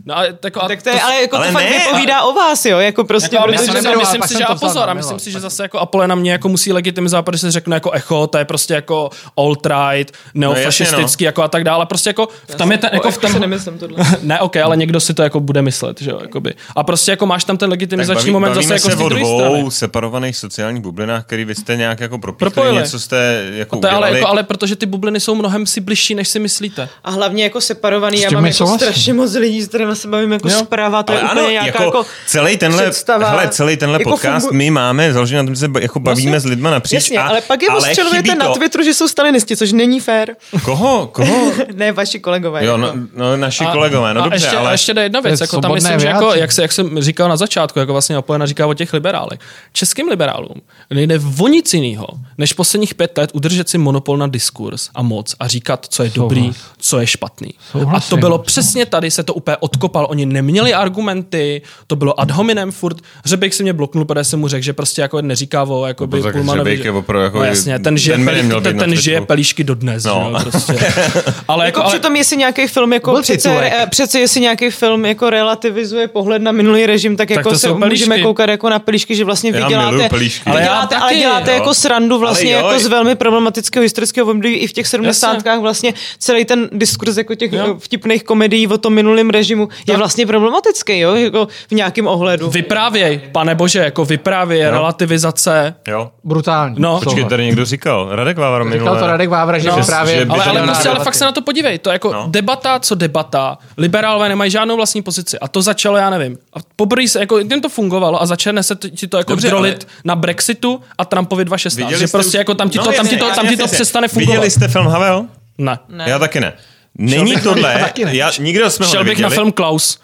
No, 0.07 0.17
a, 0.17 0.23
jako, 0.43 0.61
a 0.61 0.67
Tak 0.67 0.81
to 0.83 0.89
je, 0.89 1.01
ale 1.01 1.21
jako 1.21 1.35
ale 1.35 1.47
to 1.47 1.53
fakt 1.53 1.63
ne, 1.63 1.79
vypovídá 1.79 2.21
o 2.21 2.33
vás, 2.33 2.65
jo, 2.65 2.79
jako 2.79 3.03
prostě, 3.03 3.35
Jako, 3.35 3.47
protože 3.47 3.71
myslím, 3.71 3.83
myslím 4.05 4.27
si, 4.27 4.37
že 4.37 4.43
a 4.43 4.55
pozor, 4.55 4.83
a 4.83 4.85
na 4.85 4.93
myslím 4.93 5.19
si, 5.19 5.31
že 5.31 5.39
zase 5.39 5.63
jako 5.63 5.79
Apolena 5.79 6.15
mě 6.15 6.31
jako 6.31 6.49
musí 6.49 6.73
legitimizovat, 6.73 7.25
protože 7.25 7.39
se 7.39 7.51
řekne 7.51 7.75
jako 7.75 7.91
echo, 7.91 8.27
to 8.27 8.37
je 8.37 8.45
prostě 8.45 8.73
jako 8.73 9.09
alt-right, 9.37 10.05
neofašistický 10.33 11.23
jako 11.23 11.43
a 11.43 11.47
tak 11.47 11.63
dále. 11.63 11.85
Prostě 11.85 12.09
jako 12.09 12.27
v 12.47 12.55
tam 12.55 12.71
je 12.71 12.77
ten, 12.77 12.89
jako 12.93 13.11
v 13.11 13.15
si 13.15 13.19
tam, 13.19 13.39
nemyslím 13.41 13.77
tohle. 13.77 14.05
ne, 14.21 14.39
ok, 14.39 14.57
ale 14.57 14.77
někdo 14.77 14.99
si 14.99 15.13
to 15.13 15.23
jako 15.23 15.39
bude 15.39 15.61
myslet, 15.61 16.01
že 16.01 16.11
jo, 16.11 16.19
jakoby. 16.21 16.53
A 16.75 16.83
prostě 16.83 17.11
jako 17.11 17.25
máš 17.25 17.43
tam 17.43 17.57
ten 17.57 17.69
legitimizační 17.69 18.31
baví- 18.31 18.33
moment 18.33 18.53
zase 18.53 18.73
jako 18.73 18.89
se 18.89 18.95
z 18.97 19.01
o 19.01 19.09
dvou 19.09 19.39
strany. 19.39 19.71
separovaných 19.71 20.37
sociálních 20.37 20.81
bublinách, 20.81 21.25
který 21.25 21.45
vy 21.45 21.55
jste 21.55 21.75
nějak 21.75 21.99
jako 21.99 22.17
Propojili. 22.17 22.77
něco 22.77 22.99
jste 22.99 23.45
jako 23.53 23.77
To 23.77 23.91
ale, 23.91 24.11
jako, 24.11 24.27
ale 24.27 24.43
protože 24.43 24.75
ty 24.75 24.85
bubliny 24.85 25.19
jsou 25.19 25.35
mnohem 25.35 25.65
si 25.65 25.81
bližší, 25.81 26.15
než 26.15 26.27
si 26.27 26.39
myslíte. 26.39 26.89
A 27.03 27.11
hlavně 27.11 27.43
jako 27.43 27.61
separovaný, 27.61 28.21
já 28.21 28.29
mám 28.31 28.45
jako 28.45 28.67
strašně 28.67 29.13
moc 29.13 29.33
lidí, 29.33 29.61
s 29.61 29.67
kterými 29.67 29.95
se 29.95 30.07
bavím 30.07 30.31
jako 30.31 30.49
zpráva, 30.49 31.03
to 31.03 31.13
je 31.13 31.19
Ale 31.21 31.41
úplně 31.41 31.51
nějaká 31.51 31.67
jako, 31.67 31.83
jako 31.83 32.05
celý 32.27 32.57
tenhle, 32.57 32.91
hele, 33.25 33.49
celý 33.49 33.77
tenhle 33.77 33.94
Jako 33.99 34.09
podcast 34.09 34.47
fungu- 34.47 34.53
my 34.53 34.71
máme 34.71 35.13
založený 35.13 35.37
na 35.37 35.43
tom, 35.43 35.55
že 35.55 35.59
se 35.59 35.67
jako 35.81 35.99
bavíme 35.99 36.31
Jasně. 36.31 36.39
s 36.39 36.49
lidma 36.49 36.71
napříč. 36.71 36.93
Jasně, 36.93 37.17
a, 37.17 37.27
ale 37.27 37.41
pak 37.41 37.61
je 37.61 37.69
ostřelujete 37.69 38.35
na. 38.35 38.53
Twitteru, 38.53 38.83
že 38.83 38.93
jsou 38.93 39.07
stalinisti, 39.07 39.57
což 39.57 39.71
není 39.71 39.99
fér. 39.99 40.35
Koho? 40.63 41.09
Koho? 41.11 41.51
ne, 41.73 41.91
vaši 41.91 42.19
kolegové. 42.19 42.65
Jo, 42.65 42.71
jako. 42.71 42.97
no, 42.97 43.07
no 43.15 43.37
naši 43.37 43.65
kolegové, 43.65 44.13
no 44.13 44.21
a 44.21 44.23
dobře, 44.23 44.45
ještě, 44.45 44.57
ale... 44.57 44.69
a 44.69 44.71
ještě 44.71 44.93
jde 44.93 45.03
jedna 45.03 45.19
věc, 45.19 45.41
jako 45.41 45.61
tam 45.61 45.73
myslím, 45.73 45.99
že 45.99 46.07
jako, 46.07 46.33
jak, 46.33 46.51
se, 46.51 46.61
jak 46.61 46.71
jsem 46.71 47.01
říkal 47.01 47.29
na 47.29 47.37
začátku, 47.37 47.79
jako 47.79 47.91
vlastně 47.91 48.17
Opojena 48.17 48.45
říká 48.45 48.67
o 48.67 48.73
těch 48.73 48.93
liberálech. 48.93 49.39
Českým 49.73 50.07
liberálům 50.07 50.61
nejde 50.89 51.19
o 51.39 51.47
nic 51.47 51.73
jiného, 51.73 52.07
než 52.37 52.53
posledních 52.53 52.95
pět 52.95 53.17
let 53.17 53.31
udržet 53.33 53.69
si 53.69 53.77
monopol 53.77 54.17
na 54.17 54.27
diskurs 54.27 54.89
a 54.95 55.01
moc 55.01 55.35
a 55.39 55.47
říkat, 55.47 55.85
co 55.89 56.03
je 56.03 56.11
dobrý, 56.15 56.51
co 56.77 56.99
je 56.99 57.07
špatný. 57.07 57.53
A 57.95 57.99
to 57.99 58.17
bylo 58.17 58.39
přesně 58.39 58.85
tady, 58.85 59.11
se 59.11 59.23
to 59.23 59.33
úplně 59.33 59.57
odkopal. 59.57 60.07
Oni 60.09 60.25
neměli 60.25 60.73
argumenty, 60.73 61.61
to 61.87 61.95
bylo 61.95 62.19
ad 62.19 62.31
hominem 62.31 62.71
furt. 62.71 62.97
Řebejk 63.25 63.53
si 63.53 63.63
mě 63.63 63.73
bloknul, 63.75 64.05
protože 64.05 64.23
jsem 64.23 64.39
mu 64.39 64.47
řekl, 64.47 64.63
že 64.63 64.73
prostě 64.73 65.01
jako 65.01 65.21
neříká 65.21 65.63
o 65.63 65.85
jakoby 65.85 66.17
No, 66.17 66.23
tak 66.23 66.33
Pullmanovi, 66.33 66.59
Řebejk 66.69 66.83
že- 66.83 66.91
opravdu 66.91 67.23
jako- 67.23 67.37
no, 67.37 67.43
jasně, 67.43 67.79
ten 67.79 67.97
žije, 67.97 68.17
ten 68.17 68.25
by 68.25 68.31
pelí, 68.31 68.63
ten, 68.63 68.77
ten 68.77 68.95
žije 68.95 69.21
pelíšky 69.21 69.63
dodnes. 69.63 70.03
No. 70.03 70.29
No. 70.31 70.39
Jo, 70.39 70.45
prostě. 70.51 70.73
ale, 71.47 71.65
Jako, 71.65 71.79
jako, 71.79 71.81
ale, 71.83 71.89
přitom, 71.93 72.15
jestli 72.15 72.37
nějaký 72.37 72.67
film 72.67 72.93
jako 72.93 73.21
přece, 73.21 73.49
eh, 73.61 73.87
přece, 73.89 74.19
jestli 74.19 74.41
nějaký 74.41 74.69
film 74.69 75.05
jako 75.05 75.29
relativizuje 75.29 76.07
pohled 76.07 76.41
na 76.41 76.51
minulý 76.51 76.85
režim, 76.85 77.17
tak, 77.17 77.27
Tak 77.27 77.37
jako 77.37 77.57
se 77.57 77.73
můžeme 77.73 78.21
koukat 78.21 78.49
jako 78.49 78.69
na 78.69 78.79
pelíšky, 78.79 79.15
že 79.15 79.25
vlastně 79.25 79.51
vy 79.51 79.61
děláte, 79.69 80.09
Ale 80.45 80.61
děláte, 80.61 80.95
ale 80.95 81.15
děláte 81.15 81.51
jako 81.51 81.73
srandu 81.73 82.19
vlastně 82.19 82.51
jako 82.51 82.79
z 82.79 82.87
velmi 82.87 83.15
problematického 83.15 83.83
historického 83.83 84.27
období 84.31 84.55
i 84.55 84.67
v 84.67 84.73
těch 84.73 84.87
70. 84.87 85.37
vlastně 85.61 85.93
celý 86.19 86.45
ten 86.45 86.69
diskurs 86.71 87.17
jako 87.17 87.35
těch 87.35 87.53
eh, 87.53 87.63
vtipných 87.77 88.23
komedií 88.23 88.67
o 88.67 88.77
tom 88.77 88.93
minulém 88.93 89.29
režimu 89.29 89.69
je 89.87 89.97
vlastně 89.97 90.25
problematický, 90.25 90.99
jo, 90.99 91.15
jako 91.15 91.47
v 91.67 91.71
nějakém 91.71 92.07
ohledu. 92.07 92.49
Vyprávěj, 92.49 93.21
pane 93.31 93.55
bože, 93.65 93.79
jako 93.79 94.05
vyprávěj, 94.05 94.61
relativizace. 94.69 95.75
Jo. 95.87 96.11
Brutální. 96.23 96.75
No. 96.79 96.99
Počkej, 97.03 97.25
tady 97.25 97.45
někdo 97.45 97.65
říkal. 97.65 98.07
Radek 98.11 98.37
Vávar 98.37 98.63
minule. 98.63 98.79
Říkal 98.79 98.99
to 98.99 99.07
Radek 99.07 99.29
Vávra, 99.29 99.57
že 99.57 99.69
No. 99.69 99.77
no, 99.79 99.85
právě... 99.85 100.15
Že 100.15 100.25
Ale, 100.29 100.43
ale, 100.45 100.61
prostě, 100.63 100.89
ale 100.89 101.03
fakt 101.03 101.15
se 101.15 101.25
na 101.25 101.31
to 101.31 101.41
podívej. 101.41 101.79
To 101.79 101.89
je 101.89 101.93
jako 101.93 102.13
No. 102.13 102.19
no. 102.19 102.27
debata, 102.29 102.79
co 102.79 102.95
debata. 102.95 103.57
Liberálové 103.77 104.29
nemají 104.29 104.51
žádnou 104.51 104.75
vlastní 104.75 105.01
pozici. 105.01 105.39
A 105.39 105.47
to 105.47 105.61
začalo, 105.61 105.97
já 105.97 106.09
nevím. 106.09 106.37
A 106.53 106.57
poprvé 106.75 107.07
se, 107.07 107.19
jako, 107.19 107.37
jen 107.37 107.61
to 107.61 107.69
fungovalo 107.69 108.21
a 108.21 108.25
začne 108.25 108.63
se 108.63 108.75
to, 108.75 108.89
ti 108.89 109.07
to 109.07 109.17
jako 109.17 109.31
Dobře, 109.31 109.47
drolit 109.47 109.87
ale- 109.89 110.01
na 110.03 110.15
Brexitu 110.15 110.81
a 110.97 111.05
Trumpovi 111.05 111.45
2016. 111.45 111.85
Viděli 111.87 111.99
že 112.01 112.07
jste 112.07 112.17
prostě 112.17 112.37
už- 112.37 112.39
jako 112.39 112.55
tam 112.55 112.69
ti 112.69 112.79
to, 112.79 112.85
No, 112.85 112.91
tam 112.97 113.07
ti 113.07 113.17
to, 113.17 113.29
tam 113.35 113.47
ti 113.47 113.57
to 113.57 113.67
přestane 113.67 114.07
fungovat. 114.07 114.31
Viděli 114.31 114.51
jste 114.51 114.67
film 114.67 114.87
Havel? 114.87 115.25
Ne. 115.57 115.79
Ne. 115.89 116.05
Já 116.07 116.19
taky 116.19 116.39
ne. 116.39 116.53
Není 116.97 117.35
tohle, 117.43 117.91
já, 118.11 118.31
nikdo 118.39 118.69
jsme 118.69 118.85
ho 118.85 118.91
Šel 118.91 119.03
bych 119.03 119.19
na 119.19 119.29
film 119.29 119.51
Klaus. 119.51 119.99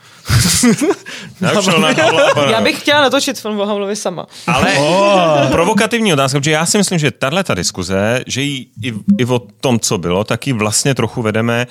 Já 2.52 2.62
bych 2.62 2.80
chtěla 2.80 3.02
natočit 3.02 3.40
film 3.40 3.60
o 3.60 3.66
Havlovi 3.66 3.96
sama. 3.96 4.26
Ale 4.48 4.78
provokativní 5.52 6.14
otázka, 6.14 6.40
protože 6.40 6.52
já 6.52 6.66
si 6.66 6.78
myslím, 6.78 7.00
že 7.00 7.12
tahle 7.12 7.44
ta 7.44 7.54
diskuze, 7.54 8.24
že 8.28 8.42
jí 8.42 8.72
i, 8.84 8.94
i 9.18 9.26
o 9.26 9.40
tom, 9.40 9.80
co 9.80 9.98
bylo, 9.98 10.24
tak 10.24 10.48
ji 10.48 10.54
vlastně 10.54 10.96
trochu 10.96 11.22
vedeme 11.22 11.68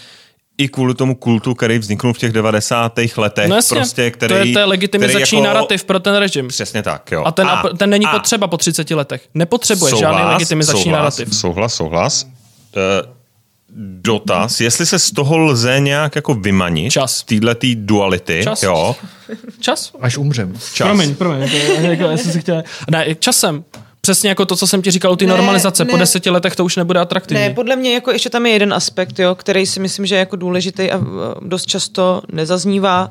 i 0.58 0.68
kvůli 0.68 0.94
tomu 0.94 1.14
kultu, 1.14 1.54
který 1.54 1.78
vzniknul 1.78 2.12
v 2.12 2.18
těch 2.18 2.32
90. 2.32 2.98
letech. 3.16 3.48
No 3.48 3.56
jasně, 3.56 3.76
prostě, 3.76 4.10
který, 4.10 4.34
to 4.34 4.38
je, 4.38 4.52
to 4.52 4.58
je 4.58 4.64
legitimizační 4.64 5.22
který 5.22 5.36
jako, 5.36 5.46
narrativ 5.46 5.84
pro 5.84 6.00
ten 6.00 6.16
režim. 6.16 6.48
Přesně 6.48 6.82
tak, 6.82 7.12
jo. 7.12 7.22
A 7.26 7.32
ten, 7.32 7.46
a, 7.46 7.62
ten 7.78 7.90
není 7.90 8.06
a, 8.06 8.10
potřeba 8.10 8.46
po 8.46 8.56
30 8.56 8.90
letech. 8.90 9.28
Nepotřebuje 9.34 9.90
souhlas, 9.90 10.16
žádný 10.16 10.32
legitimizační 10.32 10.82
souhlas, 10.82 10.98
narrativ. 10.98 11.36
Souhlas, 11.36 11.74
souhlas. 11.74 12.24
Uh, 12.24 13.19
dotaz, 13.76 14.60
jestli 14.60 14.86
se 14.86 14.98
z 14.98 15.10
toho 15.10 15.38
lze 15.38 15.80
nějak 15.80 16.16
jako 16.16 16.34
vymanit. 16.34 16.92
Čas. 16.92 17.22
Týhle 17.24 17.54
tý 17.54 17.76
duality. 17.76 18.40
Čas. 18.44 18.62
Jo. 18.62 18.96
Čas? 19.60 19.92
Až 20.00 20.16
umřem. 20.16 20.54
Čas. 20.74 20.86
Promiň, 20.88 21.14
promiň. 21.14 21.40
Jako, 21.42 21.82
jako, 21.82 22.04
jestli 22.04 22.32
si 22.32 22.40
chtěl... 22.40 22.62
Ne, 22.90 23.14
časem. 23.14 23.64
Přesně 24.00 24.28
jako 24.28 24.46
to, 24.46 24.56
co 24.56 24.66
jsem 24.66 24.82
ti 24.82 24.90
říkal 24.90 25.12
u 25.12 25.16
té 25.16 25.26
Ne, 25.26 25.32
normalizace. 25.32 25.84
Po 25.84 25.92
ne. 25.96 25.98
deseti 25.98 26.30
letech 26.30 26.56
to 26.56 26.64
už 26.64 26.76
nebude 26.76 27.00
atraktivní. 27.00 27.42
Ne, 27.42 27.50
podle 27.50 27.76
mě 27.76 27.94
jako 27.94 28.10
ještě 28.10 28.30
tam 28.30 28.46
je 28.46 28.52
jeden 28.52 28.74
aspekt, 28.74 29.18
jo, 29.18 29.34
který 29.34 29.66
si 29.66 29.80
myslím, 29.80 30.06
že 30.06 30.14
je 30.14 30.18
jako 30.18 30.36
důležitý 30.36 30.90
a 30.90 30.96
uh, 30.96 31.04
dost 31.42 31.66
často 31.66 32.22
nezaznívá. 32.32 33.10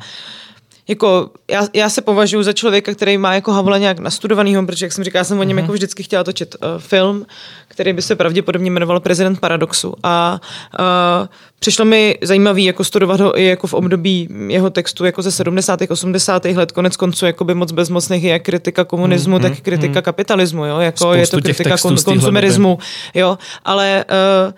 Jako, 0.89 1.29
já, 1.51 1.67
já, 1.73 1.89
se 1.89 2.01
považuji 2.01 2.43
za 2.43 2.53
člověka, 2.53 2.93
který 2.93 3.17
má 3.17 3.33
jako 3.33 3.51
Havla 3.51 3.77
nějak 3.77 3.99
nastudovanýho, 3.99 4.65
protože, 4.65 4.85
jak 4.85 4.93
jsem 4.93 5.03
říkala, 5.03 5.23
jsem 5.23 5.39
o 5.39 5.43
něm 5.43 5.57
jako 5.57 5.71
vždycky 5.71 6.03
chtěla 6.03 6.23
točit 6.23 6.55
uh, 6.55 6.81
film, 6.81 7.25
který 7.67 7.93
by 7.93 8.01
se 8.01 8.15
pravděpodobně 8.15 8.71
jmenoval 8.71 8.99
Prezident 8.99 9.39
Paradoxu. 9.39 9.93
A 10.03 10.41
uh, 10.79 11.27
přišlo 11.59 11.85
mi 11.85 12.17
zajímavý 12.21 12.65
jako 12.65 12.83
studovat 12.83 13.19
ho 13.19 13.39
i 13.39 13.45
jako 13.45 13.67
v 13.67 13.73
období 13.73 14.27
jeho 14.47 14.69
textu 14.69 15.05
jako 15.05 15.21
ze 15.21 15.31
70. 15.31 15.79
80. 15.89 16.45
let, 16.45 16.71
konec 16.71 16.97
konců 16.97 17.25
jako 17.25 17.43
by 17.43 17.53
moc 17.53 17.71
bezmocných 17.71 18.23
je 18.23 18.31
jak 18.31 18.43
kritika 18.43 18.83
komunismu, 18.83 19.35
mm, 19.35 19.41
tak 19.41 19.59
kritika 19.59 20.01
kapitalismu, 20.01 20.65
jo, 20.65 20.79
jako 20.79 21.13
je 21.13 21.25
Spoustu 21.25 21.37
to 21.37 21.47
těch 21.47 21.57
kritika 21.57 21.77
kon, 21.77 21.95
konzumerismu, 22.05 22.77
jo, 23.13 23.37
ale 23.65 24.05
uh, 24.47 24.53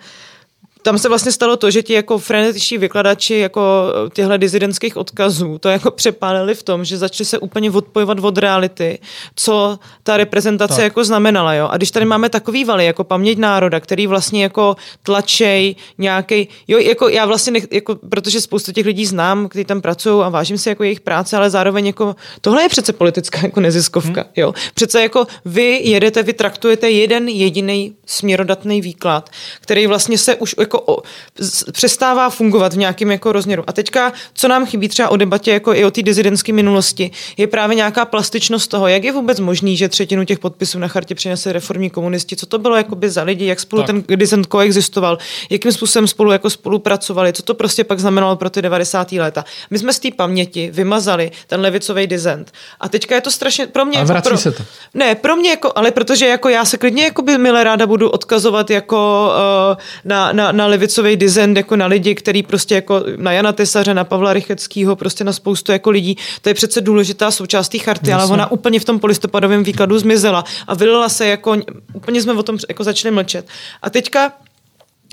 tam 0.82 0.98
se 0.98 1.08
vlastně 1.08 1.32
stalo 1.32 1.56
to, 1.56 1.70
že 1.70 1.82
ti 1.82 1.92
jako 1.92 2.18
frenetičtí 2.18 2.78
vykladači 2.78 3.34
jako 3.34 3.92
těchto 4.12 4.36
dizidentských 4.36 4.96
odkazů 4.96 5.58
to 5.58 5.68
jako 5.68 5.90
přepálili 5.90 6.54
v 6.54 6.62
tom, 6.62 6.84
že 6.84 6.98
začali 6.98 7.26
se 7.26 7.38
úplně 7.38 7.70
odpojovat 7.70 8.18
od 8.20 8.38
reality, 8.38 8.98
co 9.34 9.78
ta 10.02 10.16
reprezentace 10.16 10.74
tak. 10.74 10.84
jako 10.84 11.04
znamenala. 11.04 11.54
Jo? 11.54 11.68
A 11.70 11.76
když 11.76 11.90
tady 11.90 12.06
máme 12.06 12.28
takový 12.28 12.64
valy, 12.64 12.86
jako 12.86 13.04
paměť 13.04 13.38
národa, 13.38 13.80
který 13.80 14.06
vlastně 14.06 14.42
jako 14.42 14.76
tlačej 15.02 15.76
nějaký, 15.98 16.48
jo, 16.68 16.78
jako 16.78 17.08
já 17.08 17.26
vlastně, 17.26 17.52
nech, 17.52 17.66
jako, 17.70 17.94
protože 18.08 18.40
spoustu 18.40 18.72
těch 18.72 18.86
lidí 18.86 19.06
znám, 19.06 19.48
kteří 19.48 19.64
tam 19.64 19.80
pracují 19.80 20.24
a 20.24 20.28
vážím 20.28 20.58
si 20.58 20.68
jako 20.68 20.82
jejich 20.82 21.00
práce, 21.00 21.36
ale 21.36 21.50
zároveň 21.50 21.86
jako, 21.86 22.16
tohle 22.40 22.62
je 22.62 22.68
přece 22.68 22.92
politická 22.92 23.38
jako 23.42 23.60
neziskovka, 23.60 24.20
hmm. 24.22 24.32
jo. 24.36 24.54
Přece 24.74 25.02
jako 25.02 25.26
vy 25.44 25.80
jedete, 25.84 26.22
vy 26.22 26.32
traktujete 26.32 26.90
jeden 26.90 27.28
jediný 27.28 27.94
směrodatný 28.06 28.80
výklad, 28.80 29.30
který 29.60 29.86
vlastně 29.86 30.18
se 30.18 30.34
už 30.34 30.54
jako 30.58 30.71
o, 30.80 30.98
z, 31.38 31.64
přestává 31.72 32.30
fungovat 32.30 32.72
v 32.72 32.78
nějakém 32.78 33.10
jako 33.10 33.32
rozměru. 33.32 33.64
A 33.66 33.72
teďka, 33.72 34.12
co 34.34 34.48
nám 34.48 34.66
chybí 34.66 34.88
třeba 34.88 35.08
o 35.08 35.16
debatě 35.16 35.50
jako 35.50 35.74
i 35.74 35.84
o 35.84 35.90
té 35.90 36.02
dizidentské 36.02 36.52
minulosti, 36.52 37.10
je 37.36 37.46
právě 37.46 37.76
nějaká 37.76 38.04
plastičnost 38.04 38.70
toho, 38.70 38.88
jak 38.88 39.04
je 39.04 39.12
vůbec 39.12 39.40
možný, 39.40 39.76
že 39.76 39.88
třetinu 39.88 40.24
těch 40.24 40.38
podpisů 40.38 40.78
na 40.78 40.88
chartě 40.88 41.14
přinese 41.14 41.52
reformní 41.52 41.90
komunisti, 41.90 42.36
co 42.36 42.46
to 42.46 42.58
bylo 42.58 42.76
jakoby 42.76 43.10
za 43.10 43.22
lidi, 43.22 43.46
jak 43.46 43.60
spolu 43.60 43.82
tak. 43.82 43.86
ten 43.86 44.16
dizent 44.16 44.46
koexistoval, 44.46 45.18
jakým 45.50 45.72
způsobem 45.72 46.06
spolu 46.06 46.32
jako 46.32 46.50
spolupracovali, 46.50 47.32
co 47.32 47.42
to 47.42 47.54
prostě 47.54 47.84
pak 47.84 48.00
znamenalo 48.00 48.36
pro 48.36 48.50
ty 48.50 48.62
90. 48.62 49.12
léta. 49.12 49.44
My 49.70 49.78
jsme 49.78 49.92
z 49.92 49.98
té 49.98 50.08
paměti 50.16 50.70
vymazali 50.72 51.30
ten 51.46 51.60
levicový 51.60 52.06
dizent. 52.06 52.52
A 52.80 52.88
teďka 52.88 53.14
je 53.14 53.20
to 53.20 53.30
strašně 53.30 53.66
pro 53.66 53.84
mě. 53.84 53.98
A 53.98 54.00
jako 54.00 54.12
vrací 54.12 54.28
pro, 54.28 54.38
se 54.38 54.52
to. 54.52 54.62
Ne, 54.94 55.14
pro 55.14 55.36
mě 55.36 55.50
jako, 55.50 55.72
ale 55.74 55.90
protože 55.90 56.26
jako 56.26 56.48
já 56.48 56.64
se 56.64 56.78
klidně 56.78 57.04
jako 57.04 57.22
by 57.22 57.38
milé 57.38 57.64
ráda 57.64 57.86
budu 57.86 58.10
odkazovat 58.10 58.70
jako 58.70 59.30
uh, 59.72 59.76
na, 60.04 60.32
na, 60.32 60.52
na 60.52 60.61
levicový 60.66 61.16
dizent, 61.16 61.56
jako 61.56 61.76
na 61.76 61.86
lidi, 61.86 62.14
který 62.14 62.42
prostě 62.42 62.74
jako 62.74 63.04
na 63.16 63.32
Jana 63.32 63.52
Tesaře, 63.52 63.94
na 63.94 64.04
Pavla 64.04 64.32
Rycheckýho, 64.32 64.96
prostě 64.96 65.24
na 65.24 65.32
spoustu 65.32 65.72
jako 65.72 65.90
lidí. 65.90 66.16
To 66.42 66.48
je 66.48 66.54
přece 66.54 66.80
důležitá 66.80 67.30
součást 67.30 67.68
té 67.68 67.78
charty, 67.78 68.10
Jasně. 68.10 68.22
ale 68.22 68.32
ona 68.32 68.50
úplně 68.50 68.80
v 68.80 68.84
tom 68.84 68.98
polistopadovém 68.98 69.64
výkladu 69.64 69.98
zmizela 69.98 70.44
a 70.66 70.74
vylila 70.74 71.08
se 71.08 71.26
jako, 71.26 71.56
úplně 71.94 72.22
jsme 72.22 72.32
o 72.32 72.42
tom 72.42 72.58
jako 72.68 72.84
začali 72.84 73.14
mlčet. 73.14 73.46
A 73.82 73.90
teďka 73.90 74.32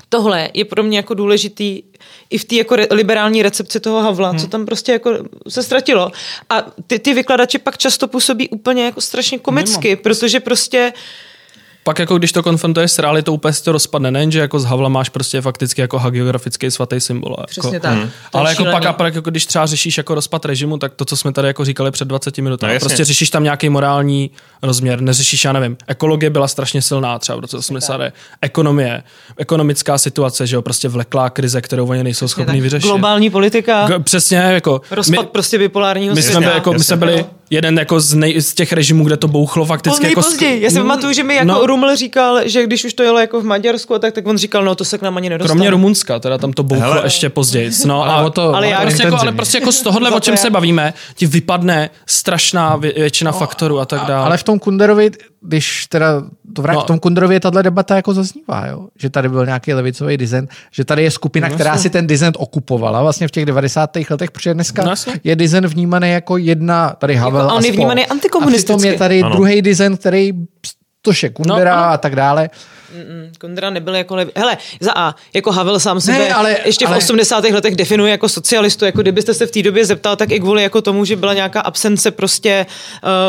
tohle 0.08 0.50
je 0.54 0.64
pro 0.64 0.82
mě 0.82 0.96
jako 0.96 1.14
důležitý 1.14 1.82
i 2.30 2.38
v 2.38 2.44
té 2.44 2.54
jako 2.54 2.76
re, 2.76 2.86
liberální 2.90 3.42
recepci 3.42 3.80
toho 3.80 4.02
Havla, 4.02 4.28
hmm. 4.28 4.38
co 4.38 4.46
tam 4.46 4.66
prostě 4.66 4.92
jako 4.92 5.18
se 5.48 5.62
ztratilo. 5.62 6.12
A 6.50 6.62
ty, 6.86 6.98
ty 6.98 7.14
vykladači 7.14 7.58
pak 7.58 7.78
často 7.78 8.08
působí 8.08 8.48
úplně 8.48 8.84
jako 8.84 9.00
strašně 9.00 9.38
komicky, 9.38 9.88
Mimo. 9.88 10.02
protože 10.02 10.40
prostě 10.40 10.92
pak 11.84 11.98
jako 11.98 12.18
když 12.18 12.32
to 12.32 12.42
konfrontuješ 12.42 12.92
s 12.92 12.98
realitou, 12.98 13.34
úplně 13.34 13.52
se 13.52 13.64
to 13.64 13.72
rozpadne. 13.72 14.10
Nejen, 14.10 14.30
že 14.30 14.40
jako 14.40 14.60
z 14.60 14.64
Havla 14.64 14.88
máš 14.88 15.08
prostě 15.08 15.40
fakticky 15.40 15.80
jako 15.80 15.98
hagiografický 15.98 16.70
svatý 16.70 17.00
symbol. 17.00 17.36
Přesně 17.46 17.76
jako, 17.76 17.82
tak. 17.82 17.94
Hmm. 17.94 18.10
Ale 18.32 18.50
jako 18.50 18.64
pak, 18.64 18.86
a 18.86 18.92
pak 18.92 19.14
jako 19.14 19.30
když 19.30 19.46
třeba 19.46 19.66
řešíš 19.66 19.98
jako 19.98 20.14
rozpad 20.14 20.44
režimu, 20.44 20.78
tak 20.78 20.94
to, 20.94 21.04
co 21.04 21.16
jsme 21.16 21.32
tady 21.32 21.48
jako 21.48 21.64
říkali 21.64 21.90
před 21.90 22.08
20 22.08 22.38
minutami, 22.38 22.74
no, 22.74 22.80
prostě 22.80 23.04
řešíš 23.04 23.30
tam 23.30 23.42
nějaký 23.44 23.68
morální 23.68 24.30
rozměr, 24.62 25.00
neřešíš, 25.00 25.44
já 25.44 25.52
nevím, 25.52 25.76
ekologie 25.86 26.30
byla 26.30 26.48
strašně 26.48 26.82
silná 26.82 27.18
třeba 27.18 27.36
v 27.36 27.40
roce 27.40 27.56
80. 27.56 28.00
Ekonomie, 28.42 29.02
ekonomická 29.36 29.98
situace, 29.98 30.46
že 30.46 30.56
jo, 30.56 30.62
prostě 30.62 30.88
vleklá 30.88 31.30
krize, 31.30 31.60
kterou 31.60 31.86
oni 31.86 32.04
nejsou 32.04 32.28
schopni 32.28 32.60
vyřešit. 32.60 32.86
Globální 32.86 33.30
politika. 33.30 33.86
G- 33.86 33.98
přesně, 33.98 34.36
jako. 34.36 34.80
Rozpad 34.90 35.24
my, 35.24 35.30
prostě 35.32 35.58
bipolárního 35.58 36.14
my 36.14 36.22
jsme, 36.22 36.40
byli, 36.40 36.54
jako, 36.54 36.72
my 36.72 36.84
jsme 36.84 36.96
byli 36.96 37.24
jeden 37.50 37.78
jako 37.78 38.00
z, 38.00 38.14
nej, 38.14 38.40
z 38.40 38.54
těch 38.54 38.72
režimů, 38.72 39.04
kde 39.04 39.16
to 39.16 39.28
bouchlo 39.28 39.64
fakticky. 39.64 40.08
Jako 40.08 40.22
později. 40.22 40.62
Já 40.62 40.70
si 40.70 40.76
pamatuju, 40.76 41.12
že 41.12 41.24
mi 41.24 41.34
jako 41.34 41.48
no, 41.48 41.66
Ruml 41.66 41.96
říkal, 41.96 42.40
že 42.44 42.64
když 42.64 42.84
už 42.84 42.94
to 42.94 43.02
jelo 43.02 43.18
jako 43.18 43.40
v 43.40 43.44
Maďarsku, 43.44 43.98
tak, 43.98 44.14
tak 44.14 44.26
on 44.26 44.38
říkal, 44.38 44.64
no 44.64 44.74
to 44.74 44.84
se 44.84 44.98
k 44.98 45.02
nám 45.02 45.16
ani 45.16 45.28
nedostane. 45.28 45.48
Kromě 45.48 45.70
Rumunska, 45.70 46.18
teda 46.18 46.38
tam 46.38 46.52
to 46.52 46.62
bouchlo 46.62 46.92
Hele. 46.92 47.06
ještě 47.06 47.28
později. 47.28 47.70
No, 47.90 48.04
a, 48.04 48.14
ale, 48.14 48.30
to, 48.30 48.54
ale, 48.54 48.68
já, 48.68 48.80
prostě 48.80 49.02
jako, 49.02 49.16
ale 49.20 49.32
prostě 49.32 49.58
jako 49.58 49.72
z 49.72 49.82
tohohle, 49.82 50.10
o 50.14 50.20
čem 50.20 50.36
se 50.36 50.50
bavíme, 50.50 50.94
ti 51.14 51.26
vypadne 51.26 51.90
strašná 52.06 52.76
většina 52.76 53.30
no, 53.30 53.38
faktorů 53.38 53.80
a 53.80 53.84
tak 53.84 54.06
dále. 54.06 54.26
Ale 54.26 54.36
v 54.36 54.42
tom 54.42 54.58
Kunderovi, 54.58 55.10
když 55.42 55.86
teda 55.86 56.22
to 56.54 56.62
vrát, 56.62 56.74
no. 56.74 56.80
v 56.80 56.84
tom 56.84 56.98
Kunderově 56.98 57.40
tahle 57.40 57.62
debata 57.62 57.96
jako 57.96 58.14
zaznívá, 58.14 58.66
jo? 58.66 58.88
že 58.98 59.10
tady 59.10 59.28
byl 59.28 59.46
nějaký 59.46 59.74
levicový 59.74 60.16
design, 60.16 60.48
že 60.70 60.84
tady 60.84 61.02
je 61.02 61.10
skupina, 61.10 61.48
no, 61.48 61.54
která 61.54 61.78
si 61.78 61.90
ten 61.90 62.06
design 62.06 62.32
okupovala 62.36 63.02
vlastně 63.02 63.28
v 63.28 63.30
těch 63.30 63.46
90. 63.46 63.90
letech, 64.10 64.30
protože 64.30 64.54
dneska 64.54 64.84
no, 64.84 64.94
je 65.24 65.36
design 65.36 65.66
vnímaný 65.66 66.10
jako 66.10 66.36
jedna, 66.36 66.90
tady 66.98 67.16
Havel 67.16 67.44
jako 67.44 67.56
on 67.56 67.64
je 67.64 67.72
vnímaný 67.72 68.06
antikomunisticky. 68.06 68.88
A 68.88 68.92
je 68.92 68.98
tady 68.98 69.22
ano. 69.22 69.36
druhý 69.36 69.62
design, 69.62 69.96
který 69.96 70.32
Toše 71.02 71.28
Kundera 71.28 71.76
no, 71.76 71.82
a 71.82 71.98
tak 71.98 72.16
dále. 72.16 72.50
Mm, 72.94 73.32
Kundera 73.40 73.70
nebyl 73.70 73.94
jako 73.94 74.16
levi... 74.16 74.32
Hele, 74.36 74.56
za 74.80 74.92
A, 74.96 75.14
jako 75.34 75.52
Havel 75.52 75.80
sám 75.80 76.00
sebe 76.00 76.18
ne, 76.18 76.34
ale, 76.34 76.56
ještě 76.64 76.86
ale... 76.86 76.94
v 76.94 76.98
80. 76.98 77.44
letech 77.44 77.76
definuje 77.76 78.10
jako 78.10 78.28
socialistu, 78.28 78.84
jako 78.84 79.02
kdybyste 79.02 79.34
se 79.34 79.46
v 79.46 79.50
té 79.50 79.62
době 79.62 79.86
zeptal, 79.86 80.16
tak 80.16 80.30
i 80.30 80.40
kvůli 80.40 80.62
jako 80.62 80.82
tomu, 80.82 81.04
že 81.04 81.16
byla 81.16 81.34
nějaká 81.34 81.60
absence 81.60 82.10
prostě 82.10 82.66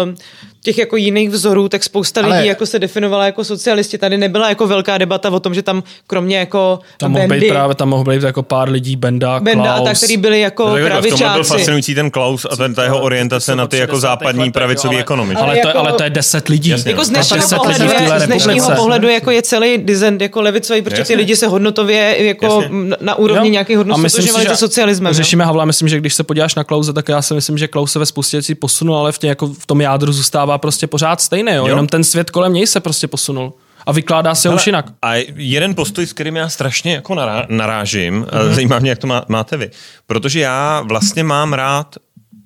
uh, 0.05 0.15
těch 0.63 0.77
jako 0.77 0.97
jiných 0.97 1.29
vzorů, 1.29 1.69
tak 1.69 1.83
spousta 1.83 2.21
lidí 2.21 2.33
Ale... 2.33 2.47
jako 2.47 2.65
se 2.65 2.79
definovala 2.79 3.25
jako 3.25 3.43
socialisti. 3.43 3.97
Tady 3.97 4.17
nebyla 4.17 4.49
jako 4.49 4.67
velká 4.67 4.97
debata 4.97 5.29
o 5.29 5.39
tom, 5.39 5.53
že 5.53 5.61
tam 5.61 5.83
kromě 6.07 6.37
jako 6.37 6.79
tam 6.97 7.11
mohl 7.11 7.27
být 7.27 7.47
právě, 7.47 7.75
tam 7.75 7.89
mohl 7.89 8.03
být 8.03 8.23
jako 8.23 8.43
pár 8.43 8.69
lidí, 8.69 8.95
Benda, 8.95 9.39
Benda 9.39 9.63
Klaus. 9.63 9.81
a 9.81 9.83
tak, 9.83 9.97
který 9.97 10.17
byli 10.17 10.39
jako 10.39 10.69
no, 10.69 10.85
pravičáci. 10.85 11.23
V 11.23 11.33
byl 11.33 11.43
fascinující 11.43 11.95
ten 11.95 12.11
Klaus 12.11 12.45
a 12.51 12.55
ten, 12.55 12.75
ta 12.75 12.83
jeho 12.83 13.01
orientace 13.01 13.55
na 13.55 13.67
ty 13.67 13.77
jako 13.77 13.99
západní 13.99 14.51
pravicový 14.51 14.97
ekonomy. 14.97 15.35
Ale, 15.35 15.45
ale, 15.45 15.61
to, 15.61 15.67
jako, 15.67 15.79
ale 15.79 15.93
to 15.93 16.03
je 16.03 16.09
deset 16.09 16.47
lidí. 16.47 16.69
Jasně, 16.69 16.91
jako 16.91 17.03
z 17.03 17.09
dnešního, 17.09 17.47
pohledu, 17.55 17.83
je, 17.83 18.19
z 18.19 18.25
dnešního 18.25 18.71
pohledu 18.75 19.07
jako 19.07 19.31
je 19.31 19.41
celý 19.41 19.77
dizent 19.77 20.21
jako 20.21 20.41
levicový, 20.41 20.81
protože 20.81 21.03
ty 21.03 21.15
lidi 21.15 21.35
se 21.35 21.47
hodnotově 21.47 22.25
jako 22.25 22.63
na 23.01 23.15
úrovni 23.15 23.49
nějakých 23.49 23.77
hodnot 23.77 23.97
stotožňovali 24.09 24.45
se 24.45 24.55
socialismem. 24.55 25.13
Řešíme 25.13 25.45
Havla, 25.45 25.65
myslím, 25.65 25.87
že 25.87 25.97
když 25.97 26.13
se 26.13 26.23
podíváš 26.23 26.55
na 26.55 26.63
Klause, 26.63 26.93
tak 26.93 27.09
já 27.09 27.21
si 27.21 27.33
myslím, 27.33 27.57
že 27.57 27.67
Klaus 27.67 27.91
se 27.91 27.99
ve 27.99 28.05
spoustě 28.05 28.37
věcí 28.37 28.55
posunul, 28.55 28.97
ale 28.97 29.11
v, 29.11 29.23
jako 29.23 29.47
v 29.47 29.65
tom 29.65 29.81
jádru 29.81 30.13
zůstává 30.13 30.50
prostě 30.57 30.87
pořád 30.87 31.21
stejný, 31.21 31.51
jo? 31.51 31.57
jo? 31.57 31.67
jenom 31.67 31.87
ten 31.87 32.03
svět 32.03 32.29
kolem 32.29 32.53
něj 32.53 32.67
se 32.67 32.79
prostě 32.79 33.07
posunul. 33.07 33.53
A 33.85 33.91
vykládá 33.91 34.35
se 34.35 34.49
už 34.49 34.65
jinak. 34.65 34.85
A 35.01 35.13
jeden 35.35 35.75
postoj, 35.75 36.07
s 36.07 36.13
kterým 36.13 36.35
já 36.35 36.49
strašně 36.49 36.93
jako 36.93 37.15
nará, 37.15 37.45
narážím, 37.49 38.23
mm-hmm. 38.23 38.53
zajímá 38.53 38.79
mě, 38.79 38.89
jak 38.89 38.99
to 38.99 39.07
má, 39.07 39.25
máte 39.27 39.57
vy, 39.57 39.71
protože 40.07 40.39
já 40.39 40.81
vlastně 40.81 41.23
mám 41.23 41.53
rád 41.53 41.95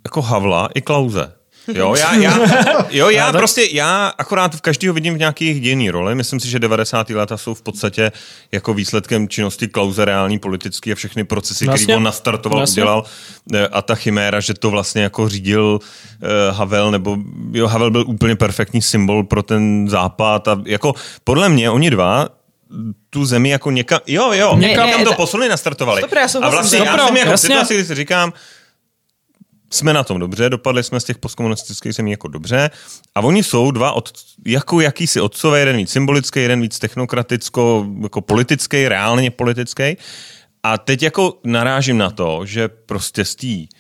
jako 0.06 0.22
Havla 0.22 0.70
i 0.76 0.82
Klauze. 0.82 1.32
Jo, 1.74 1.96
já, 1.96 2.16
já, 2.16 2.40
jo, 2.90 3.10
já 3.10 3.32
prostě, 3.32 3.68
já 3.72 4.14
akorát 4.18 4.56
v 4.56 4.62
každého 4.62 4.94
vidím 4.94 5.14
v 5.14 5.18
nějaký 5.18 5.60
dějný 5.60 5.90
roli. 5.90 6.16
Myslím 6.16 6.40
si, 6.40 6.50
že 6.50 6.60
90. 6.60 7.10
léta 7.10 7.38
jsou 7.38 7.54
v 7.54 7.62
podstatě 7.62 8.12
jako 8.52 8.74
výsledkem 8.74 9.28
činnosti 9.28 9.68
Klauze 9.68 10.06
reální 10.06 10.40
politický 10.40 10.92
a 10.92 10.96
všechny 10.96 11.24
procesy, 11.24 11.68
které 11.68 11.96
on 11.96 12.04
nastartoval, 12.04 12.60
Jasně. 12.60 12.84
udělal 12.84 13.04
eh, 13.54 13.68
a 13.68 13.82
ta 13.82 13.96
chiméra, 13.96 14.40
že 14.40 14.54
to 14.54 14.72
vlastně 14.72 15.04
jako 15.04 15.30
řídil 15.30 15.80
uh, 15.82 16.58
Havel, 16.58 16.92
nebo 16.92 17.18
jo, 17.52 17.68
Havel 17.68 17.92
byl 17.92 18.04
úplně 18.08 18.36
perfektní 18.36 18.82
symbol 18.82 19.24
pro 19.24 19.44
ten 19.44 19.90
západ 19.90 20.48
a 20.48 20.62
jako 20.66 20.94
podle 21.24 21.50
mě 21.50 21.70
oni 21.70 21.90
dva 21.90 22.30
tu 23.10 23.26
zemi 23.26 23.50
jako 23.50 23.72
někam, 23.72 24.00
jo, 24.08 24.32
jo, 24.34 24.56
ne, 24.56 24.68
někam 24.68 24.90
ne, 24.90 25.06
to 25.06 25.14
posunuli, 25.14 25.50
nastartovali. 25.50 26.02
Stopra, 26.02 26.22
já 26.22 26.28
a 26.42 26.50
vlastně 26.50 26.80
já 26.80 27.08
jsem 27.08 27.18
jako 27.18 27.32
v 27.32 27.40
situaci, 27.40 27.74
kdy 27.74 27.86
si 27.86 27.96
říkám, 27.96 28.34
jsme 29.70 29.94
na 29.94 30.04
tom 30.04 30.20
dobře, 30.20 30.50
dopadli 30.50 30.84
jsme 30.84 31.00
z 31.00 31.04
těch 31.04 31.18
postkomunistických 31.18 31.94
zemí 31.94 32.12
jako 32.12 32.28
dobře 32.28 32.70
a 33.16 33.22
oni 33.22 33.44
jsou 33.44 33.72
dva 33.72 33.92
od, 33.92 34.10
jako 34.46 34.82
jakýsi 34.82 35.22
otcové, 35.22 35.60
jeden 35.60 35.78
víc 35.78 35.92
symbolický, 35.92 36.40
jeden 36.40 36.62
víc 36.62 36.80
technokraticko, 36.80 37.88
jako 38.04 38.22
politický, 38.22 38.88
reálně 38.88 39.32
politický 39.32 39.98
a 40.64 40.78
teď 40.78 41.04
jako 41.04 41.34
narážím 41.44 41.98
na 41.98 42.10
to, 42.10 42.42
že 42.46 42.68
prostě 42.68 43.26
z 43.26 43.36
té 43.36 43.76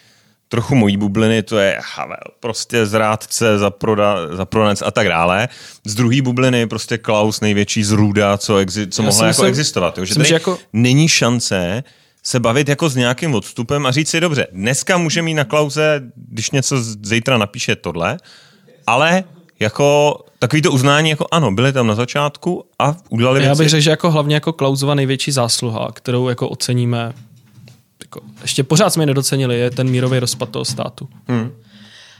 trochu 0.48 0.76
mojí 0.76 0.98
bubliny, 0.98 1.44
to 1.44 1.58
je 1.58 1.80
Havel, 1.96 2.18
prostě 2.40 2.86
zrádce, 2.86 3.58
zaproda, 3.58 4.36
zapronec 4.36 4.82
a 4.82 4.92
tak 4.92 5.08
dále. 5.08 5.50
Z 5.86 5.96
druhé 5.96 6.22
bubliny 6.22 6.60
je 6.60 6.68
prostě 6.68 6.98
Klaus 6.98 7.42
největší 7.42 7.84
zrůda, 7.84 8.38
co, 8.38 8.58
exi, 8.58 8.88
co 8.88 9.04
mohla 9.04 9.28
jako 9.28 9.44
existovat. 9.44 9.98
Jo? 9.98 10.06
Že 10.06 10.16
tady 10.16 10.34
jako... 10.34 10.58
není 10.74 11.08
šance 11.08 11.84
se 12.28 12.40
bavit 12.40 12.70
jako 12.70 12.90
s 12.90 12.96
nějakým 12.96 13.36
odstupem 13.36 13.86
a 13.86 13.92
říct 13.92 14.10
si, 14.10 14.20
dobře, 14.20 14.48
dneska 14.52 14.98
může 14.98 15.22
mít 15.22 15.34
na 15.34 15.44
Klauze, 15.44 16.02
když 16.16 16.52
něco 16.52 16.84
zítra 17.04 17.38
napíše 17.38 17.76
tohle, 17.76 18.18
ale 18.88 19.24
jako 19.60 20.20
takový 20.40 20.62
to 20.62 20.72
uznání, 20.72 21.10
jako 21.10 21.28
ano, 21.32 21.52
byli 21.52 21.74
tam 21.74 21.88
na 21.88 21.96
začátku 21.96 22.66
a 22.80 22.96
udělali 23.10 23.44
Já 23.44 23.56
bych 23.56 23.70
řekl, 23.70 23.82
že 23.82 23.90
jako 23.90 24.12
hlavně 24.12 24.36
jako 24.36 24.54
Klausova 24.54 24.96
největší 24.96 25.32
zásluha, 25.32 25.92
kterou 25.94 26.30
jako 26.30 26.50
oceníme 26.50 27.14
jako, 28.02 28.22
ještě 28.42 28.64
pořád 28.64 28.90
jsme 28.90 29.04
ji 29.04 29.08
nedocenili, 29.08 29.60
je 29.60 29.72
ten 29.72 29.90
mírový 29.90 30.20
rozpad 30.20 30.50
toho 30.50 30.66
státu. 30.66 31.10
Hmm. 31.28 31.52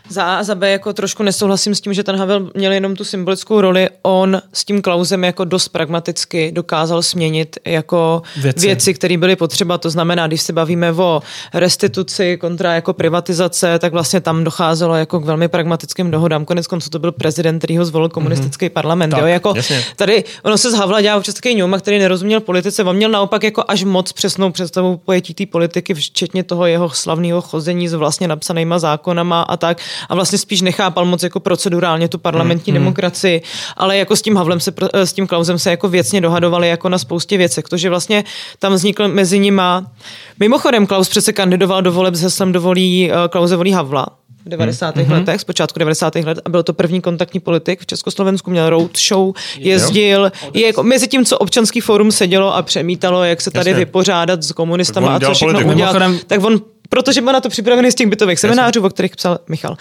Za 0.10 0.24
A 0.24 0.44
za 0.44 0.56
B 0.56 0.72
jako 0.72 0.94
trošku 0.94 1.24
nesouhlasím 1.24 1.76
s 1.76 1.82
tím, 1.82 1.94
že 1.94 2.04
ten 2.04 2.16
Havel 2.16 2.50
měl 2.54 2.72
jenom 2.72 2.96
tu 2.96 3.04
symbolickou 3.04 3.62
roli. 3.62 3.90
On 4.02 4.42
s 4.54 4.66
tím 4.66 4.82
Klausem 4.82 5.24
jako 5.24 5.46
dost 5.46 5.68
pragmaticky 5.68 6.52
dokázal 6.52 7.04
směnit 7.04 7.60
jako 7.66 8.22
věci, 8.38 8.68
věci 8.68 8.94
které 8.94 9.18
byly 9.18 9.36
potřeba. 9.36 9.78
To 9.78 9.90
znamená, 9.90 10.28
když 10.28 10.42
se 10.42 10.54
bavíme 10.54 10.92
o 10.92 11.22
restituci 11.54 12.38
kontra 12.38 12.74
jako 12.74 12.94
privatizace, 12.94 13.80
tak 13.80 13.92
vlastně 13.92 14.22
tam 14.22 14.44
docházelo 14.44 14.96
jako 14.96 15.20
k 15.20 15.26
velmi 15.26 15.48
pragmatickým 15.48 16.12
dohodám. 16.12 16.46
Konec 16.46 16.68
konců 16.68 16.90
to 16.90 17.00
byl 17.00 17.12
prezident, 17.12 17.58
který 17.60 17.78
ho 17.78 17.86
zvolil 17.86 18.10
komunistický 18.10 18.66
mm-hmm. 18.66 18.70
parlament. 18.70 19.10
Tak, 19.10 19.22
jo? 19.22 19.28
Jako 19.28 19.54
tady 19.96 20.24
ono 20.44 20.58
se 20.58 20.72
z 20.72 20.74
Havla 20.74 21.02
dělá 21.02 21.18
občas 21.18 21.36
takový 21.36 21.56
ňuma, 21.56 21.78
který 21.78 22.00
nerozuměl 22.00 22.40
politice. 22.40 22.84
On 22.84 22.96
měl 22.96 23.10
naopak 23.10 23.44
jako 23.44 23.64
až 23.68 23.84
moc 23.84 24.12
přesnou 24.12 24.52
představu 24.52 24.98
pojetí 24.98 25.34
té 25.34 25.46
politiky, 25.46 25.94
včetně 25.94 26.44
toho 26.44 26.66
jeho 26.66 26.90
slavného 26.90 27.42
chození 27.42 27.88
s 27.88 27.94
vlastně 27.94 28.28
napsanýma 28.28 28.80
zákonama 28.80 29.42
a 29.42 29.58
tak 29.58 29.78
a 30.10 30.16
vlastně 30.16 30.38
spíš 30.38 30.62
nechápal 30.62 31.06
moc 31.06 31.24
jako 31.24 31.40
procedurálně 31.40 32.08
tu 32.08 32.18
parlamentní 32.18 32.72
hmm, 32.72 32.78
hmm. 32.78 32.86
demokracii, 32.86 33.42
ale 33.78 33.98
jako 33.98 34.16
s 34.16 34.22
tím 34.22 34.36
Havlem 34.36 34.60
se, 34.60 34.74
s 34.94 35.14
tím 35.14 35.28
Klausem 35.28 35.60
se 35.60 35.70
jako 35.70 35.90
věcně 35.90 36.22
dohadovali 36.22 36.70
jako 36.70 36.90
na 36.90 36.98
spoustě 36.98 37.38
věcech, 37.38 37.66
to, 37.66 37.78
že 37.78 37.90
vlastně 37.90 38.24
tam 38.60 38.74
vznikl 38.74 39.08
mezi 39.08 39.40
nima. 39.40 39.92
Mimochodem 40.40 40.88
Klaus 40.88 41.10
přece 41.10 41.34
kandidoval 41.34 41.82
do 41.82 41.92
voleb 41.92 42.16
s 42.16 42.22
heslem 42.22 42.52
dovolí 42.52 43.12
uh, 43.12 43.18
Klauze 43.28 43.56
volí 43.56 43.72
Havla, 43.72 44.08
v 44.46 44.50
90. 44.50 44.96
Mm-hmm. 44.96 45.12
letech, 45.12 45.42
z 45.42 45.44
počátku 45.44 45.80
90. 45.80 46.16
let 46.16 46.40
a 46.46 46.50
byl 46.50 46.64
to 46.64 46.74
první 46.74 47.02
kontaktní 47.02 47.40
politik 47.40 47.82
v 47.82 47.86
Československu, 47.86 48.52
měl 48.52 48.70
road 48.70 48.98
show, 49.08 49.34
jezdil, 49.58 50.32
je 50.54 50.66
jako 50.66 50.84
mezi 50.84 51.08
tím, 51.08 51.26
co 51.26 51.38
občanský 51.38 51.82
fórum 51.82 52.12
sedělo 52.12 52.56
a 52.56 52.62
přemítalo, 52.62 53.24
jak 53.24 53.42
se 53.42 53.52
tady 53.52 53.70
Jasně. 53.70 53.86
vypořádat 53.86 54.44
s 54.44 54.52
komunistama 54.52 55.16
a 55.16 55.20
co 55.20 55.34
všechno 55.34 55.60
udělat, 55.60 55.96
tak 56.28 56.44
on 56.44 56.62
protože 56.90 57.22
má 57.22 57.32
na 57.32 57.42
to 57.42 57.50
připravený 57.50 57.92
z 57.92 57.96
těch 57.96 58.08
bytových 58.08 58.40
seminářů, 58.40 58.86
o 58.86 58.90
kterých 58.90 59.16
psal 59.16 59.40
Michal. 59.48 59.78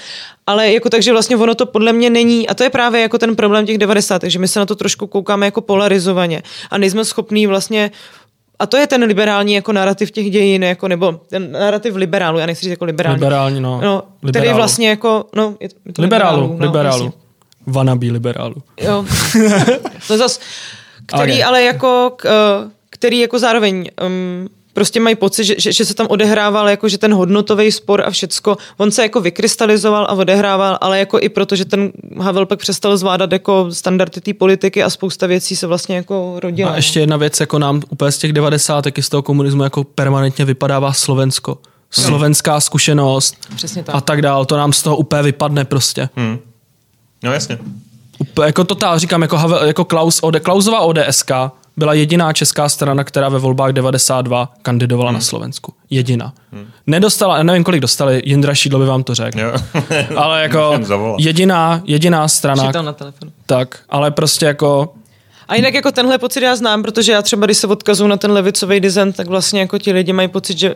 Ale 0.47 0.73
jako 0.73 0.91
takže 0.91 1.13
vlastně 1.13 1.37
ono 1.37 1.55
to 1.55 1.67
podle 1.67 1.93
mě 1.93 2.11
není, 2.11 2.49
a 2.49 2.55
to 2.55 2.63
je 2.63 2.71
právě 2.71 3.01
jako 3.01 3.19
ten 3.19 3.37
problém 3.37 3.67
těch 3.67 3.79
90. 3.79 4.23
že 4.25 4.39
my 4.39 4.49
se 4.49 4.59
na 4.59 4.67
to 4.67 4.75
trošku 4.75 5.07
koukáme 5.07 5.47
jako 5.47 5.61
polarizovaně 5.61 6.43
a 6.71 6.79
nejsme 6.79 7.05
schopní 7.05 7.47
vlastně 7.47 7.91
a 8.59 8.67
to 8.67 8.77
je 8.77 8.87
ten 8.87 9.05
liberální 9.05 9.55
jako 9.55 9.73
narrativ 9.73 10.11
těch 10.11 10.31
dějin, 10.31 10.63
jako, 10.63 10.89
nebo 10.89 11.21
ten 11.31 11.53
narrativ 11.53 11.95
liberálu, 11.95 12.39
já 12.39 12.47
nechci 12.47 12.63
říct 12.63 12.71
jako 12.71 12.85
liberální. 12.85 13.21
Liberální, 13.21 13.61
no. 13.61 13.81
no 13.81 14.03
který 14.29 14.53
vlastně 14.53 14.89
jako, 14.89 15.25
no, 15.37 15.57
je 15.61 15.69
to, 15.69 15.75
je 15.87 15.93
to 15.93 16.03
liberálu, 16.03 16.41
liberálu. 16.41 16.59
No, 16.59 16.67
liberálu. 16.67 17.13
Vanabí 17.67 18.11
liberálu. 18.11 18.55
Jo. 18.81 19.05
to 20.07 20.17
zas, 20.17 20.41
který 21.07 21.33
okay. 21.33 21.45
ale 21.45 21.63
jako, 21.63 22.17
který 22.91 23.19
jako 23.19 23.39
zároveň 23.39 23.91
um, 24.07 24.49
prostě 24.75 25.01
mají 25.01 25.17
pocit, 25.17 25.45
že, 25.45 25.55
že, 25.59 25.73
že 25.73 25.85
se 25.85 25.95
tam 25.95 26.07
odehrával 26.11 26.69
jako, 26.69 26.89
že 26.89 26.99
ten 26.99 27.15
hodnotový 27.15 27.73
spor 27.73 28.03
a 28.07 28.11
všecko, 28.11 28.57
on 28.77 28.91
se 28.91 29.03
jako 29.03 29.21
vykrystalizoval 29.21 30.05
a 30.05 30.13
odehrával, 30.13 30.79
ale 30.81 30.99
jako 30.99 31.19
i 31.21 31.29
proto, 31.29 31.57
že 31.57 31.65
ten 31.65 31.93
Havel 32.21 32.47
pak 32.47 32.59
přestal 32.59 32.97
zvládat 32.97 33.33
jako 33.33 33.67
standardy 33.73 34.21
té 34.21 34.35
politiky 34.35 34.83
a 34.83 34.91
spousta 34.91 35.27
věcí 35.27 35.57
se 35.57 35.67
vlastně 35.67 35.97
jako 35.97 36.35
rodila. 36.41 36.71
A 36.71 36.77
ještě 36.77 37.01
jedna 37.01 37.17
věc, 37.17 37.41
jako 37.41 37.59
nám 37.59 37.83
úplně 37.91 38.13
z 38.13 38.19
těch 38.19 38.33
90. 38.33 38.85
z 39.01 39.09
toho 39.09 39.23
komunismu 39.23 39.63
jako 39.63 39.85
permanentně 39.85 40.45
vypadává 40.45 40.93
Slovensko. 40.93 41.59
Hmm. 41.97 42.07
Slovenská 42.07 42.61
zkušenost 42.61 43.37
Přesně 43.57 43.83
tak. 43.83 43.95
a 43.95 44.01
tak 44.01 44.23
dál, 44.23 44.45
to 44.45 44.57
nám 44.57 44.73
z 44.73 44.83
toho 44.83 44.97
úplně 44.97 45.23
vypadne 45.23 45.65
prostě. 45.65 46.09
Hmm. 46.17 46.39
No 47.23 47.33
jasně. 47.33 47.59
Úplně, 48.19 48.47
jako 48.47 48.65
totál, 48.65 48.99
říkám, 48.99 49.23
jako, 49.23 49.37
Havel, 49.37 49.67
jako 49.67 49.85
Klaus, 49.85 50.19
OD, 50.23 50.41
Klausova 50.41 50.81
ODSK 50.81 51.31
byla 51.77 51.95
jediná 51.95 52.33
česká 52.33 52.69
strana, 52.69 53.05
která 53.05 53.29
ve 53.29 53.39
volbách 53.39 53.73
92 53.73 54.53
kandidovala 54.63 55.11
hmm. 55.11 55.15
na 55.15 55.21
Slovensku. 55.21 55.75
Jediná. 55.91 56.33
Hmm. 56.53 56.67
Nedostala, 56.87 57.43
nevím, 57.43 57.65
kolik 57.65 57.81
dostali, 57.81 58.23
Jindra 58.25 58.55
Šídlo 58.55 58.79
by 58.79 58.87
vám 58.87 59.03
to 59.03 59.15
řekl. 59.15 59.39
ale 60.17 60.43
jako 60.43 60.79
jediná, 61.19 61.83
jediná 61.85 62.29
strana. 62.29 62.73
na 62.83 62.93
telefonu. 62.93 63.33
Tak, 63.47 63.79
ale 63.89 64.11
prostě 64.11 64.47
jako 64.47 64.95
a 65.49 65.55
jinak 65.55 65.75
jako 65.75 65.93
tenhle 65.93 66.19
pocit 66.19 66.43
já 66.43 66.57
znám, 66.57 66.83
protože 66.83 67.13
já 67.13 67.23
třeba, 67.23 67.47
když 67.47 67.59
se 67.59 67.67
odkazuju 67.67 68.09
na 68.09 68.17
ten 68.17 68.33
levicový 68.33 68.81
design, 68.81 69.13
tak 69.13 69.27
vlastně 69.27 69.61
jako 69.61 69.79
ti 69.79 69.93
lidi 69.93 70.13
mají 70.13 70.29
pocit, 70.29 70.59
že 70.59 70.75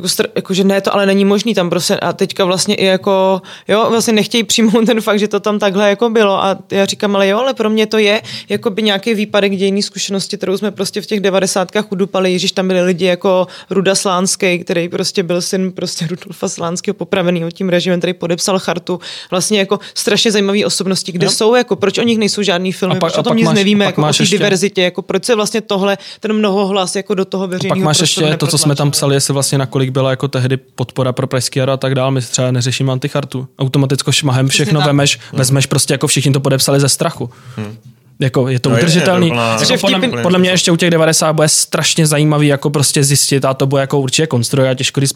jako, 0.00 0.08
str- 0.08 0.30
jako, 0.34 0.54
že 0.54 0.64
ne, 0.64 0.80
to 0.80 0.94
ale 0.94 1.06
není 1.06 1.24
možný 1.24 1.54
tam 1.54 1.70
prostě 1.70 1.96
a 1.96 2.12
teďka 2.12 2.44
vlastně 2.44 2.74
i 2.74 2.84
jako, 2.84 3.42
jo, 3.68 3.86
vlastně 3.90 4.12
nechtějí 4.12 4.44
přijmout 4.44 4.86
ten 4.86 5.00
fakt, 5.00 5.18
že 5.18 5.28
to 5.28 5.40
tam 5.40 5.58
takhle 5.58 5.88
jako 5.88 6.10
bylo. 6.10 6.44
A 6.44 6.58
já 6.70 6.86
říkám, 6.86 7.16
ale 7.16 7.28
jo, 7.28 7.38
ale 7.38 7.54
pro 7.54 7.70
mě 7.70 7.86
to 7.86 7.98
je 7.98 8.22
jako 8.48 8.70
by 8.70 8.82
nějaký 8.82 9.14
výpadek 9.14 9.56
dějný 9.56 9.82
zkušenosti, 9.82 10.36
kterou 10.36 10.58
jsme 10.58 10.70
prostě 10.70 11.00
v 11.00 11.06
těch 11.06 11.20
devadesátkách 11.20 11.92
udupali, 11.92 12.34
když 12.34 12.52
tam 12.52 12.68
byli 12.68 12.82
lidi 12.82 13.04
jako 13.04 13.46
Ruda 13.70 13.94
Slánský, 13.94 14.58
který 14.58 14.88
prostě 14.88 15.22
byl 15.22 15.42
syn 15.42 15.72
prostě 15.72 16.06
Rudolfa 16.06 16.48
Slánského 16.48 16.94
popravený 16.94 17.44
tím 17.52 17.68
režimem, 17.68 18.00
který 18.00 18.12
podepsal 18.12 18.58
chartu, 18.58 19.00
vlastně 19.30 19.58
jako 19.58 19.78
strašně 19.94 20.32
zajímavé 20.32 20.66
osobnosti, 20.66 21.12
kde 21.12 21.26
jo. 21.26 21.30
jsou, 21.30 21.54
jako 21.54 21.76
proč 21.76 21.98
o 21.98 22.02
nich 22.02 22.18
nejsou 22.18 22.42
žádný 22.42 22.72
filmy, 22.72 22.94
pak, 22.94 23.12
proč 23.12 23.18
o 23.18 23.22
tom 23.22 23.36
nic 23.36 23.46
máš, 23.46 23.54
nevíme, 23.54 23.84
jako 23.84 24.02
o 24.02 24.12
té 24.12 24.24
diverzitě, 24.24 24.82
jako 24.82 25.02
proč 25.02 25.24
se 25.24 25.34
vlastně 25.34 25.60
tohle, 25.60 25.98
ten 26.20 26.32
mnohohlas 26.32 26.96
jako 26.96 27.14
do 27.14 27.24
toho 27.24 27.46
veřejného 27.46 27.76
Pak 27.76 27.84
máš 27.84 28.00
ještě 28.00 28.36
to, 28.36 28.46
co 28.46 28.58
jsme 28.58 28.74
tam 28.74 28.90
psali, 28.90 29.16
jestli 29.16 29.34
vlastně 29.34 29.58
nakolik 29.58 29.89
byla 29.90 30.10
jako 30.10 30.28
tehdy 30.28 30.56
podpora 30.56 31.12
pro 31.12 31.26
Pražský 31.26 31.60
a 31.60 31.76
tak 31.76 31.94
dále, 31.94 32.10
my 32.10 32.20
třeba 32.20 32.50
neřešíme 32.50 32.92
antichartu. 32.92 33.48
Automaticko 33.58 34.12
šmahem 34.12 34.48
všechno 34.48 34.80
vemeš, 34.80 35.18
hmm. 35.30 35.38
vezmeš 35.38 35.66
prostě 35.66 35.94
jako 35.94 36.06
všichni 36.06 36.32
to 36.32 36.40
podepsali 36.40 36.80
ze 36.80 36.88
strachu. 36.88 37.30
Hmm. 37.56 37.76
Jako 38.20 38.48
je 38.48 38.58
to 38.58 38.70
no 38.70 38.76
udržitelný. 38.76 39.28
Je, 39.28 39.34
je 39.34 39.72
jako 39.72 39.80
podle, 39.80 40.22
podle, 40.22 40.38
mě 40.38 40.50
ještě 40.50 40.70
u 40.70 40.76
těch 40.76 40.90
90 40.90 41.32
bude 41.32 41.48
strašně 41.48 42.06
zajímavý 42.06 42.46
jako 42.46 42.70
prostě 42.70 43.04
zjistit 43.04 43.44
a 43.44 43.54
to 43.54 43.66
bude 43.66 43.80
jako 43.80 44.00
určitě 44.00 44.26
konstruuje, 44.26 44.68
já 44.68 44.74
těžko 44.74 45.00
říct 45.00 45.14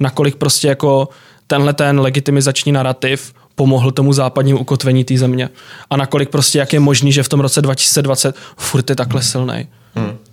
nakolik 0.00 0.36
prostě 0.36 0.68
jako 0.68 1.08
tenhle 1.46 1.72
ten 1.72 2.00
legitimizační 2.00 2.72
narrativ 2.72 3.34
pomohl 3.54 3.90
tomu 3.90 4.12
západnímu 4.12 4.58
ukotvení 4.58 5.04
té 5.04 5.18
země. 5.18 5.50
A 5.90 5.96
nakolik 5.96 6.28
prostě, 6.28 6.58
jak 6.58 6.72
je 6.72 6.80
možný, 6.80 7.12
že 7.12 7.22
v 7.22 7.28
tom 7.28 7.40
roce 7.40 7.62
2020 7.62 8.36
furt 8.56 8.90
je 8.90 8.96
takhle 8.96 9.22
silný. 9.22 9.68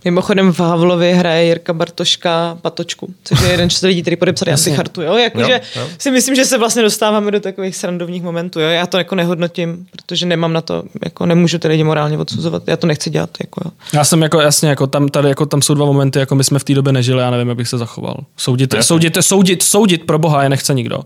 Mimochodem 0.06 0.54
v 0.54 0.60
Havlovi 0.60 1.14
hraje 1.14 1.46
Jirka 1.46 1.74
Bartoška 1.74 2.58
Patočku, 2.62 3.14
což 3.24 3.42
je 3.42 3.48
jeden 3.48 3.70
z 3.70 3.82
lidí, 3.82 4.02
který 4.02 4.16
podepsal 4.16 4.54
asi 4.54 4.72
chartu. 4.72 5.02
Jo? 5.02 5.18
Jakože 5.18 5.62
si 5.98 6.12
myslím, 6.12 6.36
že 6.36 6.46
se 6.46 6.58
vlastně 6.58 6.82
dostáváme 6.82 7.32
do 7.32 7.40
takových 7.40 7.76
srandovních 7.76 8.24
momentů. 8.24 8.60
Jo? 8.60 8.68
Já 8.68 8.88
to 8.88 8.98
jako 8.98 9.16
nehodnotím, 9.16 9.88
protože 9.92 10.26
nemám 10.26 10.54
na 10.54 10.62
to, 10.62 10.84
jako 11.06 11.26
nemůžu 11.26 11.58
ty 11.58 11.68
lidi 11.68 11.84
morálně 11.84 12.18
odsuzovat. 12.18 12.64
Já 12.68 12.78
to 12.78 12.88
nechci 12.88 13.10
dělat. 13.10 13.30
Jako, 13.42 13.62
jo. 13.66 13.72
Já 13.94 14.04
jsem 14.04 14.22
jako 14.22 14.40
jasně, 14.40 14.70
jako 14.70 14.88
tam, 14.88 15.08
tady, 15.08 15.30
jako 15.30 15.46
tam 15.46 15.62
jsou 15.62 15.74
dva 15.74 15.86
momenty, 15.86 16.20
jako 16.20 16.36
my 16.36 16.44
jsme 16.44 16.60
v 16.60 16.64
té 16.64 16.74
době 16.74 16.94
nežili, 16.94 17.22
já 17.22 17.32
nevím, 17.32 17.48
jak 17.48 17.58
bych 17.58 17.68
se 17.68 17.78
zachoval. 17.78 18.18
Soudit, 18.38 18.76
soudit, 18.82 19.18
soudit, 19.22 19.64
soudit 19.64 20.06
pro 20.06 20.20
boha 20.20 20.44
je 20.44 20.50
nechce 20.50 20.74
nikdo. 20.74 21.00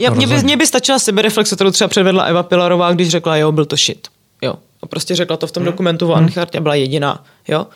Já, 0.00 0.10
mě, 0.10 0.26
by, 0.26 0.42
mě 0.42 0.56
by 0.56 0.66
stačila 0.66 0.98
sebereflexe, 0.98 1.54
kterou 1.54 1.70
třeba 1.70 1.88
předvedla 1.88 2.24
Eva 2.24 2.42
Pilarová, 2.42 2.92
když 2.92 3.08
řekla, 3.08 3.36
jo, 3.36 3.52
byl 3.52 3.64
to 3.64 3.76
shit. 3.76 4.08
Jo. 4.42 4.54
A 4.82 4.86
prostě 4.86 5.14
řekla 5.14 5.36
to 5.36 5.46
v 5.46 5.52
tom 5.52 5.62
hmm. 5.62 5.72
dokumentu 5.72 6.06
o 6.06 6.14
hmm. 6.14 6.24
Anchartě, 6.24 6.60
byla 6.60 6.74
jediná. 6.74 7.24
Jo. 7.48 7.58
Jo. 7.58 7.66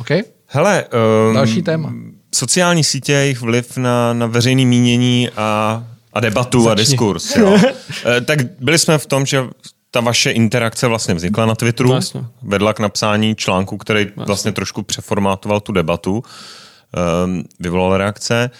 OK. 0.00 0.10
Hele, 0.46 0.84
um, 1.28 1.34
další 1.34 1.62
téma. 1.62 1.94
Sociální 2.34 2.84
sítě, 2.84 3.12
jejich 3.12 3.40
vliv 3.40 3.76
na, 3.76 4.12
na 4.12 4.26
veřejné 4.26 4.64
mínění 4.64 5.28
a, 5.36 5.84
a 6.12 6.20
debatu 6.20 6.62
Začni. 6.62 6.72
a 6.72 6.74
diskurs. 6.74 7.36
Jo. 7.36 7.58
Eh, 8.06 8.20
tak 8.20 8.38
byli 8.60 8.78
jsme 8.78 8.98
v 8.98 9.06
tom, 9.06 9.26
že 9.26 9.44
ta 9.90 10.00
vaše 10.00 10.30
interakce 10.30 10.86
vlastně 10.86 11.14
vznikla 11.14 11.46
na 11.46 11.54
Twitteru, 11.54 11.88
vlastně. 11.88 12.24
vedla 12.42 12.72
k 12.72 12.80
napsání 12.80 13.34
článku, 13.34 13.76
který 13.76 14.04
vlastně, 14.04 14.24
vlastně 14.24 14.52
trošku 14.52 14.82
přeformátoval 14.82 15.60
tu 15.60 15.72
debatu, 15.72 16.22
um, 17.24 17.44
vyvolal 17.60 17.96
reakce. 17.96 18.50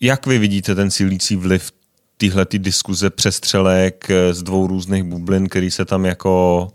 Jak 0.00 0.26
vy 0.26 0.38
vidíte 0.38 0.74
ten 0.74 0.90
sílící 0.90 1.36
vliv 1.36 1.70
tyhle 2.16 2.44
ty 2.44 2.58
diskuze 2.58 3.10
přestřelek 3.10 4.10
eh, 4.10 4.34
z 4.34 4.42
dvou 4.42 4.66
různých 4.66 5.02
bublin, 5.02 5.48
který 5.48 5.70
se 5.70 5.84
tam 5.84 6.04
jako 6.04 6.68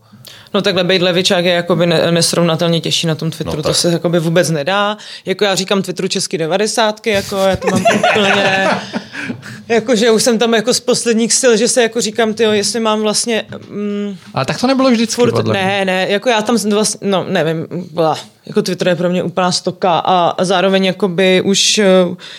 No 0.55 0.61
takhle 0.61 0.83
být 0.83 1.01
levičák 1.01 1.45
je 1.45 1.53
jakoby 1.53 1.85
nesrovnatelně 1.85 2.81
těžší 2.81 3.07
na 3.07 3.15
tom 3.15 3.31
Twitteru, 3.31 3.57
no, 3.57 3.63
to 3.63 3.73
se 3.73 3.91
jakoby 3.91 4.19
vůbec 4.19 4.49
nedá. 4.49 4.97
Jako 5.25 5.43
já 5.43 5.55
říkám 5.55 5.81
Twitteru 5.81 6.07
český 6.07 6.37
devadesátky, 6.37 7.09
jako 7.09 7.35
já 7.35 7.55
to 7.55 7.67
mám 7.71 7.83
úplně, 7.95 8.69
jakože 9.67 10.11
už 10.11 10.23
jsem 10.23 10.37
tam 10.37 10.53
jako 10.53 10.73
z 10.73 10.79
posledních 10.79 11.33
sil, 11.39 11.51
že 11.57 11.67
se 11.67 11.81
jako 11.81 12.01
říkám, 12.01 12.33
tyjo, 12.33 12.51
jestli 12.51 12.79
mám 12.79 13.01
vlastně... 13.01 13.45
Mm, 13.69 14.15
Ale 14.33 14.45
tak 14.45 14.61
to 14.61 14.67
nebylo 14.67 14.91
vždycky, 14.91 15.21
furt, 15.21 15.47
Ne, 15.47 15.85
ne, 15.85 16.07
jako 16.09 16.29
já 16.29 16.41
tam 16.41 16.57
vlastně, 16.57 17.09
no 17.09 17.25
nevím, 17.29 17.67
bla, 17.91 18.17
jako 18.45 18.61
Twitter 18.61 18.87
je 18.87 18.95
pro 18.95 19.09
mě 19.09 19.23
úplná 19.23 19.51
stoka 19.51 19.99
a, 19.99 20.29
a 20.29 20.43
zároveň 20.43 20.85
jakoby 20.85 21.41
už, 21.41 21.77
eh, 21.77 21.85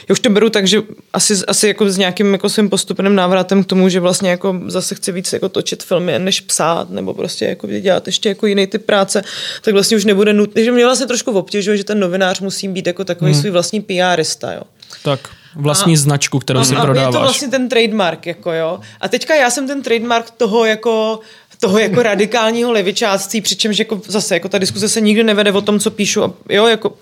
já 0.09 0.13
už 0.13 0.21
to 0.21 0.31
beru 0.31 0.51
tak, 0.51 0.67
že 0.67 0.83
asi, 1.13 1.35
asi 1.49 1.69
jako 1.69 1.91
s 1.91 1.99
nějakým 1.99 2.33
jako 2.33 2.49
svým 2.49 2.69
postupným 2.69 3.15
návratem 3.15 3.65
k 3.65 3.67
tomu, 3.67 3.89
že 3.89 4.01
vlastně 4.01 4.31
jako 4.31 4.61
zase 4.67 4.95
chci 4.95 5.13
víc 5.13 5.33
jako 5.33 5.49
točit 5.49 5.83
filmy, 5.83 6.19
než 6.19 6.41
psát, 6.41 6.91
nebo 6.91 7.15
prostě 7.15 7.45
jako 7.45 7.67
dělat 7.67 8.06
ještě 8.07 8.29
jako 8.29 8.47
jiný 8.47 8.67
typ 8.67 8.87
práce, 8.87 9.25
tak 9.63 9.75
vlastně 9.75 9.97
už 9.97 10.05
nebude 10.05 10.33
nutné, 10.33 10.65
že 10.65 10.73
mě 10.73 10.85
vlastně 10.85 11.07
trošku 11.07 11.31
obtěžuje, 11.31 11.77
že 11.77 11.85
ten 11.85 12.01
novinář 12.01 12.41
musí 12.41 12.69
být 12.69 12.87
jako 12.87 13.05
takový 13.05 13.33
hmm. 13.33 13.41
svůj 13.41 13.51
vlastní 13.51 13.81
PRista, 13.81 14.53
jo. 14.53 14.63
Tak 15.03 15.21
vlastní 15.57 15.93
a, 15.93 15.97
značku, 15.97 16.39
kterou 16.39 16.61
a, 16.61 16.65
si 16.65 16.75
prodáváš. 16.75 16.99
A 16.99 17.07
je 17.07 17.13
to 17.13 17.21
vlastně 17.21 17.49
ten 17.49 17.69
trademark, 17.69 18.27
jako 18.27 18.53
jo. 18.53 18.81
A 19.01 19.09
teďka 19.09 19.35
já 19.35 19.51
jsem 19.51 19.67
ten 19.67 19.83
trademark 19.83 20.31
toho 20.31 20.65
jako 20.65 21.21
toho 21.61 21.79
jako 21.79 22.03
radikálního 22.03 22.73
levičáctví, 22.73 23.41
přičemž 23.41 23.79
jako 23.79 24.01
zase 24.07 24.35
jako 24.35 24.49
ta 24.49 24.59
diskuse 24.59 24.89
se 24.89 25.01
nikdy 25.01 25.25
nevede 25.25 25.53
o 25.53 25.61
tom, 25.61 25.81
co 25.81 25.91
píšu, 25.91 26.25
a 26.25 26.33
jo, 26.49 26.67
jako 26.67 26.93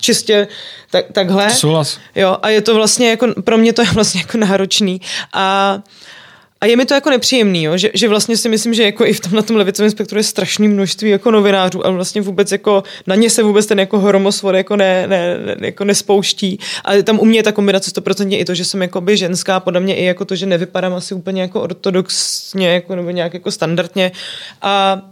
čistě 0.00 0.48
tak, 0.90 1.04
takhle. 1.12 1.50
Souhlas. 1.50 1.98
Jo, 2.14 2.36
a 2.42 2.48
je 2.48 2.60
to 2.60 2.74
vlastně 2.74 3.10
jako, 3.10 3.42
pro 3.42 3.58
mě 3.58 3.72
to 3.72 3.82
je 3.82 3.88
vlastně 3.90 4.20
jako 4.20 4.38
náročný. 4.38 5.00
A 5.32 5.78
a 6.60 6.66
je 6.66 6.76
mi 6.76 6.86
to 6.86 6.94
jako 6.94 7.10
nepříjemný, 7.10 7.62
jo? 7.62 7.76
Že, 7.76 7.90
že, 7.94 8.08
vlastně 8.08 8.36
si 8.36 8.48
myslím, 8.48 8.74
že 8.74 8.82
jako 8.82 9.06
i 9.06 9.12
v 9.12 9.20
tom 9.20 9.32
na 9.32 9.42
tom 9.42 9.56
levicovém 9.56 9.90
spektru 9.90 10.18
je 10.18 10.24
strašné 10.24 10.68
množství 10.68 11.10
jako 11.10 11.30
novinářů 11.30 11.86
a 11.86 11.90
vlastně 11.90 12.20
vůbec 12.20 12.52
jako 12.52 12.82
na 13.06 13.14
ně 13.14 13.30
se 13.30 13.42
vůbec 13.42 13.66
ten 13.66 13.80
jako 13.80 13.98
horomosvod 13.98 14.54
jako, 14.54 14.76
ne, 14.76 15.06
ne, 15.06 15.38
ne, 15.38 15.66
jako 15.66 15.84
nespouští. 15.84 16.58
A 16.84 17.02
tam 17.02 17.18
u 17.20 17.24
mě 17.24 17.38
je 17.38 17.42
ta 17.42 17.52
kombinace 17.52 17.90
100% 17.90 18.40
i 18.40 18.44
to, 18.44 18.54
že 18.54 18.64
jsem 18.64 18.82
jako 18.82 19.00
by 19.00 19.16
ženská, 19.16 19.60
podle 19.60 19.80
mě 19.80 19.96
i 19.96 20.04
jako 20.04 20.24
to, 20.24 20.36
že 20.36 20.46
nevypadám 20.46 20.94
asi 20.94 21.14
úplně 21.14 21.42
jako 21.42 21.60
ortodoxně 21.60 22.68
jako, 22.68 22.96
nebo 22.96 23.10
nějak 23.10 23.34
jako 23.34 23.50
standardně. 23.50 24.12
A 24.62 25.02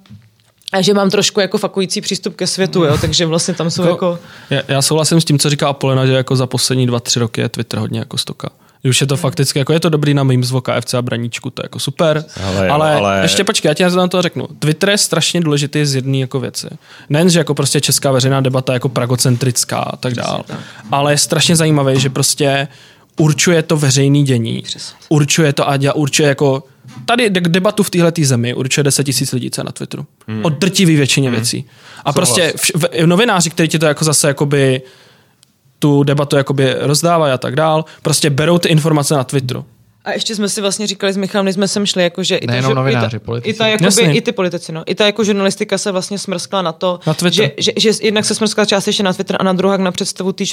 a 0.72 0.82
že 0.82 0.94
mám 0.94 1.10
trošku 1.10 1.40
jako 1.40 1.58
fakující 1.58 2.00
přístup 2.00 2.36
ke 2.36 2.46
světu, 2.46 2.84
jo, 2.84 2.98
takže 3.00 3.26
vlastně 3.26 3.54
tam 3.54 3.70
jsou 3.70 3.82
jako... 3.82 3.90
jako... 3.90 4.18
Já, 4.50 4.62
já 4.68 4.82
souhlasím 4.82 5.20
s 5.20 5.24
tím, 5.24 5.38
co 5.38 5.50
říká 5.50 5.68
Apolena, 5.68 6.06
že 6.06 6.12
jako 6.12 6.36
za 6.36 6.46
poslední 6.46 6.86
dva, 6.86 7.00
tři 7.00 7.18
roky 7.20 7.40
je 7.40 7.48
Twitter 7.48 7.80
hodně 7.80 7.98
jako 7.98 8.18
stoka. 8.18 8.48
Už 8.84 9.00
je 9.00 9.06
to 9.06 9.16
fakticky, 9.16 9.58
jako 9.58 9.72
je 9.72 9.80
to 9.80 9.88
dobrý 9.88 10.14
na 10.14 10.24
mým 10.24 10.44
zvoka 10.44 10.80
FC 10.80 10.94
a 10.94 11.02
braníčku, 11.02 11.50
to 11.50 11.62
je 11.62 11.64
jako 11.64 11.78
super. 11.78 12.24
Ale, 12.44 12.66
jo, 12.66 12.72
ale, 12.72 12.94
ale, 12.94 13.20
ještě 13.22 13.44
počkej, 13.44 13.68
já 13.68 13.74
ti 13.74 13.96
na 13.96 14.08
to 14.08 14.22
řeknu. 14.22 14.46
Twitter 14.58 14.88
je 14.88 14.98
strašně 14.98 15.40
důležitý 15.40 15.86
z 15.86 15.94
jedné 15.94 16.18
jako 16.18 16.40
věci. 16.40 16.66
Nejen, 17.08 17.30
že 17.30 17.38
jako 17.38 17.54
prostě 17.54 17.80
česká 17.80 18.12
veřejná 18.12 18.40
debata 18.40 18.72
jako 18.72 18.88
pragocentrická 18.88 19.78
a 19.78 19.96
tak 19.96 20.14
dále, 20.14 20.42
ale 20.90 21.12
je 21.12 21.18
strašně 21.18 21.56
zajímavé, 21.56 22.00
že 22.00 22.10
prostě 22.10 22.68
určuje 23.16 23.62
to 23.62 23.76
veřejný 23.76 24.24
dění, 24.24 24.62
určuje 25.08 25.52
to 25.52 25.70
a 25.70 25.78
určuje 25.94 26.28
jako 26.28 26.62
tady 27.04 27.30
debatu 27.30 27.82
v 27.82 27.90
téhle 27.90 28.12
zemi 28.22 28.54
určuje 28.54 28.84
10 28.84 29.04
tisíc 29.04 29.32
lidí, 29.32 29.50
co 29.50 29.64
na 29.64 29.72
Twitteru. 29.72 30.06
Hmm. 30.28 30.44
O 30.44 30.48
drtivý 30.48 30.96
většině 30.96 31.28
hmm. 31.28 31.36
věcí. 31.36 31.64
A 32.04 32.12
Co 32.12 32.16
prostě 32.16 32.52
v, 32.56 32.70
v, 32.74 33.06
novináři, 33.06 33.50
kteří 33.50 33.68
ti 33.68 33.78
to 33.78 33.86
jako 33.86 34.04
zase 34.04 34.28
jakoby 34.28 34.82
tu 35.78 36.02
debatu 36.02 36.36
jakoby 36.36 36.74
rozdávají 36.78 37.32
a 37.32 37.38
tak 37.38 37.56
dál, 37.56 37.84
prostě 38.02 38.30
berou 38.30 38.58
ty 38.58 38.68
informace 38.68 39.14
na 39.14 39.24
Twitteru. 39.24 39.64
A 40.08 40.12
ještě 40.12 40.34
jsme 40.34 40.48
si 40.48 40.60
vlastně 40.60 40.86
říkali 40.86 41.12
s 41.12 41.16
Michalem, 41.16 41.44
než 41.44 41.54
jsme 41.54 41.68
sem 41.68 41.86
šli, 41.86 42.02
jako, 42.02 42.22
že 42.22 42.36
i, 42.36 42.46
ta, 42.46 42.60
novináři, 42.60 43.16
i, 43.16 43.20
ta, 43.20 43.24
politici. 43.24 43.50
i, 43.50 43.58
ta, 43.58 43.66
jakoby, 43.66 44.02
i 44.02 44.20
ty 44.20 44.32
politici, 44.32 44.72
no. 44.72 44.82
I 44.86 44.94
ta 44.94 45.06
jako 45.06 45.24
žurnalistika 45.24 45.78
se 45.78 45.92
vlastně 45.92 46.18
smrskla 46.18 46.62
na 46.62 46.72
to, 46.72 47.00
na 47.06 47.30
že, 47.30 47.50
že, 47.58 47.72
že, 47.76 47.90
jednak 48.02 48.24
se 48.24 48.34
smrskla 48.34 48.64
částečně 48.64 49.04
na 49.04 49.12
Twitter 49.12 49.36
a 49.40 49.44
na 49.44 49.52
druhák 49.52 49.80
na 49.80 49.92
představu 49.92 50.32
té 50.32 50.44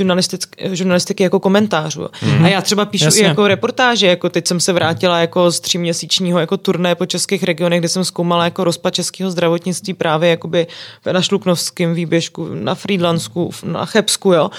žurnalistiky 0.72 1.24
jako 1.24 1.40
komentářů. 1.40 2.08
Mm. 2.22 2.46
A 2.46 2.48
já 2.48 2.62
třeba 2.62 2.86
píšu 2.86 3.06
Jasně. 3.06 3.22
i 3.22 3.26
jako 3.26 3.48
reportáže, 3.48 4.08
jako 4.08 4.30
teď 4.30 4.48
jsem 4.48 4.60
se 4.60 4.74
vrátila 4.74 5.20
jako 5.20 5.52
z 5.52 5.60
tříměsíčního 5.60 6.40
jako 6.40 6.58
turné 6.58 6.96
po 6.96 7.06
českých 7.06 7.44
regionech, 7.44 7.80
kde 7.80 7.90
jsem 7.90 8.04
zkoumala 8.04 8.44
jako 8.44 8.64
rozpad 8.64 8.94
českého 8.94 9.32
zdravotnictví 9.32 9.94
právě 9.94 10.30
jakoby 10.30 10.68
na 11.12 11.22
Šluknovském 11.22 11.94
výběžku, 11.94 12.48
na 12.54 12.76
Friedlandsku, 12.76 13.52
na 13.64 13.86
Chebsku, 13.86 14.34
jo. 14.34 14.50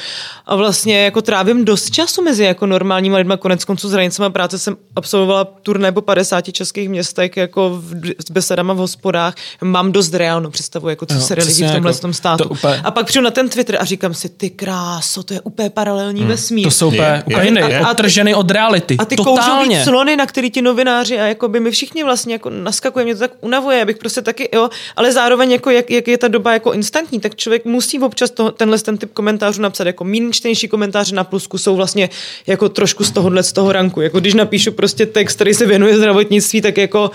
A 0.47 0.57
vlastně 0.57 1.05
jako 1.05 1.23
trávím 1.23 1.65
dost 1.65 1.91
času 1.91 2.23
mezi 2.23 2.45
jako 2.45 2.67
normálníma 2.67 3.17
lidma, 3.17 3.37
konec 3.37 3.65
konců 3.65 3.89
s 3.89 4.21
práce 4.33 4.59
jsem 4.59 4.77
absolvovala 4.97 5.45
turné 5.45 5.93
po 5.93 6.01
50 6.01 6.53
českých 6.53 6.89
městech 6.89 7.37
jako 7.37 7.71
v, 7.75 8.15
s 8.27 8.31
besedama 8.31 8.75
v 8.75 8.77
hospodách. 8.77 9.35
Mám 9.63 9.93
dost 9.93 10.15
reálnou 10.15 10.51
představu, 10.51 10.89
jako 10.89 11.07
co 11.07 11.15
no, 11.15 11.21
se 11.21 11.35
lidí 11.35 11.65
v 11.65 11.73
tomhle 11.73 11.91
jako, 11.91 12.01
tom 12.01 12.13
státu. 12.13 12.45
To 12.45 12.51
úplně... 12.51 12.81
A 12.85 12.91
pak 12.91 13.07
přijdu 13.07 13.25
na 13.25 13.31
ten 13.31 13.49
Twitter 13.49 13.77
a 13.81 13.85
říkám 13.85 14.15
si, 14.15 14.29
ty 14.29 14.51
kráso, 14.51 15.23
to 15.23 15.35
je 15.35 15.41
úplně 15.41 15.71
paralelní 15.71 16.21
hmm. 16.21 16.29
vesmír. 16.29 16.65
To 16.65 16.71
jsou 16.71 16.89
úplně, 16.89 17.23
úplně 17.27 17.81
odtržený 17.91 18.35
od 18.35 18.51
reality. 18.51 18.97
A 18.99 19.05
ty 19.05 19.17
Totálně. 19.17 19.85
slony, 19.85 20.17
na 20.17 20.27
který 20.27 20.51
ti 20.51 20.63
novináři 20.63 21.21
a 21.21 21.27
jako 21.27 21.49
by 21.49 21.61
my 21.61 21.71
všichni 21.71 22.05
vlastně 22.05 22.35
jako 22.35 22.51
naskakuje, 22.51 23.05
mě 23.05 23.15
to 23.15 23.21
tak 23.21 23.31
unavuje, 23.41 23.83
abych 23.83 23.99
prostě 23.99 24.23
taky, 24.23 24.49
jo, 24.55 24.69
ale 24.97 25.13
zároveň 25.13 25.51
jako 25.51 25.71
jak, 25.71 25.91
jak 25.91 26.09
je 26.09 26.19
ta 26.19 26.29
doba 26.29 26.53
jako 26.53 26.73
instantní, 26.73 27.21
tak 27.21 27.37
člověk 27.37 27.65
musí 27.65 27.99
občas 27.99 28.31
to, 28.31 28.51
tenhle 28.51 28.79
ten 28.79 28.99
typ 28.99 29.13
komentářů 29.13 29.63
napsat, 29.63 29.87
jako 29.87 30.05
méně 30.05 30.33
čtenější 30.33 30.69
komentáře 30.69 31.15
na 31.15 31.25
plusku 31.25 31.59
jsou 31.59 31.77
vlastně 31.77 32.11
jako 32.47 32.69
trošku 32.69 33.05
z 33.05 33.11
tohohle 33.11 33.43
z 33.43 33.53
toho 33.53 33.73
ranku. 33.73 34.01
Jako 34.01 34.21
když 34.21 34.35
napíšu 34.35 34.73
prostě 34.77 35.07
text, 35.07 35.35
který 35.35 35.55
se 35.55 35.67
věnuje 35.67 35.97
zdravotnictví, 35.97 36.61
tak 36.61 36.79
jako 36.79 37.11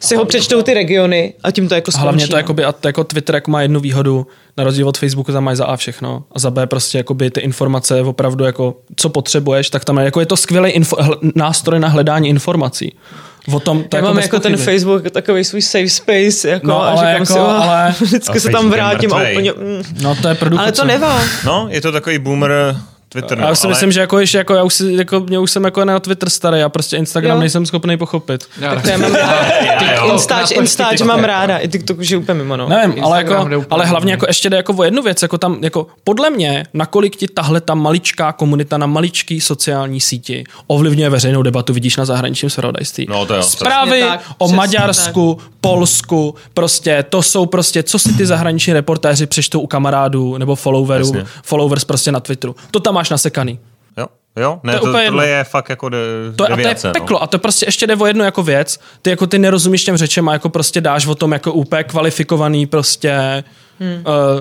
si 0.00 0.16
ho 0.16 0.24
přečtou 0.24 0.62
ty 0.62 0.74
regiony 0.74 1.34
a 1.42 1.50
tím 1.50 1.68
to 1.68 1.74
jako 1.74 1.90
skončí. 1.90 2.02
Hlavně 2.02 2.26
to, 2.26 2.32
no. 2.32 2.38
jakoby, 2.38 2.64
a 2.64 2.72
to 2.72 2.88
jako 2.88 3.04
Twitter 3.04 3.34
jako 3.34 3.50
má 3.50 3.62
jednu 3.62 3.80
výhodu, 3.80 4.26
na 4.56 4.64
rozdíl 4.64 4.88
od 4.88 4.98
Facebooku 4.98 5.32
tam 5.32 5.44
mají 5.44 5.56
za 5.56 5.66
A 5.66 5.76
všechno 5.76 6.24
a 6.32 6.38
za 6.38 6.50
B 6.50 6.66
prostě 6.66 6.98
jakoby 6.98 7.30
ty 7.30 7.40
informace 7.40 8.02
opravdu 8.02 8.44
jako 8.44 8.76
co 8.96 9.08
potřebuješ, 9.08 9.70
tak 9.70 9.84
tam 9.84 9.98
je, 9.98 10.04
jako 10.04 10.20
je 10.20 10.26
to 10.26 10.36
skvělý 10.36 10.70
info, 10.70 10.96
hl, 11.00 11.20
nástroj 11.34 11.80
na 11.80 11.88
hledání 11.88 12.28
informací. 12.28 12.92
O 13.52 13.60
tom, 13.60 13.82
to 13.82 13.96
Já 13.96 13.98
jako 13.98 14.14
mám 14.14 14.22
jako 14.22 14.40
ten 14.40 14.56
Facebook 14.56 15.04
jako 15.04 15.14
takový 15.14 15.44
svůj 15.44 15.62
safe 15.62 15.88
space, 15.88 16.48
jako, 16.48 16.66
no, 16.66 16.82
ale 16.82 16.92
a 16.92 16.94
říkám 16.94 17.12
jako, 17.12 17.26
si, 17.26 17.38
oh, 17.38 17.50
ale... 17.50 17.94
vždycky 18.00 18.40
se 18.40 18.48
tam 18.48 18.70
vrátím 18.70 19.12
a 19.12 19.16
úplně... 19.16 19.52
Mm. 19.52 19.82
No 20.02 20.14
to 20.14 20.28
je 20.28 20.34
produkt. 20.34 20.60
Ale 20.60 20.72
to 20.72 20.84
nevá. 20.84 21.20
No, 21.44 21.66
je 21.70 21.80
to 21.80 21.92
takový 21.92 22.18
boomer 22.18 22.76
Twitter, 23.08 23.38
no, 23.38 23.46
já 23.46 23.54
si 23.54 23.64
ale... 23.64 23.72
myslím, 23.72 23.92
že 23.92 24.00
jako, 24.00 24.18
ještě, 24.18 24.38
jako, 24.38 24.54
já 24.54 24.62
už, 24.62 24.74
si, 24.74 24.92
jako, 24.92 25.20
mě 25.20 25.38
už 25.38 25.50
jsem 25.50 25.64
jako 25.64 25.84
na 25.84 26.00
Twitter 26.00 26.30
starý, 26.30 26.60
já 26.60 26.68
prostě 26.68 26.96
Instagram 26.96 27.36
jo. 27.36 27.40
nejsem 27.40 27.66
schopný 27.66 27.96
pochopit. 27.96 28.44
Jo. 28.60 28.68
Tak 28.74 28.82
to 28.82 28.88
já 28.88 28.98
mám 28.98 29.16
Instač, 30.12 30.50
Instač 30.50 31.00
mám 31.00 31.24
ráda, 31.24 31.58
i 31.58 31.68
TikTok 31.68 31.98
už 31.98 32.10
je 32.10 32.16
úplně 32.16 32.34
mimo. 32.34 32.56
No. 32.56 32.68
Nevím, 32.68 33.04
ale, 33.04 33.18
jako, 33.18 33.48
ale 33.70 33.86
hlavně 33.86 34.12
jako 34.12 34.26
ještě 34.28 34.50
jde 34.50 34.56
jako 34.56 34.74
o 34.76 34.82
jednu 34.82 35.02
věc, 35.02 35.22
jako 35.22 35.38
tam, 35.38 35.58
jako 35.62 35.86
podle 36.04 36.30
mě, 36.30 36.64
nakolik 36.74 37.16
ti 37.16 37.28
tahle 37.28 37.60
ta 37.60 37.74
maličká 37.74 38.32
komunita 38.32 38.78
na 38.78 38.86
maličký 38.86 39.40
sociální 39.40 40.00
síti 40.00 40.44
ovlivňuje 40.66 41.10
veřejnou 41.10 41.42
debatu, 41.42 41.72
vidíš 41.72 41.96
na 41.96 42.04
zahraničním 42.04 42.50
zpravodajství. 42.50 43.06
No, 43.10 43.26
to 43.26 43.34
jo, 43.34 43.42
Zprávy 43.42 44.00
tak, 44.00 44.20
o 44.38 44.48
Maďarsku, 44.48 45.34
tak. 45.34 45.48
Polsku, 45.60 46.34
prostě 46.54 47.04
to 47.08 47.22
jsou 47.22 47.46
prostě, 47.46 47.82
co 47.82 47.98
si 47.98 48.12
ty 48.12 48.26
zahraniční 48.26 48.72
reportéři 48.72 49.26
přečtou 49.26 49.60
u 49.60 49.66
kamarádů 49.66 50.38
nebo 50.38 50.56
followerů, 50.56 51.12
followers 51.42 51.84
prostě 51.84 52.12
na 52.12 52.20
Twitteru. 52.20 52.56
To 52.70 52.80
tam 52.80 52.97
máš 52.98 53.10
nasekaný. 53.10 53.58
Jo, 53.96 54.06
jo, 54.36 54.60
ne, 54.62 54.72
to, 54.72 54.78
to, 54.78 54.92
tohle 54.92 55.28
je 55.28 55.44
fakt 55.44 55.68
jako 55.68 55.88
de, 55.88 55.98
to, 56.36 56.46
deviace, 56.46 56.70
a 56.70 56.80
to 56.80 56.86
je 56.86 57.00
no. 57.00 57.00
peklo 57.00 57.18
no. 57.18 57.22
a 57.22 57.26
to 57.26 57.38
prostě 57.38 57.66
ještě 57.66 57.86
jde 57.86 57.96
o 57.96 58.06
jednu 58.06 58.24
jako 58.24 58.42
věc, 58.42 58.80
ty 59.02 59.10
jako 59.10 59.26
ty 59.26 59.38
nerozumíš 59.38 59.84
těm 59.84 59.96
řečem 59.96 60.28
a 60.28 60.32
jako 60.32 60.48
prostě 60.48 60.80
dáš 60.80 61.06
o 61.06 61.14
tom 61.14 61.32
jako 61.32 61.52
úplně 61.52 61.84
kvalifikovaný 61.84 62.66
prostě 62.66 63.44
hmm. 63.80 64.04
uh, 64.06 64.40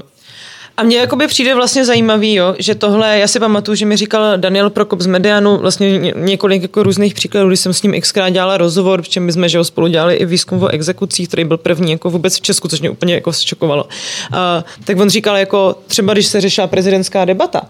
a 0.78 0.84
mně 0.84 0.98
jakoby 0.98 1.28
přijde 1.28 1.56
vlastně 1.56 1.86
zajímavý, 1.86 2.34
jo, 2.34 2.56
že 2.60 2.76
tohle, 2.76 3.20
já 3.20 3.28
si 3.28 3.40
pamatuju, 3.40 3.76
že 3.76 3.86
mi 3.86 3.98
říkal 3.98 4.38
Daniel 4.38 4.70
Prokop 4.70 5.02
z 5.02 5.06
Medianu 5.06 5.58
vlastně 5.58 6.00
několik 6.16 6.62
jako 6.62 6.84
různých 6.84 7.14
příkladů, 7.14 7.48
když 7.48 7.60
jsem 7.60 7.74
s 7.74 7.84
ním 7.84 8.02
xkrát 8.02 8.34
dělala 8.34 8.58
rozhovor, 8.58 9.02
v 9.02 9.10
čem 9.10 9.24
my 9.24 9.32
jsme 9.32 9.50
že 9.50 9.58
ho 9.58 9.64
spolu 9.64 9.88
dělali 9.88 10.16
i 10.16 10.26
výzkum 10.26 10.64
o 10.64 10.68
exekucích, 10.68 11.28
který 11.28 11.46
byl 11.46 11.58
první 11.58 11.92
jako 11.92 12.10
vůbec 12.10 12.36
v 12.36 12.42
Česku, 12.42 12.68
což 12.68 12.82
mě 12.82 12.90
úplně 12.90 13.14
jako 13.14 13.34
šokovalo. 13.34 13.84
Uh, 13.84 14.40
tak 14.84 15.00
on 15.00 15.10
říkal 15.10 15.38
jako 15.38 15.76
třeba, 15.88 16.14
když 16.14 16.26
se 16.26 16.42
řešila 16.42 16.68
prezidentská 16.68 17.26
debata, 17.26 17.62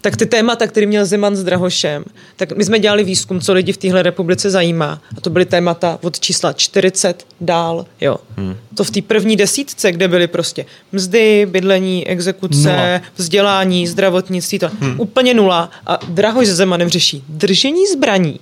tak 0.00 0.16
ty 0.16 0.26
témata, 0.26 0.66
který 0.66 0.86
měl 0.86 1.06
Zeman 1.06 1.36
s 1.36 1.44
Drahošem, 1.44 2.04
tak 2.36 2.56
my 2.56 2.64
jsme 2.64 2.78
dělali 2.78 3.04
výzkum, 3.04 3.40
co 3.40 3.52
lidi 3.52 3.72
v 3.72 3.76
téhle 3.76 4.02
republice 4.02 4.50
zajímá. 4.50 5.00
A 5.18 5.20
to 5.20 5.30
byly 5.30 5.44
témata 5.44 5.98
od 6.02 6.20
čísla 6.20 6.52
40 6.52 7.26
dál. 7.40 7.86
Jo. 8.00 8.16
Hmm. 8.36 8.56
To 8.76 8.84
v 8.84 8.90
té 8.90 9.02
první 9.02 9.36
desítce, 9.36 9.92
kde 9.92 10.08
byly 10.08 10.26
prostě 10.26 10.66
mzdy, 10.92 11.46
bydlení, 11.50 12.06
exekuce, 12.08 12.76
no. 12.76 13.06
vzdělání, 13.16 13.86
zdravotnictví, 13.86 14.58
to 14.58 14.70
hmm. 14.80 15.00
úplně 15.00 15.34
nula. 15.34 15.70
A 15.86 15.98
Drahoš 16.08 16.46
s 16.46 16.56
Zemanem 16.56 16.88
řeší 16.88 17.24
držení 17.28 17.86
zbraní, 17.86 18.40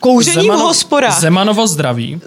kouření 0.00 0.42
Zemano, 0.42 0.60
v 0.60 0.62
hospodách. 0.62 1.20
Zemanovo 1.20 1.66
zdraví. 1.66 2.20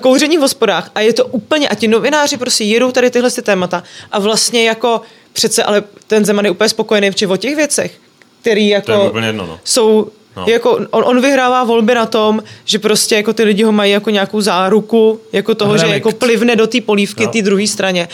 Kouření 0.00 0.38
v 0.38 0.40
hospodách. 0.40 0.90
A 0.94 1.00
je 1.00 1.12
to 1.12 1.26
úplně, 1.26 1.68
a 1.68 1.74
ti 1.74 1.88
novináři 1.88 2.36
prostě 2.36 2.64
jedou 2.64 2.90
tady 2.92 3.10
tyhle 3.10 3.30
ty 3.30 3.42
témata 3.42 3.82
a 4.12 4.18
vlastně 4.18 4.64
jako 4.64 5.00
přece 5.32 5.62
ale 5.62 5.82
ten 6.06 6.24
Zeman 6.24 6.44
je 6.44 6.50
úplně 6.50 6.68
spokojený 6.68 7.10
vči 7.10 7.26
o 7.26 7.36
těch 7.36 7.56
věcech, 7.56 7.98
který 8.40 8.68
jako 8.68 9.12
jedno, 9.24 9.46
no. 9.46 9.58
jsou 9.64 10.08
No. 10.36 10.44
Jako 10.48 10.70
on, 10.90 11.04
on 11.06 11.20
vyhrává 11.20 11.64
volby 11.64 11.94
na 11.94 12.06
tom, 12.06 12.42
že 12.64 12.78
prostě 12.78 13.14
jako 13.14 13.32
ty 13.32 13.42
lidi 13.42 13.62
ho 13.62 13.72
mají 13.72 13.92
jako 13.92 14.10
nějakou 14.10 14.40
záruku, 14.40 15.20
jako 15.32 15.54
toho, 15.54 15.72
Relikt. 15.72 15.88
že 15.88 15.94
jako 15.94 16.12
plivne 16.12 16.56
do 16.56 16.66
té 16.66 16.80
polívky 16.80 17.24
no. 17.24 17.32
té 17.32 17.42
druhé 17.42 17.66
straně 17.66 18.08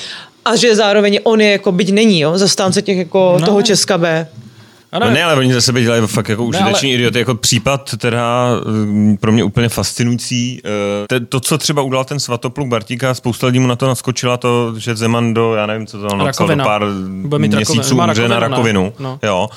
a 0.44 0.56
že 0.56 0.76
zároveň 0.76 1.20
on 1.22 1.40
je 1.40 1.50
jako, 1.50 1.72
byť 1.72 1.92
není, 1.92 2.20
jo, 2.20 2.38
zastánce 2.38 2.82
těch 2.82 2.98
jako 2.98 3.36
no. 3.40 3.46
toho 3.46 3.62
Česka 3.62 3.98
B. 3.98 4.28
Ano, 4.92 5.06
no 5.06 5.12
ne, 5.12 5.24
ale 5.24 5.34
oni 5.34 5.54
za 5.54 5.60
sebe 5.60 5.82
dělají 5.82 6.06
fakt 6.06 6.28
jako 6.28 6.44
užiteční 6.44 6.88
ale... 6.90 6.94
idioty. 6.94 7.18
Jako 7.18 7.34
případ 7.34 7.96
teda 7.96 8.48
mm, 8.64 9.16
pro 9.16 9.32
mě 9.32 9.44
úplně 9.44 9.68
fascinující. 9.68 10.62
Eh, 11.16 11.20
to, 11.20 11.40
co 11.40 11.58
třeba 11.58 11.82
udělal 11.82 12.04
ten 12.04 12.20
svatopluk 12.20 12.68
Bartíka, 12.68 13.14
spousta 13.14 13.46
lidí 13.46 13.58
mu 13.58 13.66
na 13.66 13.76
to 13.76 13.86
naskočila 13.86 14.36
to, 14.36 14.74
že 14.78 14.96
Zeman 14.96 15.34
do, 15.34 15.54
já 15.54 15.66
nevím, 15.66 15.86
co 15.86 15.98
to 15.98 16.06
on 16.06 16.18
napsal, 16.18 16.48
do 16.48 16.56
pár 16.64 16.84
měsíců 17.38 17.96
umře 17.96 18.28
na 18.28 18.40
rakovinu. 18.40 18.92
No. 18.98 19.18
Jo 19.22 19.48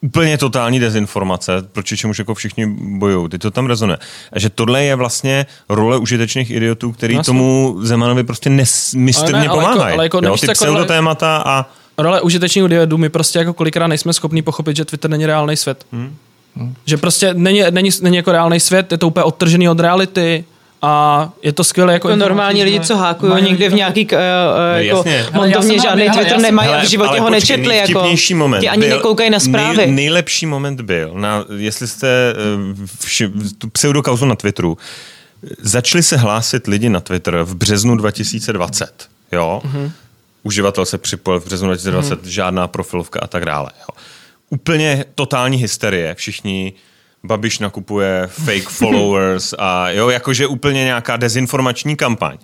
úplně 0.00 0.38
totální 0.38 0.80
dezinformace, 0.80 1.52
proti 1.72 1.96
čemuž 1.96 2.18
jako 2.18 2.34
všichni 2.34 2.66
bojují. 2.80 3.28
Ty 3.28 3.38
to 3.38 3.50
tam 3.50 3.66
rezonuje. 3.66 3.98
A 4.32 4.38
že 4.38 4.50
tohle 4.50 4.84
je 4.84 4.94
vlastně 4.94 5.46
role 5.68 5.98
užitečných 5.98 6.50
idiotů, 6.50 6.92
který 6.92 7.14
Jasně. 7.14 7.26
tomu 7.26 7.76
Zemanovi 7.80 8.24
prostě 8.24 8.50
nesmistrně 8.50 9.40
ne, 9.40 9.48
pomáhají. 9.48 9.94
Ale 9.94 10.04
jako, 10.04 10.18
ale 10.18 10.26
jako, 10.26 10.38
ty 10.38 10.46
pseudotémata 10.46 11.42
a... 11.46 11.66
Role 11.98 12.20
užitečných 12.20 12.64
idiotů, 12.64 12.98
my 12.98 13.08
prostě 13.08 13.38
jako 13.38 13.52
kolikrát 13.52 13.86
nejsme 13.86 14.12
schopni 14.12 14.42
pochopit, 14.42 14.76
že 14.76 14.84
Twitter 14.84 15.10
není 15.10 15.26
reálný 15.26 15.56
svět. 15.56 15.86
Hmm. 15.92 16.16
Hmm. 16.56 16.74
Že 16.84 16.96
prostě 16.96 17.34
není, 17.34 17.62
není, 17.70 17.90
není 18.02 18.16
jako 18.16 18.32
reálný 18.32 18.60
svět, 18.60 18.92
je 18.92 18.98
to 18.98 19.06
úplně 19.06 19.24
odtržený 19.24 19.68
od 19.68 19.80
reality, 19.80 20.44
a 20.82 21.28
je 21.42 21.52
to 21.52 21.64
skvělé 21.64 21.92
jako... 21.92 22.08
To 22.08 22.16
normální 22.16 22.64
lidi, 22.64 22.80
co 22.80 22.96
hákují 22.96 23.42
někde 23.42 23.68
v 23.68 23.74
nějaký 23.74 24.06
uh, 24.06 24.18
jako 24.76 25.04
no, 25.34 25.40
montovně, 25.40 25.78
žádný 25.78 26.10
Twitter 26.10 26.38
nemají 26.38 26.70
a 26.70 26.80
v 26.80 26.88
životě 26.88 27.20
ho 27.20 27.30
nečetli. 27.30 27.76
Jako, 27.76 28.08
moment 28.34 28.60
ti 28.60 28.68
ani 28.68 28.88
nekoukají 28.88 29.30
na 29.30 29.40
zprávy. 29.40 29.76
Nej, 29.76 29.90
nejlepší 29.90 30.46
moment 30.46 30.80
byl, 30.80 31.10
na, 31.14 31.44
jestli 31.56 31.86
jste 31.86 32.34
uh, 32.78 32.86
vši, 33.00 33.30
tu 33.58 33.68
pseudokauzu 33.68 34.26
na 34.26 34.34
Twitteru, 34.34 34.78
začali 35.58 36.02
se 36.02 36.16
hlásit 36.16 36.66
lidi 36.66 36.88
na 36.88 37.00
Twitter 37.00 37.42
v 37.42 37.54
březnu 37.54 37.96
2020. 37.96 39.08
Jo? 39.32 39.62
Mm-hmm. 39.64 39.90
Uživatel 40.46 40.84
se 40.84 40.98
připojil 40.98 41.40
v 41.40 41.44
březnu 41.44 41.68
2020, 41.68 42.22
mm-hmm. 42.22 42.28
žádná 42.28 42.68
profilovka 42.68 43.20
a 43.22 43.26
tak 43.26 43.44
dále. 43.44 43.70
Jo? 43.80 43.96
Úplně 44.50 45.04
totální 45.14 45.56
hysterie. 45.56 46.14
Všichni 46.14 46.72
Babiš 47.24 47.58
nakupuje 47.58 48.26
fake 48.26 48.68
followers 48.68 49.54
a 49.58 49.90
jo, 49.90 50.08
jakože 50.08 50.46
úplně 50.46 50.84
nějaká 50.84 51.16
dezinformační 51.16 51.96
kampaň. 51.96 52.38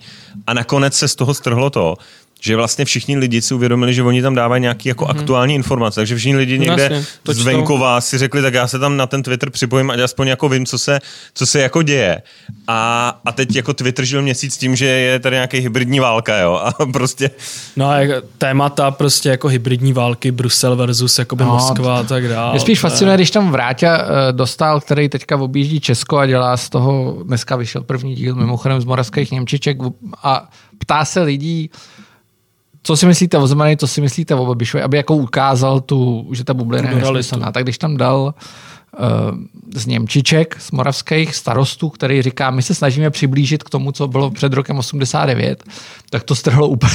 A 0.47 0.53
nakonec 0.53 0.97
se 0.97 1.07
z 1.07 1.15
toho 1.15 1.33
strhlo 1.33 1.69
to, 1.69 1.95
že 2.43 2.55
vlastně 2.55 2.85
všichni 2.85 3.17
lidi 3.17 3.41
si 3.41 3.53
uvědomili, 3.53 3.93
že 3.93 4.03
oni 4.03 4.21
tam 4.21 4.35
dávají 4.35 4.61
nějaké 4.61 4.89
jako 4.89 5.05
mm-hmm. 5.05 5.19
aktuální 5.19 5.55
informace, 5.55 5.95
takže 5.95 6.15
všichni 6.15 6.35
lidi 6.35 6.59
někde 6.59 6.83
Jasně, 6.83 7.05
z 7.33 7.41
venkova 7.41 8.01
si 8.01 8.17
řekli, 8.17 8.41
tak 8.41 8.53
já 8.53 8.67
se 8.67 8.79
tam 8.79 8.97
na 8.97 9.07
ten 9.07 9.23
Twitter 9.23 9.49
připojím, 9.49 9.91
ať 9.91 9.99
aspoň 9.99 10.27
jako 10.27 10.49
vím, 10.49 10.65
co 10.65 10.77
se, 10.77 10.99
co 11.33 11.45
se 11.45 11.59
jako 11.61 11.81
děje. 11.81 12.21
A, 12.67 13.09
a 13.25 13.31
teď 13.31 13.55
jako 13.55 13.73
Twitter 13.73 14.05
žil 14.05 14.21
měsíc 14.21 14.57
tím, 14.57 14.75
že 14.75 14.85
je 14.85 15.19
tady 15.19 15.35
nějaký 15.35 15.59
hybridní 15.59 15.99
válka, 15.99 16.37
jo, 16.37 16.53
a 16.53 16.85
prostě... 16.93 17.31
No 17.75 17.89
a 17.89 17.97
témata 18.37 18.91
prostě 18.91 19.29
jako 19.29 19.47
hybridní 19.47 19.93
války, 19.93 20.31
Brusel 20.31 20.75
versus 20.75 21.19
jakoby 21.19 21.43
no, 21.43 21.49
Moskva 21.49 21.99
a 21.99 22.03
tak 22.03 22.27
dále. 22.27 22.55
Je 22.55 22.59
spíš 22.59 22.79
fascinuje, 22.79 23.17
když 23.17 23.31
tam 23.31 23.51
Vráťa 23.51 23.97
eh, 23.97 24.31
dostal, 24.31 24.81
který 24.81 25.09
teďka 25.09 25.37
objíždí 25.37 25.79
Česko 25.79 26.17
a 26.17 26.25
dělá 26.25 26.57
z 26.57 26.69
toho, 26.69 27.17
dneska 27.23 27.55
vyšel 27.55 27.83
první 27.83 28.15
díl 28.15 28.35
mimochodem 28.35 28.81
z 28.81 28.85
Moravských 28.85 29.31
Němčiček 29.31 29.77
a 30.23 30.49
ptá 30.77 31.05
se 31.05 31.21
lidí, 31.21 31.69
co 32.83 32.97
si 32.97 33.05
myslíte 33.05 33.37
o 33.37 33.47
Zemany, 33.47 33.77
co 33.77 33.87
si 33.87 34.01
myslíte 34.01 34.35
o 34.35 34.45
Babišovi, 34.45 34.83
aby 34.83 34.97
jako 34.97 35.15
ukázal 35.15 35.81
tu, 35.81 36.29
že 36.31 36.43
ta 36.43 36.53
bublina 36.53 36.89
je 36.89 36.95
nesmyslná. 36.95 37.51
Tak 37.51 37.63
když 37.63 37.77
tam 37.77 37.97
dal 37.97 38.33
uh, 38.99 39.37
z 39.75 39.85
Němčiček, 39.85 40.55
z 40.59 40.71
moravských 40.71 41.35
starostů, 41.35 41.89
který 41.89 42.21
říká, 42.21 42.51
my 42.51 42.61
se 42.61 42.75
snažíme 42.75 43.09
přiblížit 43.09 43.63
k 43.63 43.69
tomu, 43.69 43.91
co 43.91 44.07
bylo 44.07 44.31
před 44.31 44.53
rokem 44.53 44.77
89, 44.77 45.63
tak 46.09 46.23
to 46.23 46.35
strhlo 46.35 46.67
úplně. 46.67 46.93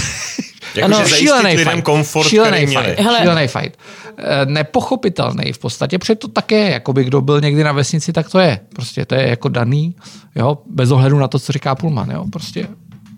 Jako, 0.74 0.94
ano, 0.94 1.08
šílený 1.08 1.56
fight. 1.56 1.82
Komfort, 1.84 2.28
šílený 2.28 2.66
fight. 2.66 3.00
Hele. 3.00 3.18
Šílený 3.20 3.48
fight. 3.48 3.78
Eh, 4.18 4.46
nepochopitelný 4.46 5.52
v 5.52 5.58
podstatě, 5.58 5.98
protože 5.98 6.14
to 6.14 6.28
tak 6.28 6.52
je, 6.52 6.70
jako 6.70 6.92
by 6.92 7.04
kdo 7.04 7.20
byl 7.20 7.40
někdy 7.40 7.64
na 7.64 7.72
vesnici, 7.72 8.12
tak 8.12 8.30
to 8.30 8.38
je. 8.38 8.60
Prostě 8.72 9.04
to 9.04 9.14
je 9.14 9.28
jako 9.28 9.48
daný, 9.48 9.94
jo, 10.36 10.58
bez 10.70 10.90
ohledu 10.90 11.18
na 11.18 11.28
to, 11.28 11.38
co 11.38 11.52
říká 11.52 11.74
Pulman, 11.74 12.10
jo, 12.10 12.24
prostě 12.32 12.68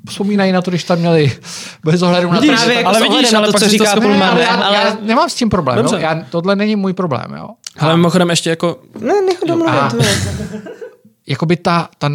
vzpomínají 0.08 0.52
na 0.52 0.62
to, 0.62 0.70
když 0.70 0.84
tam 0.84 0.98
měli 0.98 1.32
bez 1.84 2.02
ohledu 2.02 2.30
na 2.30 2.40
to. 2.40 2.46
Právě 2.46 2.74
jako 2.74 2.88
ale 2.88 3.00
vidíš, 3.00 3.32
ale 3.32 3.46
to, 3.52 3.58
co 3.58 3.68
říká 3.68 3.94
to 3.94 4.00
Pullman. 4.00 4.30
Ale, 4.30 4.46
ale, 4.46 4.76
já 4.76 4.96
nemám 5.00 5.30
s 5.30 5.34
tím 5.34 5.48
problém. 5.48 5.78
Jo? 5.78 5.98
Já, 5.98 6.22
tohle 6.30 6.56
není 6.56 6.76
můj 6.76 6.92
problém. 6.92 7.34
Jo? 7.36 7.48
Ale 7.78 7.96
mimochodem 7.96 8.30
ještě 8.30 8.50
jako... 8.50 8.78
Ne, 9.00 9.14
nech 9.26 9.38
domluvit. 9.46 9.94
Jakoby 11.26 11.56
ta, 11.56 11.88
ta, 11.98 12.10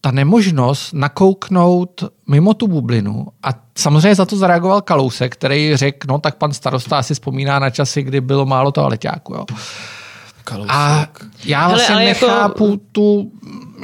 ta 0.00 0.10
nemožnost 0.10 0.92
nakouknout 0.92 2.04
mimo 2.26 2.54
tu 2.54 2.66
bublinu 2.66 3.26
a 3.42 3.48
samozřejmě 3.78 4.14
za 4.14 4.24
to 4.24 4.36
zareagoval 4.36 4.80
Kalousek, 4.80 5.32
který 5.32 5.76
řekl, 5.76 6.06
no 6.10 6.18
tak 6.18 6.36
pan 6.36 6.52
starosta 6.52 6.98
asi 6.98 7.14
vzpomíná 7.14 7.58
na 7.58 7.70
časy, 7.70 8.02
kdy 8.02 8.20
bylo 8.20 8.46
málo 8.46 8.72
toaleťáku. 8.72 9.34
Jo. 9.34 9.44
Kalousek. 10.44 10.70
A 10.74 11.06
já 11.44 11.68
vlastně 11.68 11.94
Hele, 11.94 12.04
jako- 12.04 12.26
nechápu 12.26 12.70
jako... 12.70 12.82
tu 12.92 13.30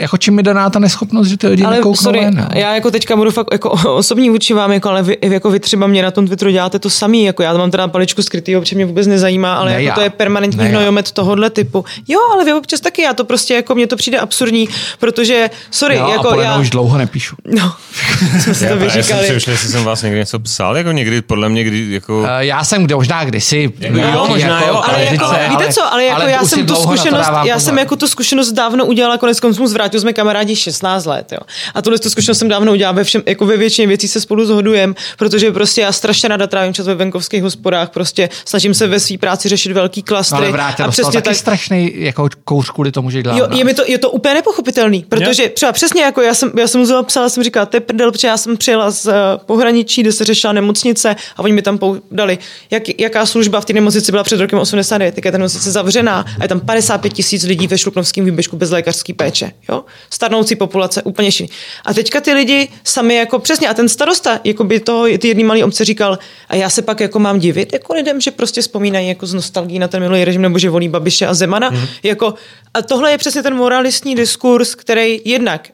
jako 0.01 0.17
čím 0.17 0.35
mi 0.35 0.43
daná 0.43 0.71
ta 0.71 0.79
neschopnost, 0.79 1.29
že 1.29 1.37
ty 1.37 1.47
lidi 1.47 1.65
ale 1.65 1.81
sorry, 1.95 2.21
ven, 2.21 2.35
no. 2.37 2.61
já 2.61 2.75
jako 2.75 2.91
teďka 2.91 3.17
budu 3.17 3.31
fakt 3.31 3.49
jako 3.53 3.71
osobní 3.71 4.31
vůči 4.31 4.55
vám, 4.55 4.73
jako, 4.73 4.89
ale 4.89 5.03
vy, 5.03 5.17
jako 5.23 5.51
vy 5.51 5.61
třeba 5.61 5.87
mě 5.87 6.03
na 6.03 6.11
tom 6.11 6.27
Twitteru 6.27 6.51
děláte 6.51 6.79
to 6.79 6.91
samý, 6.91 7.25
jako 7.25 7.43
já 7.43 7.53
mám 7.53 7.71
teda 7.71 7.89
paličku 7.89 8.23
skrytýho, 8.23 8.61
protože 8.61 8.77
mě 8.77 8.87
vůbec 8.87 9.07
nezajímá, 9.07 9.55
ale 9.55 9.71
ne 9.71 9.83
jako 9.83 9.87
já. 9.89 9.95
to 9.95 10.01
je 10.01 10.11
permanentní 10.11 10.63
ne 10.63 10.69
hnojomet 10.69 11.13
tohohle 11.13 11.51
typu. 11.51 11.85
Jo, 12.09 12.21
ale 12.33 12.45
vy 12.45 12.53
občas 12.53 12.81
taky, 12.81 13.03
já 13.03 13.15
to 13.15 13.25
prostě 13.25 13.55
jako 13.55 13.75
mně 13.75 13.87
to 13.87 13.97
přijde 13.97 14.19
absurdní, 14.19 14.69
protože, 14.99 15.51
sorry, 15.71 15.97
jo, 15.97 16.09
jako 16.09 16.41
já... 16.41 16.59
už 16.59 16.71
dlouho 16.71 16.99
nepíšu. 16.99 17.37
No, 17.45 17.75
jsme 18.41 18.55
si 18.55 18.65
já, 18.65 18.71
to 18.71 18.77
vyříkali. 18.77 19.11
Já 19.11 19.17
jsem 19.17 19.25
přemýšlel, 19.25 19.55
jestli 19.55 19.69
jsem 19.69 19.85
vás 19.85 20.03
někdy 20.03 20.19
něco 20.19 20.39
psal, 20.39 20.77
jako 20.77 20.93
někdy, 20.93 21.23
podle 21.23 21.49
mě, 21.49 21.65
kdy, 21.65 21.93
jako... 21.93 22.19
Uh, 22.19 22.29
já 22.39 22.65
jsem 22.65 22.85
kde, 22.85 22.95
možná 22.95 23.25
kdysi. 23.25 23.73
Jako, 23.79 23.99
jo, 23.99 24.27
možná 24.29 24.61
jako, 24.61 24.75
jo, 24.75 24.83
ale, 24.89 25.05
jako, 25.05 25.35
víte 25.51 25.73
co, 25.73 25.93
ale 25.93 26.05
jako 26.05 26.23
já 26.23 26.45
jsem 26.45 26.67
tu 26.67 26.75
zkušenost, 26.75 27.31
já 27.45 27.61
jsem 27.61 27.79
jako 27.79 27.97
tu 27.97 28.09
zkušenost 28.09 28.53
dávno 28.53 28.87
udělala, 28.87 29.19
konec 29.19 29.41
konců 29.41 29.67
zvrátil 29.89 30.01
jsme 30.01 30.13
kamarádi 30.13 30.57
16 30.57 31.07
let. 31.07 31.33
Jo. 31.33 31.39
A 31.75 31.83
tuhle 31.83 31.99
tu 31.99 32.11
zkušenost 32.11 32.39
jsem 32.39 32.49
dávno 32.49 32.73
udělala, 32.73 32.93
ve, 32.93 33.05
všem, 33.05 33.23
jako 33.27 33.47
ve 33.47 33.57
většině 33.57 33.87
věcí 33.87 34.09
se 34.09 34.21
spolu 34.21 34.47
zhodujeme, 34.47 34.95
protože 35.19 35.53
prostě 35.53 35.81
já 35.81 35.93
strašně 35.93 36.29
ráda 36.29 36.47
trávím 36.47 36.75
čas 36.75 36.87
ve 36.87 36.95
venkovských 36.95 37.43
hospodách, 37.43 37.91
prostě 37.91 38.29
snažím 38.45 38.75
se 38.75 38.87
ve 38.87 39.01
své 39.01 39.19
práci 39.19 39.49
řešit 39.49 39.73
velký 39.73 40.03
klastry. 40.03 40.53
No, 40.53 40.85
a 40.85 40.91
přesně 40.91 41.23
tak 41.23 41.37
strašný 41.37 41.93
jako 41.95 42.29
kouř 42.45 42.71
kvůli 42.71 42.93
tomu, 42.93 43.11
že 43.11 43.23
dělám. 43.23 43.39
Jo, 43.39 43.49
je, 43.51 43.65
mi 43.65 43.75
to, 43.75 43.83
je 43.87 43.99
to 43.99 44.11
úplně 44.11 44.35
nepochopitelný, 44.35 45.05
protože 45.09 45.43
je. 45.43 45.49
třeba 45.49 45.73
přesně 45.73 46.03
jako 46.03 46.23
já 46.23 46.35
jsem, 46.35 46.53
já 46.59 46.67
jsem 46.67 46.81
mu 46.81 47.03
psala, 47.03 47.29
jsem 47.29 47.43
říkala, 47.43 47.67
to 47.67 47.77
je 47.77 47.81
prdel, 47.81 48.13
protože 48.13 48.29
já 48.29 48.37
jsem 48.37 48.57
přijela 48.57 48.91
z 48.91 49.07
uh, 49.07 49.13
pohraničí, 49.47 50.01
kde 50.03 50.13
se 50.13 50.25
řešila 50.25 50.53
nemocnice 50.53 51.17
a 51.37 51.43
oni 51.43 51.53
mi 51.53 51.63
tam 51.63 51.79
dali, 52.11 52.39
jak, 52.71 53.01
jaká 53.01 53.27
služba 53.27 53.61
v 53.61 53.65
té 53.65 53.73
nemocnici 53.73 54.13
byla 54.13 54.25
před 54.25 54.41
rokem 54.41 54.59
89, 54.59 55.15
tak 55.15 55.25
je 55.25 55.33
ta 55.33 55.39
nemocnice 55.39 55.71
zavřená 55.71 56.25
a 56.41 56.43
je 56.43 56.49
tam 56.49 56.61
55 56.61 57.13
tisíc 57.13 57.45
lidí 57.45 57.67
ve 57.67 57.79
šluknovském 57.79 58.25
výběžku 58.25 58.57
bez 58.57 58.71
lékařské 58.71 59.15
péče. 59.15 59.53
Jo? 59.69 59.78
Starnoucí 60.11 60.57
populace 60.57 61.03
úplně 61.03 61.33
šílený. 61.33 61.53
A 61.85 61.95
teďka 61.95 62.21
ty 62.21 62.33
lidi 62.33 62.69
sami 62.85 63.15
jako 63.15 63.39
přesně, 63.39 63.69
a 63.69 63.75
ten 63.75 63.89
starosta 63.89 64.41
jako 64.45 64.65
by 64.65 64.81
toho, 64.81 65.19
ty 65.19 65.29
jedný 65.29 65.45
malý 65.45 65.65
obce 65.65 65.85
říkal, 65.85 66.19
a 66.49 66.55
já 66.55 66.71
se 66.71 66.83
pak 66.83 67.01
jako 67.01 67.19
mám 67.19 67.39
divit 67.39 67.73
jako 67.73 67.95
lidem, 67.95 68.21
že 68.21 68.31
prostě 68.31 68.61
vzpomínají 68.61 69.09
jako 69.09 69.27
z 69.27 69.35
nostalgií 69.35 69.79
na 69.79 69.89
ten 69.89 70.01
minulý 70.01 70.25
režim, 70.25 70.43
nebo 70.43 70.59
že 70.59 70.71
volí 70.71 70.89
Babiše 70.89 71.27
a 71.27 71.35
Zemana. 71.35 71.71
Mm. 71.71 71.87
Jako, 72.03 72.35
a 72.75 72.83
tohle 72.83 73.11
je 73.11 73.19
přesně 73.19 73.43
ten 73.43 73.55
moralistní 73.55 74.15
diskurs, 74.15 74.75
který 74.75 75.21
jednak 75.25 75.69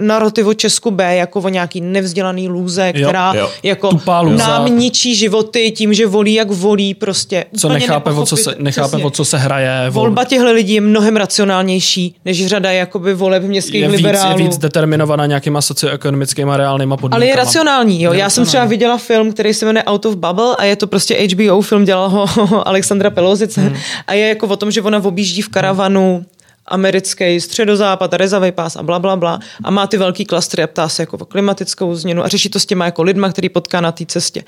narrativ 0.00 0.46
o 0.46 0.54
Česku 0.54 0.90
B 0.90 1.16
jako 1.16 1.40
o 1.40 1.48
nějaký 1.48 1.80
nevzdělaný 1.80 2.48
lůze, 2.48 2.92
která 2.92 3.32
jo, 3.34 3.40
jo. 3.40 3.50
jako 3.62 3.90
nám 4.36 4.78
ničí 4.78 5.14
životy 5.14 5.70
tím, 5.70 5.94
že 5.94 6.06
volí, 6.06 6.34
jak 6.34 6.50
volí 6.50 6.94
prostě. 6.94 7.44
Co 7.56 7.68
nechápe, 7.68 8.10
o 8.10 8.26
co 8.26 8.36
se, 8.36 8.54
nechápe 8.58 8.96
o 8.96 9.10
co 9.10 9.24
se 9.24 9.38
hraje. 9.38 9.90
Volba 9.90 10.24
těchto 10.24 10.52
lidí 10.52 10.74
je 10.74 10.80
mnohem 10.80 11.16
racionálnější, 11.16 12.16
než 12.24 12.46
řada 12.46 12.72
jakoby 12.72 13.14
voleb 13.14 13.42
městských 13.42 13.80
je 13.80 13.88
liberálů. 13.88 14.28
Víc, 14.28 14.38
je 14.38 14.44
víc 14.44 14.58
determinovaná 14.58 15.26
nějakýma 15.26 15.60
socioekonomickými 15.60 16.50
a 16.50 16.56
reálnýma 16.56 16.96
podmínkama. 16.96 17.16
Ale 17.16 17.26
je 17.26 17.36
racionální, 17.36 18.02
jo. 18.02 18.12
Já 18.12 18.30
jsem 18.30 18.46
třeba 18.46 18.64
viděla 18.64 18.98
film, 18.98 19.32
který 19.32 19.54
se 19.54 19.66
jmenuje 19.66 19.84
Out 19.84 20.06
of 20.06 20.14
Bubble 20.14 20.56
a 20.58 20.64
je 20.64 20.76
to 20.76 20.86
prostě 20.86 21.28
HBO 21.34 21.60
film, 21.60 21.84
dělala 21.84 22.08
ho 22.08 22.68
Alexandra 22.68 23.10
Pelozice 23.10 23.60
hmm. 23.60 23.76
a 24.06 24.14
je 24.14 24.28
jako 24.28 24.46
o 24.46 24.56
tom, 24.56 24.70
že 24.70 24.82
ona 24.82 25.04
objíždí 25.04 25.42
v 25.42 25.48
karavanu 25.48 26.24
americký 26.68 27.40
středozápad, 27.40 28.14
rezavý 28.14 28.52
pás 28.52 28.76
a 28.76 28.82
bla, 28.82 28.98
bla, 28.98 29.16
bla 29.16 29.38
a 29.64 29.70
má 29.70 29.86
ty 29.86 29.96
velký 29.96 30.24
klastry 30.24 30.62
a 30.62 30.66
ptá 30.66 30.88
se 30.88 31.02
jako 31.02 31.16
o 31.16 31.24
klimatickou 31.24 31.94
změnu 31.94 32.24
a 32.24 32.28
řeší 32.28 32.48
to 32.48 32.60
s 32.60 32.66
těma 32.66 32.84
jako 32.84 33.02
lidma, 33.02 33.32
který 33.32 33.48
potká 33.48 33.80
na 33.80 33.92
té 33.92 34.06
cestě. 34.06 34.44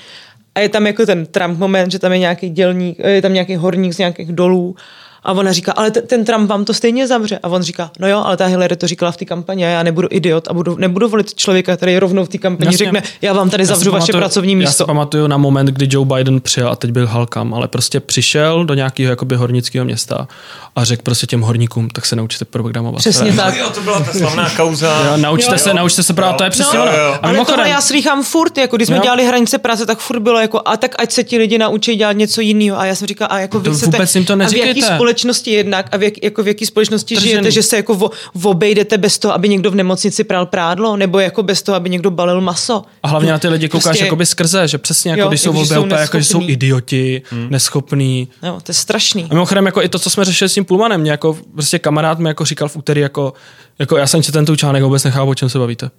A 0.55 0.61
je 0.61 0.69
tam 0.69 0.87
jako 0.87 1.07
ten 1.07 1.27
Trump 1.27 1.59
moment, 1.59 1.91
že 1.91 1.99
tam 1.99 2.13
je 2.13 2.19
nějaký 2.19 2.51
dělník, 2.51 2.99
je 2.99 3.23
tam 3.23 3.33
nějaký 3.33 3.57
horník 3.57 3.93
z 3.93 3.99
nějakých 3.99 4.33
dolů 4.33 4.77
A 5.25 5.33
ona 5.33 5.53
říká, 5.53 5.73
ale 5.73 5.91
ten, 5.91 6.07
ten 6.07 6.25
Trump 6.25 6.51
vám 6.51 6.65
to 6.65 6.75
stejně 6.75 7.07
zavře. 7.07 7.39
A 7.43 7.49
on 7.49 7.63
říká, 7.63 7.91
no 7.99 8.09
jo, 8.09 8.23
ale 8.25 8.37
ta 8.37 8.47
Hillary 8.47 8.77
to 8.77 8.87
říkala 8.87 9.13
v 9.13 9.17
té 9.17 9.25
kampani 9.25 9.65
a 9.67 9.69
já 9.69 9.83
nebudu 9.83 10.09
idiot 10.11 10.49
a 10.49 10.55
budu, 10.55 10.77
nebudu 10.77 11.09
volit 11.09 11.35
člověka, 11.35 11.77
který 11.77 11.99
rovnou 11.99 12.25
v 12.25 12.29
té 12.29 12.39
kampani 12.39 12.67
Jasně. 12.69 12.79
řekne, 12.85 13.03
já 13.23 13.33
vám 13.33 13.51
tady 13.51 13.63
Já 13.63 13.67
zavřu 13.67 13.91
vaše 13.91 14.13
pamatuju- 14.13 14.19
pracovní 14.19 14.53
Já 14.53 14.59
si 14.59 14.65
místo. 14.67 14.87
pamatuju 14.87 15.27
na 15.27 15.37
moment, 15.37 15.67
kdy 15.67 15.87
Joe 15.91 16.07
Biden 16.17 16.41
přijel 16.41 16.69
a 16.69 16.77
teď 16.77 16.91
byl 16.91 17.07
halkam, 17.07 17.55
ale 17.55 17.69
prostě 17.69 18.01
přišel 18.01 18.65
do 18.65 18.75
nějakého 18.75 19.11
jakoby 19.11 19.37
hornického 19.37 19.85
města 19.85 20.29
a 20.77 20.85
řekl 20.85 21.03
prostě 21.03 21.27
těm 21.27 21.41
horníkům, 21.41 21.89
tak 21.91 22.07
se 22.07 22.17
naučte 22.17 22.45
programovat. 22.45 22.99
Přesně 22.99 23.33
tak. 23.33 23.57
Jo, 23.57 23.71
to 23.75 23.81
byla 23.81 24.01
ta 24.01 24.13
slavná 24.13 24.51
kauza. 24.51 25.03
Jo, 25.11 25.17
naučte 25.17 25.59
se, 25.59 25.75
naučte 25.75 26.03
se 26.03 26.13
právě, 26.15 26.35
to 26.39 26.45
je 26.45 26.51
přesně 26.51 26.77
Jo, 26.79 26.83
ono. 26.83 26.93
jo. 26.93 27.15
A 27.23 27.29
Ale 27.29 27.45
tohle 27.45 27.69
já 27.69 27.81
slýchám 27.81 28.25
furt, 28.25 28.59
jako 28.59 28.77
když 28.77 28.87
jsme 28.89 28.97
Jo. 28.97 29.03
dělali 29.03 29.27
hranice 29.27 29.59
práce, 29.59 29.87
tak 29.87 29.99
furt 29.99 30.21
bylo 30.21 30.41
jako, 30.41 30.61
a 30.65 30.77
tak 30.77 30.95
ať 30.99 31.13
se 31.13 31.25
ti 31.25 31.39
lidi 31.39 31.59
naučí 31.59 31.97
dělat 31.97 32.13
něco 32.13 32.41
jiného. 32.41 32.79
A 32.79 32.85
já 32.85 32.95
jsem 32.95 33.07
říkala, 33.09 33.29
a 33.29 33.39
jako 33.39 33.61
vy 33.61 33.71
To 33.71 33.77
vůbec 33.77 34.15
jim 34.15 34.25
to 34.25 34.33
a 34.33 34.37
v 34.37 34.41
jaký 34.41 34.59
neříkejte. 34.61 34.87
Společnosti 35.11 35.51
jednak 35.51 35.87
a 35.93 35.97
v, 35.97 36.03
jak, 36.03 36.15
jako 36.23 36.43
v 36.43 36.49
jaký 36.49 36.67
společnosti 36.67 37.15
Tržený. 37.15 37.31
žijete, 37.31 37.51
že 37.51 37.63
se 37.63 37.77
jako 37.77 37.95
vo, 37.95 38.11
obejdete 38.43 38.99
bez 38.99 39.19
toho, 39.19 39.35
aby 39.35 39.49
někdo 39.49 39.71
v 39.71 39.75
nemocnici 39.75 40.25
pral 40.25 40.47
prádlo, 40.47 40.97
nebo 40.97 41.19
jako 41.19 41.43
bez 41.43 41.63
toho, 41.63 41.77
aby 41.77 41.91
někdo 41.91 42.11
balil 42.11 42.41
maso. 42.41 42.83
a 43.03 43.09
hlavně 43.09 43.33
na 43.33 43.39
ty 43.39 43.49
lidi 43.49 43.69
koukáš 43.69 43.85
Prostě- 43.85 44.05
jakoby 44.05 44.27
skrze, 44.27 44.69
že 44.69 44.79
přesně 44.79 45.11
jako 45.11 45.21
Jo, 45.21 45.29
když 45.29 45.41
jsou 45.41 45.53
jako, 45.55 45.67
jsou 45.67 45.87
jako, 45.89 46.19
že 46.19 46.25
jsou 46.25 46.43
idioti, 46.43 47.23
neschopní. 47.49 48.29
No, 48.43 48.61
to 48.61 48.71
je 48.71 48.75
strašný. 48.75 49.27
A 49.31 49.35
mimochodem, 49.35 49.67
jako 49.67 49.83
i 49.83 49.89
to, 49.89 49.99
co 49.99 50.11
jsme 50.11 50.25
řešili 50.25 50.49
s 50.49 50.55
tím 50.55 50.65
Pulmanem, 50.65 51.01
mě 51.01 51.11
jako 51.11 51.39
prostě 51.53 51.79
kamarád 51.79 52.19
mi 52.19 52.29
jako 52.29 52.45
říkal 52.45 52.69
v 52.69 52.77
úterý, 52.77 53.01
jako, 53.01 53.33
jako 53.81 53.97
já 53.97 54.07
jsem 54.07 54.23
četl 54.23 54.39
ten 54.39 54.47
tu 54.47 54.57
článek, 54.57 54.83
vůbec 54.83 55.05
nechápu, 55.05 55.31
o 55.31 55.35
čem 55.35 55.49
se 55.49 55.59
bavíte. 55.59 55.91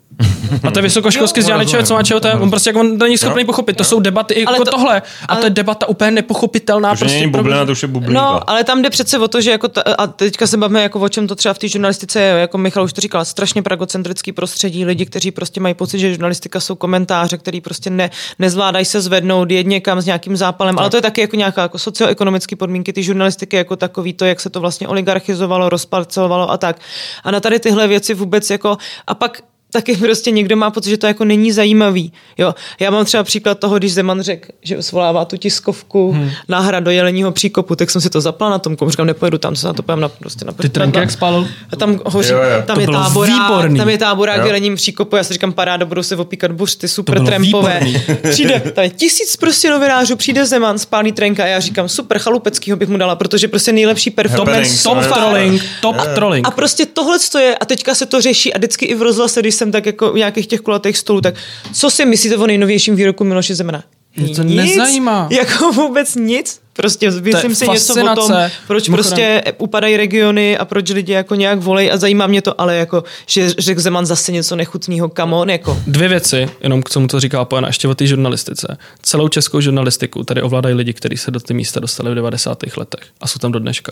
A 0.67 0.71
to 0.71 0.79
je 0.79 0.83
vysokoškolský 0.83 1.39
vzdělaný 1.39 1.65
člověk, 1.65 1.87
co 1.87 1.93
má 1.93 2.03
ČOT, 2.03 2.25
on 2.39 2.49
prostě 2.49 2.69
jako 2.69 2.79
on 2.79 2.97
není 2.97 3.17
schopný 3.17 3.45
pochopit. 3.45 3.77
To 3.77 3.83
jsou 3.83 3.99
debaty 3.99 4.33
i 4.33 4.45
Ale 4.45 4.55
jako 4.55 4.65
to- 4.65 4.71
tohle. 4.71 5.01
A 5.27 5.35
to 5.35 5.45
je 5.45 5.49
debata 5.49 5.89
úplně 5.89 6.11
nepochopitelná. 6.11 6.89
Protože 6.89 6.99
Prostě 7.05 7.19
není 7.19 7.31
bublina, 7.31 7.65
to 7.65 7.71
už 7.71 7.81
je 7.81 7.87
bublinka. 7.87 8.21
No, 8.21 8.49
ale 8.49 8.63
tam 8.63 8.81
jde 8.81 8.89
přece 8.89 9.19
o 9.19 9.27
to, 9.27 9.41
že 9.41 9.51
jako 9.51 9.67
ta, 9.67 9.81
a 9.97 10.07
teďka 10.07 10.47
se 10.47 10.57
bavíme 10.57 10.83
jako 10.83 10.99
o 10.99 11.09
čem 11.09 11.27
to 11.27 11.35
třeba 11.35 11.53
v 11.53 11.59
té 11.59 11.67
žurnalistice 11.67 12.21
je, 12.21 12.27
jako 12.39 12.57
Michal 12.57 12.83
už 12.83 12.93
to 12.93 13.01
říkal, 13.01 13.25
strašně 13.25 13.61
pragocentrický 13.61 14.31
prostředí, 14.31 14.85
lidi, 14.85 15.05
kteří 15.05 15.31
prostě 15.31 15.59
mají 15.61 15.73
pocit, 15.73 15.99
že 15.99 16.11
žurnalistika 16.13 16.59
jsou 16.59 16.75
komentáře, 16.75 17.37
který 17.37 17.61
prostě 17.61 17.89
ne, 17.89 18.09
nezvládají 18.39 18.85
se 18.85 19.01
zvednout, 19.01 19.51
jet 19.51 19.67
někam 19.67 20.01
s 20.01 20.05
nějakým 20.05 20.37
zápalem, 20.37 20.79
ale 20.79 20.89
to 20.89 20.97
je 20.97 21.01
taky 21.01 21.21
jako 21.21 21.35
nějaká 21.35 21.61
jako 21.61 21.79
socioekonomické 21.79 22.55
podmínky 22.55 22.93
ty 22.93 23.03
žurnalistiky 23.03 23.55
jako 23.55 23.75
takový, 23.75 24.13
to, 24.13 24.25
jak 24.25 24.39
se 24.39 24.49
to 24.49 24.59
vlastně 24.59 24.87
oligarchizovalo, 24.87 25.69
rozparcelovalo 25.69 26.51
a 26.51 26.57
tak. 26.57 26.77
A 27.23 27.31
na 27.31 27.39
tady 27.39 27.59
tyhle 27.71 27.87
věci 27.87 28.13
vůbec 28.13 28.49
jako, 28.49 28.77
a 29.07 29.15
pak 29.15 29.41
taky 29.71 29.97
prostě 29.97 30.31
někdo 30.31 30.55
má 30.55 30.71
pocit, 30.71 30.89
že 30.89 30.97
to 30.97 31.07
jako 31.07 31.25
není 31.25 31.51
zajímavý. 31.51 32.13
Jo. 32.37 32.55
Já 32.79 32.91
mám 32.91 33.05
třeba 33.05 33.23
příklad 33.23 33.59
toho, 33.59 33.77
když 33.77 33.93
Zeman 33.93 34.21
řekl, 34.21 34.49
že 34.61 34.81
svolává 34.83 35.25
tu 35.25 35.37
tiskovku 35.37 36.11
hmm. 36.11 36.31
na 36.47 36.59
hra 36.59 36.79
do 36.79 36.91
Jeleního 36.91 37.31
příkopu, 37.31 37.75
tak 37.75 37.89
jsem 37.89 38.01
si 38.01 38.09
to 38.09 38.21
zapla 38.21 38.49
na 38.49 38.59
tom, 38.59 38.75
komu 38.75 38.91
říkám, 38.91 39.07
nepojedu 39.07 39.37
tam, 39.37 39.55
co 39.55 39.61
se 39.61 39.67
na 39.67 39.73
to 39.73 39.83
pojem 39.83 39.99
na, 39.99 40.09
prostě 40.09 40.45
na 40.45 40.51
Ty 40.51 40.69
trenky 40.69 40.99
jak 40.99 41.11
spálil? 41.11 41.47
a 41.71 41.75
tam 41.75 41.99
hoří, 42.05 42.31
Jo, 42.31 42.37
jo. 42.37 42.63
tam 42.65 42.75
To 42.75 42.81
je 42.81 42.87
táborák, 42.87 43.35
výborný. 43.35 43.77
tam 43.77 43.89
je 43.89 43.97
táborák 43.97 44.43
v 44.43 44.45
Jelením 44.45 44.75
příkopu, 44.75 45.15
já 45.15 45.23
si 45.23 45.33
říkám, 45.33 45.53
paráda, 45.53 45.85
budou 45.85 46.03
se 46.03 46.15
opíkat 46.15 46.51
buřty, 46.51 46.87
super 46.87 47.25
trampové. 47.25 47.81
Přijde, 48.29 48.59
tam 48.59 48.83
je 48.83 48.89
tisíc 48.89 49.35
prostě 49.35 49.69
novinářů, 49.69 50.15
přijde 50.15 50.45
Zeman, 50.45 50.79
spálí 50.79 51.11
trenka 51.11 51.43
a 51.43 51.47
já 51.47 51.59
říkám, 51.59 51.89
super, 51.89 52.19
chalupeckýho 52.19 52.77
bych 52.77 52.89
mu 52.89 52.97
dala, 52.97 53.15
protože 53.15 53.47
prostě 53.47 53.71
nejlepší 53.71 54.09
performance. 54.09 54.83
Top 54.83 54.97
no. 54.97 55.15
trolling, 55.15 55.61
top 55.81 55.95
trolling. 56.15 56.47
A 56.47 56.51
prostě 56.51 56.85
tohle 56.85 57.17
to 57.31 57.39
je, 57.39 57.55
a 57.55 57.65
teďka 57.65 57.95
se 57.95 58.05
to 58.05 58.21
řeší 58.21 58.53
a 58.53 58.57
vždycky 58.57 58.85
i 58.85 58.95
v 58.95 59.01
rozhlase, 59.01 59.39
když 59.39 59.55
jsem 59.61 59.71
tak 59.71 59.85
jako 59.85 60.13
v 60.13 60.15
nějakých 60.15 60.47
těch 60.47 60.61
kulatých 60.61 60.97
stolů, 60.97 61.21
tak 61.21 61.35
co 61.73 61.89
si 61.89 62.05
myslíte 62.05 62.37
o 62.37 62.47
nejnovějším 62.47 62.95
výroku 62.95 63.23
Miloše 63.23 63.55
Zemana? 63.55 63.83
Mě 64.15 64.35
to 64.35 64.43
nezajímá. 64.43 65.27
Jako 65.31 65.71
vůbec 65.71 66.15
nic. 66.15 66.61
Prostě 66.73 67.11
myslím 67.11 67.55
si 67.55 67.67
něco 67.67 67.93
o 67.93 68.15
tom, 68.15 68.33
proč 68.67 68.89
Mimochodem- 68.89 68.93
prostě 68.93 69.43
upadají 69.57 69.97
regiony 69.97 70.57
a 70.57 70.65
proč 70.65 70.89
lidi 70.89 71.13
jako 71.13 71.35
nějak 71.35 71.59
volej 71.59 71.91
a 71.91 71.97
zajímá 71.97 72.27
mě 72.27 72.41
to, 72.41 72.61
ale 72.61 72.77
jako, 72.77 73.03
že 73.27 73.49
řekl 73.57 73.81
Zeman 73.81 74.05
zase 74.05 74.31
něco 74.31 74.55
nechutného, 74.55 75.11
come 75.17 75.35
on, 75.35 75.49
jako. 75.49 75.77
Dvě 75.87 76.07
věci, 76.09 76.49
jenom 76.61 76.83
k 76.83 76.89
tomu 76.89 77.07
to 77.07 77.19
říká 77.19 77.45
Pojana, 77.45 77.67
ještě 77.67 77.87
o 77.87 77.95
té 77.95 78.05
žurnalistice. 78.07 78.77
Celou 79.01 79.27
českou 79.27 79.61
žurnalistiku 79.61 80.23
tady 80.23 80.41
ovládají 80.41 80.75
lidi, 80.75 80.93
kteří 80.93 81.17
se 81.17 81.31
do 81.31 81.39
ty 81.39 81.53
místa 81.53 81.79
dostali 81.79 82.11
v 82.11 82.15
90. 82.15 82.77
letech 82.77 83.01
a 83.21 83.27
jsou 83.27 83.39
tam 83.39 83.51
do 83.51 83.59
dneška. 83.59 83.91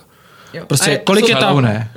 Jo. 0.53 0.63
Prostě 0.67 0.89
A 0.89 0.93
je- 0.93 0.97
kolik 0.97 1.29
je 1.29 1.35
tam? 1.35 1.61
ne. 1.61 1.91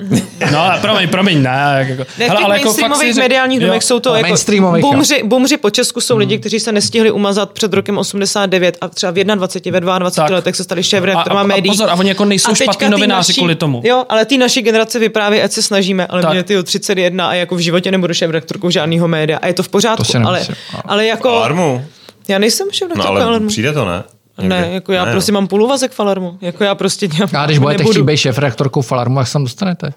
No, 0.52 0.70
promiň, 0.80 1.08
promiň, 1.08 1.42
ne. 1.42 1.86
Jako, 1.88 2.02
Ne, 2.18 2.26
v 2.26 2.28
Hele, 2.28 2.40
ale 2.44 2.58
jako 2.58 2.72
fakt 2.72 2.96
si 2.96 3.12
mediálních 3.14 3.60
jo. 3.60 3.66
domech 3.66 3.82
jsou 3.84 4.00
to 4.00 4.14
jako 4.14 4.34
bumři, 4.80 5.22
bumři 5.24 5.56
po 5.56 5.70
Česku 5.70 6.00
jsou 6.00 6.16
lidi, 6.16 6.38
kteří 6.38 6.60
se 6.60 6.72
nestihli 6.72 7.10
umazat 7.10 7.50
před 7.50 7.72
rokem 7.72 7.98
89 7.98 8.78
a 8.80 8.88
třeba 8.88 9.12
v 9.12 9.14
21, 9.24 9.72
ve 9.72 9.80
22 9.80 10.10
Tak. 10.10 10.30
letech 10.30 10.56
se 10.56 10.64
stali 10.64 10.78
A- 10.78 10.82
šéf-redaktorama 10.82 11.40
a- 11.40 11.44
a 11.44 11.46
médií. 11.46 11.70
pozor, 11.72 11.90
a 11.90 11.94
oni 11.94 12.08
jako 12.08 12.24
nejsou 12.24 12.54
špatní 12.54 12.88
novináři 12.90 13.34
kvůli 13.34 13.54
tomu. 13.54 13.80
Jo, 13.84 14.04
ale 14.08 14.24
ty 14.24 14.38
naší 14.38 14.62
generace 14.62 14.98
vypráví, 14.98 15.40
ať 15.42 15.52
se 15.52 15.62
snažíme, 15.62 16.06
ale 16.06 16.22
Tak. 16.22 16.32
mě 16.32 16.42
ty 16.42 16.62
31 16.62 17.28
a 17.28 17.34
jako 17.34 17.54
v 17.56 17.58
životě 17.58 17.90
nebudu 17.90 18.14
šéf-redaktorkou 18.14 18.70
žádného 18.70 19.08
média 19.08 19.38
a 19.42 19.46
je 19.46 19.54
to 19.54 19.62
v 19.62 19.68
pořádku, 19.68 20.04
To 20.12 20.18
ale, 20.18 20.32
nemyslím. 20.32 20.56
ale 20.84 21.06
jako... 21.06 21.28
Alarmu. 21.30 21.84
Já 22.28 22.38
nejsem 22.38 22.66
No 22.66 22.72
šéf-redaktorka 22.72 23.24
ale 23.26 23.40
přijde 23.40 23.72
to, 23.72 23.84
ne? 23.84 24.02
Ne, 24.40 24.68
jako 24.72 24.92
já 24.92 25.04
Ne, 25.04 25.12
prostě 25.12 25.32
no. 25.32 25.40
mám 25.40 25.48
půluvazek 25.48 25.92
v 25.92 26.00
Alarmu. 26.00 26.38
Jako 26.40 26.64
já 26.64 26.74
prostě 26.74 27.08
dělám, 27.08 27.28
A 27.36 27.46
když 27.46 27.58
budete 27.58 27.78
nebudu. 27.78 27.92
chtít 27.94 28.02
být 28.06 28.16
šéf 28.16 28.38
redaktorkou 28.38 28.80
Falarmu, 28.82 29.18
jak 29.18 29.26
se 29.26 29.32
tam 29.32 29.42
dostanete? 29.44 29.92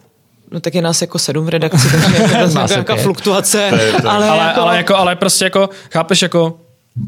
No 0.52 0.60
tak 0.60 0.76
je 0.76 0.82
nás 0.82 1.02
jako 1.02 1.20
sedm 1.20 1.45
v 1.45 1.49
redakci, 1.49 1.91
takže 1.91 2.06
jako 2.24 2.28
nějaká, 2.28 2.62
je 2.62 2.68
nějaká 2.70 2.94
pět. 2.94 3.03
fluktuace. 3.03 3.68
To 3.70 3.76
je- 3.76 3.91
to 3.91 3.98
je- 3.98 4.03
ale, 4.10 4.30
Ale, 4.30 4.44
jako, 4.48 4.62
ale, 4.62 4.78
jako, 4.78 4.95
ale 4.95 5.16
prostě 5.16 5.45
jako, 5.45 5.70
chápeš 5.91 6.22
jako, 6.22 6.57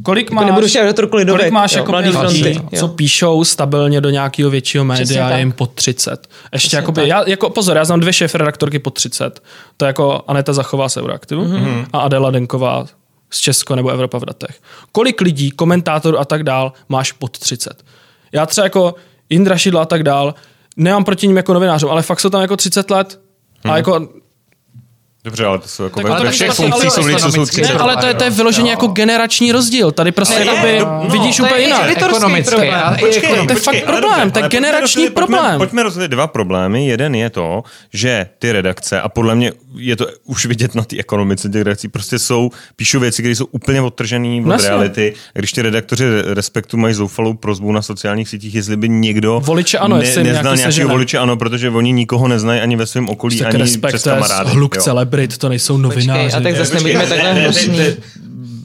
kolik 0.04 0.32
máš, 0.32 0.46
nebudu 0.46 0.68
šéf-redaktorku 0.68 1.16
Lidovek, 1.18 1.42
kolik 1.42 1.54
máš 1.54 1.72
jo, 1.74 1.78
jako 1.80 1.92
Mladý 1.92 2.08
lidí, 2.08 2.18
fronty, 2.20 2.54
jo. 2.72 2.80
co 2.80 2.88
píšou 2.88 3.44
stabilně 3.44 4.02
do 4.02 4.10
nějakého 4.10 4.50
většího 4.50 4.84
média, 4.86 5.30
je 5.30 5.40
jim 5.40 5.52
pod 5.52 5.72
30. 5.74 6.12
Ještě 6.12 6.28
Přesně 6.68 6.76
jakoby, 6.78 7.02
tak. 7.02 7.08
já, 7.10 7.24
jako 7.28 7.50
pozor, 7.50 7.78
já 7.78 7.86
znám 7.86 8.00
dvě 8.00 8.14
šéf 8.14 8.36
redaktorky 8.36 8.80
pod 8.80 8.92
30. 8.94 9.40
To 9.78 9.86
je 9.86 9.88
jako 9.88 10.22
Aneta 10.28 10.54
Zachová 10.54 10.90
z 10.90 10.98
Euroaktivu 10.98 11.44
Mhm. 11.44 11.66
mm-hmm. 11.66 11.86
a 11.94 12.00
Adela 12.00 12.32
Denková 12.32 12.86
z 13.30 13.40
Česko 13.40 13.76
nebo 13.76 13.90
Evropa 13.90 14.18
v 14.18 14.26
datech. 14.26 14.62
Kolik 14.92 15.22
lidí, 15.22 15.52
komentátorů 15.52 16.20
a 16.20 16.26
tak 16.26 16.44
dál 16.44 16.74
máš 16.90 17.12
pod 17.12 17.40
30? 17.40 17.84
Já 18.32 18.46
třeba 18.46 18.66
jako 18.66 18.96
Indra 19.30 19.58
Šidla 19.58 19.82
a 19.82 19.86
tak 19.86 20.04
dál, 20.04 20.36
nemám 20.78 21.04
proti 21.04 21.28
ním 21.28 21.38
jako 21.38 21.54
novinářům, 21.54 21.90
ale 21.90 22.02
fakt 22.02 22.20
jsou 22.20 22.30
tam 22.30 22.42
jako 22.42 22.58
30 22.58 22.90
let 22.90 23.22
a 23.64 23.78
jako 23.78 24.10
Dobře, 25.28 25.46
ale 25.46 25.60
to 25.60 25.68
jsou 25.68 25.84
jako 25.84 26.00
Tak 26.00 26.06
ve, 26.06 26.16
ale 26.16 26.26
ve 26.26 26.32
všech 26.32 26.52
funkcích 26.52 26.74
ale 26.84 26.92
jsou 26.92 27.06
lidi, 27.06 27.16
co 27.20 27.22
jsou 27.22 27.28
ekonomicky- 27.30 27.52
30. 27.62 27.74
ne, 27.74 27.80
ale 27.80 27.98
to 27.98 28.06
je, 28.06 28.14
to 28.14 28.24
je 28.24 28.30
vyloženě 28.30 28.70
jako 28.72 28.88
generační 28.88 29.52
rozdíl. 29.52 29.92
Tady 29.92 30.12
prostě 30.12 30.40
Ne, 30.40 30.46
jakoby 30.46 30.80
no, 30.80 31.00
no, 31.04 31.10
vidíš 31.10 31.38
to 31.38 31.44
je 31.46 31.50
úplně 31.52 31.64
jinak. 31.66 31.90
Ekonomicky, 31.90 32.56
problém. 32.56 32.96
to 33.48 33.54
je 33.54 33.60
fakt 33.60 33.66
počkej, 33.66 33.84
ale 33.88 33.98
problém, 34.02 34.32
to 34.32 34.40
je 34.40 34.50
generační 34.50 35.10
problém. 35.10 35.58
Pojďme 35.58 35.84
rozdělit 35.84 36.08
dva 36.08 36.28
problémy. 36.28 36.88
Jeden 36.88 37.16
je 37.16 37.30
to, 37.30 37.64
že 37.94 38.28
ty 38.40 38.52
redakce, 38.52 39.02
a 39.02 39.10
podle 39.10 39.36
mě 39.36 39.52
je 39.78 39.96
to 39.96 40.08
už 40.26 40.46
vidět 40.46 40.76
na 40.76 40.84
té 40.84 40.98
ekonomice 41.00 41.50
těch 41.50 41.62
redakcí, 41.62 41.88
prostě 41.88 42.20
jsou, 42.20 42.50
píšou 42.76 43.00
věci, 43.00 43.22
které 43.22 43.36
jsou 43.36 43.46
úplně 43.46 43.82
odtržené 43.82 44.42
od 44.46 44.52
Jasně. 44.52 44.68
reality. 44.70 45.14
A 45.36 45.40
když 45.40 45.52
ty 45.52 45.62
redaktoři 45.62 46.04
respektu 46.26 46.78
mají 46.78 46.94
zoufalou 46.94 47.34
prozbu 47.34 47.72
na 47.72 47.82
sociálních 47.82 48.30
sítích, 48.30 48.56
jestli 48.56 48.78
by 48.78 48.90
někdo 48.90 49.42
Voliče 49.46 49.78
ANO, 49.78 49.98
jestli 50.02 50.22
jim 50.22 50.28
neznal 50.28 50.56
nějaký 50.56 50.76
nějakého 50.76 50.90
voliče 50.90 51.18
ano, 51.18 51.38
protože 51.38 51.70
oni 51.70 51.92
nikoho 51.92 52.28
neznají 52.28 52.62
ani 52.62 52.76
ve 52.76 52.86
svém 52.86 53.10
okolí, 53.10 53.38
Tak 53.40 53.56
ani 53.56 53.78
přes 53.88 54.04
kamarády. 54.04 54.50
hluk. 54.50 54.76
Celebrit, 55.18 55.38
to 55.38 55.50
nejsou 55.50 55.82
Počkej, 55.82 56.08
novináři. 56.08 56.36
a 56.36 56.40
tak 56.42 56.56
zase 56.56 56.72
Počkej, 56.72 56.94
nebuďme 56.94 57.16
takhle 57.16 57.52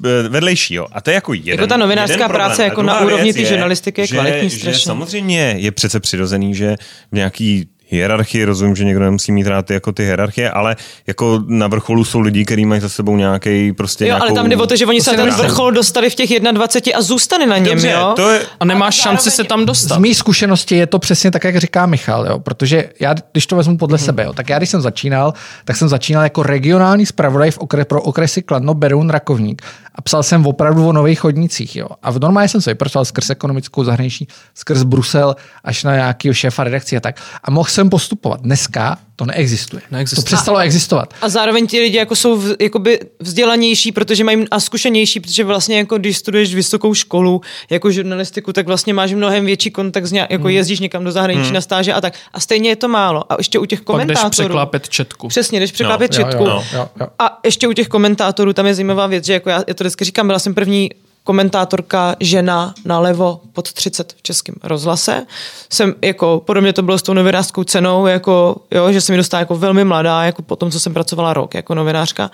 eh, 0.05 0.29
vedlejší, 0.29 0.75
jo. 0.75 0.87
A 0.93 1.01
to 1.01 1.11
je 1.11 1.15
jako 1.15 1.35
jeden. 1.35 1.49
Jako 1.49 1.67
ta 1.67 1.77
novinářská 1.77 2.29
práce 2.29 2.65
jako 2.65 2.83
na 2.83 3.01
úrovni 3.01 3.33
té 3.33 3.45
žurnalistiky 3.45 4.01
je 4.01 4.07
že, 4.07 4.15
kvalitní 4.15 4.51
že 4.51 4.57
strašně. 4.59 4.87
samozřejmě 4.87 5.55
je 5.59 5.73
přece 5.73 6.01
přirozený, 6.01 6.55
že 6.55 6.77
v 7.13 7.15
nějaký 7.15 7.69
hierarchii, 7.97 8.45
rozumím, 8.45 8.77
že 8.77 8.85
někdo 8.85 9.05
nemusí 9.05 9.33
mít 9.33 9.47
rád 9.47 9.67
ty, 9.67 9.75
jako 9.75 9.93
ty 9.93 10.05
hierarchie, 10.05 10.51
ale 10.51 10.77
jako 11.07 11.43
na 11.47 11.67
vrcholu 11.67 12.05
jsou 12.05 12.21
lidi, 12.21 12.45
kteří 12.45 12.65
mají 12.65 12.81
za 12.81 12.89
sebou 12.89 13.17
nějaký 13.17 13.73
prostě 13.73 14.05
Jo, 14.05 14.09
nějakou... 14.09 14.25
ale 14.27 14.35
tam 14.35 14.49
jde 14.49 14.57
o 14.57 14.67
to, 14.67 14.77
že 14.77 14.87
oni 14.87 15.01
se 15.01 15.17
na 15.17 15.25
ten 15.25 15.35
vrchol 15.35 15.73
dostali 15.73 16.11
v 16.11 16.15
těch 16.15 16.41
21 16.41 16.99
a 16.99 17.03
zůstali 17.03 17.47
na 17.47 17.59
něm, 17.59 17.65
Dobře, 17.65 17.91
jo? 17.91 18.13
to 18.17 18.31
je, 18.31 18.41
A 18.61 18.65
nemáš 18.65 18.95
šanci 18.95 19.31
se 19.31 19.45
tam 19.45 19.67
dostat. 19.67 19.95
Z 19.95 19.99
mý 19.99 20.15
zkušenosti 20.15 20.77
je 20.77 20.87
to 20.87 20.99
přesně 20.99 21.31
tak, 21.31 21.45
jak 21.45 21.57
říká 21.57 21.87
Michal, 21.87 22.27
jo? 22.27 22.39
protože 22.39 22.89
já, 23.01 23.15
když 23.33 23.47
to 23.47 23.57
vezmu 23.57 23.79
podle 23.79 23.99
sebe, 23.99 24.25
jo, 24.25 24.33
tak 24.33 24.49
já 24.49 24.59
když 24.59 24.71
jsem 24.71 24.81
začínal, 24.81 25.35
tak 25.65 25.77
jsem 25.77 25.89
začínal 25.89 26.23
jako 26.23 26.43
regionální 26.43 27.07
zpravodaj 27.07 27.51
v 27.51 27.59
okre, 27.59 27.85
pro 27.85 28.03
okresy 28.03 28.43
Kladno, 28.43 28.75
Beroun, 28.75 29.11
Rakovník 29.11 29.63
a 29.95 30.03
psal 30.03 30.23
jsem 30.23 30.47
opravdu 30.47 30.89
o 30.89 30.93
nových 30.93 31.21
chodnicích. 31.21 31.77
Jo? 31.77 31.87
A 32.03 32.11
v 32.11 32.19
normálně 32.21 32.49
jsem 32.49 32.61
se 32.61 32.71
vypracoval 32.71 33.05
skrz 33.05 33.31
ekonomickou 33.31 33.85
zahraniční, 33.85 34.27
skrz 34.55 34.83
Brusel 34.83 35.37
až 35.65 35.85
na 35.85 35.95
nějakého 35.95 36.35
šéfa 36.35 36.65
redakce 36.65 36.97
a 36.97 37.01
tak. 37.01 37.17
A 37.45 37.51
mohl 37.51 37.69
jsem 37.69 37.91
postupovat. 37.91 38.41
Dneska 38.41 38.99
to 39.17 39.27
neexistuje. 39.27 39.83
Neexistuje. 39.91 40.23
To 40.25 40.27
přestalo 40.27 40.59
existovat. 40.59 41.15
A 41.23 41.29
zároveň 41.29 41.67
ti 41.67 41.81
lidi 41.81 41.97
jako 41.99 42.17
jsou 42.17 42.37
v, 42.37 42.57
jakoby 42.61 43.01
vzdělanější, 43.21 43.93
protože 43.93 44.25
mají 44.25 44.45
a 44.51 44.61
zkušenější, 44.61 45.21
protože 45.21 45.45
vlastně 45.45 45.79
jako 45.79 45.99
když 45.99 46.17
studuješ 46.19 46.55
vysokou 46.55 46.95
školu 46.95 47.41
jako 47.71 47.91
žurnalistiku, 47.91 48.53
tak 48.53 48.67
vlastně 48.67 48.95
máš 48.95 49.13
mnohem 49.13 49.45
větší 49.47 49.71
kontakt, 49.71 50.07
s 50.07 50.13
nějak, 50.13 50.31
jako 50.31 50.49
jezdíš 50.49 50.81
někam 50.81 51.05
do 51.05 51.13
zahraničí 51.13 51.43
Hmm. 51.45 51.55
na 51.55 51.61
stáže 51.61 51.93
a 51.93 52.01
tak. 52.01 52.15
A 52.33 52.41
stejně 52.41 52.69
je 52.71 52.77
to 52.77 52.89
málo. 52.89 53.33
A 53.33 53.37
ještě 53.39 53.59
u 53.59 53.65
těch 53.65 53.81
Pak 53.81 53.97
jdeš 53.97 54.03
komentátorů. 54.19 54.31
překlápet 54.31 54.89
četku. 54.89 55.29
Přesně, 55.29 55.61
jdeš 55.61 55.73
překlápět 55.73 56.11
No, 56.11 56.17
četku. 56.25 56.45
jo, 56.45 56.63
jo, 56.75 56.89
jo. 57.01 57.07
A 57.19 57.39
ještě 57.45 57.69
u 57.69 57.73
těch 57.73 57.89
komentátorů 57.89 58.53
tam 58.53 58.67
je 58.67 58.75
zajímavá 58.75 59.07
věc, 59.07 59.25
že 59.25 59.33
jako 59.33 59.51
já, 59.51 59.63
já 59.69 59.75
to 59.75 59.82
vždycky 59.83 60.05
říkám, 60.05 60.27
byla 60.27 60.39
jsem 60.39 60.55
první 60.55 60.91
komentátorka, 61.25 62.17
žena 62.21 62.75
nalevo 62.85 63.41
pod 63.53 63.73
30 63.73 64.13
v 64.13 64.23
českém 64.23 64.55
rozhlase. 64.63 65.27
Jsem 65.73 65.95
jako, 66.03 66.43
podobně 66.47 66.73
to 66.73 66.83
bylo 66.83 66.99
s 66.99 67.03
tou 67.03 67.15
novinářskou 67.15 67.65
cenou, 67.65 68.07
jako, 68.07 68.57
jo, 68.71 68.93
že 68.93 69.01
jsem 69.01 69.13
mi 69.13 69.17
dostala 69.17 69.39
jako 69.39 69.57
velmi 69.57 69.85
mladá, 69.85 70.25
jako 70.25 70.43
po 70.43 70.57
tom, 70.57 70.71
co 70.71 70.81
jsem 70.81 70.95
pracovala 70.95 71.33
rok 71.33 71.55
jako 71.55 71.75
novinářka. 71.75 72.31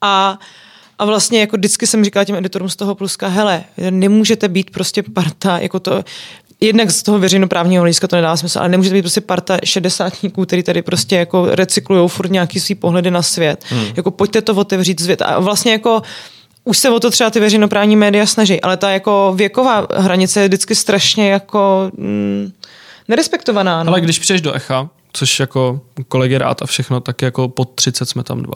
A 0.00 0.38
a 0.98 1.04
vlastně 1.04 1.40
jako 1.40 1.56
vždycky 1.56 1.86
jsem 1.86 2.04
říkala 2.04 2.24
těm 2.24 2.36
editorům 2.36 2.68
z 2.68 2.76
toho 2.76 2.94
pluska, 2.94 3.28
hele, 3.28 3.64
nemůžete 3.90 4.48
být 4.48 4.70
prostě 4.70 5.02
parta, 5.02 5.58
jako 5.58 5.80
to, 5.80 6.04
jednak 6.60 6.90
z 6.90 7.02
toho 7.02 7.18
veřejnoprávního 7.18 7.82
hlediska 7.82 8.08
to 8.08 8.16
nedá 8.16 8.36
smysl, 8.36 8.58
ale 8.58 8.68
nemůže 8.68 8.90
být 8.90 9.02
prostě 9.02 9.20
parta 9.20 9.58
šedesátníků, 9.64 10.46
který 10.46 10.62
tady 10.62 10.82
prostě 10.82 11.16
jako 11.16 11.46
recyklují 11.50 12.08
furt 12.08 12.30
nějaký 12.30 12.60
svý 12.60 12.74
pohledy 12.74 13.10
na 13.10 13.22
svět. 13.22 13.64
Hmm. 13.68 13.84
Jako 13.96 14.10
pojďte 14.10 14.42
to 14.42 14.54
otevřít 14.54 15.00
svět. 15.00 15.22
A 15.22 15.40
vlastně 15.40 15.72
jako 15.72 16.02
už 16.64 16.78
se 16.78 16.90
o 16.90 17.00
to 17.00 17.10
třeba 17.10 17.30
ty 17.30 17.40
veřejnoprávní 17.40 17.96
média 17.96 18.26
snaží, 18.26 18.60
ale 18.60 18.76
ta 18.76 18.90
jako 18.90 19.32
věková 19.36 19.86
hranice 19.96 20.40
je 20.40 20.48
vždycky 20.48 20.74
strašně 20.74 21.30
jako 21.30 21.90
mm, 21.96 22.52
nerespektovaná. 23.08 23.82
No. 23.82 23.92
Ale 23.92 24.00
když 24.00 24.18
přijdeš 24.18 24.40
do 24.40 24.52
Echa, 24.52 24.88
což 25.12 25.40
jako 25.40 25.80
kolegy 26.08 26.38
rád 26.38 26.62
a 26.62 26.66
všechno, 26.66 27.00
tak 27.00 27.22
jako 27.22 27.48
pod 27.48 27.74
30 27.74 28.08
jsme 28.08 28.22
tam 28.22 28.42
dva. 28.42 28.54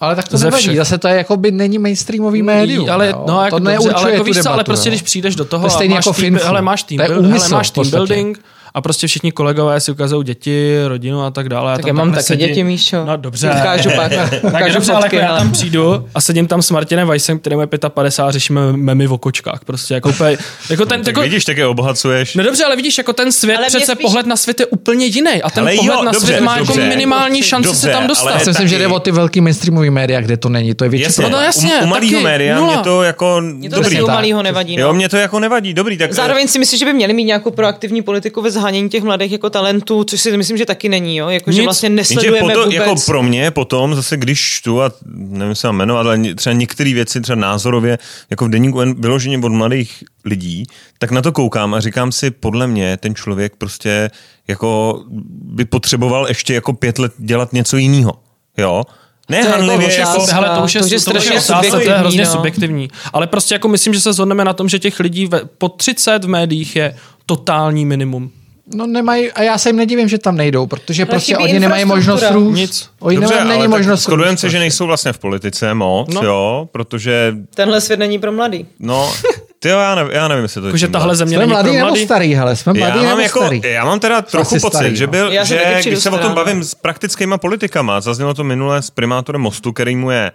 Ale 0.00 0.16
tak 0.16 0.28
to 0.28 0.38
Ze 0.38 0.44
nevadí, 0.44 0.62
všech. 0.62 0.76
zase 0.76 0.98
to 0.98 1.08
je 1.08 1.14
jako 1.16 1.36
by 1.36 1.50
není 1.50 1.78
mainstreamový 1.78 2.42
médium. 2.42 2.90
Ale, 2.90 3.14
no, 3.26 3.44
jako 3.44 3.60
to 3.60 3.64
dobře, 3.64 3.90
ale, 3.90 4.12
jako 4.12 4.24
víš 4.24 4.38
co, 4.38 4.52
ale 4.52 4.64
prostě 4.64 4.88
když 4.88 5.02
přijdeš 5.02 5.36
do 5.36 5.44
toho 5.44 5.68
to 5.68 5.78
a 5.78 5.84
máš, 5.84 6.06
jako 6.06 6.12
tým, 6.12 6.38
hele, 6.44 6.62
máš 6.62 6.82
team, 6.82 6.96
build, 7.06 7.26
hele, 7.26 7.48
máš 7.48 7.70
team 7.70 7.90
building, 7.90 8.44
a 8.74 8.80
prostě 8.80 9.06
všichni 9.06 9.32
kolegové 9.32 9.80
si 9.80 9.92
ukazují 9.92 10.24
děti, 10.24 10.76
rodinu 10.86 11.22
a 11.22 11.30
tak 11.30 11.48
dále. 11.48 11.76
Tak 11.76 11.86
já 11.86 11.92
mám 11.92 12.12
taky 12.12 12.22
sedí... 12.22 12.46
děti, 12.46 12.64
Míšo. 12.64 13.04
No 13.04 13.16
dobře. 13.16 13.50
Ukážu 13.60 13.90
pak. 13.96 14.12
tak 14.52 14.72
dobře, 14.72 14.92
ale 14.92 15.06
jako 15.06 15.16
já 15.16 15.38
tam 15.38 15.52
přijdu 15.52 16.06
a 16.14 16.20
sedím 16.20 16.46
tam 16.46 16.62
s 16.62 16.70
Martinem 16.70 17.08
Weissem, 17.08 17.38
který 17.38 17.56
je 17.60 17.66
55 17.88 18.28
a 18.28 18.30
řešíme 18.30 18.72
memy 18.72 19.06
v 19.06 19.12
okočkách. 19.12 19.64
Prostě 19.64 19.94
jako, 19.94 20.08
úplně, 20.08 20.38
jako 20.70 20.86
ten, 20.86 21.00
no, 21.00 21.04
tak 21.04 21.16
jako, 21.16 21.20
vidíš, 21.20 21.44
také 21.44 21.66
obohacuješ. 21.66 22.34
No 22.34 22.44
dobře, 22.44 22.64
ale 22.64 22.76
vidíš, 22.76 22.98
jako 22.98 23.12
ten 23.12 23.32
svět, 23.32 23.56
ale 23.56 23.66
přece 23.66 23.92
spíš... 23.92 24.02
pohled 24.02 24.26
na 24.26 24.36
svět 24.36 24.60
je 24.60 24.66
úplně 24.66 25.06
jiný. 25.06 25.42
A 25.42 25.50
ten 25.50 25.64
ale 25.64 25.76
pohled 25.76 25.94
jo, 25.94 26.04
na 26.04 26.12
dobře, 26.12 26.26
svět 26.26 26.40
má 26.40 26.58
jako 26.58 26.74
minimální 26.74 27.42
šanci 27.42 27.66
dobře, 27.66 27.80
se 27.80 27.88
tam 27.90 28.06
dostat. 28.06 28.30
Já 28.30 28.38
si 28.38 28.50
myslím, 28.50 28.68
že 28.68 28.78
jde 28.78 28.86
o 28.86 29.00
ty 29.00 29.10
velký 29.10 29.40
mainstreamový 29.40 29.90
média, 29.90 30.20
kde 30.20 30.36
to 30.36 30.48
není. 30.48 30.74
To 30.74 30.84
je 30.84 30.90
větší. 30.90 31.22
No 31.30 31.40
jasně, 31.40 31.72
u 31.82 31.86
malého 31.86 32.20
média 32.20 32.60
mě 32.60 32.76
to 32.76 33.02
jako 33.02 33.42
dobrý. 33.68 34.02
U 34.02 34.06
malého 34.06 34.42
nevadí. 34.42 34.74
Jo, 34.74 34.92
mě 34.92 35.08
to 35.08 35.16
jako 35.16 35.40
nevadí, 35.40 35.74
dobrý. 35.74 35.98
Zároveň 36.10 36.48
si 36.48 36.58
myslím, 36.58 36.78
že 36.78 36.84
by 36.84 36.92
měli 36.92 37.12
mít 37.12 37.24
nějakou 37.24 37.50
proaktivní 37.50 38.02
politiku 38.02 38.42
ve 38.42 38.50
zhánění 38.60 38.88
těch 38.88 39.02
mladých 39.02 39.32
jako 39.32 39.50
talentů, 39.50 40.04
což 40.04 40.20
si 40.20 40.36
myslím, 40.36 40.56
že 40.56 40.66
taky 40.66 40.88
není, 40.88 41.16
jo? 41.16 41.28
Jako, 41.28 41.52
že 41.52 41.62
vlastně 41.62 41.88
nesledujeme 41.88 42.40
potom, 42.40 42.64
vůbec. 42.64 42.74
Jako 42.74 42.94
pro 43.06 43.22
mě 43.22 43.50
potom, 43.50 43.94
zase 43.94 44.16
když 44.16 44.60
tu, 44.64 44.82
a 44.82 44.92
nevím 45.14 45.54
se 45.54 45.72
jmenovat, 45.72 46.06
ale 46.06 46.34
třeba 46.34 46.52
některé 46.52 46.94
věci, 46.94 47.20
třeba 47.20 47.36
názorově, 47.36 47.98
jako 48.30 48.44
v 48.44 48.48
denníku 48.48 48.80
vyloženě 48.98 49.38
od 49.38 49.52
mladých 49.52 50.04
lidí, 50.24 50.66
tak 50.98 51.10
na 51.10 51.22
to 51.22 51.32
koukám 51.32 51.74
a 51.74 51.80
říkám 51.80 52.12
si, 52.12 52.30
podle 52.30 52.66
mě 52.66 52.96
ten 52.96 53.14
člověk 53.14 53.56
prostě 53.56 54.10
jako 54.48 55.00
by 55.30 55.64
potřeboval 55.64 56.28
ještě 56.28 56.54
jako 56.54 56.72
pět 56.72 56.98
let 56.98 57.12
dělat 57.18 57.52
něco 57.52 57.76
jiného. 57.76 58.12
Jo, 58.58 58.82
ne, 59.30 59.44
to 59.44 59.50
hanlivě, 59.50 59.98
jako, 59.98 60.20
jako, 60.20 60.32
hele, 60.32 60.56
to 60.56 60.64
už 60.64 60.74
je, 60.74 60.80
to, 60.80 60.94
je 60.94 61.00
strašně 61.00 61.40
subjektivní, 61.40 61.84
to 61.84 61.90
je 61.90 61.98
hrozně 61.98 62.24
no. 62.24 62.30
subjektivní. 62.30 62.88
Ale 63.12 63.26
prostě 63.26 63.54
jako 63.54 63.68
myslím, 63.68 63.94
že 63.94 64.00
se 64.00 64.12
zhodneme 64.12 64.44
na 64.44 64.52
tom, 64.52 64.68
že 64.68 64.78
těch 64.78 65.00
lidí 65.00 65.26
ve, 65.26 65.40
po 65.58 65.68
30 65.68 66.24
v 66.24 66.28
médiích 66.28 66.76
je 66.76 66.96
totální 67.26 67.86
minimum. 67.86 68.30
No 68.74 68.86
nemají, 68.86 69.32
a 69.32 69.42
já 69.42 69.58
se 69.58 69.68
jim 69.68 69.76
nedivím, 69.76 70.08
že 70.08 70.18
tam 70.18 70.36
nejdou, 70.36 70.66
protože 70.66 71.02
Ale 71.02 71.10
prostě 71.10 71.36
oni 71.36 71.60
nemají 71.60 71.84
možnost 71.84 72.24
růst. 72.30 72.56
Nic. 72.56 72.90
Oni 73.00 73.16
Dobře, 73.16 73.34
nemají, 73.34 73.58
není 73.58 73.70
možnost 73.70 74.02
Skodujeme 74.02 74.36
se, 74.36 74.50
že 74.50 74.58
nejsou 74.58 74.86
vlastně 74.86 75.12
v 75.12 75.18
politice 75.18 75.74
moc, 75.74 76.14
no. 76.14 76.22
jo, 76.22 76.68
protože... 76.72 77.34
Tenhle 77.54 77.80
svět 77.80 77.96
není 77.96 78.18
pro 78.18 78.32
mladý. 78.32 78.66
No, 78.78 79.12
ty 79.58 79.68
jo, 79.68 79.78
já, 79.78 79.94
nevím, 79.94 80.12
já 80.12 80.28
nevím, 80.28 80.42
jestli 80.42 80.60
to 80.60 80.68
je. 80.68 80.78
Že 80.78 80.88
tahle 80.88 81.16
země 81.16 81.36
jsme 81.36 81.38
není 81.38 81.52
mladý 81.52 81.68
pro 81.68 81.78
nebo 81.78 81.96
starý, 81.96 82.34
hele, 82.34 82.56
jsme 82.56 82.72
mladý 82.72 82.98
já 82.98 83.04
mám, 83.04 83.20
jako, 83.20 83.38
starý. 83.38 83.62
já 83.64 83.84
mám 83.84 84.00
teda 84.00 84.22
trochu 84.22 84.54
pocit, 84.54 84.76
starý, 84.76 84.96
že, 84.96 85.06
no. 85.06 85.10
byl, 85.12 85.44
že 85.44 85.80
když 85.82 85.98
se 85.98 86.10
o 86.10 86.18
tom 86.18 86.34
bavím 86.34 86.64
s 86.64 86.74
praktickými 86.74 87.34
politikama, 87.38 88.00
zaznělo 88.00 88.34
to 88.34 88.44
minule 88.44 88.82
s 88.82 88.90
primátorem 88.90 89.40
Mostu, 89.40 89.72
který 89.72 89.96
mu 89.96 90.10
je 90.10 90.32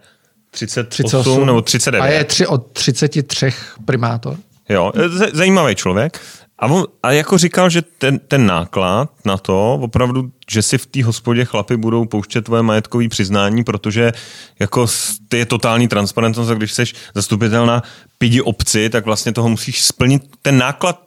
38, 0.52 0.90
38 0.90 1.45
nebo 1.45 1.62
39. 1.62 2.03
A 2.03 2.07
je 2.07 2.24
tři, 2.24 2.48
od 2.48 2.72
33 2.72 3.53
primátor. 3.86 4.36
Jo, 4.70 4.91
zajímavý 5.34 5.76
člověk. 5.76 6.20
A, 6.60 6.68
on, 6.68 6.86
a 7.03 7.11
jako 7.11 7.38
říkal, 7.38 7.69
že 7.69 7.82
ten, 7.82 8.19
ten 8.19 8.45
náklad 8.45 9.10
na 9.26 9.38
to, 9.38 9.80
opravdu, 9.82 10.32
že 10.52 10.61
si 10.61 10.77
v 10.77 10.86
té 10.86 11.03
hospodě 11.03 11.45
chlapi 11.45 11.77
budou 11.77 12.06
pouštět 12.06 12.41
tvoje 12.41 12.61
majetkové 12.61 13.07
přiznání, 13.07 13.64
protože 13.64 14.11
jako 14.60 14.88
ty 15.27 15.38
je 15.38 15.45
totální 15.45 15.88
transparentnost 15.88 16.49
a 16.49 16.53
když 16.53 16.73
jsi 16.73 16.84
zastupitel 17.15 17.65
na 17.65 17.84
pidi 18.18 18.41
obci, 18.41 18.90
tak 18.90 19.06
vlastně 19.06 19.32
toho 19.32 19.49
musíš 19.49 19.84
splnit. 19.84 20.23
Ten 20.41 20.57
náklad 20.57 21.02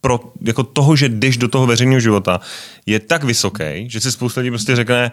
pro 0.00 0.20
jako 0.42 0.62
toho, 0.62 0.96
že 0.96 1.08
jdeš 1.08 1.36
do 1.36 1.48
toho 1.48 1.66
veřejného 1.66 2.00
života, 2.00 2.40
je 2.86 3.00
tak 3.00 3.24
vysoký, 3.24 3.90
že 3.90 4.00
si 4.00 4.12
spousta 4.12 4.40
lidí 4.40 4.50
prostě 4.50 4.76
řekne, 4.76 5.12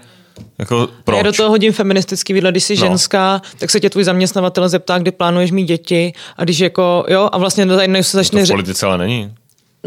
jako 0.57 0.89
proč? 1.03 1.17
Já 1.17 1.23
do 1.23 1.31
toho 1.31 1.49
hodím 1.49 1.73
feministický 1.73 2.33
výhled, 2.33 2.51
když 2.51 2.63
jsi 2.63 2.73
no. 2.73 2.79
ženská, 2.79 3.41
tak 3.57 3.69
se 3.69 3.79
tě 3.79 3.89
tvůj 3.89 4.03
zaměstnavatel 4.03 4.69
zeptá, 4.69 4.97
kdy 4.97 5.11
plánuješ 5.11 5.51
mít 5.51 5.65
děti 5.65 6.13
a 6.37 6.43
když 6.43 6.59
jako, 6.59 7.05
jo, 7.07 7.29
a 7.31 7.37
vlastně 7.37 7.65
najednou 7.65 8.03
se 8.03 8.17
začne... 8.17 8.41
To 8.41 8.45
v 8.45 8.49
politice 8.49 8.85
ale 8.85 8.97
není. 8.97 9.33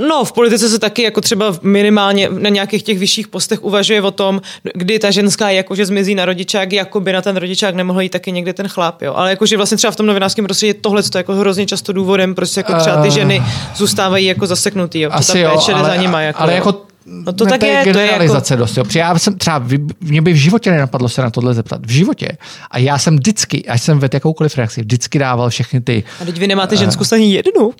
No, 0.09 0.24
v 0.24 0.32
politice 0.32 0.68
se 0.68 0.78
taky 0.78 1.02
jako 1.02 1.20
třeba 1.20 1.55
minimálně 1.62 2.28
na 2.39 2.48
nějakých 2.48 2.82
těch 2.82 2.98
vyšších 2.98 3.28
postech 3.28 3.64
uvažuje 3.64 4.02
o 4.02 4.10
tom, 4.10 4.40
kdy 4.74 4.98
ta 4.98 5.10
ženská 5.10 5.51
jakože 5.51 5.86
zmizí 5.86 6.14
na 6.14 6.24
rodičák, 6.24 6.73
jako 6.73 7.01
by 7.01 7.12
na 7.12 7.23
ten 7.23 7.36
rodičák 7.36 7.74
nemohl 7.74 8.01
jít 8.01 8.09
taky 8.09 8.32
někde 8.32 8.52
ten 8.52 8.68
chlap, 8.68 9.02
jo. 9.02 9.14
Ale 9.14 9.31
jakože 9.31 9.56
vlastně 9.56 9.77
třeba 9.77 9.90
v 9.90 9.97
tom 9.97 10.06
novinářském 10.06 10.44
prostředí 10.44 10.68
je 10.68 10.74
tohle 10.74 11.02
to 11.02 11.18
jako 11.18 11.35
hrozně 11.35 11.66
často 11.66 11.93
důvodem, 11.93 12.35
prostě 12.35 12.60
jako 12.60 12.74
třeba 12.74 13.02
ty 13.02 13.10
ženy 13.10 13.43
zůstávají 13.77 14.27
jako 14.27 14.47
zaseknutý, 14.47 15.01
jo. 15.01 15.10
Asi 15.12 15.43
ta 15.43 15.51
péče 15.51 15.73
jo, 15.73 15.78
ale, 15.78 15.89
za 15.89 15.97
nima, 15.97 16.20
jako, 16.20 16.43
ale 16.43 16.55
jako 16.55 16.86
No 17.06 17.32
to 17.32 17.47
tak 17.47 17.62
je, 17.62 17.85
generalizace 17.85 18.48
to 18.48 18.52
je 18.52 18.56
jako... 18.56 18.64
dost. 18.64 18.77
Jo. 18.77 18.85
Protože 18.85 18.98
já 18.98 19.18
jsem 19.18 19.39
třeba, 19.39 19.64
mě 20.01 20.23
by 20.23 20.32
v 20.32 20.36
životě 20.36 20.70
nenapadlo 20.70 21.09
se 21.09 21.23
na 21.23 21.31
tohle 21.31 21.55
zeptat. 21.55 21.86
V 21.86 21.90
životě. 21.90 22.28
A 22.70 22.78
já 22.78 22.98
jsem 22.98 23.16
vždycky, 23.16 23.64
až 23.68 23.82
jsem 23.82 23.98
vedl 23.98 24.16
jakoukoliv 24.16 24.56
reakci, 24.56 24.81
vždycky 24.81 25.18
dával 25.18 25.51
všechny 25.51 25.81
ty... 25.81 26.05
A 26.20 26.24
teď 26.24 26.39
vy 26.39 26.47
nemáte 26.47 26.77
ženskou 26.77 27.05
uh, 27.05 27.09
ani 27.12 27.35
jednu. 27.35 27.73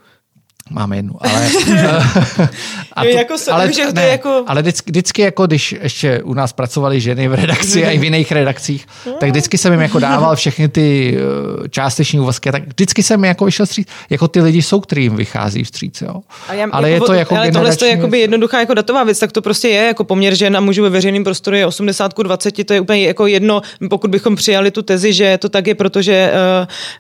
Máme 0.71 0.97
jednu, 0.97 1.15
ale... 1.21 1.33
a 2.93 3.03
to, 3.03 3.09
jako 3.09 3.39
se, 3.39 3.51
ale, 3.51 3.73
že 3.73 3.93
ne, 3.93 4.07
jako... 4.07 4.45
ale 4.47 4.63
vždycky, 4.63 4.91
vždycky, 4.91 5.23
jako 5.23 5.47
když 5.47 5.75
ještě 5.83 6.23
u 6.23 6.35
nás 6.35 6.53
pracovali 6.53 7.01
ženy 7.01 7.29
v 7.29 7.35
redakci 7.35 7.85
a 7.85 7.91
i 7.91 7.99
v 7.99 8.05
jiných 8.05 8.33
redakcích, 8.33 8.87
tak 9.21 9.31
vždycky 9.31 9.59
jsem 9.59 9.73
jim 9.73 9.83
jako 9.83 9.99
dával 9.99 10.37
všechny 10.37 10.69
ty 10.69 11.19
uh, 11.59 11.67
částeční 11.69 12.21
úvazky, 12.21 12.53
tak 12.53 12.67
vždycky 12.67 13.03
jsem 13.03 13.25
jako 13.25 13.45
vyšel 13.45 13.67
vstříc, 13.67 13.89
jako 14.11 14.29
ty 14.29 14.41
lidi 14.41 14.63
jsou, 14.63 14.81
kterým 14.81 15.17
vychází 15.17 15.65
vstříc, 15.65 16.03
jo. 16.03 16.21
A 16.49 16.55
já, 16.55 16.69
ale 16.73 16.91
jako, 16.91 17.05
je 17.05 17.07
to 17.07 17.13
jako 17.13 17.37
ale 17.37 17.53
tohle 17.53 17.77
je 17.83 17.89
jako 17.89 18.17
jednoduchá 18.17 18.61
jako 18.61 18.75
datová 18.75 19.05
věc, 19.05 19.19
tak 19.19 19.33
to 19.33 19.43
prostě 19.43 19.69
je, 19.69 19.87
jako 19.87 20.05
poměr 20.05 20.35
žen 20.35 20.57
a 20.57 20.61
mužů 20.61 20.83
ve 20.83 20.91
veřejném 20.91 21.25
prostoru 21.25 21.57
je 21.57 21.67
80 21.67 22.15
k 22.15 22.23
20, 22.23 22.65
to 22.65 22.73
je 22.73 22.81
úplně 22.81 23.07
jako 23.07 23.27
jedno, 23.27 23.63
pokud 23.91 24.11
bychom 24.11 24.37
přijali 24.37 24.71
tu 24.71 24.83
tezi, 24.83 25.13
že 25.13 25.39
to 25.39 25.49
tak 25.49 25.67
je, 25.67 25.75
protože 25.75 26.33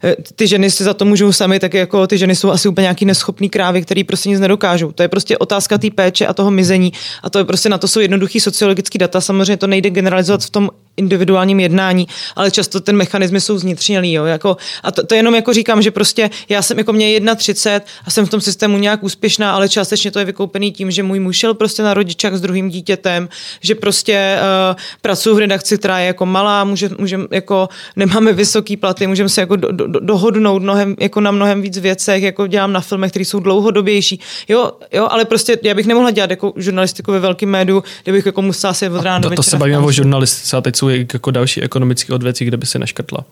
uh, 0.04 0.10
ty 0.36 0.46
ženy 0.46 0.70
si 0.70 0.84
za 0.84 0.94
to 0.94 1.04
můžou 1.04 1.32
sami, 1.32 1.60
tak 1.60 1.74
jako 1.74 2.06
ty 2.06 2.18
ženy 2.18 2.36
jsou 2.36 2.50
asi 2.50 2.68
úplně 2.68 2.82
nějaký 2.82 3.04
neschopný 3.04 3.48
krávy, 3.56 3.82
který 3.82 4.04
prostě 4.04 4.28
nic 4.28 4.40
nedokážou. 4.40 4.92
To 4.92 5.02
je 5.02 5.08
prostě 5.08 5.38
otázka 5.38 5.78
té 5.78 5.90
péče 5.90 6.26
a 6.26 6.32
toho 6.32 6.50
mizení. 6.50 6.92
A 7.22 7.30
to 7.30 7.38
je 7.38 7.44
prostě 7.44 7.68
na 7.68 7.78
to 7.78 7.88
jsou 7.88 8.00
jednoduchý 8.00 8.40
sociologický 8.40 8.98
data. 8.98 9.20
Samozřejmě 9.20 9.56
to 9.56 9.66
nejde 9.66 9.90
generalizovat 9.90 10.44
v 10.44 10.50
tom 10.50 10.70
individuálním 10.96 11.60
jednání, 11.60 12.06
ale 12.36 12.50
často 12.50 12.80
ten 12.80 12.96
mechanismy 12.96 13.40
jsou 13.40 13.58
znitřnělý. 13.58 14.12
Jo? 14.12 14.24
Jako, 14.24 14.56
a 14.82 14.90
to, 14.92 15.06
to, 15.06 15.14
jenom 15.14 15.34
jako 15.34 15.52
říkám, 15.52 15.82
že 15.82 15.90
prostě 15.90 16.30
já 16.48 16.62
jsem 16.62 16.78
jako 16.78 16.92
mě 16.92 17.20
1,30 17.20 17.80
a 18.04 18.10
jsem 18.10 18.26
v 18.26 18.30
tom 18.30 18.40
systému 18.40 18.78
nějak 18.78 19.02
úspěšná, 19.02 19.54
ale 19.54 19.68
částečně 19.68 20.10
to 20.10 20.18
je 20.18 20.24
vykoupený 20.24 20.72
tím, 20.72 20.90
že 20.90 21.02
můj 21.02 21.20
muž 21.20 21.36
šel 21.36 21.54
prostě 21.54 21.82
na 21.82 21.94
rodičák 21.94 22.36
s 22.36 22.40
druhým 22.40 22.68
dítětem, 22.68 23.28
že 23.60 23.74
prostě 23.74 24.38
uh, 24.70 24.76
pracuji 25.00 25.34
v 25.34 25.38
redakci, 25.38 25.78
která 25.78 25.98
je 25.98 26.06
jako 26.06 26.26
malá, 26.26 26.64
může, 26.64 26.90
můžem, 26.98 27.26
jako 27.30 27.68
nemáme 27.96 28.32
vysoký 28.32 28.76
platy, 28.76 29.06
můžeme 29.06 29.28
se 29.28 29.40
jako 29.40 29.56
do, 29.56 29.72
do, 29.72 30.00
dohodnout 30.00 30.62
mnohem, 30.62 30.96
jako 31.00 31.20
na 31.20 31.30
mnohem 31.30 31.62
víc 31.62 31.78
věcech, 31.78 32.22
jako 32.22 32.46
dělám 32.46 32.72
na 32.72 32.80
filmech, 32.80 33.10
které 33.10 33.24
jsou 33.24 33.40
dlouhodobější. 33.40 34.20
Jo, 34.48 34.72
jo, 34.92 35.08
ale 35.10 35.24
prostě 35.24 35.58
já 35.62 35.74
bych 35.74 35.86
nemohla 35.86 36.10
dělat 36.10 36.30
jako 36.30 36.52
žurnalistiku 36.56 37.12
ve 37.12 37.20
velkém 37.20 37.48
médiu, 37.48 37.84
kdybych 38.02 38.26
jako 38.26 38.42
musela 38.42 38.74
se 38.74 38.90
od 38.90 39.02
rána 39.02 39.28
to, 39.28 39.30
to 39.30 39.42
se 39.42 39.56
bavíme 39.56 39.78
o 39.78 39.92
žurnalistice 39.92 40.56
a 40.56 40.60
teď 40.60 40.76
jsou 40.76 40.85
jako 40.88 41.30
další 41.30 41.62
ekonomické 41.62 42.14
odvětví, 42.14 42.46
kde 42.46 42.56
by 42.56 42.66
si 42.66 42.78
neškrtla. 42.78 43.24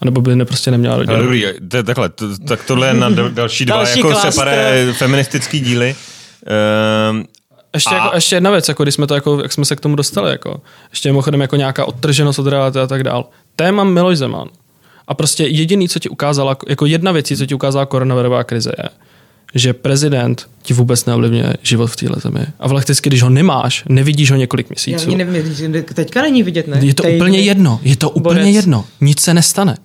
A 0.00 0.04
nebo 0.04 0.20
by 0.20 0.36
ne, 0.36 0.44
prostě 0.44 0.70
neměla 0.70 0.96
rodinu. 0.96 1.22
dobrý, 1.22 1.44
to, 1.68 1.82
takhle, 1.82 2.08
to, 2.08 2.38
tak 2.38 2.64
tohle 2.64 2.86
je 2.86 2.94
na 2.94 3.10
další 3.28 3.64
dva 3.64 3.76
další 3.76 3.98
jako 3.98 4.14
separé 4.14 4.86
feministický 4.92 5.60
díly. 5.60 5.96
Um, 7.10 7.24
ještě, 7.74 7.94
a... 7.94 7.94
jako, 7.94 8.14
ještě 8.14 8.36
jedna 8.36 8.50
věc, 8.50 8.68
jako 8.68 8.82
když 8.82 8.94
jsme 8.94 9.06
to, 9.06 9.14
jako, 9.14 9.40
jak 9.42 9.52
jsme 9.52 9.64
se 9.64 9.76
k 9.76 9.80
tomu 9.80 9.96
dostali, 9.96 10.30
jako, 10.30 10.60
ještě 10.90 11.08
mimochodem 11.08 11.40
jako 11.40 11.56
nějaká 11.56 11.84
odtrženost 11.84 12.38
od 12.38 12.46
reality 12.46 12.78
a 12.78 12.86
tak 12.86 13.02
dál. 13.02 13.28
Téma 13.56 13.84
Miloš 13.84 14.18
Zeman. 14.18 14.48
A 15.08 15.14
prostě 15.14 15.44
jediný, 15.44 15.88
co 15.88 15.98
ti 15.98 16.08
ukázala, 16.08 16.56
jako 16.68 16.86
jedna 16.86 17.12
věc, 17.12 17.32
co 17.38 17.46
ti 17.46 17.54
ukázala 17.54 17.86
koronavirová 17.86 18.44
krize 18.44 18.72
je, 18.78 18.88
že 19.54 19.72
prezident 19.72 20.46
ti 20.62 20.74
vůbec 20.74 21.04
neovlivňuje 21.04 21.54
život 21.62 21.86
v 21.86 21.96
téhle 21.96 22.16
zemi. 22.22 22.46
A 22.60 22.66
vždycky, 22.68 23.08
když 23.10 23.22
ho 23.22 23.30
nemáš, 23.30 23.84
nevidíš 23.88 24.30
ho 24.30 24.36
několik 24.36 24.68
měsíců. 24.70 25.10
Já 25.10 25.16
nevím, 25.16 25.84
teďka 25.94 26.22
není 26.22 26.42
vidět, 26.42 26.68
ne? 26.68 26.78
Je 26.82 26.94
to 26.94 27.02
Tej 27.02 27.16
úplně 27.16 27.38
jedno. 27.40 27.80
Je 27.82 27.96
to 27.96 28.10
úplně 28.10 28.40
Borec. 28.40 28.54
jedno. 28.54 28.84
Nic 29.00 29.20
se 29.20 29.34
nestane. 29.34 29.76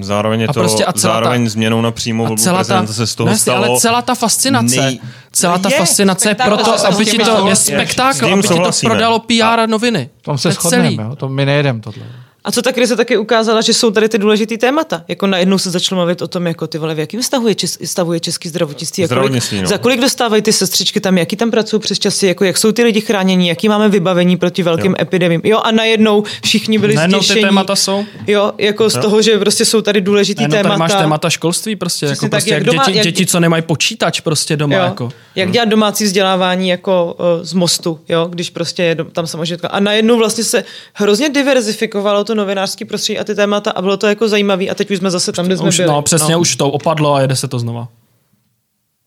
Zároveň 0.00 0.40
je 0.40 0.46
A 0.48 0.52
to 0.52 0.60
prostě 0.60 0.84
a 0.84 0.92
celá 0.92 1.14
zároveň 1.14 1.44
ta- 1.44 1.50
změnou 1.50 1.80
na 1.80 1.90
přímou 1.90 2.24
A 2.24 2.28
volbu 2.28 2.42
celá 2.42 2.58
ta, 2.58 2.64
prezidenta 2.64 2.92
se 2.92 3.06
z 3.06 3.14
toho 3.14 3.28
jasně, 3.28 3.40
stalo 3.40 3.64
ale 3.64 3.80
celá 3.80 4.02
ta 4.02 4.14
fascinace, 4.14 4.76
nej- 4.80 5.00
celá 5.32 5.58
ta 5.58 5.68
Je, 5.70 5.76
fascinace 5.78 6.28
je 6.28 6.34
proto, 6.34 6.64
to 6.64 6.86
aby 6.86 7.04
ti 7.04 7.18
to 7.18 7.48
je 7.48 7.56
spektákl, 7.56 8.32
aby 8.32 8.42
ti 8.42 8.48
to 8.48 8.70
prodalo 8.84 9.18
PR 9.18 9.68
noviny. 9.68 10.10
V 10.20 10.22
tom 10.22 10.34
To 10.34 10.38
se 10.38 10.48
je 10.48 10.52
shodneme, 10.52 10.96
to 11.16 11.28
my 11.28 11.44
nejedeme 11.46 11.80
tohle. 11.80 12.02
A 12.46 12.52
co 12.52 12.62
ta 12.62 12.72
krize 12.72 12.96
taky 12.96 13.16
ukázala, 13.16 13.60
že 13.60 13.74
jsou 13.74 13.90
tady 13.90 14.08
ty 14.08 14.18
důležitý 14.18 14.58
témata. 14.58 15.04
Jako 15.08 15.26
najednou 15.26 15.58
se 15.58 15.70
začalo 15.70 16.00
mluvit 16.00 16.22
o 16.22 16.28
tom, 16.28 16.46
jako 16.46 16.66
ty 16.66 16.78
vole, 16.78 16.94
v 16.94 16.98
jakým 16.98 17.22
stavu 17.22 17.48
je, 17.48 17.54
čes, 17.54 17.78
stavu 17.84 18.12
je 18.12 18.20
český 18.20 18.48
zdravotnictví. 18.48 19.04
a 19.04 19.08
kolik- 19.08 19.52
no. 19.62 19.66
Za 19.66 19.78
kolik 19.78 20.00
dostávají 20.00 20.42
ty 20.42 20.52
sestřičky 20.52 21.00
tam, 21.00 21.18
jaký 21.18 21.36
tam 21.36 21.50
pracují 21.50 21.80
přes 21.82 21.98
časy, 21.98 22.26
jako 22.26 22.44
jak 22.44 22.56
jsou 22.58 22.72
ty 22.72 22.82
lidi 22.84 23.00
chráněni, 23.00 23.48
jaký 23.48 23.68
máme 23.68 23.88
vybavení 23.88 24.36
proti 24.36 24.62
velkým 24.62 24.90
Jo. 24.92 24.96
epidemím. 25.00 25.40
Jo, 25.44 25.58
a 25.58 25.70
najednou 25.70 26.24
všichni 26.44 26.78
byli 26.78 26.94
Najednou 26.94 27.18
ty 27.18 27.24
zděšení. 27.24 27.44
témata 27.44 27.76
jsou. 27.76 28.04
Jo, 28.26 28.52
jako 28.58 28.90
z 28.90 28.98
toho, 28.98 29.22
že 29.22 29.38
prostě 29.38 29.64
jsou 29.64 29.82
tady 29.82 30.00
důležitý 30.00 30.40
Najednou 30.42 30.56
témata. 30.56 30.68
tady 30.68 30.78
máš 30.78 31.02
témata 31.02 31.30
školství 31.30 31.76
prostě, 31.76 32.06
Přesně 32.06 32.12
jako 32.12 32.24
tak, 32.24 32.30
prostě 32.30 32.50
jak 32.54 32.66
jak 32.66 32.74
doma- 32.74 32.86
děti, 32.86 32.96
jak- 32.98 33.04
děti, 33.06 33.26
co 33.26 33.40
nemají 33.40 33.62
počítač 33.62 34.20
prostě 34.20 34.56
doma. 34.56 34.76
Jo. 34.76 34.82
Jako. 34.82 35.08
Jak 35.36 35.50
dělat 35.50 35.68
domácí 35.68 36.04
vzdělávání 36.04 36.68
jako 36.68 37.16
uh, 37.18 37.44
z 37.44 37.52
mostu, 37.52 38.00
jo, 38.08 38.26
když 38.30 38.50
prostě 38.50 38.82
je 38.82 38.94
tam 38.94 39.26
samozřejmě 39.26 39.56
a 39.70 39.80
najednou 39.80 40.18
vlastně 40.18 40.44
se 40.44 40.64
hrozně 40.94 41.28
diverzifikovalo 41.28 42.24
to 42.24 42.34
novinářský 42.34 42.84
prostředí 42.84 43.18
a 43.18 43.24
ty 43.24 43.34
témata 43.34 43.70
a 43.70 43.82
bylo 43.82 43.96
to 43.96 44.06
jako 44.06 44.28
zajímavý 44.28 44.70
a 44.70 44.74
teď 44.74 44.90
už 44.90 44.98
jsme 44.98 45.10
zase 45.10 45.32
tam, 45.32 45.46
kde 45.46 45.56
jsme 45.56 45.68
Už, 45.68 45.76
byli. 45.76 45.88
no, 45.88 46.02
přesně, 46.02 46.36
už 46.36 46.56
to 46.56 46.70
opadlo 46.70 47.14
a 47.14 47.20
jede 47.20 47.36
se 47.36 47.48
to 47.48 47.58
znova. 47.58 47.88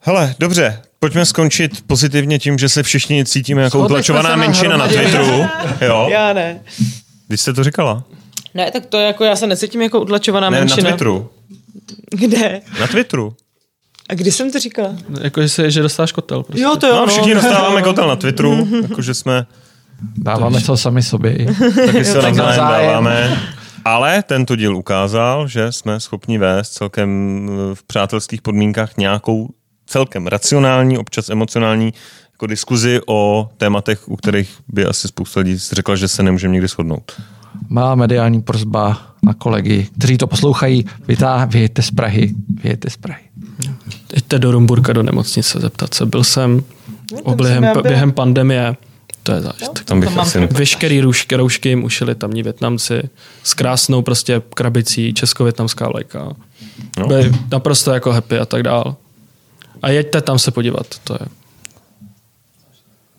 Hele, 0.01 0.35
dobře, 0.39 0.81
pojďme 0.99 1.25
skončit 1.25 1.71
pozitivně 1.87 2.39
tím, 2.39 2.57
že 2.57 2.69
se 2.69 2.83
všichni 2.83 3.25
cítíme 3.25 3.61
jako 3.61 3.77
Shodli 3.77 3.93
utlačovaná 3.93 4.29
na 4.29 4.35
menšina 4.35 4.77
na 4.77 4.87
Twitteru. 4.87 5.45
Jo, 5.81 6.07
Já 6.11 6.33
ne. 6.33 6.61
když 7.27 7.41
jste 7.41 7.53
to 7.53 7.63
říkala. 7.63 8.03
Ne, 8.53 8.71
tak 8.71 8.85
to 8.85 8.97
je 8.97 9.05
jako, 9.05 9.23
já 9.23 9.35
se 9.35 9.47
necítím 9.47 9.81
jako 9.81 9.99
utlačovaná 10.01 10.49
Ne, 10.49 10.57
na 10.57 10.59
menšina. 10.65 10.89
Twitteru. 10.89 11.29
Kde? 12.11 12.61
Na 12.79 12.87
Twitteru. 12.87 13.33
A 14.09 14.13
kdy 14.13 14.31
jsem 14.31 14.51
to 14.51 14.59
říkala? 14.59 14.95
Jako, 15.21 15.41
že, 15.41 15.49
se, 15.49 15.71
že 15.71 15.81
dostáš 15.81 16.11
kotel. 16.11 16.43
Prostě. 16.43 16.61
Jo, 16.61 16.75
to 16.75 16.87
jo. 16.87 16.95
No, 16.95 17.07
všichni 17.07 17.33
dostáváme 17.41 17.81
kotel 17.81 18.07
na 18.07 18.15
Twitteru, 18.15 18.67
jakože 18.81 19.13
jsme 19.13 19.45
Dáváme 20.17 20.61
to 20.61 20.77
sami 20.77 21.03
sobě. 21.03 21.35
i. 21.35 21.45
taky 21.85 22.05
se 22.05 22.13
navzájem 22.21 22.37
navzájem. 22.37 22.87
dáváme. 22.87 23.39
Ale 23.85 24.23
tento 24.23 24.55
díl 24.55 24.75
ukázal, 24.77 25.47
že 25.47 25.71
jsme 25.71 25.99
schopni 25.99 26.37
vést 26.37 26.69
celkem 26.69 27.09
eh, 27.71 27.75
v 27.75 27.83
přátelských 27.83 28.41
podmínkách 28.41 28.97
nějakou 28.97 29.49
celkem 29.85 30.27
racionální, 30.27 30.97
občas 30.97 31.29
emocionální 31.29 31.93
jako 32.31 32.47
diskuzi 32.47 32.99
o 33.07 33.49
tématech, 33.57 34.09
u 34.09 34.15
kterých 34.15 34.57
by 34.67 34.85
asi 34.85 35.07
spousta 35.07 35.39
lidí 35.39 35.57
řekla, 35.57 35.95
že 35.95 36.07
se 36.07 36.23
nemůžeme 36.23 36.51
nikdy 36.51 36.67
shodnout. 36.67 37.11
Malá 37.69 37.95
mediální 37.95 38.41
prozba 38.41 39.01
na 39.23 39.33
kolegy, 39.33 39.87
kteří 39.97 40.17
to 40.17 40.27
poslouchají. 40.27 40.85
Vytá, 41.07 41.45
vyjďte 41.45 41.81
z 41.81 41.91
Prahy, 41.91 42.33
vyjďte 42.63 42.89
z 42.89 42.97
Prahy. 42.97 43.21
Jďte 44.13 44.39
do 44.39 44.51
Rumburka 44.51 44.93
do 44.93 45.03
nemocnice 45.03 45.59
zeptat 45.59 45.93
se. 45.93 46.05
Byl 46.05 46.23
jsem 46.23 46.63
jsem 47.43 47.63
já 47.63 47.71
byla. 47.71 47.83
během 47.83 48.11
pandemie. 48.11 48.75
To 49.23 49.31
je 49.31 49.41
zážitek. 49.41 49.83
Tam 49.83 49.99
bych 49.99 50.09
To 50.09 50.15
mám 50.15 50.25
asi... 50.25 50.47
Veškerý 50.51 51.01
roušky, 51.01 51.35
roušky 51.35 51.69
jim 51.69 51.83
ušili 51.83 52.15
tamní 52.15 52.43
Větnamci 52.43 53.09
s 53.43 53.53
krásnou 53.53 54.01
prostě 54.01 54.41
krabicí 54.53 55.13
česko-větnamská 55.13 55.89
léka. 55.89 56.19
No. 56.19 56.35
No. 56.97 57.07
Byli 57.07 57.31
naprosto 57.51 57.91
jako 57.91 58.11
happy 58.11 58.39
a 58.39 58.45
tak 58.45 58.63
dál. 58.63 58.95
A 59.81 59.89
jeďte 59.89 60.21
tam 60.21 60.39
se 60.39 60.51
podívat. 60.51 60.87
To 61.03 61.13
je. 61.13 61.27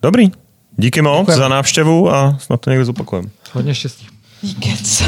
Dobrý. 0.03 0.31
Díky 0.77 1.03
moc 1.03 1.21
Děkujeme. 1.21 1.43
za 1.43 1.49
návštěvu 1.49 2.11
a 2.11 2.39
snad 2.41 2.61
to 2.61 2.71
někdy 2.71 2.85
zopakujeme. 2.85 3.29
Hodně 3.53 3.75
štěstí. 3.75 4.07
Kec. 4.61 5.03